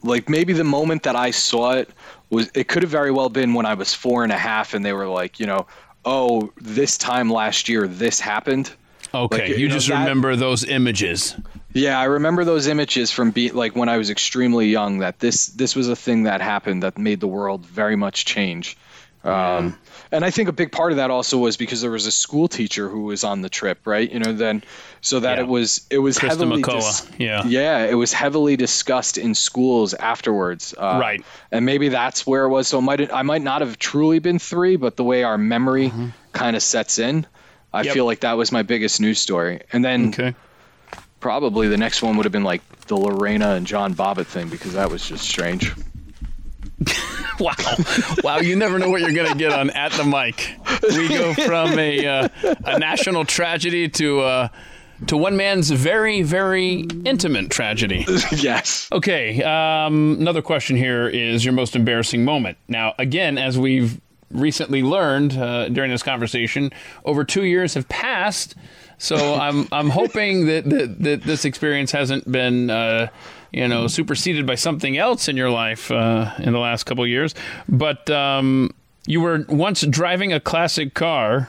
like 0.03 0.29
maybe 0.29 0.53
the 0.53 0.65
moment 0.65 1.03
that 1.03 1.17
I 1.17 1.31
saw 1.31 1.73
it 1.73 1.91
was 2.31 2.51
it 2.55 2.69
could 2.69 2.83
have 2.83 2.91
very 2.91 3.11
well 3.11 3.29
been 3.29 3.55
when 3.55 3.67
I 3.67 3.75
was 3.75 3.95
four 3.95 4.23
and 4.23 4.33
a 4.33 4.39
half, 4.39 4.75
and 4.75 4.85
they 4.85 4.93
were 4.93 5.09
like, 5.09 5.41
you 5.41 5.47
know, 5.47 5.67
oh, 6.05 6.53
this 6.61 6.97
time 6.97 7.31
last 7.31 7.69
year 7.69 7.89
this 7.89 8.21
happened. 8.21 8.71
Okay, 9.15 9.39
Like, 9.39 9.49
you, 9.49 9.55
you 9.57 9.69
know, 9.69 9.75
just 9.75 9.89
that- 9.89 10.01
remember 10.01 10.37
those 10.37 10.65
images. 10.65 11.35
Yeah, 11.73 11.99
I 12.01 12.05
remember 12.05 12.45
those 12.45 12.67
images 12.67 13.11
from 13.11 13.31
be 13.31 13.51
like 13.51 13.77
when 13.77 13.89
I 13.89 13.99
was 13.99 14.11
extremely 14.11 14.69
young. 14.69 14.99
That 14.99 15.19
this 15.21 15.47
this 15.49 15.77
was 15.77 15.89
a 15.89 15.97
thing 15.97 16.25
that 16.25 16.41
happened 16.41 16.83
that 16.83 16.99
made 16.99 17.21
the 17.21 17.27
world 17.29 17.65
very 17.67 17.95
much 17.97 18.25
change. 18.25 18.77
Um, 19.25 19.77
and 20.13 20.25
I 20.25 20.31
think 20.31 20.49
a 20.49 20.53
big 20.53 20.73
part 20.73 20.93
of 20.93 20.97
that 20.97 21.11
also 21.11 21.37
was 21.39 21.57
because 21.57 21.81
there 21.83 21.91
was 21.91 22.07
a 22.07 22.11
school 22.13 22.49
teacher 22.49 22.89
who 22.89 23.03
was 23.03 23.25
on 23.25 23.43
the 23.43 23.49
trip, 23.51 23.87
right? 23.87 24.11
You 24.11 24.21
know, 24.21 24.33
then 24.33 24.63
so 25.03 25.21
that 25.21 25.37
Yeah. 25.37 25.45
it 25.45 25.49
was 25.49 25.87
it 25.91 25.99
was 25.99 26.19
Christa 26.19 26.29
heavily 26.31 26.63
McAuliffe, 26.63 27.11
yeah. 27.19 27.45
yeah, 27.47 27.85
it 27.85 27.95
was 27.95 28.13
heavily 28.13 28.57
discussed 28.57 29.19
in 29.19 29.35
schools 29.35 29.93
afterwards. 29.93 30.73
Uh, 30.79 30.99
Right. 31.01 31.23
and 31.53 31.67
maybe 31.67 31.89
that's 31.91 32.27
where 32.27 32.45
it 32.45 32.49
was. 32.49 32.69
So 32.69 32.79
it 32.79 32.83
might 32.83 33.13
I 33.13 33.23
might 33.23 33.43
not 33.43 33.61
have 33.61 33.79
truly 33.79 34.21
been 34.21 34.39
three, 34.39 34.77
but 34.77 34.97
the 34.97 35.05
way 35.05 35.25
our 35.25 35.37
memory 35.37 35.93
kind 36.33 36.57
of 36.57 36.63
sets 36.63 36.99
in, 36.99 37.27
I. 37.73 37.83
Yep. 37.83 37.95
feel 37.95 38.05
like 38.07 38.21
that 38.21 38.37
was 38.37 38.51
my 38.53 38.63
biggest 38.63 39.01
news 39.01 39.19
story. 39.19 39.61
And 39.73 39.85
then 39.85 40.09
Okay. 40.09 40.35
probably 41.21 41.69
the 41.69 41.77
next 41.77 42.03
one 42.03 42.17
would 42.17 42.25
have 42.25 42.33
been 42.33 42.45
like 42.45 42.63
the 42.87 42.97
Lorena 42.97 43.51
and 43.55 43.67
John 43.67 43.95
Bobbitt 43.95 44.27
thing 44.27 44.49
because 44.49 44.73
that 44.75 44.91
was 44.91 45.07
just 45.07 45.25
strange. 45.29 45.73
Wow, 47.41 47.53
wow! 48.25 48.39
You 48.39 48.57
never 48.57 48.81
know 48.81 48.91
what 48.91 49.01
you're 49.01 49.13
gonna 49.13 49.37
get 49.39 49.53
on 49.53 49.71
at 49.71 49.93
the 49.93 50.03
mic. 50.03 50.57
We 50.91 51.09
go 51.09 51.35
from 51.35 51.79
a 51.79 52.05
uh, 52.05 52.29
a 52.65 52.81
national 52.81 53.27
tragedy 53.27 53.89
to 53.91 54.21
uh, 54.23 54.49
to 55.07 55.17
one 55.17 55.37
man's 55.37 55.71
very 55.71 56.23
very 56.23 56.81
intimate 57.05 57.51
tragedy. 57.51 58.05
yes. 58.37 58.89
Okay, 58.91 59.41
um, 59.45 60.17
another 60.19 60.43
question 60.43 60.77
here 60.77 61.09
is 61.09 61.45
your 61.45 61.55
most 61.55 61.77
embarrassing 61.77 62.25
moment. 62.25 62.59
Now, 62.67 62.95
again, 62.99 63.39
as 63.39 63.57
we've 63.57 64.01
recently 64.31 64.83
learned 64.83 65.37
uh, 65.37 65.69
during 65.69 65.91
this 65.91 66.03
conversation, 66.03 66.73
over 67.05 67.25
two 67.25 67.45
years 67.45 67.75
have 67.75 67.89
passed. 67.89 68.55
So 68.99 69.35
I'm 69.41 69.69
I'm 69.73 69.91
hoping 69.91 70.47
that, 70.47 70.65
that, 70.69 71.03
that 71.03 71.23
this 71.23 71.45
experience 71.45 71.93
hasn't 71.93 72.31
been 72.31 72.71
uh, 72.71 73.09
you 73.53 73.69
know 73.69 73.87
superseded 73.87 74.47
by 74.47 74.55
something 74.55 74.97
else 74.99 75.29
in 75.29 75.37
your 75.37 75.51
life 75.51 75.91
uh, 75.91 76.33
in 76.39 76.53
the 76.53 76.59
last 76.59 76.85
couple 76.85 77.05
of 77.05 77.11
years. 77.11 77.35
But 77.69 78.09
um, 78.11 78.75
you 79.07 79.21
were 79.21 79.45
once 79.49 79.83
driving 79.83 80.33
a 80.33 80.41
classic 80.41 80.95
car 80.95 81.49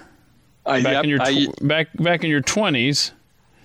I, 0.66 0.82
back 0.82 0.94
yep, 0.94 1.04
in 1.04 1.10
your 1.10 1.22
I- 1.22 1.48
back 1.62 1.90
back 1.96 2.24
in 2.24 2.30
your 2.30 2.42
twenties. 2.42 3.12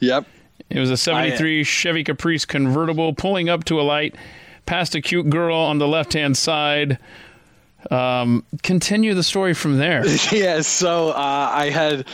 yep. 0.01 0.27
It 0.71 0.81
was 0.81 0.91
a 0.91 0.97
73 0.97 1.63
Chevy 1.63 2.03
Caprice 2.03 2.47
convertible 2.47 3.13
pulling 3.13 3.49
up 3.49 3.65
to 3.67 3.79
a 3.81 3.83
light 3.83 4.17
past 4.67 4.95
a 4.95 5.01
cute 5.01 5.29
girl 5.29 5.57
on 5.57 5.79
the 5.79 5.87
left 5.87 6.15
hand 6.15 6.37
side. 6.37 6.99
Um, 7.91 8.45
continue 8.63 9.15
the 9.15 9.23
story 9.23 9.55
from 9.55 9.79
there. 9.79 10.07
yeah, 10.33 10.61
so 10.61 11.11
uh, 11.11 11.51
I 11.53 11.71
had, 11.71 12.07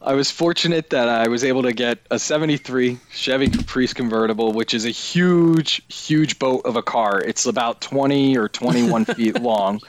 I 0.00 0.14
was 0.14 0.30
fortunate 0.30 0.90
that 0.90 1.08
I 1.08 1.28
was 1.28 1.44
able 1.44 1.62
to 1.62 1.72
get 1.72 1.98
a 2.10 2.18
'73 2.18 2.98
Chevy 3.10 3.48
Caprice 3.48 3.94
convertible, 3.94 4.52
which 4.52 4.74
is 4.74 4.84
a 4.84 4.90
huge, 4.90 5.82
huge 5.92 6.38
boat 6.38 6.64
of 6.64 6.76
a 6.76 6.82
car. 6.82 7.20
It's 7.20 7.46
about 7.46 7.80
20 7.80 8.36
or 8.36 8.48
21 8.48 9.04
feet 9.16 9.40
long, 9.40 9.80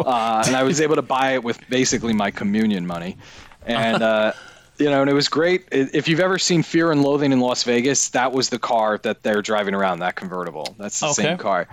uh, 0.00 0.44
and 0.46 0.56
I 0.56 0.62
was 0.62 0.80
able 0.80 0.96
to 0.96 1.02
buy 1.02 1.32
it 1.32 1.44
with 1.44 1.60
basically 1.68 2.12
my 2.12 2.30
communion 2.30 2.86
money, 2.86 3.16
and. 3.66 4.02
Uh, 4.02 4.32
you 4.80 4.90
know, 4.90 5.02
and 5.02 5.10
it 5.10 5.14
was 5.14 5.28
great. 5.28 5.66
If 5.70 6.08
you've 6.08 6.20
ever 6.20 6.38
seen 6.38 6.62
Fear 6.62 6.90
and 6.90 7.02
Loathing 7.02 7.32
in 7.32 7.40
Las 7.40 7.62
Vegas, 7.64 8.08
that 8.10 8.32
was 8.32 8.48
the 8.48 8.58
car 8.58 8.98
that 9.02 9.22
they're 9.22 9.42
driving 9.42 9.74
around, 9.74 9.98
that 10.00 10.16
convertible. 10.16 10.74
That's 10.78 10.98
the 11.00 11.06
Okay. 11.08 11.14
same 11.22 11.38
car. 11.38 11.68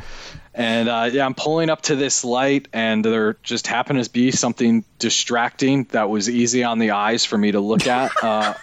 And 0.54 0.90
uh, 0.90 1.10
yeah, 1.12 1.26
I'm 1.26 1.34
pulling 1.36 1.70
up 1.70 1.84
to 1.84 1.96
this 1.96 2.24
light, 2.26 2.68
and 2.74 3.06
there 3.06 3.38
just 3.44 3.68
happened 3.68 4.04
to 4.04 4.10
be 4.12 4.32
something 4.32 4.84
distracting 5.00 5.86
that 5.92 6.10
was 6.10 6.30
easy 6.30 6.64
on 6.64 6.80
the 6.80 6.92
eyes 6.92 7.26
for 7.26 7.38
me 7.38 7.52
to 7.52 7.60
look 7.60 7.88
at. 7.88 8.12
Uh, 8.24 8.54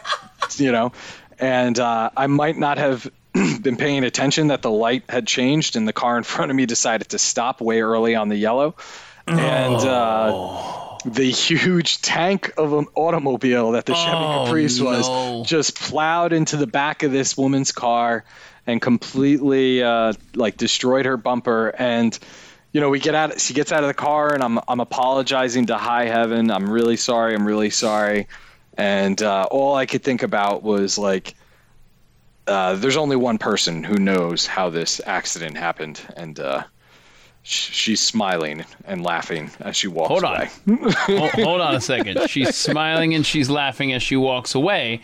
you 0.57 0.73
know, 0.73 0.93
and 1.39 1.79
uh, 1.79 2.11
I 2.17 2.27
might 2.27 2.57
not 2.59 2.77
have 2.79 3.11
been 3.33 3.77
paying 3.77 4.05
attention 4.05 4.49
that 4.49 4.61
the 4.63 4.71
light 4.71 5.05
had 5.09 5.27
changed, 5.27 5.77
and 5.77 5.89
the 5.89 5.93
car 5.93 6.19
in 6.19 6.23
front 6.23 6.51
of 6.51 6.57
me 6.57 6.67
decided 6.67 7.09
to 7.11 7.19
stop 7.19 7.61
way 7.61 7.81
early 7.81 8.15
on 8.15 8.29
the 8.29 8.37
yellow, 8.37 8.77
and. 9.27 9.81
Uh, 9.81 10.81
the 11.05 11.31
huge 11.31 12.01
tank 12.03 12.53
of 12.57 12.73
an 12.73 12.87
automobile 12.95 13.73
that 13.73 13.87
the 13.87 13.95
Chevy 13.95 14.17
Oh, 14.17 14.45
Caprice 14.47 14.81
was 14.81 15.09
no. 15.09 15.45
just 15.45 15.79
plowed 15.79 16.33
into 16.33 16.57
the 16.57 16.67
back 16.67 17.03
of 17.03 17.13
this 17.13 17.37
woman's 17.37 17.73
car 17.73 18.25
and 18.67 18.81
completely 18.81 19.83
uh, 19.83 20.15
like 20.35 20.57
destroyed 20.57 21.05
her 21.07 21.17
bumper. 21.17 21.69
And 21.69 22.19
you 22.73 22.81
know 22.81 22.89
we 22.91 22.99
get 22.99 23.15
out 23.15 23.41
she 23.41 23.55
gets 23.55 23.71
out 23.71 23.83
of 23.85 23.89
the 23.89 23.95
car 23.95 24.33
and 24.35 24.43
I'm 24.43 24.59
I'm 24.67 24.81
apologizing 24.81 25.67
to 25.67 25.77
high 25.77 26.07
heaven. 26.07 26.51
I'm 26.51 26.69
really 26.71 26.97
sorry. 26.97 27.35
I'm 27.35 27.47
really 27.47 27.71
sorry. 27.71 28.27
And 28.77 29.23
uh, 29.23 29.47
all 29.51 29.75
I 29.75 29.87
could 29.87 30.03
think 30.03 30.23
about 30.23 30.63
was 30.63 30.99
like 30.99 31.35
uh, 32.47 32.75
there's 32.75 32.97
only 32.97 33.17
one 33.17 33.39
person 33.39 33.85
who 33.85 33.95
knows 33.97 34.47
how 34.47 34.71
this 34.71 35.01
accident 35.05 35.57
happened. 35.57 36.01
And 36.17 36.39
uh, 36.41 36.65
she's 37.45 38.01
smiling 38.01 38.65
and 38.87 39.03
laughing 39.05 39.51
as 39.61 39.77
she 39.77 39.87
walks 39.87 40.09
Hold 40.09 40.25
on. 40.25 40.37
away. 40.37 40.51
hold, 41.07 41.31
hold 41.45 41.61
on 41.61 41.75
a 41.75 41.81
second. 41.81 42.29
She's 42.29 42.55
smiling 42.57 43.15
and 43.15 43.25
she's 43.25 43.49
laughing 43.51 43.93
as 43.93 44.03
she 44.03 44.17
walks 44.17 44.55
away. 44.55 45.01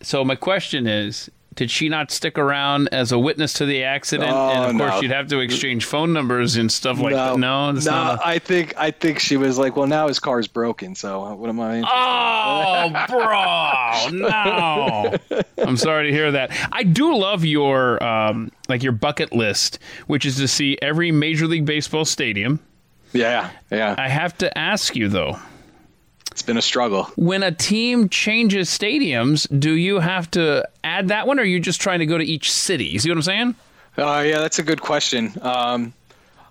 So 0.00 0.24
my 0.24 0.36
question 0.36 0.86
is, 0.86 1.28
did 1.56 1.70
she 1.70 1.88
not 1.88 2.10
stick 2.10 2.38
around 2.38 2.88
as 2.92 3.12
a 3.12 3.18
witness 3.18 3.54
to 3.54 3.66
the 3.66 3.82
accident? 3.82 4.30
and 4.30 4.64
of 4.64 4.74
Oh, 4.74 4.78
course, 4.78 4.94
no. 4.96 5.00
you'd 5.00 5.10
have 5.10 5.26
to 5.28 5.40
exchange 5.40 5.84
phone 5.86 6.12
numbers 6.12 6.56
and 6.56 6.70
stuff 6.70 6.98
like 7.00 7.14
that. 7.14 7.38
No, 7.38 7.70
it's 7.70 7.86
no. 7.86 7.90
not. 7.92 8.20
A, 8.20 8.26
I 8.28 8.38
think 8.38 8.74
I 8.76 8.90
think 8.90 9.18
she 9.18 9.36
was 9.36 9.58
like, 9.58 9.74
well, 9.74 9.86
now 9.86 10.06
his 10.08 10.20
car's 10.20 10.46
broken, 10.46 10.94
so 10.94 11.34
what 11.34 11.48
am 11.48 11.58
I? 11.60 11.80
Oh, 11.80 13.06
bro, 13.08 14.18
no! 14.18 15.42
I'm 15.66 15.76
sorry 15.76 16.06
to 16.08 16.12
hear 16.12 16.30
that. 16.32 16.50
I 16.72 16.82
do 16.82 17.16
love 17.16 17.44
your 17.44 18.02
um, 18.02 18.52
like 18.68 18.82
your 18.82 18.92
bucket 18.92 19.32
list, 19.32 19.78
which 20.06 20.24
is 20.26 20.36
to 20.36 20.48
see 20.48 20.78
every 20.82 21.10
Major 21.10 21.46
League 21.46 21.64
Baseball 21.66 22.04
stadium. 22.04 22.60
yeah, 23.12 23.50
yeah. 23.70 23.94
I 23.98 24.08
have 24.08 24.36
to 24.38 24.58
ask 24.58 24.94
you 24.94 25.08
though, 25.08 25.38
It's 26.36 26.42
been 26.42 26.58
a 26.58 26.62
struggle. 26.62 27.04
when 27.16 27.42
a 27.42 27.50
team 27.50 28.10
changes 28.10 28.68
stadiums, 28.68 29.48
do 29.58 29.72
you 29.72 30.00
have 30.00 30.30
to 30.32 30.68
add 30.84 31.08
that 31.08 31.26
one, 31.26 31.38
or 31.38 31.42
are 31.42 31.44
you 31.46 31.58
just 31.58 31.80
trying 31.80 32.00
to 32.00 32.04
go 32.06 32.18
to 32.18 32.24
each 32.24 32.52
city? 32.52 32.84
You 32.84 32.98
see 32.98 33.08
what 33.08 33.16
I'm 33.16 33.22
saying? 33.22 33.54
Uh, 33.96 34.22
yeah, 34.26 34.40
that's 34.40 34.58
a 34.58 34.62
good 34.62 34.82
question. 34.82 35.32
Um, 35.40 35.94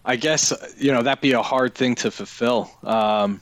I 0.03 0.15
guess 0.15 0.51
you 0.79 0.91
know 0.91 1.03
that'd 1.03 1.21
be 1.21 1.33
a 1.33 1.41
hard 1.43 1.75
thing 1.75 1.93
to 1.97 2.09
fulfill. 2.09 2.71
Um, 2.83 3.41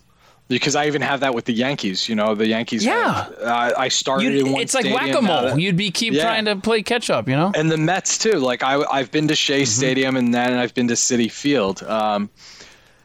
because 0.50 0.76
I 0.76 0.88
even 0.88 1.02
have 1.02 1.22
that 1.22 1.34
with 1.34 1.46
the 1.46 1.54
Yankees. 1.54 2.10
You 2.10 2.16
know, 2.16 2.36
the 2.36 2.46
Yankees. 2.46 2.84
Yeah. 2.84 3.30
uh, 3.42 3.72
I 3.78 3.88
started 3.88 4.26
You'd- 4.34 4.40
in 4.48 4.52
one 4.52 4.62
it's 4.64 4.74
like 4.74 4.84
whack 4.94 5.16
a 5.16 5.22
mole. 5.22 5.58
You'd 5.58 5.78
be 5.78 5.92
keep 5.92 6.14
Yeah. 6.14 6.24
trying 6.24 6.44
to 6.44 6.58
play 6.58 6.84
catch 6.84 7.10
up. 7.10 7.30
You 7.30 7.38
know? 7.38 7.54
and 7.56 7.72
the 7.72 7.78
Mets 7.78 8.18
too. 8.18 8.34
Like 8.34 8.64
I, 8.64 8.84
I've 8.92 9.12
been 9.12 9.30
to 9.30 9.36
Shea 9.36 9.62
Mm-hmm. 9.62 9.66
Stadium 9.80 10.18
and 10.18 10.34
then 10.34 10.56
I've 10.56 10.74
been 10.74 10.90
to 10.90 10.96
Citi 10.96 11.32
Field. 11.32 11.82
Um, 11.84 12.30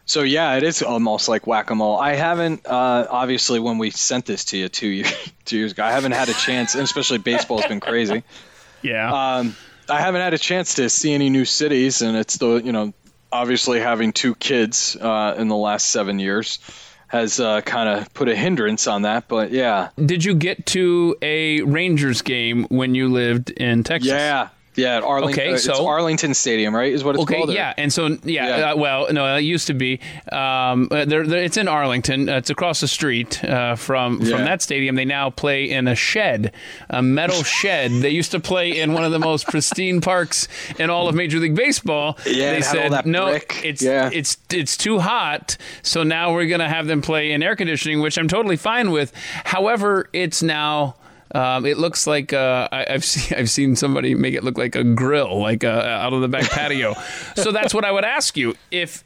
so 0.09 0.23
yeah, 0.23 0.57
it 0.57 0.63
is 0.63 0.83
almost 0.83 1.29
like 1.29 1.47
whack 1.47 1.69
a 1.71 1.75
mole. 1.75 1.99
I 1.99 2.15
haven't, 2.15 2.67
uh, 2.67 3.07
obviously, 3.11 3.61
when 3.61 3.77
we 3.77 3.91
sent 3.91 4.25
this 4.25 4.47
to 4.47 4.57
you 4.57 4.69
two 4.69 4.89
years, 4.89 5.13
two 5.45 5.59
years 5.59 5.73
ago, 5.73 5.85
I 5.85 5.93
haven't 5.93 6.13
had 6.13 6.29
a 6.31 6.35
chance, 6.35 6.75
and 6.75 6.83
especially 6.83 7.19
baseball 7.19 7.59
has 7.61 7.69
been 7.69 7.81
crazy. 7.81 8.25
Yeah. 8.81 9.39
Um, 9.39 9.57
I 9.89 10.01
haven't 10.01 10.21
had 10.21 10.35
a 10.35 10.39
chance 10.39 10.75
to 10.75 10.89
see 10.89 11.13
any 11.13 11.31
new 11.31 11.45
cities, 11.45 12.01
and 12.01 12.17
it's 12.17 12.37
the 12.37 12.63
you 12.63 12.71
know, 12.71 12.95
obviously 13.33 13.81
having 13.81 14.13
two 14.13 14.37
kids 14.37 14.95
uh, 14.95 15.35
in 15.37 15.49
the 15.49 15.57
last 15.57 15.91
seven 15.91 16.21
years 16.21 16.61
has 17.09 17.41
uh, 17.41 17.61
kind 17.63 17.89
of 17.89 18.15
put 18.15 18.29
a 18.29 18.37
hindrance 18.37 18.87
on 18.87 19.03
that. 19.03 19.27
But 19.27 19.51
yeah, 19.51 19.89
Did 19.97 20.25
you 20.25 20.37
get 20.37 20.65
to 20.67 21.17
a 21.23 21.63
Rangers 21.63 22.23
game 22.23 22.67
when 22.69 22.95
you 22.95 23.09
lived 23.09 23.51
in 23.51 23.83
Texas? 23.83 24.13
yeah. 24.13 24.51
Yeah, 24.79 24.97
at 24.99 25.03
Arlington. 25.03 25.43
Okay, 25.43 25.53
it's 25.55 25.65
so- 25.65 25.87
Arlington 25.87 26.35
Stadium, 26.35 26.75
right? 26.75 26.93
Is 26.93 27.05
what 27.05 27.15
it's 27.17 27.23
Okay, 27.25 27.37
called. 27.37 27.51
or- 27.51 27.53
yeah, 27.55 27.75
and 27.77 27.93
so 27.93 28.17
yeah, 28.25 28.59
Yeah. 28.59 28.73
Uh, 28.73 28.77
well, 28.77 29.13
no, 29.13 29.37
it 29.37 29.41
used 29.43 29.67
to 29.67 29.75
be. 29.75 30.01
Um, 30.33 30.89
uh, 30.91 31.05
there, 31.05 31.27
there, 31.27 31.43
it's 31.43 31.57
in 31.57 31.69
Arlington. 31.69 32.29
Uh, 32.29 32.37
it's 32.37 32.51
across 32.51 32.81
the 32.81 32.89
street 32.89 33.43
uh, 33.45 33.75
from 33.77 34.21
Yeah. 34.23 34.37
from 34.37 34.45
that 34.47 34.63
stadium. 34.63 34.95
They 34.97 35.05
now 35.05 35.31
play 35.31 35.69
in 35.71 35.89
a 35.89 35.95
shed, 35.95 36.53
a 36.91 37.03
metal 37.03 37.43
shed. 37.61 37.91
They 37.91 38.11
used 38.11 38.31
to 38.33 38.41
play 38.41 38.79
in 38.79 38.93
one 38.93 39.05
of 39.05 39.13
the 39.13 39.19
most 39.19 39.47
pristine 39.49 40.01
parks 40.01 40.49
in 40.79 40.91
all 40.91 41.09
of 41.09 41.15
Major 41.15 41.39
League 41.39 41.55
Baseball. 41.57 42.17
Yeah, 42.27 42.53
they 42.53 42.59
it 42.59 42.65
had 42.65 42.77
all 42.79 42.91
said 42.91 43.07
no, 43.07 43.27
brick." 43.31 43.61
it's 43.65 43.83
Yeah. 43.83 44.11
it's 44.13 44.37
it's 44.51 44.77
too 44.77 45.01
hot. 45.01 45.57
So 45.83 46.03
now 46.03 46.33
we're 46.33 46.47
gonna 46.47 46.69
have 46.69 46.87
them 46.87 47.03
play 47.03 47.33
in 47.33 47.43
air 47.43 47.57
conditioning, 47.57 48.01
which 48.01 48.17
I'm 48.19 48.29
totally 48.29 48.57
fine 48.57 48.91
with. 48.91 49.13
However, 49.45 50.09
it's 50.13 50.43
now. 50.43 50.95
Um, 51.35 51.67
it 51.67 51.79
looks 51.79 52.07
like 52.07 52.33
uh, 52.33 52.69
I, 52.73 52.87
I've 52.91 53.05
seen 53.05 53.39
I've 53.39 53.51
seen 53.51 53.77
somebody 53.77 54.15
make 54.15 54.35
it 54.35 54.45
look 54.45 54.59
like 54.59 54.75
a 54.77 54.85
grill, 54.85 55.41
like 55.41 55.65
uh, 55.65 55.69
out 55.69 56.13
of 56.13 56.21
the 56.21 56.29
back 56.29 56.51
patio. 56.51 56.95
so 57.37 57.53
that's 57.53 57.75
what 57.75 57.85
I 57.85 57.93
would 57.93 58.05
ask 58.05 58.37
you 58.37 58.55
if 58.71 59.05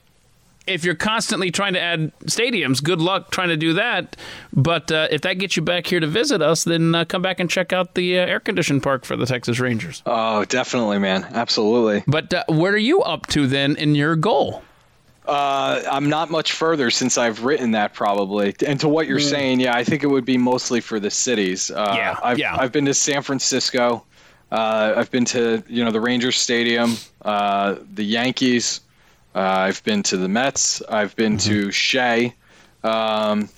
if 0.67 0.85
you're 0.85 0.95
constantly 0.95 1.51
trying 1.51 1.75
to 1.75 1.81
add 1.81 2.13
stadiums, 2.27 2.83
good 2.83 3.01
luck 3.01 3.31
trying 3.31 3.49
to 3.49 3.57
do 3.57 3.73
that. 3.75 4.17
But 4.53 4.93
uh, 4.93 5.09
if 5.11 5.23
that 5.23 5.35
gets 5.35 5.57
you 5.57 5.63
back 5.63 5.87
here 5.87 6.01
to 6.01 6.07
visit 6.07 6.41
us, 6.41 6.65
then 6.65 6.95
uh, 6.95 7.05
come 7.05 7.23
back 7.23 7.41
and 7.41 7.51
check 7.51 7.73
out 7.73 7.95
the 7.95 8.19
uh, 8.19 8.27
air 8.27 8.41
conditioned 8.41 8.83
park 8.83 9.05
for 9.05 9.17
the 9.17 9.27
Texas 9.27 9.59
Rangers. 9.59 10.03
Oh, 10.07 10.45
definitely, 10.45 10.99
man. 10.99 11.25
Absolutely. 11.25 12.05
But 12.07 12.33
uh, 12.33 12.45
what 12.47 12.73
are 12.73 12.79
you 12.79 13.03
up 13.03 13.27
to 13.29 13.47
then 13.47 13.77
in 13.77 13.95
your 13.95 14.17
goal? 14.17 14.63
Uh, 15.27 15.83
I'm 15.89 16.09
not 16.09 16.31
much 16.31 16.53
further 16.53 16.91
since 16.91 17.17
I've 17.17 17.45
written 17.45 17.73
that 17.73 17.95
probably. 17.95 18.55
And 18.67 18.81
to 18.81 18.89
what 18.89 19.07
you're 19.07 19.19
mm. 19.19 19.31
saying, 19.31 19.61
yeah, 19.61 19.77
I 19.77 19.85
think 19.85 20.03
it 20.03 20.09
would 20.09 20.25
be 20.25 20.37
mostly 20.37 20.81
for 20.81 20.99
the 20.99 21.11
cities. 21.11 21.71
Uh, 21.71 21.95
yeah, 21.97 22.19
I've, 22.23 22.39
yeah. 22.39 22.57
I've 22.59 22.73
been 22.73 22.87
to 22.87 22.95
San 22.95 23.23
Francisco. 23.23 24.05
Uh, 24.51 24.95
I've 24.97 25.11
been 25.11 25.25
to 25.27 25.63
you 25.69 25.85
know 25.85 25.91
the 25.91 26.01
Rangers 26.01 26.37
Stadium, 26.37 26.97
uh, 27.25 27.77
the 27.95 28.05
Yankees. 28.05 28.81
Uh, 29.35 29.39
I've 29.39 29.83
been 29.85 30.03
to 30.05 30.17
the 30.17 30.29
Mets. 30.29 30.83
I've 30.83 31.17
been 31.17 31.37
mm-hmm. 31.39 31.51
to 31.51 31.71
Shea. 31.71 32.35
Um, 32.85 33.49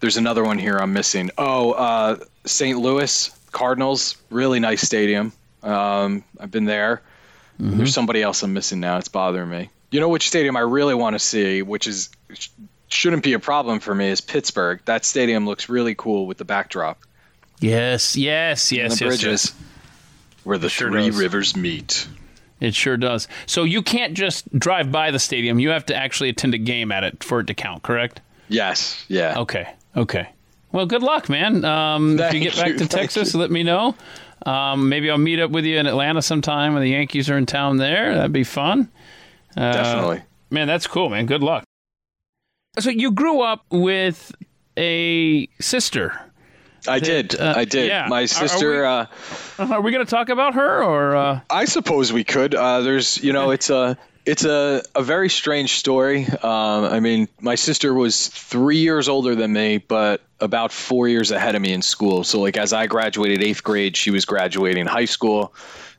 there's 0.00 0.16
another 0.16 0.42
one 0.42 0.58
here 0.58 0.78
I'm 0.78 0.92
missing. 0.92 1.30
Oh, 1.38 1.72
uh, 1.72 2.16
St. 2.46 2.78
Louis 2.78 3.30
Cardinals, 3.52 4.16
really 4.30 4.58
nice 4.58 4.80
stadium. 4.80 5.32
Um, 5.62 6.24
I've 6.40 6.50
been 6.50 6.64
there. 6.64 7.02
Mm-hmm. 7.60 7.76
There's 7.76 7.94
somebody 7.94 8.22
else 8.22 8.42
I'm 8.42 8.54
missing 8.54 8.80
now. 8.80 8.96
It's 8.96 9.08
bothering 9.08 9.50
me. 9.50 9.70
You 9.90 10.00
know 10.00 10.08
which 10.08 10.28
stadium 10.28 10.56
I 10.56 10.60
really 10.60 10.94
want 10.94 11.14
to 11.14 11.18
see, 11.18 11.62
which 11.62 11.86
is 11.86 12.10
shouldn't 12.88 13.22
be 13.22 13.32
a 13.32 13.38
problem 13.38 13.80
for 13.80 13.94
me, 13.94 14.08
is 14.08 14.20
Pittsburgh. 14.20 14.80
That 14.84 15.04
stadium 15.04 15.46
looks 15.46 15.68
really 15.68 15.94
cool 15.94 16.26
with 16.26 16.38
the 16.38 16.44
backdrop. 16.44 16.98
Yes, 17.60 18.16
yes, 18.16 18.72
yes, 18.72 18.98
the 18.98 19.04
yes, 19.04 19.10
bridges 19.10 19.22
yes. 19.24 19.54
where 20.44 20.58
the 20.58 20.68
sure 20.68 20.90
three 20.90 21.06
does. 21.06 21.18
rivers 21.18 21.56
meet. 21.56 22.08
It 22.60 22.74
sure 22.74 22.96
does. 22.96 23.26
So 23.46 23.64
you 23.64 23.82
can't 23.82 24.14
just 24.14 24.50
drive 24.58 24.92
by 24.92 25.10
the 25.10 25.18
stadium. 25.18 25.58
You 25.58 25.70
have 25.70 25.86
to 25.86 25.96
actually 25.96 26.28
attend 26.28 26.54
a 26.54 26.58
game 26.58 26.92
at 26.92 27.04
it 27.04 27.24
for 27.24 27.40
it 27.40 27.46
to 27.46 27.54
count, 27.54 27.82
correct? 27.82 28.20
Yes. 28.48 29.02
Yeah. 29.08 29.38
Okay. 29.38 29.72
Okay. 29.96 30.28
Well, 30.72 30.86
good 30.86 31.02
luck, 31.02 31.28
man. 31.28 31.64
Um, 31.64 32.20
if 32.20 32.34
you 32.34 32.40
get 32.40 32.56
back 32.56 32.68
you, 32.68 32.78
to 32.78 32.86
Texas, 32.86 33.34
you. 33.34 33.40
let 33.40 33.50
me 33.50 33.62
know. 33.62 33.96
Um, 34.46 34.88
maybe 34.88 35.10
I'll 35.10 35.18
meet 35.18 35.40
up 35.40 35.50
with 35.50 35.64
you 35.64 35.78
in 35.78 35.86
Atlanta 35.86 36.22
sometime 36.22 36.74
when 36.74 36.82
the 36.82 36.90
Yankees 36.90 37.28
are 37.28 37.36
in 37.36 37.46
town 37.46 37.78
there. 37.78 38.14
That'd 38.14 38.32
be 38.32 38.44
fun. 38.44 38.88
Uh, 39.56 39.72
Definitely. 39.72 40.22
Man, 40.50 40.66
that's 40.66 40.86
cool, 40.86 41.08
man. 41.08 41.26
Good 41.26 41.42
luck. 41.42 41.64
So 42.78 42.90
you 42.90 43.12
grew 43.12 43.40
up 43.40 43.64
with 43.70 44.32
a 44.76 45.48
sister. 45.60 46.20
I 46.88 46.98
that, 46.98 47.04
did. 47.04 47.40
Uh, 47.40 47.54
I 47.56 47.64
did. 47.64 47.88
Yeah. 47.88 48.06
My 48.08 48.26
sister. 48.26 48.84
Are, 48.84 49.08
we, 49.58 49.64
uh, 49.64 49.80
we 49.80 49.92
going 49.92 50.04
to 50.04 50.10
talk 50.10 50.28
about 50.28 50.54
her, 50.54 50.82
or? 50.82 51.16
Uh? 51.16 51.40
I 51.50 51.66
suppose 51.66 52.12
we 52.12 52.24
could. 52.24 52.54
Uh, 52.54 52.80
there's, 52.80 53.22
you 53.22 53.32
know, 53.32 53.50
it's 53.50 53.70
a 53.70 53.98
it's 54.24 54.44
a, 54.44 54.82
a 54.94 55.02
very 55.02 55.28
strange 55.28 55.74
story. 55.74 56.26
Um, 56.26 56.84
I 56.84 57.00
mean, 57.00 57.28
my 57.40 57.54
sister 57.54 57.92
was 57.92 58.28
three 58.28 58.78
years 58.78 59.08
older 59.08 59.34
than 59.34 59.52
me, 59.52 59.78
but 59.78 60.22
about 60.40 60.72
four 60.72 61.08
years 61.08 61.30
ahead 61.30 61.54
of 61.54 61.62
me 61.62 61.72
in 61.72 61.82
school. 61.82 62.24
So, 62.24 62.40
like, 62.40 62.56
as 62.56 62.72
I 62.72 62.86
graduated 62.86 63.42
eighth 63.42 63.62
grade, 63.62 63.96
she 63.96 64.10
was 64.10 64.24
graduating 64.24 64.86
high 64.86 65.06
school 65.06 65.54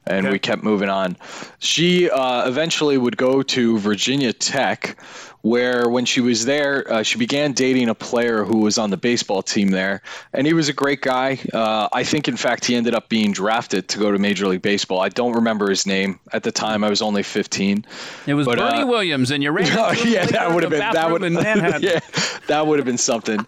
and 0.08 0.26
okay. 0.26 0.34
we 0.34 0.40
kept 0.40 0.64
moving 0.64 0.90
on. 0.90 1.16
She 1.60 2.10
uh, 2.10 2.48
eventually 2.48 2.98
would 2.98 3.18
go 3.18 3.44
to 3.44 3.78
Virginia 3.80 4.34
Tech, 4.34 5.00
where 5.42 5.90
when 5.90 6.06
she 6.06 6.22
was 6.22 6.46
there, 6.46 6.92
uh, 6.92 7.04
she 7.04 7.18
began 7.18 7.54
dating 7.54 7.90
a 7.90 7.96
player 7.96 8.44
who 8.44 8.60
was 8.60 8.78
on 8.78 8.90
the 8.90 8.98
baseball 8.98 9.42
team 9.42 9.70
there, 9.70 10.02
and 10.34 10.46
he 10.48 10.54
was 10.54 10.70
a 10.70 10.74
great 10.74 11.02
guy. 11.02 11.40
Uh, 11.54 11.88
I 11.94 12.04
think, 12.04 12.28
in 12.28 12.38
fact, 12.38 12.66
he 12.66 12.76
ended 12.76 12.96
up 12.96 13.10
being 13.10 13.32
drafted 13.32 13.88
to 13.90 14.00
go 14.00 14.12
to 14.12 14.18
Major 14.18 14.48
League 14.48 14.62
Baseball. 14.62 15.02
I 15.02 15.10
don't 15.10 15.34
remember 15.34 15.70
his 15.70 15.86
name 15.86 16.20
at 16.34 16.44
the 16.44 16.52
time. 16.52 16.84
I 16.84 16.90
was 16.90 17.02
only 17.02 17.24
15. 17.24 17.86
It 18.28 18.34
was 18.34 18.46
but, 18.46 18.58
Bernie 18.58 18.82
uh, 18.82 18.88
Williams, 18.88 19.32
and 19.32 19.44
you 19.44 19.52
ran. 19.52 19.62
Oh, 19.82 19.94
yeah, 20.06 20.26
that 20.26 20.54
would 20.54 20.64
have 20.64 20.70
been 20.70 20.80
that 20.80 21.10
would 21.10 21.22
yeah, 21.82 22.00
that 22.48 22.68
would 22.68 22.78
have 22.78 22.86
been 22.86 22.98
something 22.98 23.46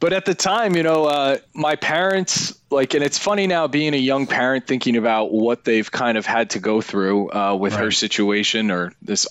but 0.00 0.12
at 0.12 0.24
the 0.24 0.34
time, 0.34 0.76
you 0.76 0.82
know, 0.82 1.06
uh, 1.06 1.38
my 1.54 1.76
parents 1.76 2.58
like, 2.70 2.94
and 2.94 3.02
it's 3.02 3.18
funny 3.18 3.46
now 3.46 3.66
being 3.66 3.94
a 3.94 3.98
young 3.98 4.26
parent 4.26 4.66
thinking 4.66 4.96
about 4.96 5.32
what 5.32 5.64
they've 5.64 5.90
kind 5.90 6.18
of 6.18 6.26
had 6.26 6.50
to 6.50 6.58
go 6.58 6.80
through 6.80 7.30
uh, 7.32 7.54
with 7.54 7.74
right. 7.74 7.84
her 7.84 7.90
situation 7.90 8.70
or 8.70 8.92
this 9.02 9.26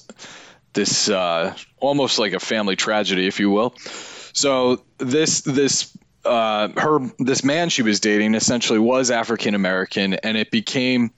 this 0.74 1.10
uh, 1.10 1.56
almost 1.80 2.20
like 2.20 2.34
a 2.34 2.40
family 2.40 2.76
tragedy, 2.76 3.28
if 3.28 3.40
you 3.40 3.50
will. 3.50 3.74
So 4.34 4.84
this 4.98 5.42
this 5.42 5.98
uh, 6.24 6.70
her 6.78 7.00
this 7.20 7.44
man 7.44 7.70
she 7.70 7.82
was 7.82 8.00
dating 8.00 8.36
essentially 8.36 8.80
was 8.80 9.12
African 9.12 9.56
American, 9.56 10.14
and 10.14 10.38
it 10.38 10.52
became 10.52 11.12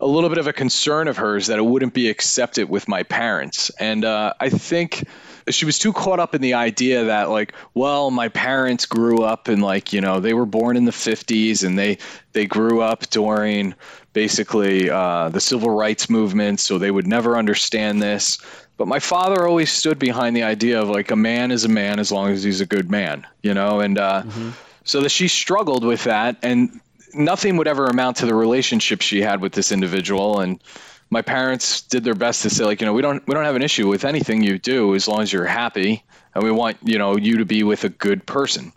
a 0.00 0.06
little 0.06 0.28
bit 0.28 0.38
of 0.38 0.46
a 0.46 0.52
concern 0.52 1.08
of 1.08 1.16
hers 1.16 1.48
that 1.48 1.58
it 1.58 1.64
wouldn't 1.64 1.94
be 1.94 2.08
accepted 2.08 2.68
with 2.68 2.88
my 2.88 3.02
parents, 3.02 3.70
and 3.78 4.04
uh, 4.04 4.34
I 4.38 4.48
think 4.48 5.04
she 5.50 5.64
was 5.64 5.78
too 5.78 5.92
caught 5.92 6.20
up 6.20 6.34
in 6.34 6.40
the 6.40 6.54
idea 6.54 7.04
that 7.04 7.30
like 7.30 7.54
well 7.74 8.10
my 8.10 8.28
parents 8.28 8.86
grew 8.86 9.22
up 9.22 9.48
in 9.48 9.60
like 9.60 9.92
you 9.92 10.00
know 10.00 10.20
they 10.20 10.34
were 10.34 10.46
born 10.46 10.76
in 10.76 10.84
the 10.84 10.92
50s 10.92 11.64
and 11.64 11.78
they 11.78 11.98
they 12.32 12.46
grew 12.46 12.80
up 12.82 13.08
during 13.10 13.74
basically 14.12 14.90
uh, 14.90 15.28
the 15.28 15.40
civil 15.40 15.70
rights 15.70 16.10
movement 16.10 16.60
so 16.60 16.78
they 16.78 16.90
would 16.90 17.06
never 17.06 17.38
understand 17.38 18.02
this. 18.02 18.38
But 18.76 18.86
my 18.86 19.00
father 19.00 19.46
always 19.46 19.72
stood 19.72 19.98
behind 19.98 20.36
the 20.36 20.44
idea 20.44 20.80
of 20.80 20.88
like 20.88 21.10
a 21.10 21.16
man 21.16 21.50
is 21.50 21.64
a 21.64 21.68
man 21.68 21.98
as 21.98 22.12
long 22.12 22.30
as 22.30 22.42
he's 22.42 22.60
a 22.60 22.66
good 22.66 22.90
man 22.90 23.26
you 23.42 23.54
know? 23.54 23.80
And 23.80 23.98
uh, 23.98 24.22
mm-hmm. 24.22 24.50
so 24.84 25.00
that 25.00 25.10
she 25.10 25.28
struggled 25.28 25.84
with 25.84 26.04
that. 26.04 26.36
And 26.42 26.80
nothing 27.14 27.56
would 27.56 27.68
ever 27.68 27.86
amount 27.86 28.18
to 28.18 28.26
the 28.26 28.34
relationship 28.34 29.00
she 29.02 29.20
had 29.20 29.40
with 29.40 29.52
this 29.52 29.72
individual. 29.72 30.40
And 30.40 30.62
my 31.10 31.22
parents 31.22 31.82
did 31.82 32.04
their 32.04 32.14
best 32.14 32.42
to 32.42 32.50
say 32.50 32.64
like 32.64 32.80
you 32.80 32.86
know 32.86 32.92
we 32.92 33.02
don't 33.02 33.26
we 33.26 33.34
don't 33.34 33.44
have 33.44 33.56
an 33.56 33.62
issue 33.62 33.88
with 33.88 34.04
anything 34.04 34.42
you 34.42 34.58
do 34.58 34.94
as 34.94 35.08
long 35.08 35.22
as 35.22 35.32
you're 35.32 35.46
happy. 35.46 36.04
And 36.34 36.44
we 36.44 36.50
want 36.50 36.78
you 36.82 36.98
know 36.98 37.16
you 37.16 37.38
to 37.38 37.44
be 37.44 37.62
with 37.62 37.84
a 37.84 37.88
good 37.88 38.26
person. 38.26 38.72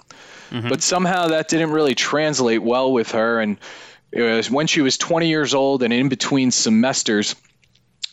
Mm-hmm. 0.51 0.67
but 0.67 0.81
somehow 0.81 1.27
that 1.29 1.47
didn't 1.47 1.71
really 1.71 1.95
translate 1.95 2.61
well 2.61 2.91
with 2.91 3.11
her. 3.11 3.39
And 3.39 3.57
it 4.11 4.21
was 4.21 4.51
when 4.51 4.67
she 4.67 4.81
was 4.81 4.97
20 4.97 5.29
years 5.29 5.53
old 5.53 5.81
and 5.81 5.93
in 5.93 6.09
between 6.09 6.51
semesters 6.51 7.35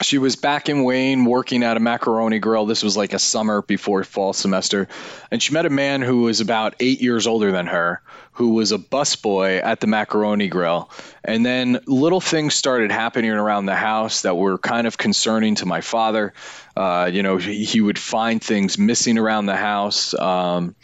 she 0.03 0.19
was 0.19 0.37
back 0.37 0.69
in 0.69 0.85
Wayne 0.85 1.25
working 1.25 1.65
at 1.65 1.77
a 1.77 1.81
macaroni 1.81 2.39
grill. 2.39 2.67
This 2.67 2.83
was 2.85 2.97
like 2.97 3.15
a 3.15 3.19
summer 3.19 3.63
before 3.63 4.05
fall 4.05 4.33
semester. 4.33 4.87
And 5.31 5.43
she 5.43 5.53
met 5.53 5.67
a 5.67 5.71
man 5.71 6.03
who 6.03 6.23
was 6.23 6.41
about 6.41 6.77
eight 6.79 7.01
years 7.01 7.27
older 7.27 7.51
than 7.51 7.67
her, 7.67 8.01
who 8.33 8.51
was 8.51 8.71
a 8.71 8.79
busboy 8.79 9.61
at 9.63 9.81
the 9.81 9.89
macaroni 9.89 10.47
grill. 10.47 10.91
And 11.25 11.45
then 11.45 11.81
little 11.87 12.21
things 12.21 12.55
started 12.55 12.93
happening 12.93 13.33
around 13.33 13.67
the 13.67 13.75
house 13.75 14.23
that 14.23 14.37
were 14.37 14.59
kind 14.59 14.87
of 14.87 14.97
concerning 14.97 15.57
to 15.57 15.67
my 15.67 15.81
father. 15.81 16.33
Uh, 16.77 17.11
you 17.13 17.25
know, 17.25 17.37
he, 17.39 17.65
he, 17.65 17.81
would 17.81 17.99
find 17.99 18.41
things 18.41 18.79
missing 18.79 19.19
around 19.19 19.47
the 19.47 19.57
house. 19.57 20.15
Um, 20.15 20.77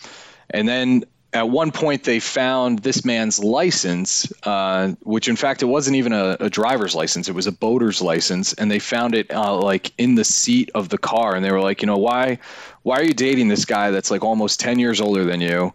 and 0.51 0.69
then 0.69 1.05
at 1.35 1.51
one 1.51 1.73
point 1.73 2.05
they 2.05 2.21
found 2.21 2.79
this 2.79 3.05
man's 3.05 3.43
license, 3.43 4.33
uh, 4.45 4.93
which 5.03 5.29
in 5.29 5.35
fact 5.35 5.63
it 5.63 5.67
wasn't 5.67 5.97
even 5.97 6.13
a, 6.13 6.37
a, 6.39 6.49
driver's 6.49 6.95
license; 6.95 7.29
it 7.29 7.35
was 7.35 7.49
a 7.49 7.53
boater's 7.53 8.01
license, 8.01 8.53
and 8.53 8.71
they 8.71 8.79
found 8.79 9.17
it 9.17 9.33
uh, 9.35 9.57
like 9.57 9.93
in 9.99 10.15
the 10.15 10.25
seat 10.25 10.71
of 10.77 10.89
the 10.89 10.97
car, 10.97 11.35
and 11.35 11.45
they 11.45 11.51
were 11.51 11.61
like, 11.61 11.83
you 11.83 11.87
know, 11.87 11.99
why, 11.99 12.39
why 12.83 13.01
are 13.01 13.05
you 13.05 13.13
dating 13.13 13.49
this 13.49 13.65
guy 13.65 13.91
that's 13.91 14.13
like 14.13 14.23
almost 14.23 14.61
ten 14.61 14.79
years 14.79 15.01
older 15.01 15.25
than 15.25 15.41
you? 15.41 15.75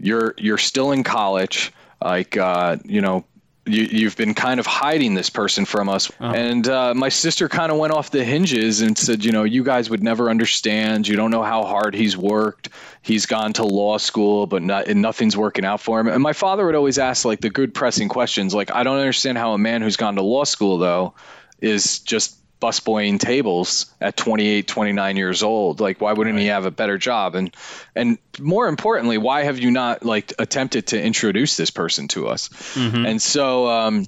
You're 0.00 0.34
you're 0.36 0.58
still 0.58 0.90
in 0.90 1.04
college, 1.04 1.72
like 2.02 2.36
uh, 2.36 2.78
you 2.84 3.00
know, 3.00 3.24
you, 3.66 4.06
have 4.06 4.16
been 4.16 4.34
kind 4.34 4.60
of 4.60 4.66
hiding 4.66 5.14
this 5.14 5.30
person 5.30 5.64
from 5.64 5.88
us. 5.88 6.10
Oh. 6.20 6.30
And 6.30 6.68
uh, 6.68 6.94
my 6.94 7.08
sister 7.08 7.48
kind 7.48 7.72
of 7.72 7.78
went 7.78 7.92
off 7.92 8.10
the 8.10 8.24
hinges 8.24 8.80
and 8.80 8.96
said, 8.96 9.24
you 9.24 9.32
know, 9.32 9.44
you 9.44 9.64
guys 9.64 9.90
would 9.90 10.02
never 10.02 10.30
understand. 10.30 11.08
You 11.08 11.16
don't 11.16 11.30
know 11.30 11.42
how 11.42 11.64
hard 11.64 11.94
he's 11.94 12.16
worked. 12.16 12.68
He's 13.02 13.26
gone 13.26 13.52
to 13.54 13.64
law 13.64 13.98
school, 13.98 14.46
but 14.46 14.62
not, 14.62 14.88
nothing's 14.88 15.36
working 15.36 15.64
out 15.64 15.80
for 15.80 16.00
him. 16.00 16.08
And 16.08 16.22
my 16.22 16.32
father 16.32 16.66
would 16.66 16.74
always 16.74 16.98
ask 16.98 17.24
like 17.24 17.40
the 17.40 17.50
good 17.50 17.74
pressing 17.74 18.08
questions, 18.08 18.54
like, 18.54 18.70
I 18.70 18.82
don't 18.82 18.98
understand 18.98 19.38
how 19.38 19.52
a 19.52 19.58
man 19.58 19.82
who's 19.82 19.96
gone 19.96 20.16
to 20.16 20.22
law 20.22 20.44
school 20.44 20.78
though 20.78 21.14
is 21.60 21.98
just 22.00 22.36
busboying 22.60 23.20
tables 23.20 23.92
at 24.00 24.16
28 24.16 24.66
29 24.66 25.16
years 25.16 25.42
old 25.42 25.78
like 25.80 26.00
why 26.00 26.14
wouldn't 26.14 26.36
right. 26.36 26.42
he 26.42 26.48
have 26.48 26.64
a 26.64 26.70
better 26.70 26.96
job 26.96 27.34
and 27.34 27.54
and 27.94 28.16
more 28.40 28.66
importantly 28.66 29.18
why 29.18 29.42
have 29.42 29.58
you 29.58 29.70
not 29.70 30.04
like 30.04 30.32
attempted 30.38 30.86
to 30.86 31.02
introduce 31.02 31.56
this 31.58 31.70
person 31.70 32.08
to 32.08 32.28
us 32.28 32.48
mm-hmm. 32.74 33.04
and 33.04 33.20
so 33.20 33.68
um 33.68 34.06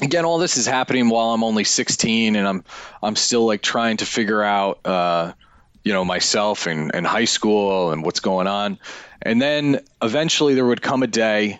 again 0.00 0.24
all 0.24 0.38
this 0.38 0.56
is 0.56 0.66
happening 0.66 1.08
while 1.08 1.30
i'm 1.30 1.42
only 1.42 1.64
16 1.64 2.36
and 2.36 2.46
i'm 2.46 2.64
i'm 3.02 3.16
still 3.16 3.44
like 3.44 3.60
trying 3.60 3.96
to 3.96 4.06
figure 4.06 4.42
out 4.42 4.78
uh 4.84 5.32
you 5.82 5.92
know 5.92 6.04
myself 6.04 6.66
and, 6.68 6.94
and 6.94 7.04
high 7.04 7.26
school 7.26 7.90
and 7.90 8.04
what's 8.04 8.20
going 8.20 8.46
on 8.46 8.78
and 9.20 9.42
then 9.42 9.80
eventually 10.00 10.54
there 10.54 10.64
would 10.64 10.80
come 10.82 11.02
a 11.02 11.08
day 11.08 11.58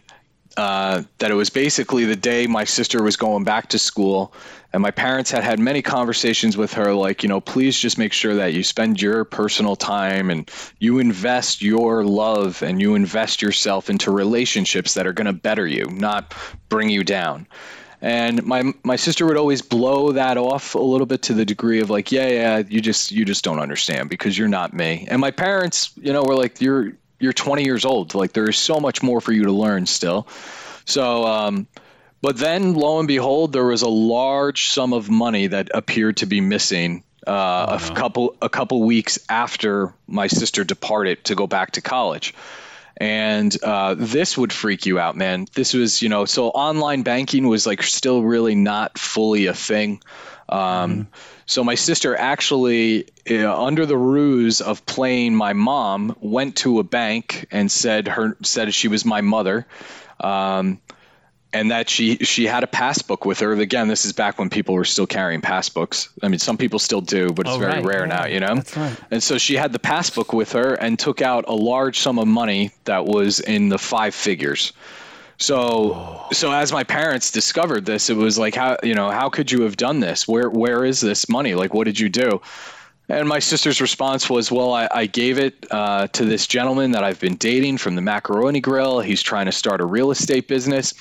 uh, 0.56 1.02
that 1.18 1.30
it 1.30 1.34
was 1.34 1.50
basically 1.50 2.04
the 2.04 2.16
day 2.16 2.46
my 2.46 2.64
sister 2.64 3.02
was 3.02 3.16
going 3.16 3.44
back 3.44 3.68
to 3.68 3.78
school 3.78 4.32
and 4.72 4.82
my 4.82 4.90
parents 4.90 5.30
had 5.30 5.44
had 5.44 5.58
many 5.58 5.82
conversations 5.82 6.56
with 6.56 6.72
her 6.72 6.94
like 6.94 7.22
you 7.22 7.28
know 7.28 7.40
please 7.40 7.78
just 7.78 7.98
make 7.98 8.12
sure 8.12 8.34
that 8.34 8.52
you 8.52 8.62
spend 8.62 9.00
your 9.00 9.24
personal 9.24 9.76
time 9.76 10.30
and 10.30 10.50
you 10.78 10.98
invest 10.98 11.62
your 11.62 12.04
love 12.04 12.62
and 12.62 12.80
you 12.80 12.94
invest 12.94 13.42
yourself 13.42 13.90
into 13.90 14.10
relationships 14.10 14.94
that 14.94 15.06
are 15.06 15.12
going 15.12 15.26
to 15.26 15.32
better 15.32 15.66
you 15.66 15.86
not 15.86 16.34
bring 16.68 16.88
you 16.88 17.04
down 17.04 17.46
And 18.04 18.44
my 18.44 18.74
my 18.82 18.96
sister 18.96 19.24
would 19.24 19.38
always 19.38 19.62
blow 19.62 20.12
that 20.12 20.36
off 20.36 20.74
a 20.74 20.78
little 20.78 21.06
bit 21.06 21.22
to 21.22 21.32
the 21.32 21.46
degree 21.46 21.80
of 21.80 21.88
like, 21.88 22.12
yeah, 22.12 22.28
yeah, 22.28 22.62
you 22.68 22.82
just 22.82 23.10
you 23.10 23.24
just 23.24 23.42
don't 23.42 23.60
understand 23.60 24.10
because 24.10 24.36
you're 24.36 24.46
not 24.46 24.74
me. 24.74 25.06
And 25.10 25.22
my 25.22 25.30
parents, 25.30 25.90
you 25.96 26.12
know, 26.12 26.22
were 26.22 26.34
like, 26.36 26.60
you're 26.60 26.92
you're 27.24 27.32
20 27.32 27.64
years 27.64 27.84
old. 27.84 28.14
Like 28.14 28.32
there 28.32 28.48
is 28.48 28.56
so 28.56 28.78
much 28.78 29.02
more 29.02 29.20
for 29.20 29.32
you 29.32 29.44
to 29.44 29.52
learn 29.52 29.86
still. 29.86 30.28
So, 30.84 31.24
um, 31.24 31.66
but 32.20 32.36
then 32.36 32.74
lo 32.74 32.98
and 33.00 33.08
behold, 33.08 33.52
there 33.52 33.64
was 33.64 33.82
a 33.82 33.88
large 33.88 34.68
sum 34.68 34.92
of 34.92 35.10
money 35.10 35.48
that 35.48 35.70
appeared 35.74 36.18
to 36.18 36.26
be 36.26 36.40
missing 36.40 37.02
uh, 37.26 37.66
oh, 37.68 37.74
a 37.74 37.88
no. 37.88 37.94
couple 37.94 38.36
a 38.42 38.48
couple 38.48 38.82
weeks 38.82 39.18
after 39.28 39.94
my 40.06 40.26
sister 40.26 40.62
departed 40.62 41.24
to 41.24 41.34
go 41.34 41.46
back 41.46 41.72
to 41.72 41.80
college. 41.80 42.34
And 42.96 43.54
uh, 43.62 43.96
this 43.98 44.38
would 44.38 44.52
freak 44.52 44.86
you 44.86 45.00
out, 45.00 45.16
man. 45.16 45.46
This 45.52 45.74
was, 45.74 46.00
you 46.00 46.08
know, 46.08 46.26
so 46.26 46.48
online 46.48 47.02
banking 47.02 47.48
was 47.48 47.66
like 47.66 47.82
still 47.82 48.22
really 48.22 48.54
not 48.54 48.98
fully 48.98 49.46
a 49.46 49.54
thing. 49.54 50.00
Um, 50.48 50.58
mm-hmm. 50.60 51.02
So 51.46 51.62
my 51.62 51.74
sister 51.74 52.16
actually, 52.16 53.08
uh, 53.30 53.62
under 53.62 53.86
the 53.86 53.96
ruse 53.96 54.60
of 54.60 54.86
playing 54.86 55.34
my 55.34 55.52
mom, 55.52 56.16
went 56.20 56.56
to 56.58 56.78
a 56.78 56.84
bank 56.84 57.46
and 57.50 57.70
said 57.70 58.08
her 58.08 58.36
said 58.42 58.72
she 58.72 58.88
was 58.88 59.04
my 59.04 59.20
mother. 59.20 59.66
Um, 60.20 60.80
and 61.54 61.70
that 61.70 61.88
she 61.88 62.16
she 62.16 62.46
had 62.46 62.64
a 62.64 62.66
passbook 62.66 63.24
with 63.24 63.40
her. 63.40 63.52
Again, 63.52 63.86
this 63.88 64.04
is 64.04 64.12
back 64.12 64.38
when 64.38 64.50
people 64.50 64.74
were 64.74 64.84
still 64.84 65.06
carrying 65.06 65.40
passbooks. 65.40 66.08
I 66.20 66.28
mean, 66.28 66.40
some 66.40 66.58
people 66.58 66.80
still 66.80 67.00
do, 67.00 67.28
but 67.28 67.46
it's 67.46 67.54
oh, 67.54 67.58
very 67.58 67.74
right. 67.74 67.84
rare 67.84 68.06
yeah, 68.06 68.16
now, 68.16 68.26
you 68.26 68.40
know. 68.40 68.56
That's 68.56 68.76
right. 68.76 68.96
And 69.12 69.22
so 69.22 69.38
she 69.38 69.54
had 69.54 69.72
the 69.72 69.78
passbook 69.78 70.32
with 70.32 70.52
her 70.52 70.74
and 70.74 70.98
took 70.98 71.22
out 71.22 71.44
a 71.46 71.54
large 71.54 72.00
sum 72.00 72.18
of 72.18 72.26
money 72.26 72.72
that 72.84 73.06
was 73.06 73.38
in 73.38 73.68
the 73.68 73.78
five 73.78 74.14
figures. 74.14 74.72
So 75.38 75.94
oh. 75.94 76.28
so 76.32 76.52
as 76.52 76.72
my 76.72 76.84
parents 76.84 77.30
discovered 77.30 77.86
this, 77.86 78.08
it 78.08 78.16
was 78.16 78.38
like 78.38 78.54
how 78.54 78.76
you 78.82 78.94
know 78.94 79.10
how 79.10 79.28
could 79.28 79.50
you 79.50 79.62
have 79.62 79.76
done 79.76 80.00
this? 80.00 80.28
Where 80.28 80.48
where 80.50 80.84
is 80.84 81.00
this 81.00 81.28
money? 81.28 81.54
Like 81.54 81.74
what 81.74 81.84
did 81.84 81.98
you 81.98 82.08
do? 82.08 82.40
And 83.08 83.28
my 83.28 83.38
sister's 83.38 83.82
response 83.82 84.30
was, 84.30 84.50
"Well, 84.50 84.72
I, 84.72 84.88
I 84.90 85.06
gave 85.06 85.38
it 85.38 85.66
uh, 85.70 86.06
to 86.08 86.24
this 86.24 86.46
gentleman 86.46 86.92
that 86.92 87.04
I've 87.04 87.20
been 87.20 87.36
dating 87.36 87.76
from 87.76 87.96
the 87.96 88.00
Macaroni 88.00 88.60
Grill. 88.60 89.00
He's 89.00 89.20
trying 89.22 89.44
to 89.44 89.52
start 89.52 89.82
a 89.82 89.84
real 89.84 90.10
estate 90.10 90.48
business, 90.48 90.94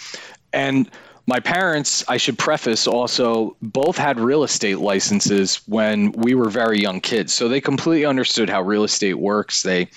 and 0.52 0.90
my 1.26 1.40
parents, 1.40 2.04
I 2.10 2.18
should 2.18 2.38
preface 2.38 2.86
also, 2.86 3.56
both 3.62 3.98
had 3.98 4.20
real 4.20 4.44
estate 4.44 4.80
licenses 4.80 5.62
when 5.68 6.12
we 6.12 6.36
were 6.36 6.50
very 6.50 6.82
young 6.82 7.00
kids. 7.00 7.34
So 7.34 7.48
they 7.48 7.62
completely 7.62 8.06
understood 8.06 8.50
how 8.50 8.62
real 8.62 8.84
estate 8.84 9.14
works. 9.14 9.64
They 9.64 9.88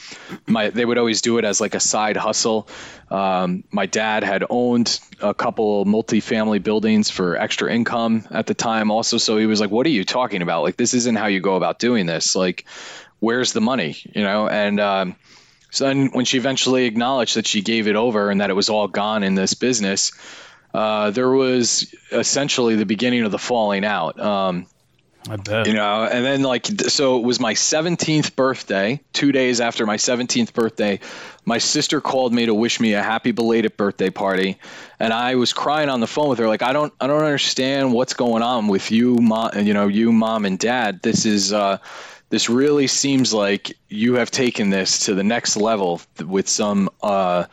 my 0.47 0.71
they 0.71 0.85
would 0.85 0.99
always 0.99 1.21
do 1.23 1.39
it 1.39 1.45
as 1.45 1.61
like 1.61 1.75
a 1.75 1.81
side 1.81 2.17
hustle. 2.17 2.69
Um, 3.11 3.65
my 3.73 3.87
dad 3.87 4.23
had 4.23 4.45
owned 4.51 5.01
a 5.21 5.35
couple 5.35 5.85
multifamily 5.85 6.63
buildings 6.63 7.11
for 7.11 7.37
extra 7.37 7.75
income 7.75 8.27
at 8.31 8.47
the 8.47 8.55
time 8.55 8.93
also. 8.93 9.19
So 9.19 9.37
he 9.37 9.47
was 9.47 9.61
like, 9.61 9.71
What 9.71 9.87
are 9.87 9.91
you 9.91 10.05
talking 10.05 10.43
about? 10.43 10.63
Like 10.63 10.77
this 10.77 10.95
isn't 10.95 11.17
how 11.17 11.27
you 11.27 11.41
go 11.41 11.57
about 11.57 11.81
doing 11.81 12.07
this. 12.07 12.37
Like, 12.37 12.67
where's 13.19 13.53
the 13.53 13.61
money? 13.61 13.97
You 14.15 14.23
know, 14.23 14.49
and 14.49 14.79
um, 14.79 15.17
so 15.73 15.87
then 15.87 16.11
when 16.13 16.25
she 16.25 16.39
eventually 16.39 16.85
acknowledged 16.85 17.35
that 17.35 17.49
she 17.49 17.63
gave 17.63 17.89
it 17.89 17.97
over 17.97 18.31
and 18.31 18.41
that 18.41 18.51
it 18.51 18.55
was 18.55 18.69
all 18.69 18.87
gone 18.87 19.25
in 19.25 19.35
this 19.35 19.55
business, 19.55 20.13
uh, 20.77 21.11
there 21.11 21.31
was 21.31 21.95
essentially 22.13 22.77
the 22.77 22.85
beginning 22.85 23.23
of 23.23 23.33
the 23.33 23.39
falling 23.39 23.83
out. 23.83 24.21
Um, 24.21 24.67
I 25.27 25.37
bet. 25.37 25.67
You 25.67 25.73
know, 25.73 26.05
and 26.05 26.23
then 26.23 26.43
like, 26.43 26.67
so 26.67 27.19
it 27.19 27.25
was 27.25 27.41
my 27.41 27.55
17th 27.55 28.37
birthday, 28.37 29.01
two 29.15 29.33
days 29.33 29.63
after 29.63 29.87
my 29.87 29.97
17th 29.97 30.53
birthday. 30.53 31.01
My 31.47 31.57
sister 31.57 32.03
called 32.03 32.35
me 32.35 32.45
to 32.45 32.55
wish 32.55 32.79
me 32.79 32.93
a 32.93 33.03
happy 33.03 33.33
belated 33.33 33.79
birthday 33.79 34.11
party. 34.11 34.59
And 35.01 35.15
I 35.15 35.37
was 35.37 35.55
crying 35.55 35.89
on 35.89 36.01
the 36.01 36.07
phone 36.07 36.29
with 36.29 36.39
her, 36.41 36.47
like, 36.47 36.63
I 36.63 36.75
don't, 36.75 36.93
I 37.01 37.07
don't 37.07 37.25
understand 37.25 37.95
what's 37.95 38.13
going 38.13 38.43
on 38.43 38.69
with 38.69 38.91
you, 38.91 39.17
mom, 39.17 39.53
you 39.59 39.73
know, 39.73 39.89
you, 39.89 40.13
mom, 40.13 40.45
and 40.45 40.59
dad. 40.59 41.01
This 41.01 41.25
is, 41.25 41.55
uh, 41.55 41.79
this 42.29 42.51
really 42.51 42.87
seems 42.87 43.33
like 43.33 43.75
you 43.89 44.17
have 44.17 44.31
taken 44.31 44.69
this 44.69 45.07
to 45.07 45.15
the 45.15 45.25
next 45.25 45.57
level 45.57 46.03
with 46.23 46.51
some, 46.51 46.91
uh, 47.03 47.45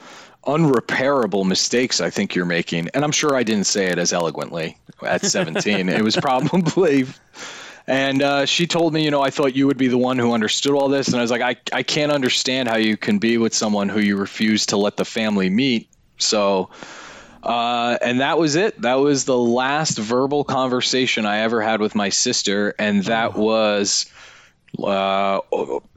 unrepairable 0.46 1.46
mistakes 1.46 2.02
I 2.02 2.10
think 2.10 2.36
you're 2.36 2.46
making. 2.46 2.90
And 2.94 3.04
I'm 3.04 3.12
sure 3.12 3.36
I 3.36 3.44
didn't 3.44 3.66
say 3.66 3.88
it 3.88 3.98
as 3.98 4.14
eloquently 4.14 4.78
at 5.06 5.26
17. 5.26 5.90
it 5.90 6.04
was 6.04 6.16
probably. 6.18 7.06
And 7.86 8.22
uh, 8.22 8.46
she 8.46 8.66
told 8.66 8.94
me, 8.94 9.04
you 9.04 9.12
know, 9.12 9.22
I 9.22 9.30
thought 9.30 9.56
you 9.56 9.68
would 9.68 9.78
be 9.78 9.88
the 9.88 9.98
one 9.98 10.18
who 10.18 10.34
understood 10.34 10.74
all 10.74 10.88
this. 10.88 11.10
And 11.10 11.18
I 11.18 11.22
was 11.22 11.32
like, 11.32 11.42
I, 11.42 11.56
I 11.76 11.84
can't 11.84 12.12
understand 12.12 12.70
how 12.70 12.78
you 12.78 12.96
can 12.96 13.20
be 13.20 13.38
with 13.38 13.54
someone 13.54 13.90
who 13.90 14.00
you 14.00 14.16
refuse 14.16 14.68
to 14.68 14.78
let 14.78 14.96
the 14.96 15.06
family 15.06 15.50
meet. 15.50 15.90
So, 16.18 16.70
uh, 17.42 17.98
and 18.02 18.22
that 18.22 18.38
was 18.38 18.56
it. 18.56 18.82
That 18.82 18.96
was 18.96 19.26
the 19.26 19.38
last 19.38 19.98
verbal 19.98 20.46
conversation 20.46 21.26
I 21.26 21.40
ever 21.40 21.62
had 21.62 21.82
with 21.82 21.94
my 21.94 22.08
sister. 22.10 22.74
And 22.80 23.04
that 23.04 23.36
was 23.36 24.06
uh, 24.82 25.42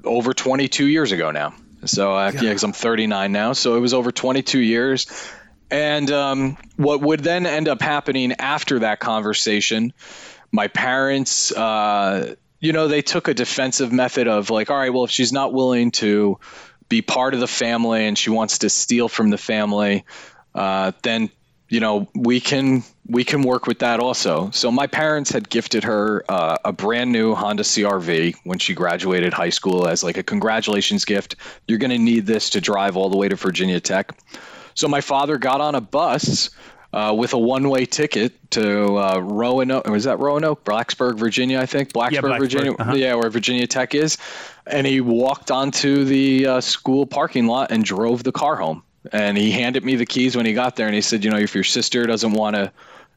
over 0.04 0.34
22 0.34 0.86
years 0.86 1.12
ago 1.12 1.30
now. 1.30 1.54
So 1.84 2.14
uh, 2.16 2.32
yeah, 2.34 2.40
because 2.40 2.64
I'm 2.64 2.72
39 2.72 3.32
now, 3.32 3.52
so 3.52 3.76
it 3.76 3.80
was 3.80 3.94
over 3.94 4.10
22 4.10 4.58
years. 4.58 5.06
And 5.70 6.10
um, 6.10 6.56
what 6.76 7.00
would 7.00 7.20
then 7.20 7.46
end 7.46 7.68
up 7.68 7.80
happening 7.80 8.34
after 8.38 8.80
that 8.80 9.00
conversation, 9.00 9.92
my 10.52 10.68
parents, 10.68 11.52
uh, 11.52 12.34
you 12.60 12.72
know, 12.72 12.88
they 12.88 13.02
took 13.02 13.28
a 13.28 13.34
defensive 13.34 13.92
method 13.92 14.28
of 14.28 14.50
like, 14.50 14.70
all 14.70 14.76
right, 14.76 14.92
well, 14.92 15.04
if 15.04 15.10
she's 15.10 15.32
not 15.32 15.52
willing 15.52 15.90
to 15.92 16.38
be 16.88 17.02
part 17.02 17.34
of 17.34 17.40
the 17.40 17.48
family 17.48 18.06
and 18.06 18.16
she 18.16 18.30
wants 18.30 18.58
to 18.58 18.70
steal 18.70 19.08
from 19.08 19.30
the 19.30 19.38
family, 19.38 20.04
uh, 20.54 20.92
then 21.02 21.30
you 21.68 21.80
know 21.80 22.08
we 22.14 22.40
can 22.40 22.82
we 23.08 23.24
can 23.24 23.42
work 23.42 23.66
with 23.66 23.78
that 23.80 24.00
also. 24.00 24.50
So 24.50 24.70
my 24.70 24.86
parents 24.86 25.30
had 25.30 25.48
gifted 25.48 25.84
her 25.84 26.24
uh, 26.28 26.56
a 26.64 26.72
brand 26.72 27.12
new 27.12 27.34
Honda 27.34 27.62
CRV 27.62 28.36
when 28.44 28.58
she 28.58 28.74
graduated 28.74 29.32
high 29.32 29.50
school 29.50 29.86
as 29.86 30.02
like 30.02 30.16
a 30.16 30.22
congratulations 30.22 31.04
gift. 31.04 31.36
You're 31.68 31.78
going 31.78 31.90
to 31.90 31.98
need 31.98 32.26
this 32.26 32.50
to 32.50 32.60
drive 32.60 32.96
all 32.96 33.08
the 33.08 33.16
way 33.16 33.28
to 33.28 33.36
Virginia 33.36 33.80
Tech. 33.80 34.12
So 34.74 34.88
my 34.88 35.00
father 35.00 35.38
got 35.38 35.60
on 35.60 35.74
a 35.74 35.80
bus 35.80 36.50
uh, 36.92 37.14
with 37.16 37.32
a 37.32 37.38
one-way 37.38 37.86
ticket 37.86 38.32
to 38.50 38.96
uh, 38.96 39.18
Roanoke. 39.18 39.86
Was 39.86 40.04
that 40.04 40.18
Roanoke, 40.18 40.64
Blacksburg, 40.64 41.18
Virginia? 41.18 41.60
I 41.60 41.66
think 41.66 41.92
Blacksburg, 41.92 42.12
yeah, 42.12 42.20
Blacksburg 42.20 42.38
Virginia. 42.40 42.72
Uh-huh. 42.72 42.94
Yeah, 42.94 43.14
where 43.14 43.30
Virginia 43.30 43.66
Tech 43.66 43.94
is. 43.94 44.18
And 44.66 44.86
he 44.86 45.00
walked 45.00 45.50
onto 45.50 46.04
the 46.04 46.46
uh, 46.46 46.60
school 46.60 47.06
parking 47.06 47.46
lot 47.46 47.70
and 47.70 47.84
drove 47.84 48.24
the 48.24 48.32
car 48.32 48.56
home. 48.56 48.82
And 49.12 49.36
he 49.36 49.50
handed 49.50 49.84
me 49.84 49.96
the 49.96 50.06
keys 50.06 50.36
when 50.36 50.46
he 50.46 50.52
got 50.52 50.76
there, 50.76 50.86
and 50.86 50.94
he 50.94 51.00
said, 51.00 51.24
"You 51.24 51.30
know, 51.30 51.38
if 51.38 51.54
your 51.54 51.64
sister 51.64 52.04
doesn't 52.04 52.32
want 52.32 52.56
to 52.56 52.72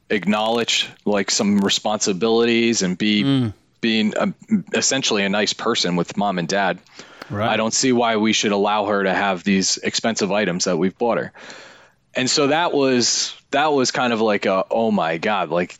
acknowledge 0.08 0.88
like 1.04 1.30
some 1.30 1.60
responsibilities 1.60 2.82
and 2.82 2.98
be 2.98 3.22
mm. 3.22 3.52
being 3.80 4.14
a, 4.16 4.32
essentially 4.74 5.24
a 5.24 5.28
nice 5.28 5.52
person 5.52 5.96
with 5.96 6.16
mom 6.16 6.38
and 6.38 6.48
dad, 6.48 6.78
right. 7.30 7.48
I 7.48 7.56
don't 7.56 7.74
see 7.74 7.92
why 7.92 8.16
we 8.16 8.32
should 8.32 8.52
allow 8.52 8.86
her 8.86 9.04
to 9.04 9.14
have 9.14 9.44
these 9.44 9.76
expensive 9.78 10.32
items 10.32 10.64
that 10.64 10.76
we've 10.76 10.96
bought 10.96 11.18
her." 11.18 11.32
And 12.14 12.28
so 12.28 12.48
that 12.48 12.72
was 12.72 13.34
that 13.50 13.72
was 13.72 13.90
kind 13.90 14.12
of 14.12 14.20
like 14.20 14.46
a 14.46 14.64
oh 14.70 14.90
my 14.90 15.18
god, 15.18 15.50
like 15.50 15.78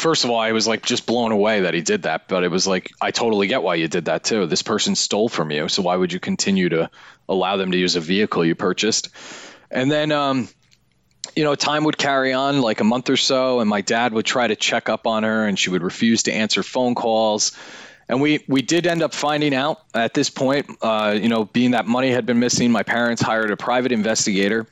first 0.00 0.24
of 0.24 0.30
all, 0.30 0.38
I 0.38 0.52
was 0.52 0.66
like 0.66 0.84
just 0.84 1.06
blown 1.06 1.32
away 1.32 1.60
that 1.60 1.74
he 1.74 1.80
did 1.80 2.02
that. 2.02 2.28
But 2.28 2.44
it 2.44 2.50
was 2.50 2.66
like, 2.66 2.90
I 3.00 3.10
totally 3.10 3.46
get 3.46 3.62
why 3.62 3.76
you 3.76 3.88
did 3.88 4.06
that 4.06 4.24
too. 4.24 4.46
This 4.46 4.62
person 4.62 4.94
stole 4.94 5.28
from 5.28 5.50
you. 5.50 5.68
So 5.68 5.82
why 5.82 5.96
would 5.96 6.12
you 6.12 6.20
continue 6.20 6.68
to 6.70 6.90
allow 7.28 7.56
them 7.56 7.72
to 7.72 7.78
use 7.78 7.96
a 7.96 8.00
vehicle 8.00 8.44
you 8.44 8.54
purchased? 8.54 9.10
And 9.70 9.90
then, 9.90 10.12
um, 10.12 10.48
you 11.34 11.44
know, 11.44 11.54
time 11.54 11.84
would 11.84 11.98
carry 11.98 12.32
on 12.32 12.60
like 12.60 12.80
a 12.80 12.84
month 12.84 13.10
or 13.10 13.16
so, 13.16 13.60
and 13.60 13.68
my 13.68 13.80
dad 13.80 14.12
would 14.12 14.26
try 14.26 14.46
to 14.46 14.56
check 14.56 14.88
up 14.88 15.06
on 15.06 15.24
her, 15.24 15.46
and 15.46 15.58
she 15.58 15.70
would 15.70 15.82
refuse 15.82 16.24
to 16.24 16.32
answer 16.32 16.62
phone 16.62 16.94
calls. 16.94 17.52
And 18.08 18.20
we, 18.20 18.44
we 18.46 18.62
did 18.62 18.86
end 18.86 19.02
up 19.02 19.12
finding 19.12 19.52
out 19.52 19.80
at 19.92 20.14
this 20.14 20.30
point, 20.30 20.70
uh, 20.80 21.18
you 21.20 21.28
know, 21.28 21.44
being 21.44 21.72
that 21.72 21.86
money 21.86 22.10
had 22.10 22.24
been 22.24 22.38
missing, 22.38 22.70
my 22.70 22.84
parents 22.84 23.20
hired 23.20 23.50
a 23.50 23.56
private 23.56 23.90
investigator 23.90 24.66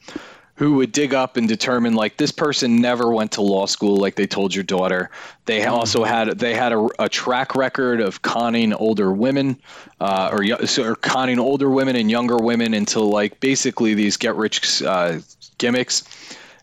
who 0.57 0.75
would 0.75 0.93
dig 0.93 1.13
up 1.13 1.37
and 1.37 1.49
determine 1.49 1.95
like 1.95 2.17
this 2.17 2.31
person 2.31 2.81
never 2.81 3.11
went 3.11 3.33
to 3.33 3.43
law 3.43 3.67
school 3.67 3.97
like 3.97 4.15
they 4.15 4.27
told 4.27 4.55
your 4.55 4.63
daughter. 4.63 5.11
They 5.47 5.61
mm. 5.61 5.71
also 5.71 6.05
had 6.05 6.39
they 6.39 6.55
had 6.55 6.73
a, 6.73 6.89
a, 6.99 7.09
track 7.09 7.57
record 7.57 8.01
of 8.01 8.23
conning 8.23 8.73
older 8.73 9.13
women 9.13 9.57
uh, 10.01 10.31
or, 10.33 10.45
or 10.85 10.97
conning 10.97 11.41
older 11.41 11.69
women 11.69 11.97
and 11.97 12.11
younger 12.11 12.37
women 12.37 12.73
into 12.73 13.01
like 13.01 13.41
basically 13.41 13.95
these 13.95 14.17
get 14.17 14.37
rich 14.37 14.83
uh, 14.83 15.19
gimmicks. 15.59 16.05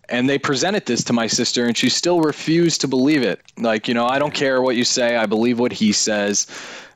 And 0.07 0.29
they 0.29 0.37
presented 0.37 0.85
this 0.85 1.05
to 1.05 1.13
my 1.13 1.27
sister 1.27 1.65
and 1.65 1.77
she 1.77 1.87
still 1.89 2.21
refused 2.21 2.81
to 2.81 2.87
believe 2.87 3.23
it. 3.23 3.41
Like 3.57 3.89
you 3.89 3.93
know 3.93 4.07
i 4.07 4.19
don't 4.19 4.33
care 4.33 4.61
what 4.61 4.77
you 4.77 4.85
say 4.85 5.17
i 5.17 5.25
believe 5.25 5.59
what 5.59 5.73
he 5.73 5.91
says. 5.91 6.47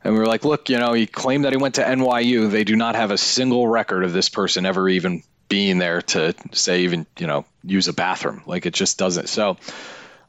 And 0.05 0.13
we 0.13 0.19
were 0.19 0.27
like 0.27 0.45
look 0.45 0.69
you 0.69 0.79
know 0.79 0.93
he 0.93 1.07
claimed 1.07 1.43
that 1.43 1.51
he 1.51 1.57
went 1.57 1.75
to 1.75 1.81
nyu 1.83 2.49
they 2.49 2.63
do 2.63 2.77
not 2.77 2.95
have 2.95 3.11
a 3.11 3.17
single 3.17 3.67
record 3.67 4.05
of 4.05 4.13
this 4.13 4.29
person 4.29 4.65
ever 4.65 4.87
even 4.87 5.23
being 5.47 5.77
there 5.77 6.01
to 6.01 6.33
say 6.51 6.81
even 6.81 7.05
you 7.17 7.27
know 7.27 7.45
use 7.63 7.87
a 7.87 7.93
bathroom. 7.93 8.41
Like 8.45 8.65
it 8.65 8.73
just 8.73 8.97
doesn't. 8.97 9.29
So 9.29 9.57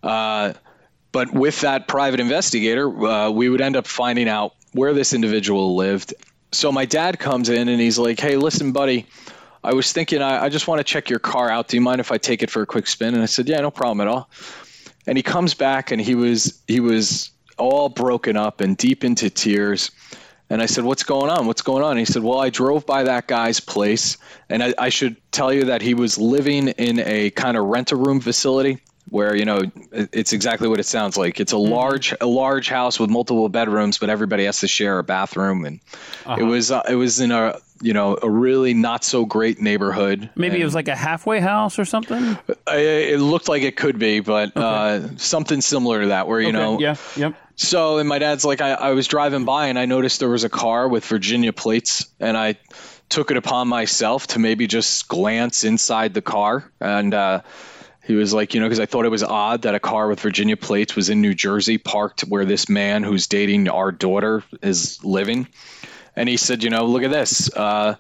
uh, 0.03 0.53
but 1.13 1.33
with 1.33 1.63
that 1.63 1.89
private 1.89 2.21
investigator 2.21 2.89
uh, 2.89 3.31
we 3.31 3.49
would 3.49 3.61
end 3.61 3.77
up 3.77 3.87
finding 3.87 4.29
out 4.29 4.55
where 4.73 4.93
this 4.93 5.13
individual 5.13 5.77
lived. 5.77 6.15
So 6.53 6.71
my 6.71 6.85
dad 6.85 7.19
comes 7.19 7.49
in 7.49 7.69
and 7.69 7.81
he's 7.81 7.99
like 7.99 8.21
hey 8.21 8.37
listen 8.37 8.73
buddy 8.73 9.07
i 9.65 9.75
was 9.75 9.93
thinking 9.93 10.23
i, 10.23 10.45
I 10.45 10.49
just 10.49 10.69
want 10.69 10.79
to 10.79 10.85
check 10.85 11.11
your 11.11 11.19
car 11.19 11.51
out. 11.51 11.69
Do 11.69 11.77
you 11.77 11.81
mind 11.81 12.01
if 12.01 12.13
i 12.13 12.19
take 12.19 12.43
it 12.43 12.51
for 12.51 12.63
a 12.63 12.67
quick 12.67 12.87
spin? 12.87 13.15
And 13.15 13.23
i 13.23 13.27
said 13.27 13.49
yeah 13.49 13.61
no 13.61 13.71
problem 13.71 14.07
at 14.07 14.09
all. 14.09 14.31
And 15.07 15.17
he 15.17 15.23
comes 15.23 15.55
back 15.55 15.91
and 15.91 16.01
he 16.01 16.15
was 16.15 16.61
he 16.67 16.81
was 16.81 17.31
all 17.59 17.89
broken 17.89 18.37
up 18.37 18.61
and 18.61 18.77
deep 18.77 19.05
into 19.05 19.31
tears. 19.31 19.91
And 20.49 20.63
I 20.63 20.67
said, 20.67 20.85
What's 20.85 21.03
going 21.03 21.31
on? 21.31 21.47
What's 21.47 21.63
going 21.63 21.83
on? 21.83 21.93
And 21.93 21.99
he 21.99 22.05
said, 22.05 22.23
Well, 22.23 22.39
I 22.39 22.51
drove 22.51 22.87
by 22.87 23.05
that 23.05 23.27
guy's 23.27 23.61
place. 23.61 24.17
And 24.49 24.63
I, 24.63 24.75
I 24.79 24.89
should 24.91 25.17
tell 25.33 25.53
you 25.53 25.67
that 25.67 25.83
he 25.83 25.95
was 25.95 26.19
living 26.19 26.69
in 26.69 27.01
a 27.01 27.31
kind 27.31 27.57
of 27.57 27.67
rent 27.67 27.93
a 27.93 27.97
room 27.97 28.21
facility 28.21 28.81
where 29.09 29.37
you 29.37 29.45
know 29.45 29.61
it's 29.93 30.33
exactly 30.33 30.69
what 30.69 30.81
it 30.81 30.85
sounds 30.85 31.17
like. 31.17 31.41
It's 31.41 31.53
a 31.53 31.57
mm-hmm. 31.57 31.73
large 31.73 32.15
a 32.21 32.27
large 32.27 32.69
house 32.69 32.99
with 32.99 33.11
multiple 33.11 33.49
bedrooms, 33.49 33.99
but 33.99 34.11
everybody 34.11 34.45
has 34.45 34.61
to 34.61 34.69
share 34.69 34.99
a 34.99 35.05
bathroom, 35.05 35.65
and 35.65 35.81
uh-huh. 36.25 36.41
it 36.41 36.45
was 36.45 36.71
uh, 36.71 36.83
it 36.89 36.97
was 36.97 37.21
in 37.21 37.31
a 37.31 37.59
you 37.81 37.93
know 37.93 38.19
a 38.21 38.29
really 38.29 38.75
not 38.75 39.05
so 39.05 39.25
great 39.25 39.61
neighborhood. 39.61 40.31
Maybe 40.35 40.61
it 40.61 40.65
was 40.65 40.75
like 40.75 40.89
a 40.89 40.97
halfway 40.97 41.41
house 41.41 41.79
or 41.79 41.85
something. 41.85 42.39
It 42.69 43.21
looked 43.21 43.49
like 43.49 43.63
it 43.63 43.77
could 43.77 43.99
be, 43.99 44.21
but 44.21 44.57
okay. 44.57 44.61
uh, 44.61 45.09
something 45.17 45.61
similar 45.61 46.03
to 46.03 46.07
that, 46.09 46.27
where 46.27 46.41
you 46.41 46.49
okay. 46.49 46.59
know, 46.59 46.81
yeah, 46.81 46.97
yep. 47.17 47.35
So, 47.57 47.99
and 47.99 48.09
my 48.09 48.19
dad's 48.19 48.45
like, 48.45 48.61
I, 48.61 48.73
I 48.73 48.91
was 48.91 49.07
driving 49.07 49.45
by 49.45 49.69
and 49.69 49.79
I 49.79 49.87
noticed 49.87 50.21
there 50.21 50.29
was 50.29 50.45
a 50.45 50.51
car 50.51 50.89
with 50.89 51.07
Virginia 51.07 51.53
plates, 51.53 52.09
and 52.21 52.37
I 52.37 52.57
took 53.09 53.31
it 53.31 53.37
upon 53.37 53.69
myself 53.69 54.27
to 54.29 54.39
maybe 54.39 54.67
just 54.67 55.09
glance 55.09 55.65
inside 55.65 56.15
the 56.15 56.23
car 56.23 56.71
and. 56.81 57.15
uh 57.15 57.43
he 58.07 58.15
was 58.15 58.33
like, 58.33 58.55
you 58.55 58.61
know, 58.61 58.67
because 58.67 58.79
I 58.79 58.87
thought 58.87 59.05
it 59.05 59.11
was 59.11 59.25
odd 59.25 59.63
that 59.63 59.75
a 59.75 59.81
car 59.81 60.07
with 60.07 60.21
Virginia 60.21 60.57
plates 60.57 60.95
was 60.95 61.11
in 61.11 61.21
New 61.21 61.35
Jersey, 61.35 61.77
parked 61.77 62.21
where 62.21 62.45
this 62.45 62.69
man 62.69 63.03
who's 63.03 63.27
dating 63.27 63.69
our 63.69 63.91
daughter 63.91 64.45
is 64.63 65.03
living. 65.05 65.49
And 66.17 66.29
he 66.29 66.37
said, 66.37 66.65
you 66.65 66.71
know, 66.71 66.85
look 66.85 67.03
at 67.03 67.11
this. 67.11 67.55
Uh, 67.55 67.97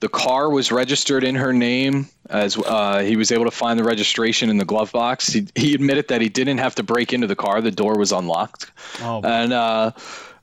the 0.00 0.08
car 0.08 0.50
was 0.50 0.70
registered 0.70 1.24
in 1.24 1.34
her 1.34 1.52
name 1.52 2.08
as 2.28 2.58
uh, 2.58 3.00
he 3.00 3.16
was 3.16 3.32
able 3.32 3.44
to 3.44 3.50
find 3.50 3.78
the 3.78 3.84
registration 3.84 4.50
in 4.50 4.58
the 4.58 4.64
glove 4.64 4.92
box. 4.92 5.28
He, 5.28 5.46
he 5.54 5.74
admitted 5.74 6.08
that 6.08 6.20
he 6.20 6.28
didn't 6.28 6.58
have 6.58 6.74
to 6.74 6.82
break 6.82 7.12
into 7.12 7.26
the 7.26 7.36
car; 7.36 7.60
the 7.60 7.70
door 7.70 7.96
was 7.96 8.12
unlocked. 8.12 8.70
Oh, 9.00 9.22
and 9.24 9.52
uh, 9.52 9.92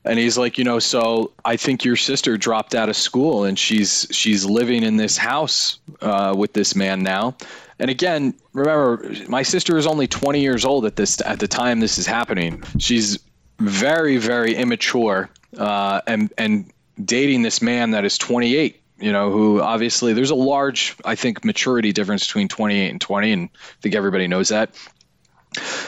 and 0.03 0.17
he's 0.17 0.37
like, 0.37 0.57
you 0.57 0.63
know, 0.63 0.79
so 0.79 1.31
I 1.45 1.57
think 1.57 1.85
your 1.85 1.95
sister 1.95 2.37
dropped 2.37 2.73
out 2.73 2.89
of 2.89 2.95
school 2.95 3.43
and 3.43 3.57
she's 3.57 4.07
she's 4.09 4.45
living 4.45 4.83
in 4.83 4.97
this 4.97 5.17
house 5.17 5.79
uh, 6.01 6.33
with 6.35 6.53
this 6.53 6.75
man 6.75 7.03
now. 7.03 7.35
And 7.77 7.89
again, 7.89 8.33
remember, 8.53 9.13
my 9.27 9.43
sister 9.43 9.77
is 9.77 9.85
only 9.85 10.07
20 10.07 10.39
years 10.39 10.65
old 10.65 10.85
at 10.85 10.95
this 10.95 11.21
at 11.21 11.39
the 11.39 11.47
time 11.47 11.79
this 11.79 11.97
is 11.97 12.07
happening. 12.07 12.63
She's 12.79 13.19
very, 13.59 14.17
very 14.17 14.55
immature 14.55 15.29
uh, 15.57 16.01
and 16.07 16.33
and 16.37 16.71
dating 17.03 17.41
this 17.41 17.61
man 17.61 17.91
that 17.91 18.05
is 18.05 18.17
28. 18.17 18.77
You 18.99 19.11
know, 19.11 19.31
who 19.31 19.61
obviously 19.61 20.13
there's 20.13 20.29
a 20.29 20.35
large, 20.35 20.95
I 21.03 21.15
think, 21.15 21.43
maturity 21.43 21.91
difference 21.91 22.27
between 22.27 22.47
28 22.47 22.89
and 22.89 23.01
20, 23.01 23.31
and 23.31 23.49
I 23.51 23.81
think 23.81 23.95
everybody 23.95 24.27
knows 24.27 24.49
that. 24.49 24.75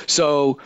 So 0.08 0.60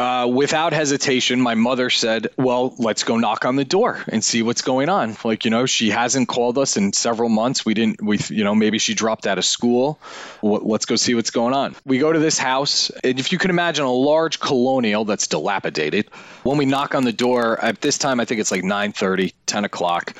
uh, 0.00 0.26
without 0.26 0.72
hesitation, 0.72 1.42
my 1.42 1.54
mother 1.54 1.90
said, 1.90 2.28
"Well, 2.38 2.74
let's 2.78 3.04
go 3.04 3.18
knock 3.18 3.44
on 3.44 3.56
the 3.56 3.66
door 3.66 4.02
and 4.08 4.24
see 4.24 4.40
what's 4.40 4.62
going 4.62 4.88
on." 4.88 5.14
Like, 5.24 5.44
you 5.44 5.50
know, 5.50 5.66
she 5.66 5.90
hasn't 5.90 6.26
called 6.26 6.56
us 6.56 6.78
in 6.78 6.94
several 6.94 7.28
months. 7.28 7.66
We 7.66 7.74
didn't. 7.74 8.02
We, 8.02 8.18
you 8.30 8.42
know, 8.42 8.54
maybe 8.54 8.78
she 8.78 8.94
dropped 8.94 9.26
out 9.26 9.36
of 9.36 9.44
school. 9.44 9.98
let's 10.42 10.86
go 10.86 10.96
see 10.96 11.14
what's 11.14 11.30
going 11.30 11.52
on. 11.52 11.76
We 11.84 11.98
go 11.98 12.10
to 12.10 12.18
this 12.18 12.38
house, 12.38 12.90
and 13.04 13.20
if 13.20 13.30
you 13.30 13.36
can 13.36 13.50
imagine 13.50 13.84
a 13.84 13.92
large 13.92 14.40
colonial 14.40 15.04
that's 15.04 15.26
dilapidated. 15.26 16.08
When 16.44 16.56
we 16.56 16.64
knock 16.64 16.94
on 16.94 17.04
the 17.04 17.12
door 17.12 17.62
at 17.62 17.82
this 17.82 17.98
time, 17.98 18.20
I 18.20 18.24
think 18.24 18.40
it's 18.40 18.50
like 18.50 18.62
9:30, 18.62 19.34
10 19.44 19.66
o'clock. 19.66 20.14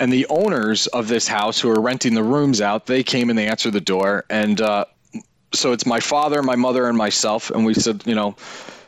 And 0.00 0.10
the 0.10 0.26
owners 0.30 0.86
of 0.86 1.08
this 1.08 1.28
house 1.28 1.60
who 1.60 1.68
are 1.68 1.80
renting 1.80 2.14
the 2.14 2.24
rooms 2.24 2.62
out, 2.62 2.86
they 2.86 3.02
came 3.02 3.28
and 3.28 3.38
they 3.38 3.48
answered 3.48 3.74
the 3.74 3.82
door. 3.82 4.24
And 4.30 4.58
uh, 4.62 4.86
so 5.52 5.72
it's 5.72 5.84
my 5.84 6.00
father, 6.00 6.42
my 6.42 6.56
mother, 6.56 6.88
and 6.88 6.96
myself. 6.96 7.50
And 7.50 7.66
we 7.66 7.74
said, 7.74 8.02
you 8.06 8.14
know, 8.14 8.36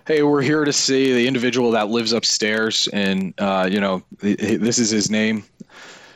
hey, 0.09 0.23
we're 0.23 0.41
here 0.41 0.65
to 0.65 0.73
see 0.73 1.13
the 1.13 1.29
individual 1.29 1.73
that 1.73 1.91
lives 1.91 2.15
upstairs, 2.15 2.89
and 2.91 3.35
uh, 3.37 3.69
you 3.71 3.79
know, 3.79 4.03
this 4.21 4.79
is 4.79 4.89
his 4.89 5.11
name. 5.11 5.45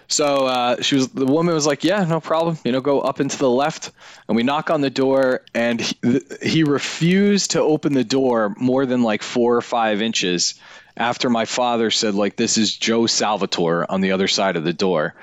So 0.09 0.47
uh, 0.47 0.81
she 0.81 0.95
was 0.95 1.09
the 1.09 1.27
woman 1.27 1.55
was 1.55 1.67
like, 1.67 1.85
yeah, 1.85 2.03
no 2.05 2.19
problem. 2.19 2.59
You 2.65 2.73
know, 2.73 2.81
go 2.81 3.03
up 3.03 3.21
and 3.21 3.31
to 3.31 3.39
the 3.39 3.51
left, 3.51 3.93
and 4.27 4.37
we 4.37 4.45
knock 4.45 4.71
on 4.71 4.81
the 4.81 4.89
door, 4.89 5.43
and 5.55 5.79
he, 5.79 6.21
he 6.43 6.65
refused 6.65 7.51
to 7.51 7.61
open 7.61 7.93
the 7.93 8.03
door 8.03 8.55
more 8.59 8.87
than 8.87 9.03
like 9.03 9.23
four 9.23 9.57
or 9.57 9.63
five 9.63 10.01
inches 10.01 10.55
after 10.97 11.29
my 11.29 11.45
father 11.45 11.91
said 11.91 12.15
like 12.15 12.37
this 12.37 12.57
is 12.57 12.75
Joe 12.75 13.07
Salvatore 13.07 13.85
on 13.91 14.01
the 14.01 14.13
other 14.13 14.29
side 14.29 14.57
of 14.57 14.65
the 14.65 14.73
door. 14.73 15.15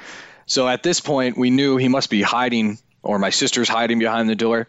So 0.46 0.68
at 0.68 0.84
this 0.84 1.00
point, 1.00 1.40
we 1.40 1.50
knew 1.50 1.78
he 1.78 1.88
must 1.88 2.12
be 2.12 2.22
hiding, 2.22 2.78
or 3.02 3.18
my 3.18 3.32
sister's 3.32 3.68
hiding 3.68 3.98
behind 3.98 4.30
the 4.30 4.36
door, 4.36 4.68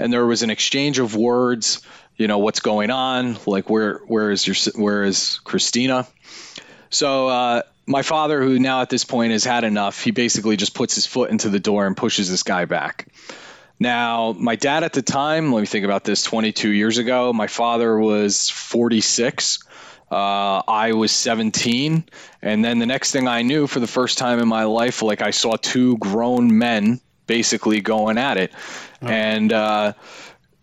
and 0.00 0.12
there 0.12 0.26
was 0.26 0.42
an 0.42 0.50
exchange 0.50 0.98
of 0.98 1.14
words 1.14 1.82
you 2.18 2.26
know 2.26 2.38
what's 2.38 2.60
going 2.60 2.90
on? 2.90 3.38
Like 3.46 3.70
where 3.70 3.98
where 4.06 4.30
is 4.30 4.46
your 4.46 4.56
where 4.74 5.04
is 5.04 5.38
christina? 5.44 6.06
So 6.90 7.28
uh, 7.28 7.62
my 7.86 8.02
father 8.02 8.42
who 8.42 8.58
now 8.58 8.82
at 8.82 8.90
this 8.90 9.04
point 9.04 9.32
has 9.32 9.44
had 9.44 9.64
enough 9.64 10.02
he 10.02 10.10
basically 10.10 10.56
just 10.56 10.74
puts 10.74 10.94
his 10.94 11.06
foot 11.06 11.30
into 11.30 11.48
the 11.48 11.60
door 11.60 11.86
and 11.86 11.96
pushes 11.96 12.28
this 12.28 12.42
guy 12.42 12.66
back. 12.66 13.08
Now 13.78 14.34
my 14.36 14.56
dad 14.56 14.82
at 14.82 14.92
the 14.92 15.02
time 15.02 15.52
let 15.52 15.60
me 15.60 15.66
think 15.66 15.84
about 15.84 16.04
this 16.04 16.22
22 16.24 16.70
years 16.70 16.98
ago 16.98 17.32
my 17.32 17.46
father 17.46 17.98
was 17.98 18.50
46 18.50 19.60
uh, 20.10 20.62
I 20.66 20.92
was 20.92 21.12
17, 21.12 22.02
and 22.40 22.64
then 22.64 22.78
the 22.78 22.86
next 22.86 23.12
thing 23.12 23.28
I 23.28 23.42
knew, 23.42 23.66
for 23.66 23.78
the 23.78 23.86
first 23.86 24.16
time 24.16 24.38
in 24.38 24.48
my 24.48 24.64
life, 24.64 25.02
like 25.02 25.20
I 25.20 25.32
saw 25.32 25.56
two 25.56 25.98
grown 25.98 26.56
men 26.56 27.00
basically 27.26 27.82
going 27.82 28.16
at 28.16 28.38
it, 28.38 28.52
oh. 29.02 29.06
and 29.06 29.52
uh, 29.52 29.92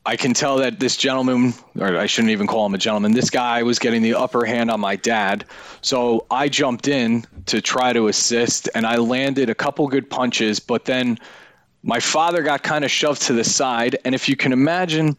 I 0.08 0.16
can 0.16 0.34
tell 0.34 0.58
that 0.58 0.80
this 0.80 0.96
gentleman, 0.96 1.54
or 1.80 1.98
I 1.98 2.06
shouldn't 2.06 2.32
even 2.32 2.46
call 2.46 2.66
him 2.66 2.76
a 2.76 2.78
gentleman, 2.78 3.14
this 3.14 3.32
guy 3.32 3.64
was 3.64 3.80
getting 3.80 4.04
the 4.04 4.14
upper 4.14 4.46
hand 4.46 4.70
on 4.70 4.80
my 4.80 4.96
dad. 4.96 5.46
So 5.82 6.28
I 6.30 6.48
jumped 6.48 6.88
in 6.88 7.26
to 7.48 7.60
try 7.60 7.92
to 7.92 8.08
assist, 8.08 8.70
and 8.76 8.86
I 8.86 8.98
landed 8.98 9.50
a 9.50 9.56
couple 9.56 9.88
good 9.88 10.10
punches, 10.10 10.60
but 10.60 10.86
then 10.86 11.18
my 11.82 12.00
father 12.00 12.44
got 12.44 12.62
kind 12.62 12.86
of 12.86 12.92
shoved 12.92 13.24
to 13.24 13.34
the 13.34 13.44
side. 13.44 13.98
And 14.06 14.14
if 14.14 14.30
you 14.30 14.36
can 14.36 14.54
imagine, 14.54 15.18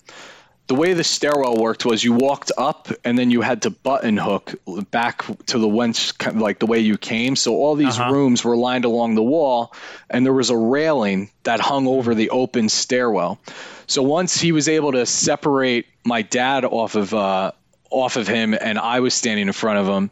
the 0.69 0.75
way 0.75 0.95
the 0.95 1.05
stairwell 1.05 1.57
worked 1.57 1.85
was 1.85 2.03
you 2.03 2.13
walked 2.13 2.51
up 2.59 2.89
and 3.05 3.19
then 3.19 3.31
you 3.31 3.41
had 3.41 3.63
to 3.63 3.71
button 3.71 4.17
hook 4.17 4.55
back 4.91 5.25
to 5.47 5.59
the 5.59 5.69
whence 5.69 6.13
like 6.35 6.59
the 6.59 6.67
way 6.67 6.81
you 6.81 6.99
came 6.99 7.37
so 7.37 7.55
all 7.55 7.77
these 7.77 7.99
uh-huh. 7.99 8.13
rooms 8.13 8.45
were 8.45 8.57
lined 8.57 8.85
along 8.85 9.15
the 9.15 9.23
wall 9.23 9.73
and 10.11 10.27
there 10.27 10.33
was 10.33 10.51
a 10.51 10.57
railing 10.57 11.31
that 11.45 11.61
hung 11.61 11.87
over 11.87 12.17
the 12.17 12.31
open 12.31 12.69
stairwell 12.69 13.39
so 13.87 14.03
once 14.03 14.41
he 14.41 14.53
was 14.53 14.69
able 14.69 14.93
to 14.93 15.07
separate 15.07 15.87
my 16.05 16.23
dad 16.23 16.65
off 16.65 16.95
of 16.95 17.15
uh, 17.15 17.53
off 17.91 18.17
of 18.17 18.27
him, 18.27 18.55
and 18.55 18.79
I 18.79 19.01
was 19.01 19.15
standing 19.15 19.47
in 19.47 19.53
front 19.53 19.79
of 19.79 19.87
him. 19.87 20.11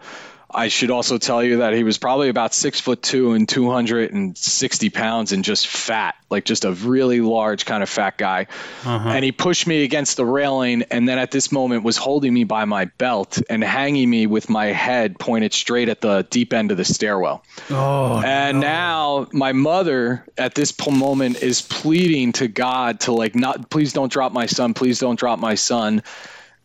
I 0.55 0.69
should 0.69 0.91
also 0.91 1.19
tell 1.19 1.43
you 1.43 1.59
that 1.59 1.73
he 1.75 1.83
was 1.83 1.99
probably 1.99 2.29
about 2.29 2.55
six 2.55 2.81
foot 2.81 3.03
two 3.03 3.33
and 3.33 3.49
260 3.49 4.91
pounds 4.91 5.33
and 5.33 5.45
just 5.45 5.67
fat, 5.67 6.15
like 6.31 6.45
just 6.45 6.65
a 6.65 6.73
really 6.73 7.21
large 7.21 7.67
kind 7.67 7.83
of 7.83 7.89
fat 7.89 8.17
guy. 8.17 8.47
Uh-huh. 8.85 9.09
And 9.09 9.25
he 9.25 9.33
pushed 9.33 9.67
me 9.67 9.83
against 9.83 10.17
the 10.17 10.25
railing 10.25 10.85
and 10.91 11.09
then 11.09 11.19
at 11.19 11.31
this 11.31 11.51
moment 11.51 11.83
was 11.83 11.97
holding 11.97 12.33
me 12.33 12.45
by 12.45 12.65
my 12.65 12.85
belt 12.85 13.43
and 13.51 13.65
hanging 13.65 14.09
me 14.09 14.27
with 14.27 14.49
my 14.49 14.67
head 14.67 15.19
pointed 15.19 15.53
straight 15.53 15.89
at 15.89 16.01
the 16.01 16.27
deep 16.31 16.53
end 16.53 16.71
of 16.71 16.77
the 16.77 16.85
stairwell. 16.85 17.45
Oh, 17.71 18.23
and 18.25 18.61
no. 18.61 18.67
now 18.67 19.29
my 19.33 19.53
mother 19.53 20.25
at 20.39 20.55
this 20.55 20.75
moment 20.87 21.43
is 21.43 21.63
pleading 21.63 22.33
to 22.33 22.49
God 22.49 23.01
to 23.01 23.13
like 23.13 23.35
not 23.35 23.71
please 23.71 23.93
don't 23.93 24.13
drop 24.13 24.33
my 24.33 24.47
son, 24.47 24.75
please 24.75 24.99
don't 24.99 25.19
drop 25.19 25.39
my 25.39 25.57
son 25.57 26.03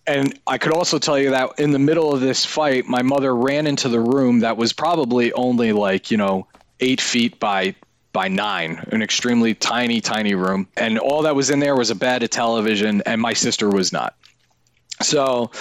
and 0.07 0.39
I 0.47 0.57
could 0.57 0.73
also 0.73 0.97
tell 0.99 1.19
you 1.19 1.30
that 1.31 1.59
in 1.59 1.71
the 1.71 1.80
middle 1.80 2.13
of 2.13 2.21
this 2.21 2.45
fight, 2.45 2.85
my 2.85 3.01
mother 3.01 3.35
ran 3.35 3.67
into 3.67 3.89
the 3.89 3.99
room 3.99 4.39
that 4.39 4.57
was 4.57 4.73
probably 4.73 5.31
only 5.34 5.71
like, 5.71 6.09
you 6.09 6.17
know, 6.17 6.47
eight 6.80 7.01
feet 7.01 7.39
by 7.39 7.76
by 8.11 8.27
nine, 8.27 8.84
an 8.91 9.03
extremely 9.03 9.53
tiny, 9.53 10.01
tiny 10.01 10.34
room. 10.34 10.67
And 10.76 10.97
all 10.97 11.21
that 11.23 11.35
was 11.35 11.51
in 11.51 11.59
there 11.59 11.76
was 11.76 11.91
a 11.91 11.95
bed, 11.95 12.23
a 12.23 12.27
television, 12.27 13.03
and 13.05 13.21
my 13.21 13.34
sister 13.34 13.69
was 13.69 13.93
not. 13.93 14.15
So, 15.01 15.51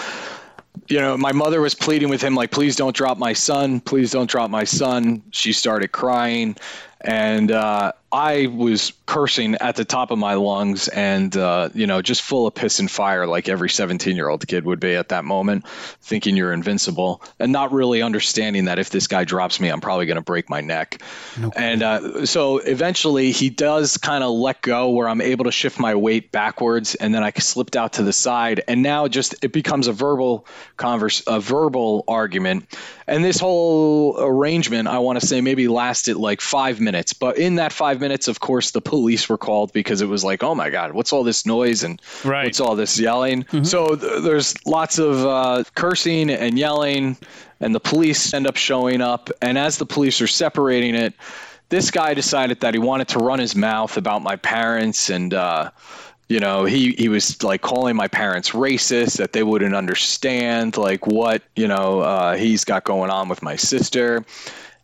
you 0.89 0.98
know, 0.98 1.19
my 1.19 1.32
mother 1.32 1.60
was 1.60 1.74
pleading 1.74 2.09
with 2.09 2.23
him, 2.23 2.35
like, 2.35 2.51
please 2.51 2.74
don't 2.74 2.97
drop 2.97 3.19
my 3.19 3.35
son. 3.35 3.81
Please 3.81 4.10
don't 4.10 4.31
drop 4.31 4.51
my 4.51 4.65
son. 4.65 5.23
She 5.31 5.52
started 5.52 5.93
crying. 5.93 6.56
And 7.02 7.52
uh, 7.52 7.93
I 8.11 8.47
was 8.47 8.93
cursing 9.07 9.55
at 9.57 9.77
the 9.77 9.85
top 9.85 10.11
of 10.11 10.19
my 10.19 10.35
lungs 10.35 10.89
and, 10.89 11.35
uh, 11.37 11.71
you 11.73 11.87
know, 11.87 12.03
just 12.03 12.23
full 12.23 12.47
of 12.47 12.55
piss 12.55 12.81
and 12.81 12.91
fire 12.91 13.27
like 13.27 13.49
every 13.49 13.71
17 13.71 14.17
year 14.17 14.29
old 14.29 14.47
kid 14.47 14.65
would 14.65 14.81
be 14.81 14.95
at 14.95 15.11
that 15.11 15.25
moment, 15.25 15.67
thinking 16.01 16.37
you're 16.37 16.53
invincible 16.53 17.23
and 17.39 17.53
not 17.53 17.73
really 17.73 18.03
understanding 18.03 18.67
that 18.67 18.79
if 18.79 18.91
this 18.91 19.07
guy 19.07 19.25
drops 19.25 19.61
me, 19.61 19.69
I'm 19.69 19.81
probably 19.81 20.07
going 20.07 20.17
to 20.17 20.23
break 20.23 20.51
my 20.51 20.61
neck. 20.61 21.01
And 21.57 21.83
uh, 21.83 22.27
so 22.27 22.59
eventually 22.59 23.31
he 23.31 23.51
does 23.51 23.97
kind 23.97 24.25
of 24.25 24.31
let 24.33 24.61
go 24.61 24.91
where 24.91 25.09
I'm 25.09 25.21
able 25.21 25.45
to 25.45 25.53
shift 25.53 25.79
my 25.79 25.95
weight 25.95 26.33
backwards 26.33 26.95
and 26.95 27.15
then 27.15 27.23
I 27.23 27.31
slipped 27.39 27.77
out 27.77 27.95
to 27.95 28.03
the 28.03 28.13
side. 28.13 28.63
And 28.69 28.83
now 28.83 29.09
just 29.09 29.45
it 29.45 29.53
becomes 29.53 29.87
a 29.87 29.93
verbal 29.93 30.47
converse, 30.77 31.23
a 31.27 31.41
verbal 31.41 32.05
argument. 32.09 32.67
And 33.07 33.25
this 33.25 33.41
whole 33.41 34.17
arrangement, 34.19 34.89
I 34.89 34.99
want 34.99 35.21
to 35.21 35.27
say 35.27 35.41
maybe 35.41 35.69
lasted 35.69 36.17
like 36.17 36.43
five 36.43 36.81
minutes 36.81 36.89
minutes. 36.99 37.13
But 37.13 37.39
in 37.39 37.57
that 37.57 37.73
five 37.73 37.98
minutes, 38.01 38.29
of 38.29 38.41
course, 38.41 38.70
the 38.70 38.81
police 38.81 39.29
were 39.29 39.39
called 39.39 39.73
because 39.73 40.01
it 40.01 40.07
was 40.07 40.25
like, 40.25 40.43
oh 40.43 40.55
my 40.55 40.70
God, 40.70 40.93
what's 40.93 41.12
all 41.12 41.25
this 41.25 41.45
noise 41.47 41.83
and 41.83 42.01
Right. 42.25 42.45
what's 42.45 42.61
all 42.61 42.77
this 42.77 42.99
yelling? 42.99 43.47
So 43.65 43.95
th- 43.97 44.23
there's 44.23 44.55
lots 44.66 44.99
of 44.99 45.25
uh, 45.25 45.65
cursing 45.75 46.31
and 46.31 46.59
yelling, 46.59 47.16
and 47.61 47.75
the 47.75 47.81
police 47.81 48.33
end 48.33 48.47
up 48.47 48.57
showing 48.57 49.01
up. 49.01 49.31
And 49.43 49.59
as 49.59 49.79
the 49.79 49.87
police 49.87 50.20
are 50.20 50.27
separating 50.27 50.95
it, 50.95 51.15
this 51.69 51.91
guy 51.91 52.15
decided 52.15 52.61
that 52.61 52.75
he 52.75 52.81
wanted 52.81 53.09
to 53.09 53.19
run 53.19 53.39
his 53.39 53.55
mouth 53.55 53.97
about 53.97 54.23
my 54.23 54.37
parents 54.37 55.11
and. 55.11 55.35
Uh, 55.35 55.70
you 56.31 56.41
know 56.41 56.66
he 56.66 56.93
he 56.99 57.09
was 57.09 57.43
like 57.43 57.62
calling 57.62 57.97
my 57.97 58.07
parents 58.07 58.51
racist 58.51 59.16
that 59.16 59.33
they 59.33 59.43
wouldn't 59.43 59.75
understand 59.75 60.77
like 60.77 61.07
what 61.07 61.43
you 61.57 61.66
know 61.66 62.01
uh, 62.01 62.37
he's 62.37 62.65
got 62.65 62.85
going 62.85 63.09
on 63.11 63.31
with 63.31 63.43
my 63.43 63.57
sister 63.57 64.23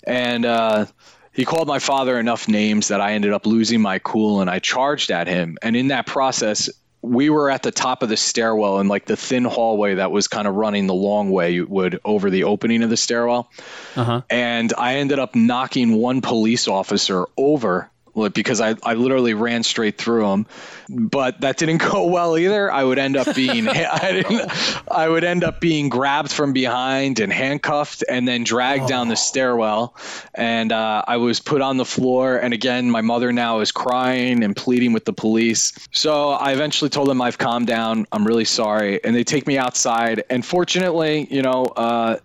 and 0.06 0.46
uh, 0.46 0.86
he 1.34 1.44
called 1.44 1.68
my 1.68 1.78
father 1.78 2.18
enough 2.18 2.48
names 2.48 2.88
that 2.88 3.00
i 3.00 3.12
ended 3.12 3.32
up 3.32 3.46
losing 3.46 3.80
my 3.80 3.98
cool 3.98 4.40
and 4.40 4.48
i 4.48 4.58
charged 4.58 5.10
at 5.10 5.26
him 5.26 5.58
and 5.62 5.76
in 5.76 5.88
that 5.88 6.06
process 6.06 6.70
we 7.02 7.28
were 7.28 7.50
at 7.50 7.62
the 7.62 7.70
top 7.70 8.02
of 8.02 8.08
the 8.08 8.16
stairwell 8.16 8.80
in 8.80 8.88
like 8.88 9.04
the 9.04 9.16
thin 9.16 9.44
hallway 9.44 9.96
that 9.96 10.10
was 10.10 10.26
kind 10.26 10.48
of 10.48 10.54
running 10.54 10.86
the 10.86 10.94
long 10.94 11.28
way 11.30 11.50
you 11.50 11.66
would 11.66 12.00
over 12.02 12.30
the 12.30 12.44
opening 12.44 12.82
of 12.82 12.88
the 12.88 12.96
stairwell 12.96 13.50
Uh-huh. 13.94 14.22
and 14.30 14.72
I 14.78 14.94
ended 14.96 15.18
up 15.18 15.34
knocking 15.34 15.96
one 15.96 16.22
police 16.22 16.66
officer 16.66 17.26
over 17.36 17.90
because 18.14 18.60
I, 18.60 18.76
I 18.82 18.94
literally 18.94 19.34
ran 19.34 19.62
straight 19.62 19.98
through 19.98 20.26
them, 20.26 20.46
But 20.88 21.40
that 21.40 21.56
didn't 21.56 21.78
go 21.90 22.06
well 22.06 22.38
either. 22.38 22.70
I 22.70 22.82
would 22.84 22.98
end 22.98 23.16
up 23.16 23.34
being 23.34 23.68
I, 23.68 24.12
didn't, 24.12 24.50
I 24.90 25.08
would 25.08 25.24
end 25.24 25.44
up 25.44 25.60
being 25.60 25.88
grabbed 25.88 26.32
from 26.32 26.52
behind 26.52 27.20
and 27.20 27.32
handcuffed 27.32 28.04
and 28.08 28.26
then 28.26 28.44
dragged 28.44 28.88
down 28.88 29.08
the 29.08 29.16
stairwell. 29.16 29.96
And 30.34 30.72
uh, 30.72 31.02
I 31.06 31.16
was 31.16 31.40
put 31.40 31.60
on 31.60 31.76
the 31.76 31.84
floor. 31.84 32.36
And 32.36 32.54
again, 32.54 32.90
my 32.90 33.00
mother 33.00 33.32
now 33.32 33.60
is 33.60 33.72
crying 33.72 34.44
and 34.44 34.54
pleading 34.54 34.92
with 34.92 35.04
the 35.04 35.12
police. 35.12 35.72
So 35.90 36.30
I 36.30 36.52
eventually 36.52 36.90
told 36.90 37.08
them 37.08 37.20
I've 37.20 37.38
calmed 37.38 37.66
down. 37.66 38.06
I'm 38.12 38.26
really 38.26 38.44
sorry. 38.44 39.02
And 39.04 39.14
they 39.14 39.24
take 39.24 39.46
me 39.46 39.58
outside. 39.58 40.22
And 40.30 40.44
fortunately, 40.44 41.26
you 41.30 41.42
know, 41.42 41.64
uh, 41.64 42.18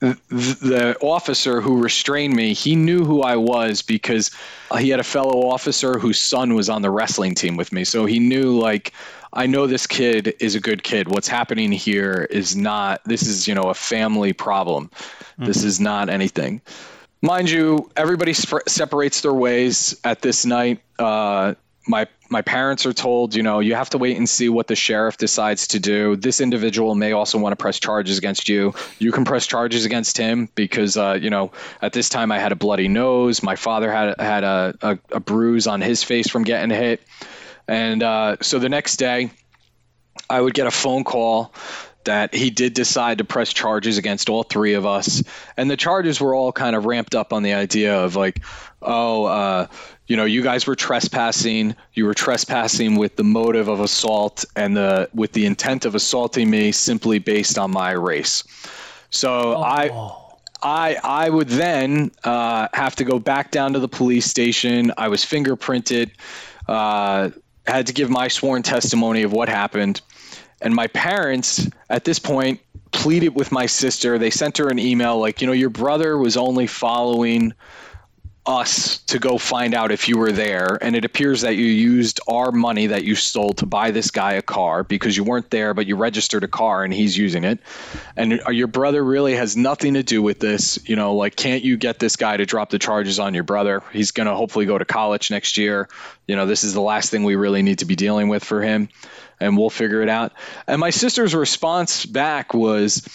the 0.00 0.96
officer 1.00 1.60
who 1.60 1.82
restrained 1.82 2.34
me, 2.34 2.54
he 2.54 2.74
knew 2.74 3.04
who 3.04 3.22
I 3.22 3.36
was 3.36 3.82
because 3.82 4.30
he 4.78 4.88
had 4.88 4.98
a 4.98 5.04
fellow 5.04 5.48
officer 5.48 5.98
whose 5.98 6.20
son 6.20 6.54
was 6.54 6.68
on 6.68 6.82
the 6.82 6.90
wrestling 6.90 7.34
team 7.34 7.56
with 7.56 7.70
me. 7.72 7.84
So 7.84 8.06
he 8.06 8.18
knew, 8.18 8.58
like, 8.58 8.92
I 9.32 9.46
know 9.46 9.66
this 9.66 9.86
kid 9.86 10.34
is 10.40 10.54
a 10.54 10.60
good 10.60 10.82
kid. 10.82 11.08
What's 11.08 11.28
happening 11.28 11.70
here 11.70 12.26
is 12.30 12.56
not, 12.56 13.04
this 13.04 13.22
is, 13.22 13.46
you 13.46 13.54
know, 13.54 13.64
a 13.64 13.74
family 13.74 14.32
problem. 14.32 14.90
This 15.38 15.62
is 15.64 15.80
not 15.80 16.08
anything. 16.08 16.60
Mind 17.22 17.50
you, 17.50 17.90
everybody 17.96 18.32
separates 18.32 19.20
their 19.20 19.34
ways 19.34 19.98
at 20.04 20.22
this 20.22 20.44
night. 20.46 20.80
Uh, 20.98 21.54
my 21.86 22.06
my 22.28 22.42
parents 22.42 22.86
are 22.86 22.92
told, 22.92 23.34
you 23.34 23.42
know, 23.42 23.60
you 23.60 23.74
have 23.74 23.90
to 23.90 23.98
wait 23.98 24.16
and 24.16 24.28
see 24.28 24.48
what 24.48 24.66
the 24.66 24.76
sheriff 24.76 25.16
decides 25.16 25.68
to 25.68 25.80
do. 25.80 26.14
This 26.14 26.40
individual 26.40 26.94
may 26.94 27.12
also 27.12 27.38
want 27.38 27.52
to 27.52 27.56
press 27.56 27.80
charges 27.80 28.18
against 28.18 28.48
you. 28.48 28.74
You 28.98 29.10
can 29.12 29.24
press 29.24 29.46
charges 29.46 29.84
against 29.84 30.16
him 30.16 30.48
because, 30.54 30.96
uh, 30.96 31.18
you 31.20 31.30
know, 31.30 31.52
at 31.82 31.92
this 31.92 32.08
time 32.08 32.30
I 32.30 32.38
had 32.38 32.52
a 32.52 32.56
bloody 32.56 32.88
nose. 32.88 33.42
My 33.42 33.56
father 33.56 33.90
had 33.90 34.20
had 34.20 34.44
a, 34.44 34.74
a, 34.80 34.98
a 35.12 35.20
bruise 35.20 35.66
on 35.66 35.80
his 35.80 36.04
face 36.04 36.28
from 36.28 36.44
getting 36.44 36.70
hit, 36.70 37.02
and 37.66 38.02
uh, 38.02 38.36
so 38.40 38.58
the 38.58 38.68
next 38.68 38.96
day, 38.96 39.30
I 40.28 40.40
would 40.40 40.54
get 40.54 40.66
a 40.66 40.70
phone 40.70 41.04
call 41.04 41.52
that 42.04 42.34
he 42.34 42.50
did 42.50 42.74
decide 42.74 43.18
to 43.18 43.24
press 43.24 43.52
charges 43.52 43.98
against 43.98 44.28
all 44.30 44.42
three 44.42 44.74
of 44.74 44.86
us. 44.86 45.22
And 45.56 45.70
the 45.70 45.76
charges 45.76 46.20
were 46.20 46.34
all 46.34 46.52
kind 46.52 46.74
of 46.74 46.86
ramped 46.86 47.14
up 47.14 47.32
on 47.32 47.42
the 47.42 47.52
idea 47.54 47.98
of 47.98 48.16
like, 48.16 48.42
oh, 48.80 49.24
uh, 49.24 49.66
you 50.10 50.16
know, 50.16 50.24
you 50.24 50.42
guys 50.42 50.66
were 50.66 50.74
trespassing. 50.74 51.76
You 51.94 52.04
were 52.04 52.14
trespassing 52.14 52.96
with 52.96 53.14
the 53.14 53.22
motive 53.22 53.68
of 53.68 53.78
assault 53.78 54.44
and 54.56 54.76
the 54.76 55.08
with 55.14 55.34
the 55.34 55.46
intent 55.46 55.84
of 55.84 55.94
assaulting 55.94 56.50
me 56.50 56.72
simply 56.72 57.20
based 57.20 57.56
on 57.56 57.70
my 57.70 57.92
race. 57.92 58.42
So 59.10 59.56
I. 59.56 60.16
I 60.62 60.98
I 61.02 61.30
would 61.30 61.48
then 61.48 62.10
uh, 62.22 62.68
have 62.74 62.94
to 62.96 63.04
go 63.04 63.18
back 63.18 63.50
down 63.50 63.72
to 63.72 63.78
the 63.78 63.88
police 63.88 64.26
station. 64.26 64.92
I 64.98 65.08
was 65.08 65.24
fingerprinted, 65.24 66.10
uh, 66.68 67.30
had 67.66 67.86
to 67.86 67.94
give 67.94 68.10
my 68.10 68.28
sworn 68.28 68.62
testimony 68.62 69.22
of 69.22 69.32
what 69.32 69.48
happened, 69.48 70.02
and 70.60 70.74
my 70.74 70.86
parents 70.88 71.66
at 71.88 72.04
this 72.04 72.18
point 72.18 72.60
pleaded 72.92 73.30
with 73.30 73.52
my 73.52 73.64
sister. 73.64 74.18
They 74.18 74.28
sent 74.28 74.58
her 74.58 74.68
an 74.68 74.78
email 74.78 75.18
like, 75.18 75.40
you 75.40 75.46
know, 75.46 75.54
your 75.54 75.70
brother 75.70 76.18
was 76.18 76.36
only 76.36 76.66
following 76.66 77.54
us 78.46 78.98
to 78.98 79.18
go 79.18 79.36
find 79.36 79.74
out 79.74 79.92
if 79.92 80.08
you 80.08 80.16
were 80.16 80.32
there. 80.32 80.78
And 80.80 80.96
it 80.96 81.04
appears 81.04 81.42
that 81.42 81.56
you 81.56 81.66
used 81.66 82.20
our 82.26 82.50
money 82.50 82.88
that 82.88 83.04
you 83.04 83.14
stole 83.14 83.52
to 83.54 83.66
buy 83.66 83.90
this 83.90 84.10
guy 84.10 84.34
a 84.34 84.42
car 84.42 84.82
because 84.82 85.16
you 85.16 85.24
weren't 85.24 85.50
there 85.50 85.74
but 85.74 85.86
you 85.86 85.96
registered 85.96 86.42
a 86.42 86.48
car 86.48 86.82
and 86.82 86.92
he's 86.92 87.16
using 87.16 87.44
it. 87.44 87.60
And 88.16 88.40
your 88.50 88.66
brother 88.66 89.04
really 89.04 89.34
has 89.34 89.56
nothing 89.56 89.94
to 89.94 90.02
do 90.02 90.22
with 90.22 90.40
this? 90.40 90.78
You 90.88 90.96
know 90.96 91.14
like 91.14 91.36
can't 91.36 91.62
you 91.62 91.76
get 91.76 91.98
this 91.98 92.16
guy 92.16 92.36
to 92.36 92.46
drop 92.46 92.70
the 92.70 92.78
charges 92.78 93.18
on 93.18 93.34
your 93.34 93.44
brother? 93.44 93.82
He's 93.92 94.10
going 94.12 94.26
to 94.26 94.34
hopefully 94.34 94.64
go 94.64 94.78
to 94.78 94.86
college 94.86 95.30
next 95.30 95.58
year. 95.58 95.88
You 96.26 96.36
know 96.36 96.46
this 96.46 96.64
is 96.64 96.72
the 96.72 96.80
last 96.80 97.10
thing 97.10 97.24
we 97.24 97.36
really 97.36 97.62
need 97.62 97.80
to 97.80 97.84
be 97.86 97.96
dealing 97.96 98.28
with 98.28 98.42
for 98.42 98.62
him 98.62 98.88
and 99.38 99.56
we'll 99.56 99.70
figure 99.70 100.02
it 100.02 100.08
out. 100.08 100.32
And 100.66 100.80
my 100.80 100.90
sister's 100.90 101.34
response 101.34 102.06
back 102.06 102.54
was 102.54 103.06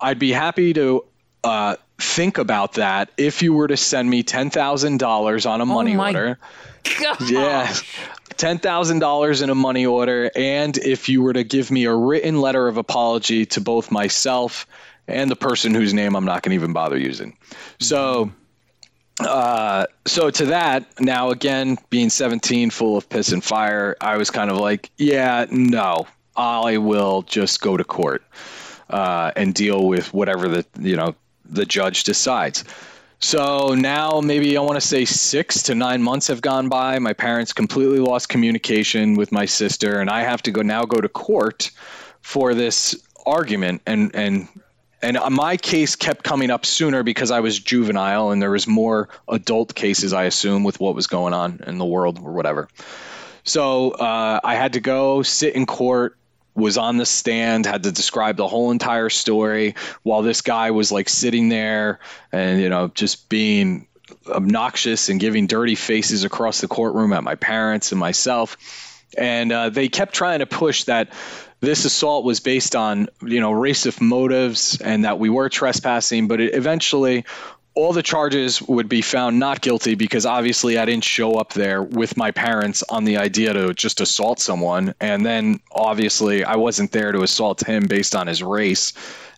i'd 0.00 0.18
be 0.18 0.32
happy 0.32 0.74
to 0.74 1.04
uh, 1.44 1.76
think 1.98 2.38
about 2.38 2.74
that 2.74 3.10
if 3.16 3.42
you 3.42 3.52
were 3.52 3.68
to 3.68 3.76
send 3.76 4.08
me 4.10 4.22
$10,000 4.22 5.50
on 5.50 5.60
a 5.60 5.66
money 5.66 5.94
my 5.94 6.08
order. 6.08 6.38
God. 7.00 7.30
Yeah. 7.30 7.72
$10,000 8.36 9.42
in 9.42 9.50
a 9.50 9.54
money 9.54 9.86
order. 9.86 10.30
And 10.34 10.76
if 10.78 11.08
you 11.08 11.22
were 11.22 11.32
to 11.32 11.44
give 11.44 11.70
me 11.70 11.84
a 11.84 11.94
written 11.94 12.40
letter 12.40 12.66
of 12.66 12.76
apology 12.76 13.46
to 13.46 13.60
both 13.60 13.90
myself 13.90 14.66
and 15.06 15.30
the 15.30 15.36
person 15.36 15.74
whose 15.74 15.94
name 15.94 16.16
I'm 16.16 16.24
not 16.24 16.42
going 16.42 16.50
to 16.50 16.54
even 16.56 16.72
bother 16.72 16.98
using. 16.98 17.36
So, 17.78 18.32
uh, 19.20 19.86
so 20.06 20.30
to 20.30 20.46
that, 20.46 21.00
now 21.00 21.30
again, 21.30 21.78
being 21.90 22.10
17, 22.10 22.70
full 22.70 22.96
of 22.96 23.08
piss 23.08 23.30
and 23.30 23.44
fire, 23.44 23.96
I 24.00 24.16
was 24.16 24.30
kind 24.30 24.50
of 24.50 24.56
like, 24.56 24.90
yeah, 24.96 25.46
no, 25.50 26.06
I 26.36 26.78
will 26.78 27.22
just 27.22 27.60
go 27.60 27.76
to 27.76 27.84
court 27.84 28.24
uh, 28.90 29.32
and 29.36 29.54
deal 29.54 29.86
with 29.86 30.12
whatever 30.12 30.48
the, 30.48 30.66
you 30.80 30.96
know, 30.96 31.14
the 31.54 31.64
judge 31.64 32.04
decides. 32.04 32.64
So 33.20 33.74
now 33.74 34.20
maybe 34.20 34.56
I 34.56 34.60
want 34.60 34.74
to 34.74 34.86
say 34.86 35.04
six 35.04 35.62
to 35.64 35.74
nine 35.74 36.02
months 36.02 36.26
have 36.26 36.42
gone 36.42 36.68
by. 36.68 36.98
My 36.98 37.12
parents 37.12 37.52
completely 37.52 37.98
lost 37.98 38.28
communication 38.28 39.14
with 39.14 39.32
my 39.32 39.46
sister, 39.46 40.00
and 40.00 40.10
I 40.10 40.22
have 40.22 40.42
to 40.42 40.50
go 40.50 40.62
now 40.62 40.84
go 40.84 41.00
to 41.00 41.08
court 41.08 41.70
for 42.20 42.54
this 42.54 42.94
argument. 43.24 43.80
And 43.86 44.14
and 44.14 44.48
and 45.00 45.18
my 45.30 45.56
case 45.56 45.96
kept 45.96 46.24
coming 46.24 46.50
up 46.50 46.66
sooner 46.66 47.02
because 47.02 47.30
I 47.30 47.40
was 47.40 47.58
juvenile, 47.58 48.30
and 48.30 48.42
there 48.42 48.50
was 48.50 48.66
more 48.66 49.08
adult 49.28 49.74
cases, 49.74 50.12
I 50.12 50.24
assume, 50.24 50.64
with 50.64 50.80
what 50.80 50.94
was 50.94 51.06
going 51.06 51.34
on 51.34 51.60
in 51.66 51.78
the 51.78 51.84
world 51.84 52.18
or 52.22 52.32
whatever. 52.32 52.68
So 53.44 53.92
uh, 53.92 54.40
I 54.42 54.54
had 54.54 54.72
to 54.72 54.80
go 54.80 55.22
sit 55.22 55.54
in 55.54 55.66
court 55.66 56.16
was 56.54 56.78
on 56.78 56.96
the 56.96 57.06
stand, 57.06 57.66
had 57.66 57.82
to 57.82 57.92
describe 57.92 58.36
the 58.36 58.46
whole 58.46 58.70
entire 58.70 59.10
story 59.10 59.74
while 60.02 60.22
this 60.22 60.40
guy 60.40 60.70
was 60.70 60.92
like 60.92 61.08
sitting 61.08 61.48
there 61.48 61.98
and, 62.30 62.60
you 62.60 62.68
know, 62.68 62.88
just 62.88 63.28
being 63.28 63.88
obnoxious 64.28 65.08
and 65.08 65.18
giving 65.18 65.46
dirty 65.46 65.74
faces 65.74 66.24
across 66.24 66.60
the 66.60 66.68
courtroom 66.68 67.12
at 67.12 67.24
my 67.24 67.34
parents 67.34 67.92
and 67.92 67.98
myself. 67.98 68.56
And 69.16 69.52
uh, 69.52 69.70
they 69.70 69.88
kept 69.88 70.14
trying 70.14 70.40
to 70.40 70.46
push 70.46 70.84
that 70.84 71.12
this 71.60 71.84
assault 71.84 72.24
was 72.24 72.40
based 72.40 72.76
on, 72.76 73.08
you 73.22 73.40
know, 73.40 73.52
racist 73.52 74.00
motives 74.00 74.80
and 74.80 75.04
that 75.04 75.18
we 75.18 75.30
were 75.30 75.48
trespassing, 75.48 76.28
but 76.28 76.40
it 76.40 76.54
eventually 76.54 77.24
all 77.74 77.92
the 77.92 78.02
charges 78.02 78.62
would 78.62 78.88
be 78.88 79.02
found 79.02 79.38
not 79.38 79.60
guilty 79.60 79.96
because 79.96 80.24
obviously 80.24 80.78
I 80.78 80.84
didn't 80.84 81.04
show 81.04 81.34
up 81.34 81.54
there 81.54 81.82
with 81.82 82.16
my 82.16 82.30
parents 82.30 82.84
on 82.88 83.04
the 83.04 83.16
idea 83.16 83.52
to 83.52 83.74
just 83.74 84.00
assault 84.00 84.38
someone. 84.38 84.94
And 85.00 85.26
then 85.26 85.60
obviously 85.72 86.44
I 86.44 86.54
wasn't 86.54 86.92
there 86.92 87.10
to 87.10 87.22
assault 87.22 87.66
him 87.66 87.86
based 87.86 88.14
on 88.14 88.28
his 88.28 88.44
race. 88.44 88.92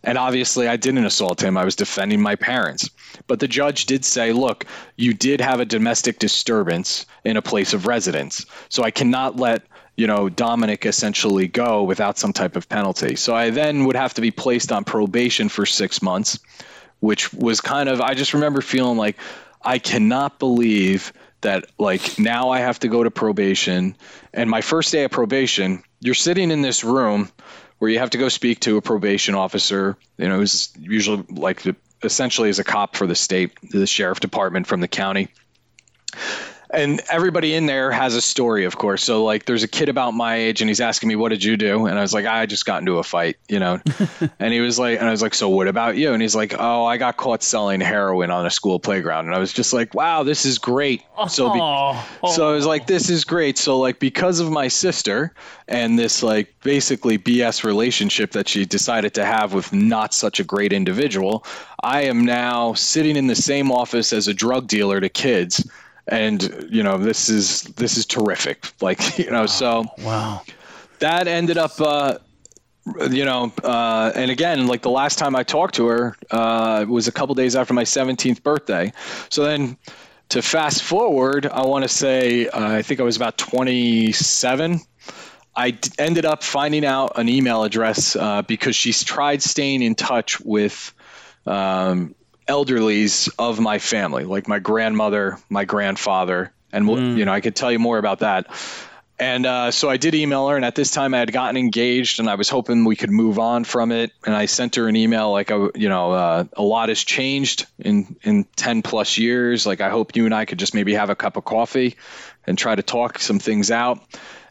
And 0.05 0.19
obviously 0.19 0.69
I 0.69 0.77
didn't 0.77 1.07
assault 1.07 1.43
him. 1.43 1.57
I 1.57 1.65
was 1.65 1.75
defending 1.75 2.21
my 2.21 2.37
parents. 2.37 2.91
But 3.27 3.41
the 3.41 3.49
judge 3.49 3.87
did 3.87 4.05
say, 4.05 4.33
look, 4.33 4.67
you 4.97 5.15
did 5.15 5.41
have 5.41 5.59
a 5.59 5.65
domestic 5.65 6.19
disturbance 6.19 7.07
in 7.25 7.39
a 7.39 7.43
place 7.43 7.73
of 7.73 7.87
residence. 7.87 8.45
So 8.69 8.83
I 8.83 8.91
cannot 8.91 9.37
let 9.37 9.63
you 9.97 10.07
know, 10.07 10.29
Dominic 10.29 10.85
essentially 10.85 11.49
go 11.49 11.83
without 11.83 12.19
some 12.19 12.35
type 12.35 12.55
of 12.55 12.69
penalty. 12.69 13.17
So 13.17 13.35
I 13.35 13.49
then 13.49 13.87
would 13.87 13.97
have 13.97 14.13
to 14.13 14.21
be 14.21 14.31
placed 14.31 14.71
on 14.71 14.85
probation 14.85 15.49
for 15.49 15.65
six 15.65 16.03
months 16.03 16.39
which 17.01 17.33
was 17.33 17.61
kind 17.61 17.89
of 17.89 18.01
I 18.01 18.15
just 18.15 18.35
remember 18.35 18.61
feeling 18.61 18.97
like 18.97 19.17
I 19.63 19.79
cannot 19.79 20.39
believe 20.39 21.13
that 21.41 21.67
like 21.79 22.19
now 22.19 22.51
I 22.51 22.61
have 22.61 22.79
to 22.81 22.89
go 22.89 23.03
to 23.03 23.11
probation. 23.11 23.97
And 24.33 24.49
my 24.49 24.61
first 24.61 24.93
day 24.93 25.05
of 25.05 25.11
probation 25.11 25.83
you're 26.01 26.15
sitting 26.15 26.51
in 26.51 26.63
this 26.63 26.85
room 26.85 27.31
where 27.79 27.91
you 27.91 27.99
have 27.99 28.11
to 28.11 28.19
go 28.19 28.29
speak 28.29 28.61
to 28.61 28.77
a 28.77 28.83
probation 28.83 29.35
officer 29.35 29.97
you 30.19 30.29
know 30.29 30.39
who's 30.39 30.73
usually 30.79 31.25
like 31.31 31.63
the, 31.63 31.77
essentially 32.03 32.49
is 32.49 32.59
a 32.59 32.65
cop 32.65 32.97
for 32.97 33.07
the 33.07 33.15
state 33.15 33.53
the 33.71 33.87
sheriff 33.87 34.21
department 34.21 34.67
from 34.67 34.81
the 34.81 34.89
county 34.89 35.29
and 36.71 37.01
everybody 37.11 37.55
in 37.55 37.67
there 37.67 37.91
has 37.91 38.15
a 38.15 38.21
story, 38.21 38.65
of 38.65 38.77
course. 38.77 39.03
So 39.03 39.25
like, 39.25 39.45
there's 39.45 39.63
a 39.63 39.69
kid 39.69 39.89
about 39.89 40.13
my 40.13 40.37
age, 40.37 40.61
and 40.61 40.69
he's 40.69 40.81
asking 40.81 41.09
me, 41.09 41.17
"What 41.17 41.31
did 41.31 41.45
you 41.45 41.57
do?" 41.57 41.87
And 41.87 41.99
I 41.99 42.03
was 42.03 42.13
like, 42.15 42.27
"I 42.27 42.47
just 42.47 42.67
got 42.67 42.81
into 42.81 42.99
a 42.99 43.03
fight," 43.03 43.37
you 43.49 43.59
know. 43.59 43.81
and 44.39 44.53
he 44.53 44.61
was 44.61 44.79
like, 44.79 44.99
and 44.99 45.09
I 45.09 45.11
was 45.11 45.23
like, 45.23 45.35
"So 45.35 45.49
what 45.49 45.69
about 45.69 45.97
you?" 45.97 46.13
And 46.13 46.23
he's 46.23 46.35
like, 46.35 46.55
"Oh, 46.59 46.85
I 46.85 46.97
got 46.97 47.17
caught 47.17 47.43
selling 47.43 47.81
heroin 47.81 48.31
on 48.31 48.47
a 48.47 48.51
school 48.51 48.79
playground." 48.79 49.27
And 49.27 49.35
I 49.35 49.39
was 49.39 49.53
just 49.53 49.73
like, 49.73 49.95
"Wow, 49.95 50.23
this 50.23 50.45
is 50.45 50.59
great." 50.59 51.03
So, 51.29 51.53
be- 51.53 51.61
Oh, 51.63 52.33
so 52.35 52.51
I 52.51 52.53
was 52.53 52.67
like, 52.67 52.87
"This 52.87 53.11
is 53.11 53.25
great." 53.25 53.59
So 53.59 53.79
like, 53.79 53.99
because 53.99 54.41
of 54.41 54.51
my 54.51 54.69
sister 54.69 55.33
and 55.69 55.99
this 55.99 56.23
like 56.23 56.55
basically 56.63 57.19
BS 57.19 57.65
relationship 57.65 58.33
that 58.33 58.49
she 58.49 58.65
decided 58.65 59.15
to 59.15 59.25
have 59.25 59.53
with 59.53 59.73
not 59.73 60.15
such 60.15 60.41
a 60.41 60.45
great 60.45 60.73
individual, 60.73 61.45
I 61.83 62.03
am 62.03 62.25
now 62.25 62.75
sitting 62.75 63.17
in 63.17 63.27
the 63.27 63.35
same 63.37 63.71
office 63.71 64.13
as 64.13 64.29
a 64.29 64.35
drug 64.35 64.69
dealer 64.69 65.01
to 65.01 65.09
kids 65.09 65.67
and 66.09 66.69
you 66.71 66.83
know 66.83 66.99
this 66.99 67.29
is 67.29 67.63
this 67.63 67.97
is 67.97 68.07
terrific. 68.07 68.73
Like 68.81 69.19
you 69.19 69.31
know 69.31 69.47
so 69.47 69.85
wow. 69.99 70.43
that 70.99 71.27
ended 71.27 71.59
up 71.59 71.81
uh 71.81 72.19
you 73.11 73.25
know 73.25 73.53
uh 73.65 74.13
and 74.15 74.31
again 74.31 74.67
like 74.67 74.83
the 74.83 74.91
last 74.91 75.19
time 75.19 75.35
i 75.35 75.43
talked 75.43 75.75
to 75.77 75.87
her 75.87 76.17
uh 76.31 76.85
was 76.89 77.09
a 77.09 77.13
couple 77.13 77.35
days 77.35 77.57
after 77.57 77.75
my 77.75 77.85
17th 77.85 78.43
birthday. 78.43 78.93
So 79.29 79.43
then 79.45 79.77
to 80.29 80.43
fast 80.43 80.83
forward 80.83 81.47
i 81.47 81.65
want 81.65 81.85
to 81.85 81.89
say 81.89 82.49
uh, 82.49 82.77
i 82.77 82.83
think 82.83 83.01
i 83.01 83.03
was 83.03 83.17
about 83.17 83.39
27 83.39 84.81
I 85.57 85.71
d- 85.71 85.91
ended 85.99 86.27
up 86.27 86.43
finding 86.43 86.85
out 86.85 87.13
an 87.17 87.29
email 87.31 87.65
address 87.65 88.15
uh, 88.15 88.43
because 88.43 88.77
she's 88.77 89.03
tried 89.03 89.43
staying 89.43 89.83
in 89.83 89.95
touch 89.95 90.39
with 90.41 90.93
um, 91.47 92.15
elderlies 92.47 93.29
of 93.39 93.61
my 93.61 93.79
family, 93.79 94.25
like 94.25 94.49
my 94.49 94.59
grandmother, 94.59 95.39
my 95.49 95.65
grandfather, 95.65 96.53
and 96.73 96.89
we'll- 96.89 96.99
you 97.19 97.25
know 97.25 97.33
I 97.33 97.41
could 97.41 97.57
tell 97.57 97.71
you 97.73 97.79
more 97.79 97.99
about 97.99 98.21
that. 98.21 98.47
And 99.19 99.47
uh, 99.47 99.71
so 99.71 99.89
I 99.89 99.97
did 99.97 100.15
email 100.15 100.47
her, 100.49 100.57
and 100.57 100.65
at 100.65 100.75
this 100.75 100.91
time 100.91 101.15
I 101.15 101.19
had 101.21 101.33
gotten 101.33 101.57
engaged, 101.57 102.21
and 102.21 102.29
I 102.29 102.35
was 102.35 102.51
hoping 102.51 102.85
we 102.85 102.97
could 102.97 103.09
move 103.11 103.39
on 103.39 103.65
from 103.65 103.91
it. 103.91 104.13
And 104.27 104.35
I 104.35 104.45
sent 104.45 104.75
her 104.77 104.89
an 104.89 104.97
email 104.97 105.33
like, 105.33 105.51
I, 105.51 105.69
you 105.75 105.89
know, 105.89 106.13
uh, 106.13 106.45
a 106.55 106.63
lot 106.63 106.91
has 106.91 107.03
changed 107.03 107.67
in 107.79 108.17
in 108.23 108.45
ten 108.57 108.83
plus 108.83 109.17
years. 109.17 109.65
Like 109.67 109.81
I 109.81 109.89
hope 109.89 110.17
you 110.17 110.27
and 110.27 110.35
I 110.35 110.45
could 110.45 110.59
just 110.59 110.75
maybe 110.75 110.93
have 110.95 111.09
a 111.09 111.15
cup 111.15 111.39
of 111.39 111.47
coffee 111.47 111.97
and 112.47 112.59
try 112.59 112.75
to 112.75 112.83
talk 112.83 113.19
some 113.19 113.39
things 113.39 113.71
out. 113.71 114.01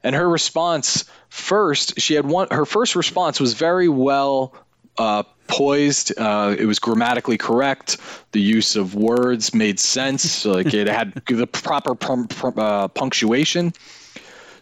And 0.03 0.15
her 0.15 0.27
response 0.27 1.05
first, 1.29 1.99
she 2.01 2.15
had 2.15 2.25
one. 2.25 2.47
Her 2.49 2.65
first 2.65 2.95
response 2.95 3.39
was 3.39 3.53
very 3.53 3.87
well 3.87 4.53
uh, 4.97 5.23
poised. 5.47 6.17
Uh, 6.17 6.55
it 6.57 6.65
was 6.65 6.79
grammatically 6.79 7.37
correct. 7.37 7.97
The 8.31 8.41
use 8.41 8.75
of 8.75 8.95
words 8.95 9.53
made 9.53 9.79
sense. 9.79 10.45
like 10.45 10.73
it 10.73 10.87
had 10.87 11.13
the 11.27 11.47
proper 11.47 11.95
pum- 11.95 12.27
pum- 12.27 12.57
uh, 12.59 12.87
punctuation. 12.89 13.73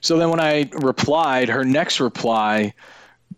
So 0.02 0.18
then 0.18 0.30
when 0.30 0.42
I 0.42 0.70
replied, 0.74 1.48
her 1.50 1.64
next 1.64 2.00
reply, 2.00 2.74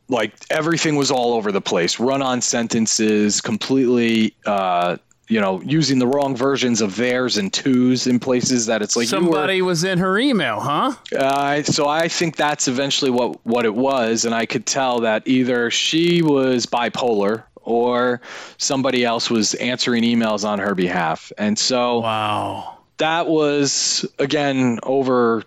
like 0.09 0.33
everything 0.49 0.95
was 0.95 1.11
all 1.11 1.33
over 1.33 1.51
the 1.51 1.61
place. 1.61 1.99
Run 1.99 2.21
on 2.21 2.41
sentences, 2.41 3.41
completely, 3.41 4.35
uh, 4.45 4.97
you 5.27 5.41
know, 5.41 5.59
using 5.61 5.97
the 5.99 6.05
wrong 6.07 6.35
versions 6.35 6.81
of 6.81 6.95
theirs 6.95 7.37
and 7.37 7.51
twos 7.51 8.05
in 8.05 8.19
places 8.19 8.67
that 8.67 8.81
it's 8.83 8.95
like 8.95 9.09
you 9.11 9.17
were- 9.17 9.23
Somebody 9.23 9.61
was 9.61 9.83
in 9.83 9.97
her 9.97 10.17
email, 10.19 10.59
huh? 10.59 10.93
uh, 11.17 11.63
so 11.63 11.87
I 11.87 12.07
think 12.09 12.35
that's 12.35 12.67
eventually 12.67 13.09
what 13.11 13.43
what 13.45 13.65
it 13.65 13.73
was, 13.73 14.25
and 14.25 14.35
I 14.35 14.45
could 14.45 14.65
tell 14.65 14.99
that 15.01 15.23
either 15.27 15.71
she 15.71 16.21
was 16.21 16.67
bipolar 16.67 17.43
or 17.63 18.21
somebody 18.57 19.03
else 19.03 19.29
was 19.29 19.55
answering 19.55 20.03
emails 20.03 20.47
on 20.47 20.59
her 20.59 20.75
behalf, 20.75 21.31
and 21.37 21.57
so 21.57 22.01
Wow. 22.01 22.77
that 22.97 23.27
was 23.27 24.05
again 24.19 24.79
over. 24.83 25.43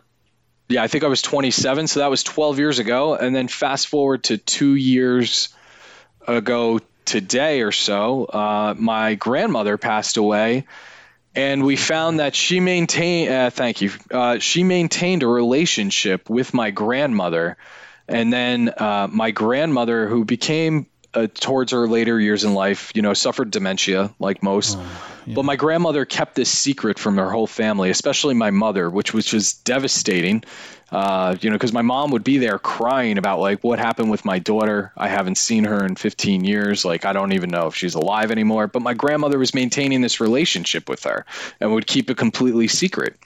Yeah, 0.70 0.82
I 0.82 0.88
think 0.88 1.02
I 1.02 1.06
was 1.06 1.22
27, 1.22 1.86
so 1.86 2.00
that 2.00 2.10
was 2.10 2.22
12 2.24 2.58
years 2.58 2.78
ago, 2.78 3.14
and 3.14 3.34
then 3.34 3.48
fast 3.48 3.86
forward 3.86 4.24
to 4.24 4.36
two 4.36 4.74
years 4.74 5.48
ago 6.26 6.78
today 7.08 7.62
or 7.62 7.72
so, 7.72 8.24
uh, 8.26 8.74
my 8.78 9.14
grandmother 9.14 9.78
passed 9.78 10.18
away, 10.18 10.66
and 11.34 11.64
we 11.64 11.74
found 11.76 12.20
that 12.20 12.34
she 12.34 12.60
maintained. 12.60 13.32
Uh, 13.32 13.50
thank 13.50 13.80
you. 13.80 13.90
Uh, 14.10 14.38
she 14.38 14.62
maintained 14.62 15.22
a 15.22 15.26
relationship 15.26 16.28
with 16.28 16.52
my 16.52 16.70
grandmother, 16.70 17.56
and 18.06 18.32
then 18.32 18.68
uh, 18.76 19.08
my 19.10 19.30
grandmother, 19.30 20.06
who 20.06 20.24
became 20.24 20.86
uh, 21.14 21.26
towards 21.40 21.72
her 21.72 21.88
later 21.88 22.20
years 22.20 22.44
in 22.44 22.52
life, 22.52 22.92
you 22.94 23.00
know, 23.00 23.14
suffered 23.14 23.50
dementia 23.50 24.14
like 24.18 24.42
most. 24.42 24.78
But 25.34 25.44
my 25.44 25.56
grandmother 25.56 26.04
kept 26.04 26.34
this 26.34 26.50
secret 26.50 26.98
from 26.98 27.16
her 27.16 27.30
whole 27.30 27.46
family, 27.46 27.90
especially 27.90 28.34
my 28.34 28.50
mother, 28.50 28.88
which 28.88 29.12
was 29.14 29.26
just 29.26 29.64
devastating. 29.64 30.44
Uh, 30.90 31.36
you 31.40 31.50
know, 31.50 31.56
because 31.56 31.72
my 31.72 31.82
mom 31.82 32.10
would 32.10 32.24
be 32.24 32.38
there 32.38 32.58
crying 32.58 33.18
about 33.18 33.40
like 33.40 33.62
what 33.62 33.78
happened 33.78 34.10
with 34.10 34.24
my 34.24 34.38
daughter. 34.38 34.90
I 34.96 35.08
haven't 35.08 35.36
seen 35.36 35.64
her 35.64 35.84
in 35.84 35.96
15 35.96 36.44
years. 36.44 36.84
Like 36.84 37.04
I 37.04 37.12
don't 37.12 37.32
even 37.32 37.50
know 37.50 37.66
if 37.66 37.74
she's 37.74 37.94
alive 37.94 38.30
anymore. 38.30 38.68
But 38.68 38.80
my 38.80 38.94
grandmother 38.94 39.38
was 39.38 39.54
maintaining 39.54 40.00
this 40.00 40.18
relationship 40.18 40.88
with 40.88 41.04
her 41.04 41.26
and 41.60 41.74
would 41.74 41.86
keep 41.86 42.08
it 42.08 42.16
completely 42.16 42.68
secret. 42.68 43.16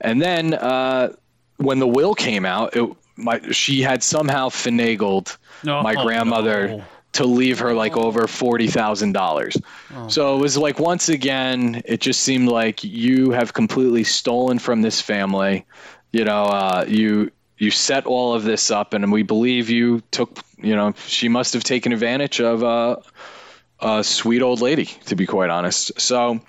And 0.00 0.22
then 0.22 0.54
uh, 0.54 1.12
when 1.58 1.80
the 1.80 1.86
will 1.86 2.14
came 2.14 2.46
out, 2.46 2.74
it, 2.74 2.90
my 3.16 3.40
she 3.50 3.82
had 3.82 4.02
somehow 4.02 4.48
finagled 4.48 5.36
No, 5.64 5.82
my 5.82 5.94
oh, 5.94 6.04
grandmother 6.04 6.68
no. 6.68 6.84
to 7.12 7.24
leave 7.24 7.58
her 7.58 7.74
like 7.74 7.96
over 7.96 8.26
forty 8.26 8.68
thousand 8.68 9.12
dollars. 9.12 9.56
Oh. 9.94 10.08
So 10.08 10.36
it 10.36 10.40
was 10.40 10.56
like 10.56 10.78
once 10.78 11.10
again, 11.10 11.82
it 11.84 12.00
just 12.00 12.22
seemed 12.22 12.48
like 12.48 12.82
you 12.82 13.32
have 13.32 13.52
completely 13.52 14.04
stolen 14.04 14.58
from 14.58 14.80
this 14.82 15.00
family. 15.00 15.66
You 16.12 16.24
know, 16.24 16.44
uh, 16.44 16.84
you 16.86 17.32
you 17.58 17.70
set 17.70 18.06
all 18.06 18.34
of 18.34 18.44
this 18.44 18.70
up, 18.70 18.94
and 18.94 19.10
we 19.12 19.22
believe 19.22 19.70
you 19.70 20.02
took. 20.10 20.38
You 20.58 20.76
know, 20.76 20.94
she 21.06 21.28
must 21.28 21.54
have 21.54 21.64
taken 21.64 21.92
advantage 21.92 22.40
of 22.40 22.62
uh, 22.62 22.96
a 23.80 24.04
sweet 24.04 24.42
old 24.42 24.60
lady, 24.60 24.86
to 25.06 25.16
be 25.16 25.26
quite 25.26 25.50
honest. 25.50 26.00
So. 26.00 26.40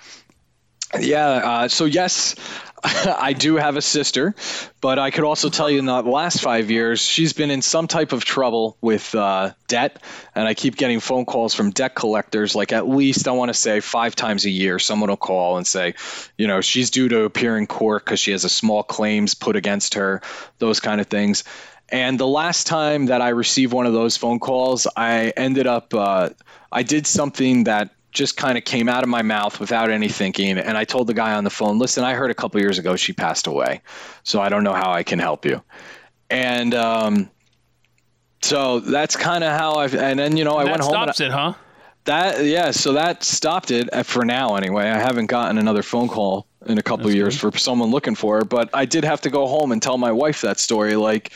Yeah, 1.00 1.26
uh, 1.26 1.68
so 1.68 1.86
yes, 1.86 2.36
I 3.18 3.32
do 3.32 3.56
have 3.56 3.76
a 3.76 3.82
sister, 3.82 4.34
but 4.82 4.98
I 4.98 5.10
could 5.10 5.24
also 5.24 5.48
tell 5.48 5.70
you 5.70 5.78
in 5.78 5.86
the 5.86 6.02
last 6.02 6.42
five 6.42 6.70
years, 6.70 7.00
she's 7.00 7.32
been 7.32 7.50
in 7.50 7.62
some 7.62 7.88
type 7.88 8.12
of 8.12 8.26
trouble 8.26 8.76
with 8.82 9.14
uh, 9.14 9.52
debt. 9.68 10.02
And 10.34 10.46
I 10.46 10.52
keep 10.52 10.76
getting 10.76 11.00
phone 11.00 11.24
calls 11.24 11.54
from 11.54 11.70
debt 11.70 11.94
collectors, 11.94 12.54
like 12.54 12.72
at 12.72 12.86
least 12.86 13.26
I 13.26 13.32
want 13.32 13.48
to 13.48 13.54
say 13.54 13.80
five 13.80 14.14
times 14.14 14.44
a 14.44 14.50
year, 14.50 14.78
someone 14.78 15.08
will 15.08 15.16
call 15.16 15.56
and 15.56 15.66
say, 15.66 15.94
you 16.36 16.46
know, 16.46 16.60
she's 16.60 16.90
due 16.90 17.08
to 17.08 17.22
appear 17.22 17.56
in 17.56 17.66
court 17.66 18.04
because 18.04 18.20
she 18.20 18.32
has 18.32 18.44
a 18.44 18.50
small 18.50 18.82
claims 18.82 19.34
put 19.34 19.56
against 19.56 19.94
her, 19.94 20.20
those 20.58 20.80
kind 20.80 21.00
of 21.00 21.06
things. 21.06 21.44
And 21.88 22.20
the 22.20 22.26
last 22.26 22.66
time 22.66 23.06
that 23.06 23.22
I 23.22 23.30
received 23.30 23.72
one 23.72 23.86
of 23.86 23.94
those 23.94 24.18
phone 24.18 24.40
calls, 24.40 24.86
I 24.94 25.32
ended 25.34 25.66
up, 25.66 25.94
uh, 25.94 26.30
I 26.70 26.82
did 26.82 27.06
something 27.06 27.64
that 27.64 27.90
just 28.14 28.36
kind 28.36 28.56
of 28.56 28.64
came 28.64 28.88
out 28.88 29.02
of 29.02 29.08
my 29.08 29.22
mouth 29.22 29.60
without 29.60 29.90
any 29.90 30.08
thinking. 30.08 30.56
And 30.56 30.78
I 30.78 30.84
told 30.84 31.08
the 31.08 31.14
guy 31.14 31.34
on 31.34 31.44
the 31.44 31.50
phone, 31.50 31.78
listen, 31.78 32.04
I 32.04 32.14
heard 32.14 32.30
a 32.30 32.34
couple 32.34 32.60
years 32.60 32.78
ago 32.78 32.96
she 32.96 33.12
passed 33.12 33.46
away. 33.46 33.82
So 34.22 34.40
I 34.40 34.48
don't 34.48 34.64
know 34.64 34.72
how 34.72 34.92
I 34.92 35.02
can 35.02 35.18
help 35.18 35.44
you. 35.44 35.60
And 36.30 36.74
um, 36.74 37.30
so 38.40 38.80
that's 38.80 39.16
kind 39.16 39.44
of 39.44 39.50
how 39.50 39.74
I've, 39.74 39.94
and 39.94 40.18
then, 40.18 40.36
you 40.36 40.44
know, 40.44 40.54
I 40.54 40.64
went 40.64 40.80
home. 40.80 40.94
and 40.94 41.14
stops 41.14 41.20
it, 41.20 41.30
huh? 41.30 41.54
that 42.04 42.44
yeah, 42.44 42.70
so 42.70 42.92
that 42.92 43.24
stopped 43.24 43.70
it 43.70 43.92
uh, 43.92 44.02
for 44.02 44.24
now 44.24 44.56
anyway. 44.56 44.84
I 44.84 44.98
haven't 44.98 45.26
gotten 45.26 45.58
another 45.58 45.82
phone 45.82 46.08
call 46.08 46.46
in 46.66 46.78
a 46.78 46.82
couple 46.82 47.06
of 47.06 47.14
years 47.14 47.38
for 47.38 47.56
someone 47.56 47.90
looking 47.90 48.14
for 48.14 48.38
her, 48.38 48.44
but 48.44 48.70
I 48.72 48.84
did 48.84 49.04
have 49.04 49.20
to 49.22 49.30
go 49.30 49.46
home 49.46 49.72
and 49.72 49.82
tell 49.82 49.98
my 49.98 50.12
wife 50.12 50.40
that 50.42 50.58
story. 50.58 50.96
Like, 50.96 51.32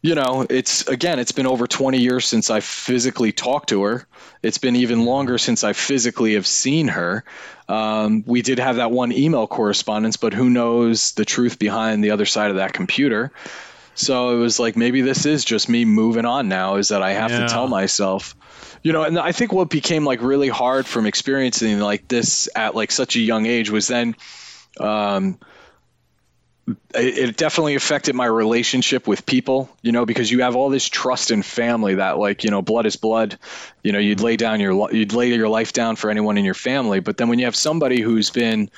you 0.00 0.14
know, 0.14 0.46
it's 0.48 0.86
again, 0.86 1.18
it's 1.18 1.32
been 1.32 1.46
over 1.46 1.66
20 1.66 1.98
years 1.98 2.26
since 2.26 2.50
I 2.50 2.60
physically 2.60 3.32
talked 3.32 3.70
to 3.70 3.82
her. 3.82 4.06
It's 4.42 4.58
been 4.58 4.76
even 4.76 5.04
longer 5.04 5.38
since 5.38 5.64
I 5.64 5.72
physically 5.72 6.34
have 6.34 6.46
seen 6.46 6.88
her. 6.88 7.24
Um, 7.68 8.22
we 8.26 8.42
did 8.42 8.58
have 8.60 8.76
that 8.76 8.90
one 8.90 9.12
email 9.12 9.46
correspondence, 9.46 10.16
but 10.16 10.32
who 10.32 10.48
knows 10.50 11.12
the 11.12 11.24
truth 11.24 11.58
behind 11.58 12.04
the 12.04 12.12
other 12.12 12.26
side 12.26 12.50
of 12.50 12.56
that 12.56 12.72
computer? 12.72 13.32
So 13.94 14.36
it 14.36 14.38
was 14.38 14.60
like 14.60 14.76
maybe 14.76 15.00
this 15.00 15.26
is 15.26 15.44
just 15.44 15.68
me 15.68 15.84
moving 15.84 16.24
on 16.24 16.48
now. 16.48 16.76
Is 16.76 16.88
that 16.88 17.02
I 17.02 17.12
have 17.14 17.32
Yeah. 17.32 17.46
to 17.46 17.52
tell 17.52 17.66
myself, 17.66 18.36
you 18.84 18.92
know, 18.92 19.02
and 19.02 19.18
I 19.18 19.32
think 19.32 19.52
what 19.52 19.68
became 19.68 20.04
like 20.04 20.22
really 20.22 20.48
hard 20.48 20.86
from 20.86 21.06
experiencing 21.06 21.80
like 21.80 22.06
this 22.06 22.48
at 22.54 22.76
like 22.76 22.92
such 22.92 23.16
a 23.16 23.20
young 23.20 23.46
age 23.46 23.70
was 23.70 23.88
then. 23.88 24.14
Um, 24.78 25.38
it, 26.94 27.18
it 27.18 27.36
definitely 27.36 27.74
affected 27.74 28.14
my 28.14 28.26
relationship 28.26 29.06
with 29.06 29.24
people, 29.26 29.70
you 29.82 29.92
know, 29.92 30.06
because 30.06 30.30
you 30.30 30.42
have 30.42 30.56
all 30.56 30.70
this 30.70 30.88
trust 30.88 31.30
in 31.30 31.42
family 31.42 31.96
that 31.96 32.18
like, 32.18 32.44
you 32.44 32.50
know, 32.50 32.62
blood 32.62 32.86
is 32.86 32.96
blood. 32.96 33.38
You 33.82 33.92
know, 33.92 33.98
you'd 33.98 34.20
lay 34.20 34.36
down 34.36 34.60
your 34.60 34.92
you'd 34.92 35.12
lay 35.12 35.32
your 35.32 35.48
life 35.48 35.72
down 35.72 35.96
for 35.96 36.10
anyone 36.10 36.38
in 36.38 36.44
your 36.44 36.54
family, 36.54 37.00
but 37.00 37.16
then 37.16 37.28
when 37.28 37.38
you 37.38 37.46
have 37.46 37.56
somebody 37.56 38.00
who's 38.00 38.30
been, 38.30 38.70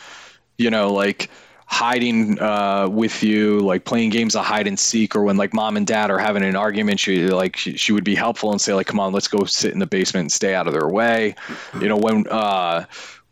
you 0.58 0.70
know, 0.70 0.92
like 0.92 1.30
hiding 1.66 2.40
uh, 2.40 2.88
with 2.88 3.22
you, 3.22 3.60
like 3.60 3.84
playing 3.84 4.10
games 4.10 4.34
of 4.34 4.44
hide 4.44 4.66
and 4.66 4.78
seek, 4.78 5.14
or 5.14 5.22
when 5.22 5.36
like 5.36 5.54
mom 5.54 5.76
and 5.76 5.86
dad 5.86 6.10
are 6.10 6.18
having 6.18 6.42
an 6.42 6.56
argument, 6.56 6.98
she 6.98 7.28
like 7.28 7.56
she, 7.56 7.76
she 7.76 7.92
would 7.92 8.04
be 8.04 8.14
helpful 8.14 8.50
and 8.50 8.60
say 8.60 8.74
like, 8.74 8.86
"Come 8.86 9.00
on, 9.00 9.12
let's 9.12 9.28
go 9.28 9.44
sit 9.44 9.72
in 9.72 9.78
the 9.78 9.86
basement 9.86 10.24
and 10.24 10.32
stay 10.32 10.54
out 10.54 10.66
of 10.66 10.72
their 10.72 10.88
way." 10.88 11.34
You 11.80 11.88
know, 11.88 11.96
when 11.96 12.26
uh, 12.28 12.86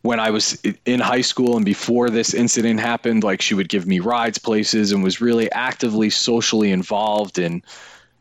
when 0.09 0.19
I 0.21 0.31
was 0.31 0.59
in 0.87 1.01
high 1.01 1.21
school 1.21 1.57
and 1.57 1.67
before 1.67 2.09
this 2.09 2.33
incident 2.33 2.81
happened, 2.81 3.25
like 3.25 3.43
she 3.43 3.53
would 3.55 3.69
give 3.69 3.87
me 3.87 4.01
rides 4.01 4.39
places 4.39 4.91
and 4.91 5.05
was 5.05 5.21
really 5.21 5.53
actively 5.53 6.09
socially 6.09 6.71
involved 6.73 7.39
in 7.39 7.63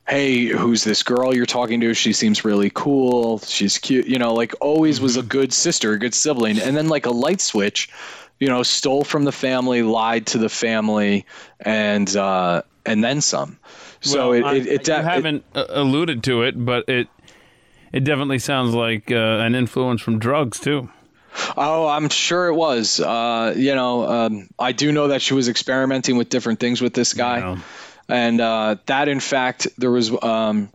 hey, 0.10 0.46
who's 0.48 0.84
this 0.84 1.04
girl 1.04 1.34
you're 1.36 1.46
talking 1.46 1.80
to? 1.82 1.94
She 1.94 2.14
seems 2.14 2.44
really 2.46 2.70
cool. 2.74 3.40
She's 3.40 3.78
cute. 3.78 4.06
You 4.08 4.20
know, 4.20 4.34
like 4.34 4.54
always 4.60 5.00
was 5.00 5.16
a 5.16 5.20
Mm-hmm. 5.20 5.28
good 5.38 5.54
sister, 5.54 5.94
a 5.94 6.00
good 6.00 6.14
sibling. 6.14 6.60
And 6.60 6.76
then 6.76 6.88
like 6.90 7.06
a 7.06 7.12
light 7.12 7.40
switch, 7.42 7.90
you 8.40 8.48
know, 8.50 8.64
stole 8.64 9.04
from 9.06 9.24
the 9.24 9.32
family, 9.32 9.82
lied 9.82 10.26
to 10.28 10.38
the 10.38 10.50
family, 10.50 11.26
and 11.62 12.14
uh, 12.18 12.64
and 12.86 13.02
then 13.04 13.22
some. 13.22 13.60
So 14.02 14.32
Well, 14.32 14.34
it, 14.34 14.44
I- 14.46 14.56
it, 14.56 14.68
it, 14.68 14.88
you 14.88 14.94
it 14.94 15.04
haven't 15.04 15.44
uh, 15.56 15.66
alluded 15.70 16.24
to 16.24 16.42
it, 16.44 16.66
but 16.66 16.88
it 16.90 17.08
it 17.94 18.04
definitely 18.04 18.40
sounds 18.40 18.74
like 18.74 19.10
uh, 19.12 19.16
an 19.48 19.56
influence 19.56 20.02
from 20.02 20.20
drugs 20.20 20.60
too. 20.60 20.90
Oh, 21.56 21.88
I'm 21.88 22.10
sure 22.10 22.48
it 22.48 22.54
was. 22.56 23.00
Uh, 23.00 23.54
you 23.56 23.76
know, 23.76 24.08
um, 24.08 24.50
I 24.60 24.72
do 24.72 24.92
know 24.92 25.10
that 25.10 25.22
she 25.22 25.34
was 25.34 25.50
experimenting 25.50 26.18
with 26.18 26.30
different 26.30 26.60
things 26.60 26.82
with 26.82 26.94
this 26.94 27.14
guy, 27.14 27.40
Yeah. 27.40 27.58
and 28.10 28.42
uh, 28.42 28.76
that, 28.88 29.08
in 29.08 29.20
fact, 29.20 29.68
there 29.78 29.92
was. 29.92 30.12
Um, 30.24 30.70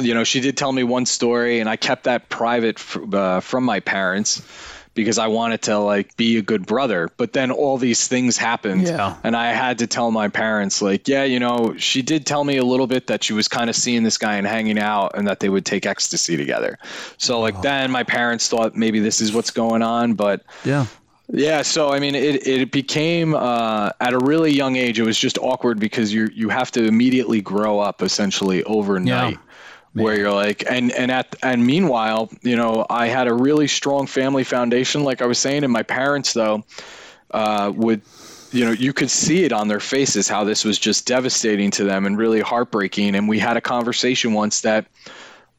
you 0.00 0.14
know, 0.14 0.24
she 0.24 0.40
did 0.40 0.56
tell 0.56 0.72
me 0.72 0.82
one 0.82 1.06
story, 1.06 1.60
and 1.60 1.68
I 1.68 1.76
kept 1.76 2.04
that 2.04 2.28
private 2.28 2.78
f- 2.78 3.14
uh, 3.14 3.38
from 3.40 3.62
my 3.62 3.78
parents 3.78 4.42
because 4.94 5.18
I 5.18 5.28
wanted 5.28 5.62
to 5.62 5.78
like 5.78 6.16
be 6.16 6.36
a 6.36 6.42
good 6.42 6.66
brother. 6.66 7.08
But 7.16 7.32
then 7.32 7.50
all 7.50 7.78
these 7.78 8.08
things 8.08 8.36
happened, 8.36 8.82
Yeah. 8.88 9.16
and 9.22 9.36
I 9.36 9.52
had 9.52 9.78
to 9.78 9.86
tell 9.86 10.10
my 10.10 10.28
parents, 10.28 10.82
like, 10.82 11.06
yeah, 11.08 11.24
you 11.24 11.38
know, 11.38 11.74
she 11.76 12.02
did 12.02 12.26
tell 12.26 12.44
me 12.44 12.56
a 12.56 12.64
little 12.64 12.86
bit 12.86 13.06
that 13.06 13.22
she 13.22 13.32
was 13.32 13.48
kind 13.48 13.70
of 13.70 13.76
seeing 13.76 14.02
this 14.02 14.18
guy 14.18 14.36
and 14.36 14.46
hanging 14.46 14.78
out, 14.78 15.12
and 15.16 15.26
that 15.28 15.40
they 15.40 15.48
would 15.48 15.64
take 15.64 15.86
ecstasy 15.86 16.36
together. 16.36 16.78
So 17.18 17.40
like 17.40 17.62
then 17.62 17.90
my 17.90 18.02
parents 18.02 18.48
thought 18.48 18.74
maybe 18.76 18.98
this 19.00 19.20
is 19.20 19.32
what's 19.32 19.50
going 19.52 19.82
on, 19.82 20.14
but 20.14 20.42
Yeah. 20.64 20.86
yeah, 21.32 21.62
so 21.62 21.92
I 21.92 22.00
mean, 22.00 22.16
it 22.16 22.44
it 22.46 22.72
became 22.72 23.34
uh, 23.34 23.90
at 24.00 24.12
a 24.12 24.18
really 24.18 24.50
young 24.52 24.74
age. 24.76 24.98
It 24.98 25.04
was 25.04 25.16
just 25.16 25.38
awkward 25.38 25.78
because 25.78 26.12
you 26.12 26.28
you 26.34 26.48
have 26.48 26.72
to 26.72 26.84
immediately 26.84 27.40
grow 27.40 27.78
up 27.78 28.02
essentially 28.02 28.64
overnight, 28.64 29.38
where 29.92 30.16
you're 30.16 30.32
like, 30.32 30.64
and 30.70 30.92
and 30.92 31.10
at 31.10 31.34
and 31.42 31.64
meanwhile, 31.64 32.30
you 32.42 32.56
know, 32.56 32.86
I 32.88 33.08
had 33.08 33.26
a 33.26 33.34
really 33.34 33.66
strong 33.66 34.06
family 34.06 34.44
foundation, 34.44 35.04
like 35.04 35.22
I 35.22 35.26
was 35.26 35.38
saying, 35.38 35.64
and 35.64 35.72
my 35.72 35.82
parents 35.82 36.32
though 36.32 36.64
uh, 37.30 37.72
would. 37.74 38.02
You 38.52 38.64
know, 38.64 38.72
you 38.72 38.92
could 38.92 39.10
see 39.12 39.44
it 39.44 39.52
on 39.52 39.68
their 39.68 39.78
faces 39.78 40.26
how 40.26 40.42
this 40.42 40.64
was 40.64 40.76
just 40.76 41.06
devastating 41.06 41.70
to 41.70 41.84
them 41.84 42.04
and 42.04 42.18
really 42.18 42.40
heartbreaking. 42.40 43.14
And 43.14 43.28
we 43.28 43.38
had 43.38 43.56
a 43.56 43.60
conversation 43.60 44.32
once 44.32 44.62
that 44.62 44.86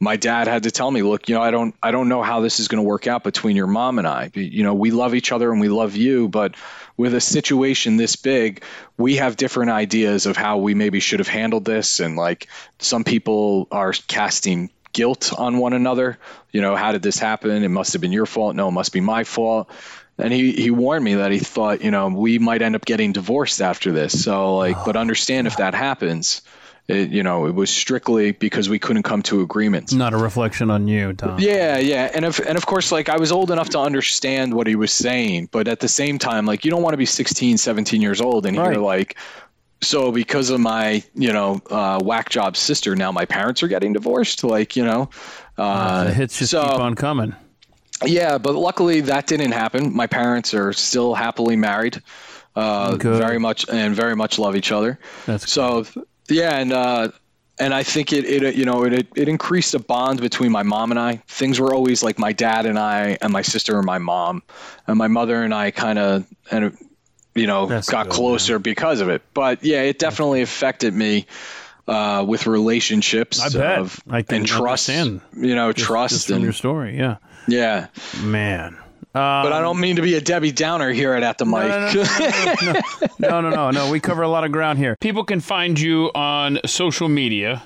my 0.02 0.16
dad 0.16 0.48
had 0.48 0.64
to 0.64 0.72
tell 0.72 0.90
me, 0.90 1.04
look, 1.04 1.30
you 1.30 1.36
know, 1.36 1.44
I 1.44 1.52
don't, 1.52 1.76
I 1.82 1.92
don't 1.92 2.10
know 2.10 2.24
how 2.24 2.40
this 2.40 2.60
is 2.60 2.68
going 2.68 2.84
to 2.84 2.88
work 2.88 3.06
out 3.06 3.24
between 3.24 3.56
your 3.56 3.68
mom 3.68 4.00
and 4.00 4.08
I. 4.08 4.32
You 4.34 4.64
know, 4.64 4.74
we 4.74 4.90
love 4.90 5.14
each 5.14 5.32
other 5.32 5.52
and 5.52 5.62
we 5.62 5.70
love 5.70 5.96
you, 5.96 6.28
but 6.28 6.56
with 6.98 7.14
a 7.14 7.22
situation 7.22 7.98
this 7.98 8.16
big, 8.16 8.64
we 8.98 9.18
have 9.18 9.38
different 9.38 9.70
ideas 9.70 10.26
of 10.26 10.36
how 10.36 10.58
we 10.58 10.74
maybe 10.74 11.00
should 11.00 11.20
have 11.20 11.28
handled 11.28 11.66
this. 11.66 12.00
And 12.00 12.16
like 12.16 12.48
some 12.80 13.04
people 13.04 13.68
are 13.70 13.94
casting 14.08 14.72
guilt 14.92 15.34
on 15.38 15.60
one 15.60 15.74
another. 15.74 16.18
You 16.52 16.62
know, 16.62 16.76
how 16.76 16.94
did 16.94 17.04
this 17.04 17.20
happen? 17.20 17.64
It 17.64 17.70
must 17.70 17.94
have 17.94 18.02
been 18.02 18.12
your 18.12 18.26
fault. 18.26 18.56
No, 18.56 18.70
it 18.70 18.72
must 18.72 18.94
be 18.94 19.02
my 19.02 19.24
fault. 19.24 19.70
And 20.18 20.34
he, 20.34 20.52
he 20.54 20.72
warned 20.72 21.06
me 21.06 21.14
that 21.16 21.32
he 21.32 21.38
thought, 21.38 21.84
you 21.84 21.92
know, 21.92 22.08
we 22.08 22.40
might 22.40 22.64
end 22.64 22.76
up 22.76 22.86
getting 22.86 23.12
divorced 23.12 23.62
after 23.62 23.92
this. 23.92 24.24
So 24.24 24.56
like, 24.56 24.84
but 24.84 24.96
understand 24.96 25.46
if 25.46 25.58
that 25.58 25.76
happens, 25.76 26.42
it, 26.92 27.10
you 27.10 27.24
know, 27.24 27.46
it 27.48 27.56
was 27.56 27.70
strictly 27.70 28.32
because 28.32 28.70
we 28.70 28.80
couldn't 28.80 29.04
come 29.04 29.22
to 29.24 29.42
agreements. 29.42 29.94
Not 29.94 30.14
a 30.14 30.18
reflection 30.18 30.70
on 30.70 30.88
you, 30.88 31.14
Tom. 31.14 31.40
Yeah, 31.40 31.78
yeah, 31.78 32.12
and 32.14 32.26
of 32.26 32.40
and 32.40 32.58
of 32.58 32.66
course, 32.66 32.92
like 32.92 33.10
I 33.10 33.18
was 33.18 33.32
old 33.32 33.52
enough 33.52 33.70
to 33.70 33.80
understand 33.80 34.54
what 34.54 34.68
he 34.68 34.76
was 34.76 34.92
saying, 34.92 35.50
but 35.52 35.68
at 35.68 35.80
the 35.80 35.88
same 35.88 36.20
time, 36.20 36.46
like 36.46 36.66
you 36.66 36.72
don't 36.72 36.84
want 36.84 36.94
to 36.94 36.98
be 36.98 37.06
16, 37.06 37.58
17 37.58 38.02
years 38.02 38.22
old 38.22 38.46
and 38.46 38.58
Right. 38.58 38.72
hear 38.74 38.82
like, 38.82 39.16
so 39.82 40.12
because 40.12 40.50
of 40.52 40.60
my, 40.60 41.04
you 41.16 41.34
know, 41.34 41.60
uh, 41.72 42.00
whack 42.04 42.30
job 42.30 42.56
sister, 42.56 42.96
now 42.96 43.12
my 43.12 43.26
parents 43.26 43.64
are 43.64 43.68
getting 43.68 43.94
divorced. 43.94 44.44
Like, 44.44 44.76
you 44.76 44.86
know, 44.86 45.10
uh, 45.58 46.04
the 46.06 46.14
hits 46.14 46.38
just 46.38 46.52
so- 46.52 46.62
keep 46.64 46.80
on 46.80 46.94
coming. 46.96 47.34
yeah, 48.06 48.38
but 48.38 48.56
luckily 48.56 49.02
that 49.02 49.28
didn't 49.28 49.52
happen. 49.54 49.96
My 49.96 50.08
parents 50.08 50.54
are 50.54 50.72
still 50.74 51.14
happily 51.16 51.56
married, 51.56 52.02
uh, 52.56 52.96
Good. 52.96 53.18
very 53.18 53.40
much 53.40 53.66
and 53.70 53.96
very 53.96 54.16
much 54.16 54.38
love 54.40 54.56
each 54.56 54.72
other. 54.72 55.00
That's 55.26 55.52
So 55.52 55.86
yeah, 56.32 56.58
and 56.58 56.74
uh, 56.74 57.10
and 57.60 57.74
I 57.74 57.84
think 57.84 58.12
it 58.14 58.26
it 58.26 58.56
you 58.56 58.66
know 58.66 58.84
it 58.84 59.08
it 59.16 59.30
increased 59.30 59.74
a 59.74 59.80
bond 59.80 60.22
between 60.22 60.52
my 60.52 60.64
mom 60.64 60.92
and 60.92 61.00
I. 61.00 61.18
Things 61.28 61.60
were 61.60 61.74
always 61.74 62.04
like 62.04 62.18
my 62.18 62.34
dad 62.34 62.66
and 62.66 62.80
I 62.80 63.18
and 63.22 63.32
my 63.32 63.42
sister 63.42 63.78
and 63.78 63.86
my 63.86 64.00
mom, 64.00 64.44
and 64.88 64.98
my 64.98 65.08
mother 65.08 65.44
and 65.44 65.54
I 65.54 65.72
kind 65.72 66.00
of 66.00 66.26
and 66.50 66.78
you 67.36 67.48
know 67.48 67.68
That's 67.68 67.90
got 67.90 68.08
good, 68.08 68.14
closer 68.14 68.60
because 68.60 69.02
of 69.02 69.10
it. 69.10 69.22
But 69.34 69.64
yeah, 69.64 69.82
it 69.84 70.00
definitely 70.00 70.42
affected 70.42 70.94
me. 70.94 71.26
Uh, 71.88 72.24
with 72.26 72.46
relationships 72.46 73.42
I 73.42 73.50
bet. 73.50 73.80
of 73.80 74.00
I 74.08 74.22
can 74.22 74.38
and 74.38 74.48
trust, 74.48 74.88
understand. 74.88 75.22
you 75.36 75.56
know, 75.56 75.74
just, 75.74 75.88
trust 75.88 76.14
just 76.14 76.30
and 76.30 76.42
your 76.42 76.54
story. 76.54 76.96
Yeah, 76.96 77.18
yeah. 77.48 77.88
man. 78.22 78.78
But 79.14 79.52
I 79.52 79.60
don't 79.62 79.80
mean 79.80 79.98
to 79.98 80.02
be 80.02 80.16
a 80.16 80.22
Debbie 80.22 80.52
Downer 80.54 80.92
here 80.92 81.14
at 81.14 81.24
At 81.24 81.38
the 81.38 81.46
Mic. 81.46 82.82
No, 83.20 83.40
no, 83.42 83.50
no, 83.50 83.72
no. 83.72 83.92
We 83.92 84.00
cover 84.00 84.22
a 84.24 84.28
lot 84.30 84.44
of 84.46 84.52
ground 84.52 84.80
here. 84.80 84.96
People 85.00 85.24
can 85.24 85.40
find 85.42 85.80
you 85.80 86.12
on 86.16 86.60
social 86.66 87.08
media. 87.10 87.62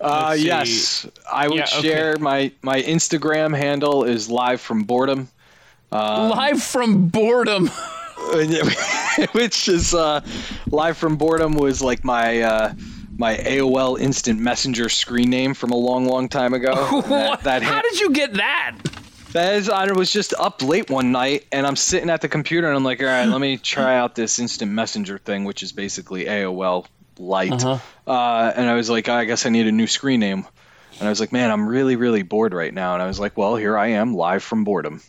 Uh, 0.00 0.34
yes, 0.38 1.06
I 1.30 1.46
would 1.48 1.56
Yeah, 1.58 1.64
okay. 1.64 1.82
share 1.82 2.16
my 2.18 2.52
my 2.62 2.82
Instagram 2.82 3.56
handle 3.56 4.04
is 4.04 4.28
live 4.30 4.60
from 4.60 4.84
boredom, 4.84 5.28
Um, 5.92 6.30
Live 6.30 6.62
from 6.62 7.08
boredom. 7.08 7.70
which 9.32 9.68
is 9.68 9.94
uh, 9.94 10.20
live 10.70 10.96
from 10.96 11.16
boredom 11.16 11.54
was 11.54 11.82
like 11.82 12.04
my 12.04 12.40
uh, 12.42 12.74
my 13.16 13.36
AOL 13.36 13.98
Instant 14.00 14.38
Messenger 14.40 14.88
screen 14.88 15.30
name 15.30 15.52
from 15.54 15.70
a 15.70 15.76
long, 15.76 16.06
long 16.06 16.28
time 16.28 16.54
ago. 16.54 17.02
that, 17.08 17.42
that, 17.44 17.62
How 17.62 17.82
did 17.82 17.98
you 18.00 18.10
get 18.10 18.34
that? 18.34 18.76
That 19.32 19.54
is, 19.54 19.68
I 19.68 19.92
was 19.92 20.12
just 20.12 20.34
up 20.34 20.62
late 20.62 20.90
one 20.90 21.12
night 21.12 21.46
and 21.52 21.66
I'm 21.66 21.76
sitting 21.76 22.10
at 22.10 22.20
the 22.20 22.28
computer 22.28 22.66
and 22.66 22.76
I'm 22.76 22.84
like, 22.84 23.00
all 23.00 23.06
right, 23.06 23.26
let 23.26 23.40
me 23.40 23.56
try 23.62 23.96
out 23.96 24.14
this 24.14 24.38
Instant 24.38 24.72
Messenger 24.72 25.18
thing, 25.18 25.44
which 25.44 25.62
is 25.62 25.72
basically 25.72 26.24
AOL 26.24 26.86
Light. 27.18 27.52
Uh-huh. 27.64 27.78
Uh, 28.10 28.52
and 28.54 28.68
I 28.68 28.74
was 28.74 28.88
like, 28.90 29.08
I 29.08 29.24
guess 29.24 29.46
I 29.46 29.50
need 29.50 29.66
a 29.66 29.72
new 29.72 29.86
screen 29.86 30.20
name. 30.20 30.46
And 30.98 31.06
I 31.06 31.10
was 31.10 31.20
like, 31.20 31.32
man, 31.32 31.50
I'm 31.50 31.66
really, 31.66 31.96
really 31.96 32.22
bored 32.22 32.52
right 32.52 32.72
now. 32.72 32.94
And 32.94 33.02
I 33.02 33.06
was 33.06 33.20
like, 33.20 33.36
well, 33.36 33.56
here 33.56 33.76
I 33.76 33.88
am, 33.88 34.14
live 34.14 34.42
from 34.42 34.64
boredom. 34.64 35.00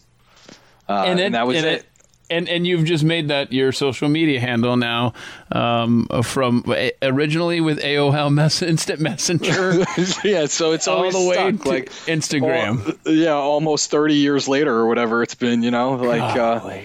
Uh, 0.88 1.04
and, 1.06 1.36
that 1.36 1.48
was 1.48 1.58
and 1.58 1.66
it. 1.66 1.86
And 2.32 2.48
and 2.48 2.66
you've 2.66 2.86
just 2.86 3.04
made 3.04 3.28
that 3.28 3.52
your 3.52 3.72
social 3.74 4.08
media 4.08 4.40
handle 4.40 4.78
now, 4.78 5.14
um, 5.52 6.08
from 6.24 6.64
originally 7.02 7.60
with 7.60 7.80
AOL 7.82 8.34
Mess 8.34 8.62
Instant 8.62 9.02
Messenger 9.02 9.86
yeah, 10.24 10.46
so 10.46 10.72
it's 10.72 10.88
all 10.88 11.12
the 11.12 11.28
way 11.28 11.36
stuck, 11.36 11.62
to 11.64 11.70
like 11.70 11.90
Instagram. 12.08 12.98
al- 13.06 13.14
yeah, 13.14 13.34
almost 13.34 13.92
30 13.92 14.16
years 14.16 14.48
later 14.48 14.74
or 14.74 14.88
whatever 14.88 15.22
it's 15.24 15.36
been, 15.36 15.62
you 15.62 15.72
know, 15.72 15.96
like 15.96 16.38
uh, 16.38 16.82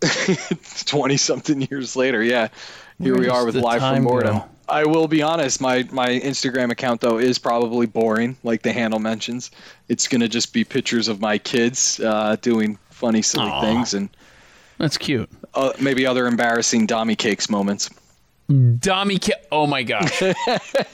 20 0.86 1.16
something 1.16 1.62
years 1.62 1.96
later. 1.96 2.22
Yeah, 2.22 2.48
here 3.00 3.18
we 3.18 3.28
are 3.28 3.44
with 3.44 3.56
live 3.56 3.80
from 3.80 4.04
boredom. 4.04 4.38
go? 4.38 4.44
I 4.68 4.84
will 4.84 5.08
be 5.08 5.22
honest, 5.22 5.60
my 5.60 5.86
my 5.90 6.08
Instagram 6.08 6.70
account 6.70 7.00
though 7.00 7.18
is 7.18 7.38
probably 7.38 7.86
boring, 7.86 8.36
like 8.44 8.62
the 8.62 8.72
handle 8.72 9.00
mentions. 9.00 9.50
It's 9.88 10.06
gonna 10.08 10.28
just 10.28 10.52
be 10.52 10.64
pictures 10.64 11.08
of 11.08 11.20
my 11.20 11.38
kids 11.38 12.00
uh, 12.00 12.36
doing 12.40 12.78
funny, 12.90 13.22
silly 13.22 13.50
Aw. 13.50 13.60
things 13.60 13.92
and 13.94 14.08
That's 14.82 14.98
cute. 14.98 15.30
uh, 15.54 15.72
maybe 15.80 16.04
other 16.06 16.26
embarrassing 16.26 16.86
Dommy 16.88 17.16
cakes 17.16 17.48
moments. 17.48 17.88
Dommy, 18.50 19.18
Ki- 19.20 19.32
oh 19.52 19.66
my 19.68 19.82
gosh! 19.84 20.20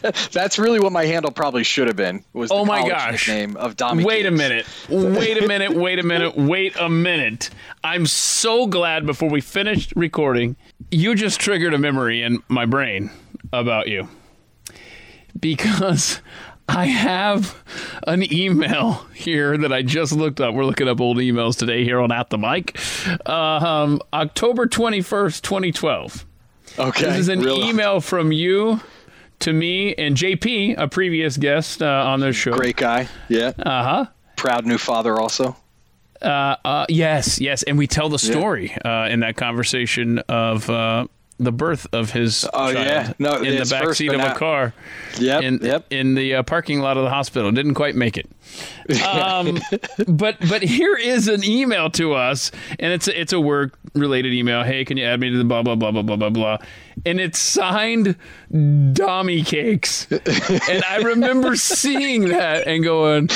That's 0.32 0.58
really 0.58 0.78
what 0.78 0.92
my 0.92 1.06
handle 1.06 1.32
probably 1.32 1.64
should 1.64 1.86
have 1.88 1.96
been. 1.96 2.22
Was 2.34 2.50
the 2.50 2.54
Oh 2.54 2.64
my 2.64 2.86
gosh. 2.86 3.26
nickname 3.26 3.56
of 3.56 3.74
Dommy? 3.74 4.04
Wait 4.04 4.26
a 4.26 4.30
minute. 4.30 4.66
Wait 4.90 5.42
a 5.42 5.48
minute. 5.48 5.72
Wait 5.74 5.98
a 5.98 6.02
minute. 6.04 6.36
Wait 6.36 6.76
a 6.78 6.88
minute. 6.90 7.48
I'm 7.82 8.06
so 8.06 8.66
glad 8.66 9.06
before 9.06 9.30
we 9.30 9.40
finished 9.40 9.94
recording, 9.96 10.54
you 10.90 11.14
just 11.16 11.40
triggered 11.40 11.72
a 11.74 11.78
memory 11.78 12.22
in 12.22 12.42
my 12.48 12.66
brain 12.66 13.10
about 13.52 13.88
you. 13.88 14.06
Because 15.40 16.20
I 16.68 16.86
have 16.86 17.56
an 18.06 18.30
email 18.32 19.04
here 19.14 19.56
that 19.56 19.72
I 19.72 19.82
just 19.82 20.12
looked 20.12 20.40
up. 20.40 20.54
We're 20.54 20.64
looking 20.66 20.86
up 20.88 21.00
old 21.00 21.16
emails 21.16 21.56
today 21.58 21.82
here 21.84 21.98
on 22.00 22.12
At 22.12 22.30
the 22.30 22.38
Mic. 22.38 22.78
Um, 23.28 24.00
October 24.12 24.66
21st, 24.66 25.40
2012. 25.42 26.26
Okay. 26.78 27.04
This 27.04 27.16
is 27.18 27.28
an 27.28 27.40
real- 27.40 27.64
email 27.64 28.00
from 28.00 28.32
you 28.32 28.80
to 29.40 29.52
me 29.52 29.94
and 29.94 30.16
JP, 30.16 30.76
a 30.78 30.88
previous 30.88 31.36
guest 31.36 31.82
uh, 31.82 31.86
on 32.06 32.20
this 32.20 32.36
show. 32.36 32.52
Great 32.52 32.76
guy. 32.76 33.08
Yeah. 33.28 33.52
Uh 33.58 33.82
huh. 33.82 34.06
Proud 34.36 34.66
new 34.66 34.78
father 34.78 35.18
also. 35.18 35.56
Uh, 36.20 36.84
yes, 36.88 37.40
yes, 37.40 37.62
and 37.62 37.78
we 37.78 37.86
tell 37.86 38.08
the 38.08 38.18
story 38.18 38.76
uh, 38.84 39.06
in 39.08 39.20
that 39.20 39.36
conversation 39.36 40.18
of 40.28 40.68
uh, 40.68 41.06
the 41.38 41.52
birth 41.52 41.86
of 41.92 42.10
his 42.10 42.44
Oh, 42.52 42.72
child 42.72 42.86
yeah. 42.86 43.12
No, 43.18 43.34
in 43.36 43.56
the 43.56 43.64
back 43.70 43.94
seat 43.94 44.12
of 44.12 44.20
a 44.20 44.34
car 44.34 44.74
Yep. 45.18 45.42
in 45.42 45.58
yep. 45.62 45.86
in 45.90 46.14
the 46.14 46.36
uh, 46.36 46.42
parking 46.42 46.80
lot 46.80 46.96
of 46.96 47.04
the 47.04 47.10
hospital. 47.10 47.50
Didn't 47.52 47.74
quite 47.74 47.94
make 47.94 48.16
it. 48.16 48.28
Um, 49.06 49.58
but 50.08 50.36
but 50.48 50.62
here 50.62 50.96
is 50.96 51.28
an 51.28 51.44
email 51.44 51.90
to 51.90 52.14
us, 52.14 52.50
and 52.80 52.92
it's 52.92 53.06
a, 53.06 53.20
it's 53.20 53.32
a 53.34 53.40
work 53.40 53.78
related 53.94 54.32
email. 54.32 54.62
Hey, 54.64 54.84
can 54.84 54.96
you 54.96 55.04
add 55.04 55.20
me 55.20 55.30
to 55.30 55.36
the 55.38 55.44
blah 55.44 55.62
blah 55.62 55.74
blah 55.74 55.90
blah 55.92 56.02
blah 56.02 56.16
blah 56.16 56.30
blah? 56.30 56.58
And 57.04 57.20
it's 57.20 57.38
signed 57.38 58.16
Dommy 58.50 59.44
Cakes, 59.46 60.06
and 60.10 60.84
I 60.84 60.98
remember 61.04 61.54
seeing 61.56 62.28
that 62.28 62.66
and 62.66 62.82
going, 62.82 63.28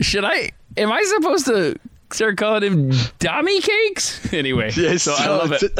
should 0.00 0.24
I? 0.24 0.50
Am 0.76 0.90
I 0.90 1.02
supposed 1.02 1.46
to? 1.46 1.76
Start 2.12 2.36
calling 2.36 2.62
him 2.62 2.90
Dommy 3.18 3.62
Cakes? 3.62 4.20
Anyway, 4.32 4.70
Yeah, 4.74 4.96
so 4.96 5.14
I 5.16 5.28
love 5.28 5.52
it. 5.52 5.72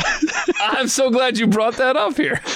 I'm 0.60 0.88
so 0.88 1.10
glad 1.10 1.38
you 1.38 1.46
brought 1.46 1.76
that 1.76 1.96
up 1.96 2.16
here. 2.16 2.40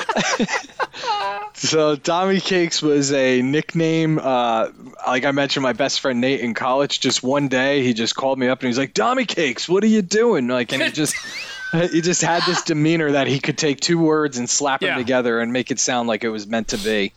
So 1.55 1.97
Dommy 1.97 2.43
Cakes 2.43 2.82
was 2.82 3.12
a 3.12 3.40
nickname. 3.43 4.19
Uh, 4.19 4.69
like 5.07 5.24
I 5.24 5.31
mentioned, 5.31 5.62
my 5.62 5.73
best 5.73 6.01
friend 6.01 6.20
Nate 6.20 6.40
in 6.40 6.53
college. 6.55 7.01
Just 7.01 7.23
one 7.23 7.48
day, 7.48 7.82
he 7.82 7.94
just 7.94 8.15
called 8.15 8.39
me 8.39 8.48
up 8.48 8.61
and 8.61 8.69
he's 8.69 8.78
like, 8.78 8.93
"Dommy 8.94 9.27
Cakes, 9.27 9.69
what 9.69 9.82
are 9.82 9.89
you 9.89 10.03
doing?" 10.03 10.48
Like, 10.48 10.73
and 10.73 10.82
he 10.82 10.90
just 10.90 11.15
he 11.73 12.01
just 12.03 12.23
had 12.23 12.43
this 12.47 12.62
demeanor 12.62 13.12
that 13.12 13.27
he 13.27 13.40
could 13.40 13.57
take 13.59 13.81
two 13.81 13.98
words 13.98 14.39
and 14.39 14.48
slap 14.48 14.82
Yeah. 14.82 14.90
them 14.90 14.98
together 14.98 15.40
and 15.40 15.53
make 15.53 15.70
it 15.70 15.78
sound 15.78 16.09
like 16.09 16.24
it 16.24 16.28
was 16.31 16.47
meant 16.47 16.69
to 16.69 16.78
be. 16.78 17.12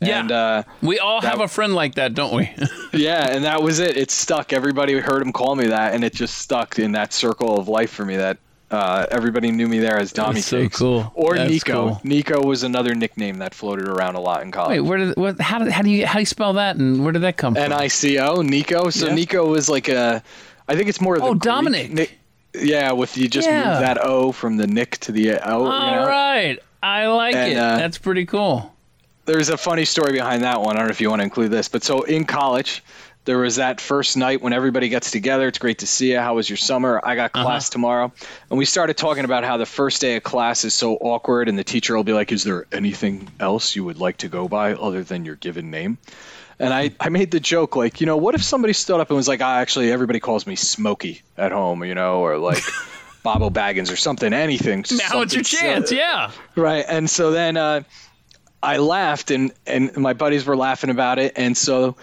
Yeah. 0.00 0.20
And 0.20 0.32
uh, 0.32 0.62
We 0.82 0.98
all 0.98 1.20
have 1.20 1.40
a 1.40 1.48
friend 1.48 1.74
like 1.74 1.96
that, 1.96 2.14
don't 2.14 2.34
we? 2.34 2.50
yeah, 2.94 3.28
and 3.30 3.44
that 3.44 3.62
was 3.62 3.78
it. 3.80 3.96
It 3.96 4.10
stuck. 4.10 4.52
Everybody 4.52 4.94
heard 4.98 5.20
him 5.22 5.32
call 5.32 5.54
me 5.56 5.66
that, 5.66 5.94
and 5.94 6.02
it 6.04 6.14
just 6.14 6.38
stuck 6.38 6.78
in 6.78 6.92
that 6.92 7.12
circle 7.12 7.58
of 7.58 7.68
life 7.68 7.90
for 7.90 8.04
me. 8.06 8.16
That 8.16 8.38
uh, 8.70 9.04
everybody 9.10 9.50
knew 9.50 9.68
me 9.68 9.78
there 9.78 9.98
as 9.98 10.12
Dommy 10.12 10.42
so 10.42 10.58
Cakes. 10.62 10.78
cool. 10.78 11.12
Or 11.14 11.36
That's 11.36 11.50
Nico. 11.50 11.72
cool. 11.88 12.00
Nico 12.04 12.42
was 12.42 12.62
another 12.62 12.94
nickname 12.94 13.38
that 13.38 13.54
floated 13.54 13.88
around 13.88 14.14
a 14.14 14.20
lot 14.20 14.42
in 14.42 14.50
college. 14.52 14.80
Wait, 14.80 14.80
where 14.80 14.98
did 14.98 15.16
what? 15.16 15.38
How 15.40 15.58
did 15.58 15.70
how 15.70 15.82
do 15.82 15.90
you 15.90 16.06
how 16.06 16.14
do 16.14 16.20
you 16.20 16.26
spell 16.26 16.54
that 16.54 16.76
and 16.76 17.02
where 17.04 17.12
did 17.12 17.22
that 17.22 17.36
come 17.36 17.54
from? 17.54 17.64
N 17.64 17.72
I 17.72 17.88
C 17.88 18.18
O, 18.18 18.40
Nico. 18.42 18.88
So 18.90 19.08
Yeah. 19.08 19.14
Nico 19.14 19.46
was 19.50 19.68
like 19.68 19.88
a, 19.88 20.22
I 20.68 20.76
think 20.76 20.88
it's 20.88 21.00
more 21.00 21.16
of 21.16 21.20
the 21.20 21.26
Oh, 21.26 21.32
Greek 21.32 21.42
Dominic. 21.42 21.90
Ni- 21.92 22.08
yeah, 22.54 22.92
with 22.92 23.16
you 23.18 23.28
just 23.28 23.46
Yeah. 23.48 23.56
move 23.70 23.80
that 23.80 23.98
O 24.02 24.32
from 24.32 24.56
the 24.56 24.66
Nick 24.66 24.96
to 25.00 25.12
the 25.12 25.32
O. 25.46 25.66
All 25.66 25.90
you 25.90 25.96
know? 25.96 26.06
right, 26.06 26.58
I 26.82 27.06
like 27.08 27.34
And, 27.34 27.52
it. 27.52 27.58
uh, 27.58 27.76
That's 27.76 27.98
pretty 27.98 28.24
cool. 28.24 28.74
There's 29.26 29.48
a 29.48 29.56
funny 29.56 29.84
story 29.84 30.12
behind 30.12 30.42
that 30.42 30.60
one. 30.60 30.76
I 30.76 30.80
don't 30.80 30.88
know 30.88 30.92
if 30.92 31.00
you 31.00 31.10
want 31.10 31.20
to 31.20 31.24
include 31.24 31.50
this, 31.50 31.68
but 31.68 31.84
so 31.84 32.02
in 32.02 32.24
college, 32.24 32.82
there 33.24 33.38
was 33.38 33.56
that 33.56 33.80
first 33.80 34.16
night 34.16 34.40
when 34.40 34.52
everybody 34.52 34.88
gets 34.88 35.10
together. 35.10 35.46
It's 35.46 35.58
great 35.58 35.80
to 35.80 35.86
see 35.86 36.12
you. 36.12 36.18
How 36.18 36.34
was 36.34 36.48
your 36.48 36.56
summer? 36.56 37.00
I 37.04 37.16
got 37.16 37.32
class 37.32 37.70
tomorrow, 37.70 38.12
and 38.48 38.58
we 38.58 38.64
started 38.64 38.96
talking 38.96 39.24
about 39.24 39.44
how 39.44 39.56
the 39.56 39.66
first 39.66 40.00
day 40.00 40.16
of 40.16 40.22
class 40.22 40.64
is 40.64 40.74
so 40.74 40.96
awkward, 40.96 41.48
and 41.48 41.58
the 41.58 41.64
teacher 41.64 41.94
will 41.94 42.04
be 42.04 42.14
like, 42.14 42.32
"Is 42.32 42.44
there 42.44 42.66
anything 42.72 43.28
else 43.38 43.76
you 43.76 43.84
would 43.84 43.98
like 43.98 44.18
to 44.18 44.28
go 44.28 44.48
by 44.48 44.72
other 44.72 45.04
than 45.04 45.24
your 45.24 45.36
given 45.36 45.70
name?" 45.70 45.98
And 46.58 46.74
I, 46.74 46.90
I 47.00 47.08
made 47.08 47.30
the 47.30 47.40
joke 47.40 47.74
like, 47.74 48.02
you 48.02 48.06
know, 48.06 48.18
what 48.18 48.34
if 48.34 48.44
somebody 48.44 48.74
stood 48.74 49.00
up 49.00 49.08
and 49.08 49.16
was 49.16 49.26
like, 49.26 49.40
ah, 49.40 49.58
actually, 49.60 49.90
everybody 49.90 50.20
calls 50.20 50.46
me 50.46 50.56
Smokey 50.56 51.22
at 51.38 51.52
home, 51.52 51.84
you 51.84 51.94
know, 51.94 52.20
or 52.20 52.36
like 52.36 52.62
Bobo 53.22 53.48
Baggins 53.48 53.90
or 53.90 53.96
something, 53.96 54.30
anything. 54.34 54.84
Now 54.90 55.22
it's 55.22 55.34
your 55.34 55.42
chance. 55.42 55.88
silly. 55.88 56.00
Yeah. 56.00 56.30
Right. 56.56 56.84
And 56.86 57.08
so 57.08 57.30
then 57.30 57.56
uh, 57.56 57.84
I 58.62 58.76
laughed, 58.76 59.30
and, 59.30 59.52
and 59.66 59.96
my 59.96 60.12
buddies 60.12 60.44
were 60.44 60.56
laughing 60.56 60.90
about 60.90 61.18
it. 61.18 61.32
And 61.36 61.56
so 61.56 61.96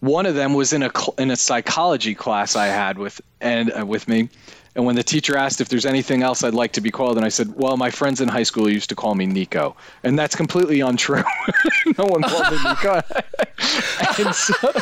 one 0.00 0.26
of 0.26 0.34
them 0.34 0.54
was 0.54 0.72
in 0.72 0.82
a 0.82 0.90
in 1.18 1.30
a 1.30 1.36
psychology 1.36 2.14
class 2.14 2.54
I 2.54 2.66
had 2.66 2.98
with 2.98 3.20
and 3.40 3.72
uh, 3.72 3.84
with 3.84 4.06
me. 4.06 4.28
And 4.76 4.84
when 4.84 4.94
the 4.94 5.02
teacher 5.02 5.38
asked 5.38 5.62
if 5.62 5.70
there's 5.70 5.86
anything 5.86 6.22
else 6.22 6.44
I'd 6.44 6.52
like 6.52 6.72
to 6.72 6.82
be 6.82 6.90
called, 6.90 7.16
and 7.16 7.24
I 7.24 7.30
said, 7.30 7.54
"Well, 7.56 7.78
my 7.78 7.90
friends 7.90 8.20
in 8.20 8.28
high 8.28 8.42
school 8.42 8.70
used 8.70 8.90
to 8.90 8.94
call 8.94 9.14
me 9.14 9.24
Nico," 9.24 9.74
and 10.04 10.18
that's 10.18 10.36
completely 10.36 10.80
untrue. 10.80 11.24
no 11.98 12.04
one 12.04 12.22
called 12.22 12.52
me 12.52 12.58
Nico. 12.62 13.00
and 14.22 14.34
so, 14.34 14.72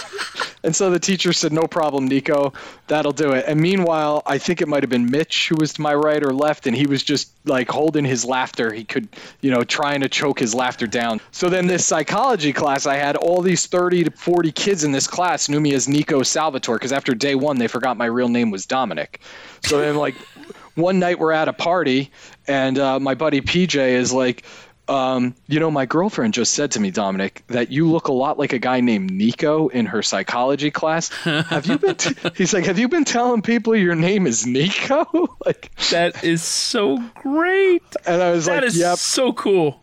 and 0.65 0.75
so 0.75 0.91
the 0.91 0.99
teacher 0.99 1.33
said, 1.33 1.53
"No 1.53 1.69
problem, 1.69 2.09
Nico. 2.09 2.53
That'll 2.89 3.13
do 3.13 3.31
it." 3.31 3.45
And 3.47 3.61
meanwhile, 3.61 4.25
I 4.27 4.37
think 4.37 4.61
it 4.61 4.67
might 4.67 4.83
have 4.83 4.91
been 4.91 5.09
Mitch 5.09 5.49
who 5.49 5.55
was 5.61 5.73
to 5.75 5.81
my 5.81 5.95
right 5.95 6.25
or 6.25 6.33
left, 6.33 6.67
and 6.67 6.77
he 6.77 6.87
was 6.87 7.05
just 7.05 7.31
like 7.45 7.71
holding 7.71 8.05
his 8.05 8.25
laughter. 8.25 8.73
He 8.73 8.83
could, 8.83 9.07
you 9.43 9.51
know, 9.53 9.63
trying 9.63 10.01
to 10.01 10.09
choke 10.09 10.41
his 10.41 10.57
laughter 10.57 10.89
down. 10.89 11.21
So 11.31 11.49
then, 11.49 11.69
this 11.69 11.87
psychology 11.87 12.53
class, 12.53 12.85
I 12.85 12.97
had 12.97 13.15
all 13.15 13.43
these 13.43 13.67
30 13.67 14.05
to 14.05 14.11
40 14.11 14.51
kids 14.51 14.83
in 14.83 14.91
this 14.91 15.07
class 15.07 15.49
knew 15.49 15.61
me 15.61 15.73
as 15.73 15.87
Nico 15.87 16.25
Salvatore 16.25 16.79
because 16.79 16.93
after 16.93 17.15
day 17.15 17.37
one, 17.37 17.59
they 17.59 17.69
forgot 17.69 17.97
my 17.97 18.07
real 18.07 18.29
name 18.29 18.51
was 18.51 18.67
Dominic. 18.67 19.21
So 19.63 19.84
then, 19.85 19.97
like, 19.97 20.15
one 20.75 20.99
night 20.99 21.19
we're 21.19 21.33
at 21.33 21.49
a 21.49 21.53
party, 21.53 22.11
and 22.49 22.79
uh, 22.79 22.99
my 23.01 23.15
buddy 23.15 23.41
PJ 23.41 23.77
is 23.77 24.13
like. 24.13 24.45
Um, 24.87 25.35
you 25.49 25.61
know, 25.61 25.71
my 25.71 25.87
girlfriend 25.87 26.35
just 26.35 26.53
said 26.53 26.73
to 26.73 26.79
me, 26.81 26.91
Dominic, 26.91 27.43
that 27.47 27.73
you 27.73 27.91
look 27.91 28.09
a 28.09 28.13
lot 28.13 28.39
like 28.39 28.53
a 28.53 28.59
guy 28.59 28.81
named 28.81 29.11
Nico 29.11 29.69
in 29.69 29.87
her 29.87 30.03
psychology 30.03 30.71
class. 30.71 31.09
Have 31.23 31.65
you 31.65 31.79
been? 31.79 31.95
T- 31.95 32.15
he's 32.37 32.53
like, 32.53 32.67
have 32.67 32.79
you 32.79 32.91
been 32.91 33.07
telling 33.07 33.41
people 33.41 33.75
your 33.75 33.95
name 33.95 34.27
is 34.27 34.47
Nico? 34.47 35.07
like, 35.47 35.75
That 35.91 36.23
is 36.23 36.43
so 36.43 36.99
great. 37.15 37.83
and 38.07 38.23
I 38.23 38.33
was 38.33 38.45
That 38.45 38.57
like, 38.57 38.65
is 38.65 38.77
yep. 38.77 38.99
so 38.99 39.33
cool. 39.33 39.81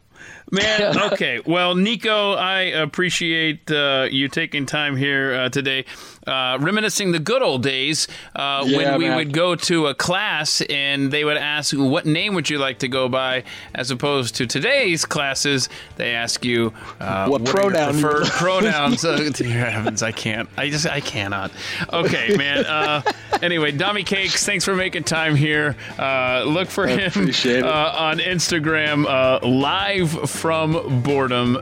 Man, 0.51 0.99
okay. 1.13 1.39
Well, 1.47 1.73
Nico, 1.73 2.33
I 2.33 2.59
appreciate 2.59 3.71
uh, 3.71 4.07
you 4.11 4.27
taking 4.27 4.67
time 4.67 4.95
here 4.97 5.33
uh, 5.33 5.49
today, 5.49 5.85
uh, 6.27 6.57
reminiscing 6.61 7.11
the 7.11 7.19
good 7.19 7.41
old 7.41 7.63
days 7.63 8.07
uh, 8.35 8.63
Yeah, 8.65 8.77
when 8.77 8.99
we 8.99 9.07
man. 9.07 9.17
would 9.17 9.33
go 9.33 9.55
to 9.55 9.87
a 9.87 9.95
class 9.95 10.61
and 10.69 11.11
they 11.11 11.23
would 11.23 11.37
ask, 11.37 11.73
"What 11.75 12.05
name 12.05 12.35
would 12.35 12.49
you 12.49 12.57
like 12.59 12.79
to 12.79 12.87
go 12.87 13.09
by?" 13.09 13.43
As 13.73 13.91
opposed 13.91 14.35
to 14.35 14.45
today's 14.47 15.05
classes, 15.05 15.69
they 15.95 16.13
ask 16.13 16.45
you, 16.45 16.73
uh, 16.99 17.27
What 17.27 17.41
your 17.41 17.53
pronoun 17.53 17.99
preferred 17.99 18.27
pronouns. 18.31 19.03
Uh, 19.05 19.29
dear 19.33 19.69
heavens, 19.69 20.03
I 20.03 20.11
can't. 20.11 20.47
I 20.57 20.69
just 20.69 20.85
I 20.85 20.99
cannot. 21.01 21.51
Okay, 21.91 22.35
man. 22.37 22.65
Uh, 22.65 23.01
anyway, 23.41 23.71
Dommy 23.71 24.05
Cakes, 24.05 24.45
thanks 24.45 24.63
for 24.65 24.75
making 24.75 25.03
time 25.05 25.35
here. 25.35 25.75
Uh, 25.97 26.43
look 26.45 26.69
for 26.69 26.87
him 26.87 27.11
uh, 27.15 27.93
on 27.97 28.19
Instagram, 28.19 29.05
uh, 29.07 29.45
live 29.47 30.29
from 30.29 31.01
boredom. 31.03 31.57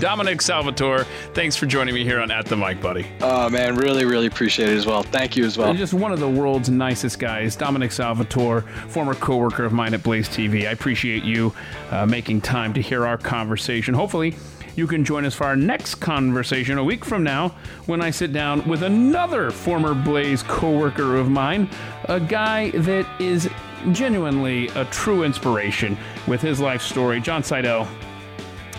Dominic 0.00 0.40
Salvatore, 0.40 1.04
thanks 1.34 1.56
for 1.56 1.66
joining 1.66 1.94
me 1.94 2.04
here 2.04 2.20
on 2.20 2.30
At 2.30 2.46
the 2.46 2.56
Mic, 2.56 2.80
buddy. 2.80 3.06
Oh 3.20 3.48
man, 3.50 3.74
really, 3.76 4.04
really 4.04 4.26
appreciate 4.26 4.68
it 4.68 4.76
as 4.76 4.86
well. 4.86 5.02
Thank 5.02 5.36
you 5.36 5.44
as 5.44 5.58
well. 5.58 5.74
Just 5.74 5.94
one 5.94 6.12
of 6.12 6.20
the 6.20 6.28
world's 6.28 6.70
nicest 6.70 7.18
guys, 7.18 7.56
Dominic 7.56 7.90
Salvatore, 7.90 8.62
former 8.88 9.14
coworker 9.14 9.64
of 9.64 9.72
mine 9.72 9.94
at 9.94 10.02
Blaze 10.02 10.28
TV. 10.28 10.68
I 10.68 10.70
appreciate 10.70 11.24
you 11.24 11.52
uh, 11.90 12.06
making 12.06 12.40
time 12.42 12.72
to 12.74 12.80
hear 12.80 13.06
our 13.06 13.18
conversation. 13.18 13.94
Hopefully, 13.94 14.36
you 14.76 14.86
can 14.86 15.04
join 15.04 15.24
us 15.24 15.34
for 15.34 15.44
our 15.44 15.56
next 15.56 15.96
conversation 15.96 16.78
a 16.78 16.84
week 16.84 17.04
from 17.04 17.24
now 17.24 17.48
when 17.86 18.00
I 18.00 18.10
sit 18.10 18.32
down 18.32 18.66
with 18.68 18.84
another 18.84 19.50
former 19.50 19.92
Blaze 19.92 20.44
coworker 20.44 21.16
of 21.16 21.28
mine, 21.28 21.68
a 22.04 22.20
guy 22.20 22.70
that 22.70 23.06
is 23.20 23.50
genuinely 23.90 24.68
a 24.68 24.84
true 24.86 25.24
inspiration 25.24 25.98
with 26.28 26.40
his 26.40 26.60
life 26.60 26.82
story. 26.82 27.20
John 27.20 27.42
Seidel 27.42 27.88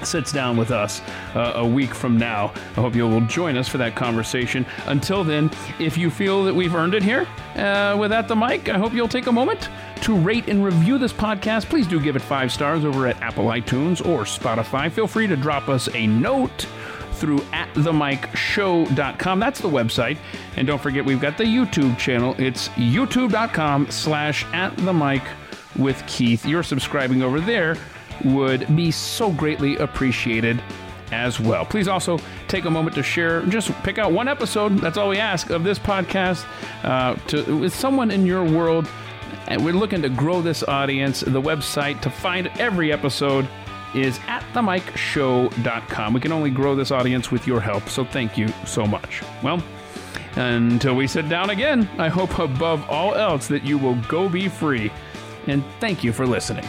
sits 0.06 0.32
down 0.32 0.58
with 0.58 0.72
us 0.72 1.02
uh, 1.36 1.54
a 1.56 1.68
week 1.68 1.94
from 1.94 2.18
now. 2.18 2.54
I 2.72 2.82
hope 2.82 2.96
you 2.96 3.08
will 3.08 3.22
join 3.22 3.58
us 3.58 3.68
for 3.68 3.78
that 3.78 3.96
conversation. 3.96 4.66
Until 4.88 5.24
then, 5.24 5.52
if 5.80 5.98
you 5.98 6.10
feel 6.10 6.44
that 6.44 6.54
we've 6.54 6.76
earned 6.76 6.94
it 6.94 7.04
here 7.04 7.28
uh, 7.56 7.96
with 7.98 8.12
At 8.12 8.28
the 8.28 8.36
Mic, 8.36 8.70
I 8.70 8.78
hope 8.78 8.94
you'll 8.94 9.08
take 9.08 9.28
a 9.28 9.32
moment 9.32 9.70
to 10.02 10.16
rate 10.16 10.48
and 10.48 10.64
review 10.64 10.98
this 10.98 11.14
podcast. 11.14 11.66
Please 11.66 11.88
do 11.88 12.00
give 12.00 12.16
it 12.16 12.22
five 12.22 12.52
stars 12.52 12.86
over 12.86 13.08
at 13.08 13.22
Apple 13.22 13.46
iTunes 13.46 14.06
or 14.06 14.24
Spotify. 14.24 14.92
Feel 14.92 15.08
free 15.08 15.28
to 15.28 15.36
drop 15.36 15.70
us 15.70 15.90
a 15.94 16.08
note 16.08 16.68
through 17.14 17.42
at 17.52 17.72
themicshow.com. 17.74 19.40
That's 19.40 19.60
the 19.60 19.70
website. 19.70 20.18
And 20.56 20.66
don't 20.66 20.82
forget, 20.82 21.04
we've 21.04 21.22
got 21.22 21.38
the 21.38 21.44
YouTube 21.44 21.98
channel. 21.98 22.34
It's 22.38 22.70
youtube.com 22.70 23.92
slash 23.92 24.46
at 24.54 24.76
the 24.78 24.94
mic 24.94 25.22
with 25.78 26.02
Keith. 26.08 26.46
You're 26.46 26.64
subscribing 26.64 27.22
over 27.22 27.40
there 27.40 27.78
would 28.26 28.76
be 28.76 28.92
so 28.92 29.32
greatly 29.32 29.78
appreciated 29.78 30.62
as 31.12 31.40
well. 31.40 31.66
Please 31.66 31.88
also 31.88 32.20
take 32.48 32.66
a 32.66 32.70
moment 32.70 32.96
to 32.96 33.04
share, 33.04 33.42
just 33.48 33.72
pick 33.84 33.98
out 33.98 34.12
one 34.12 34.28
episode, 34.28 34.78
that's 34.80 34.98
all 34.98 35.10
we 35.10 35.18
ask, 35.18 35.50
of 35.50 35.64
this 35.64 35.80
podcast 35.80 36.46
uh, 36.84 37.16
to, 37.28 37.58
with 37.60 37.74
someone 37.74 38.12
in 38.12 38.26
your 38.26 38.44
world. 38.44 38.88
And 39.48 39.64
we're 39.66 39.74
looking 39.74 40.02
to 40.04 40.10
grow 40.10 40.42
this 40.42 40.64
audience. 40.64 41.22
The 41.22 41.42
website 41.42 42.02
to 42.02 42.10
find 42.10 42.48
every 42.60 42.92
episode 42.92 43.48
is 43.96 44.20
at 44.28 44.44
themicshow.com. 44.54 46.14
We 46.14 46.20
can 46.20 46.32
only 46.32 46.52
grow 46.52 46.76
this 46.76 46.92
audience 46.92 47.32
with 47.32 47.48
your 47.48 47.60
help, 47.60 47.90
so 47.90 48.06
thank 48.06 48.38
you 48.38 48.48
so 48.66 48.86
much. 48.86 49.24
Well, 49.42 49.64
until 50.36 50.96
we 50.96 51.08
sit 51.08 51.28
down 51.28 51.50
again, 51.50 51.90
I 51.98 52.08
hope 52.08 52.38
above 52.38 52.88
all 52.90 53.16
else 53.16 53.48
that 53.48 53.64
you 53.64 53.78
will 53.78 53.96
go 54.08 54.30
be 54.30 54.48
free. 54.48 54.92
And 55.48 55.64
thank 55.80 56.04
you 56.04 56.14
for 56.14 56.28
listening. 56.28 56.68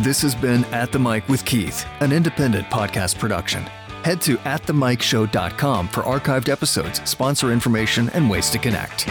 This 0.00 0.20
has 0.22 0.34
been 0.34 0.64
At 0.66 0.90
the 0.90 0.98
Mic 0.98 1.28
with 1.28 1.44
Keith, 1.44 1.86
an 2.00 2.10
independent 2.10 2.66
podcast 2.66 3.16
production. 3.16 3.62
Head 4.02 4.20
to 4.22 4.36
atthemicshow.com 4.38 5.88
for 5.88 6.02
archived 6.02 6.48
episodes, 6.48 7.00
sponsor 7.08 7.52
information, 7.52 8.10
and 8.10 8.28
ways 8.28 8.50
to 8.50 8.58
connect. 8.58 9.08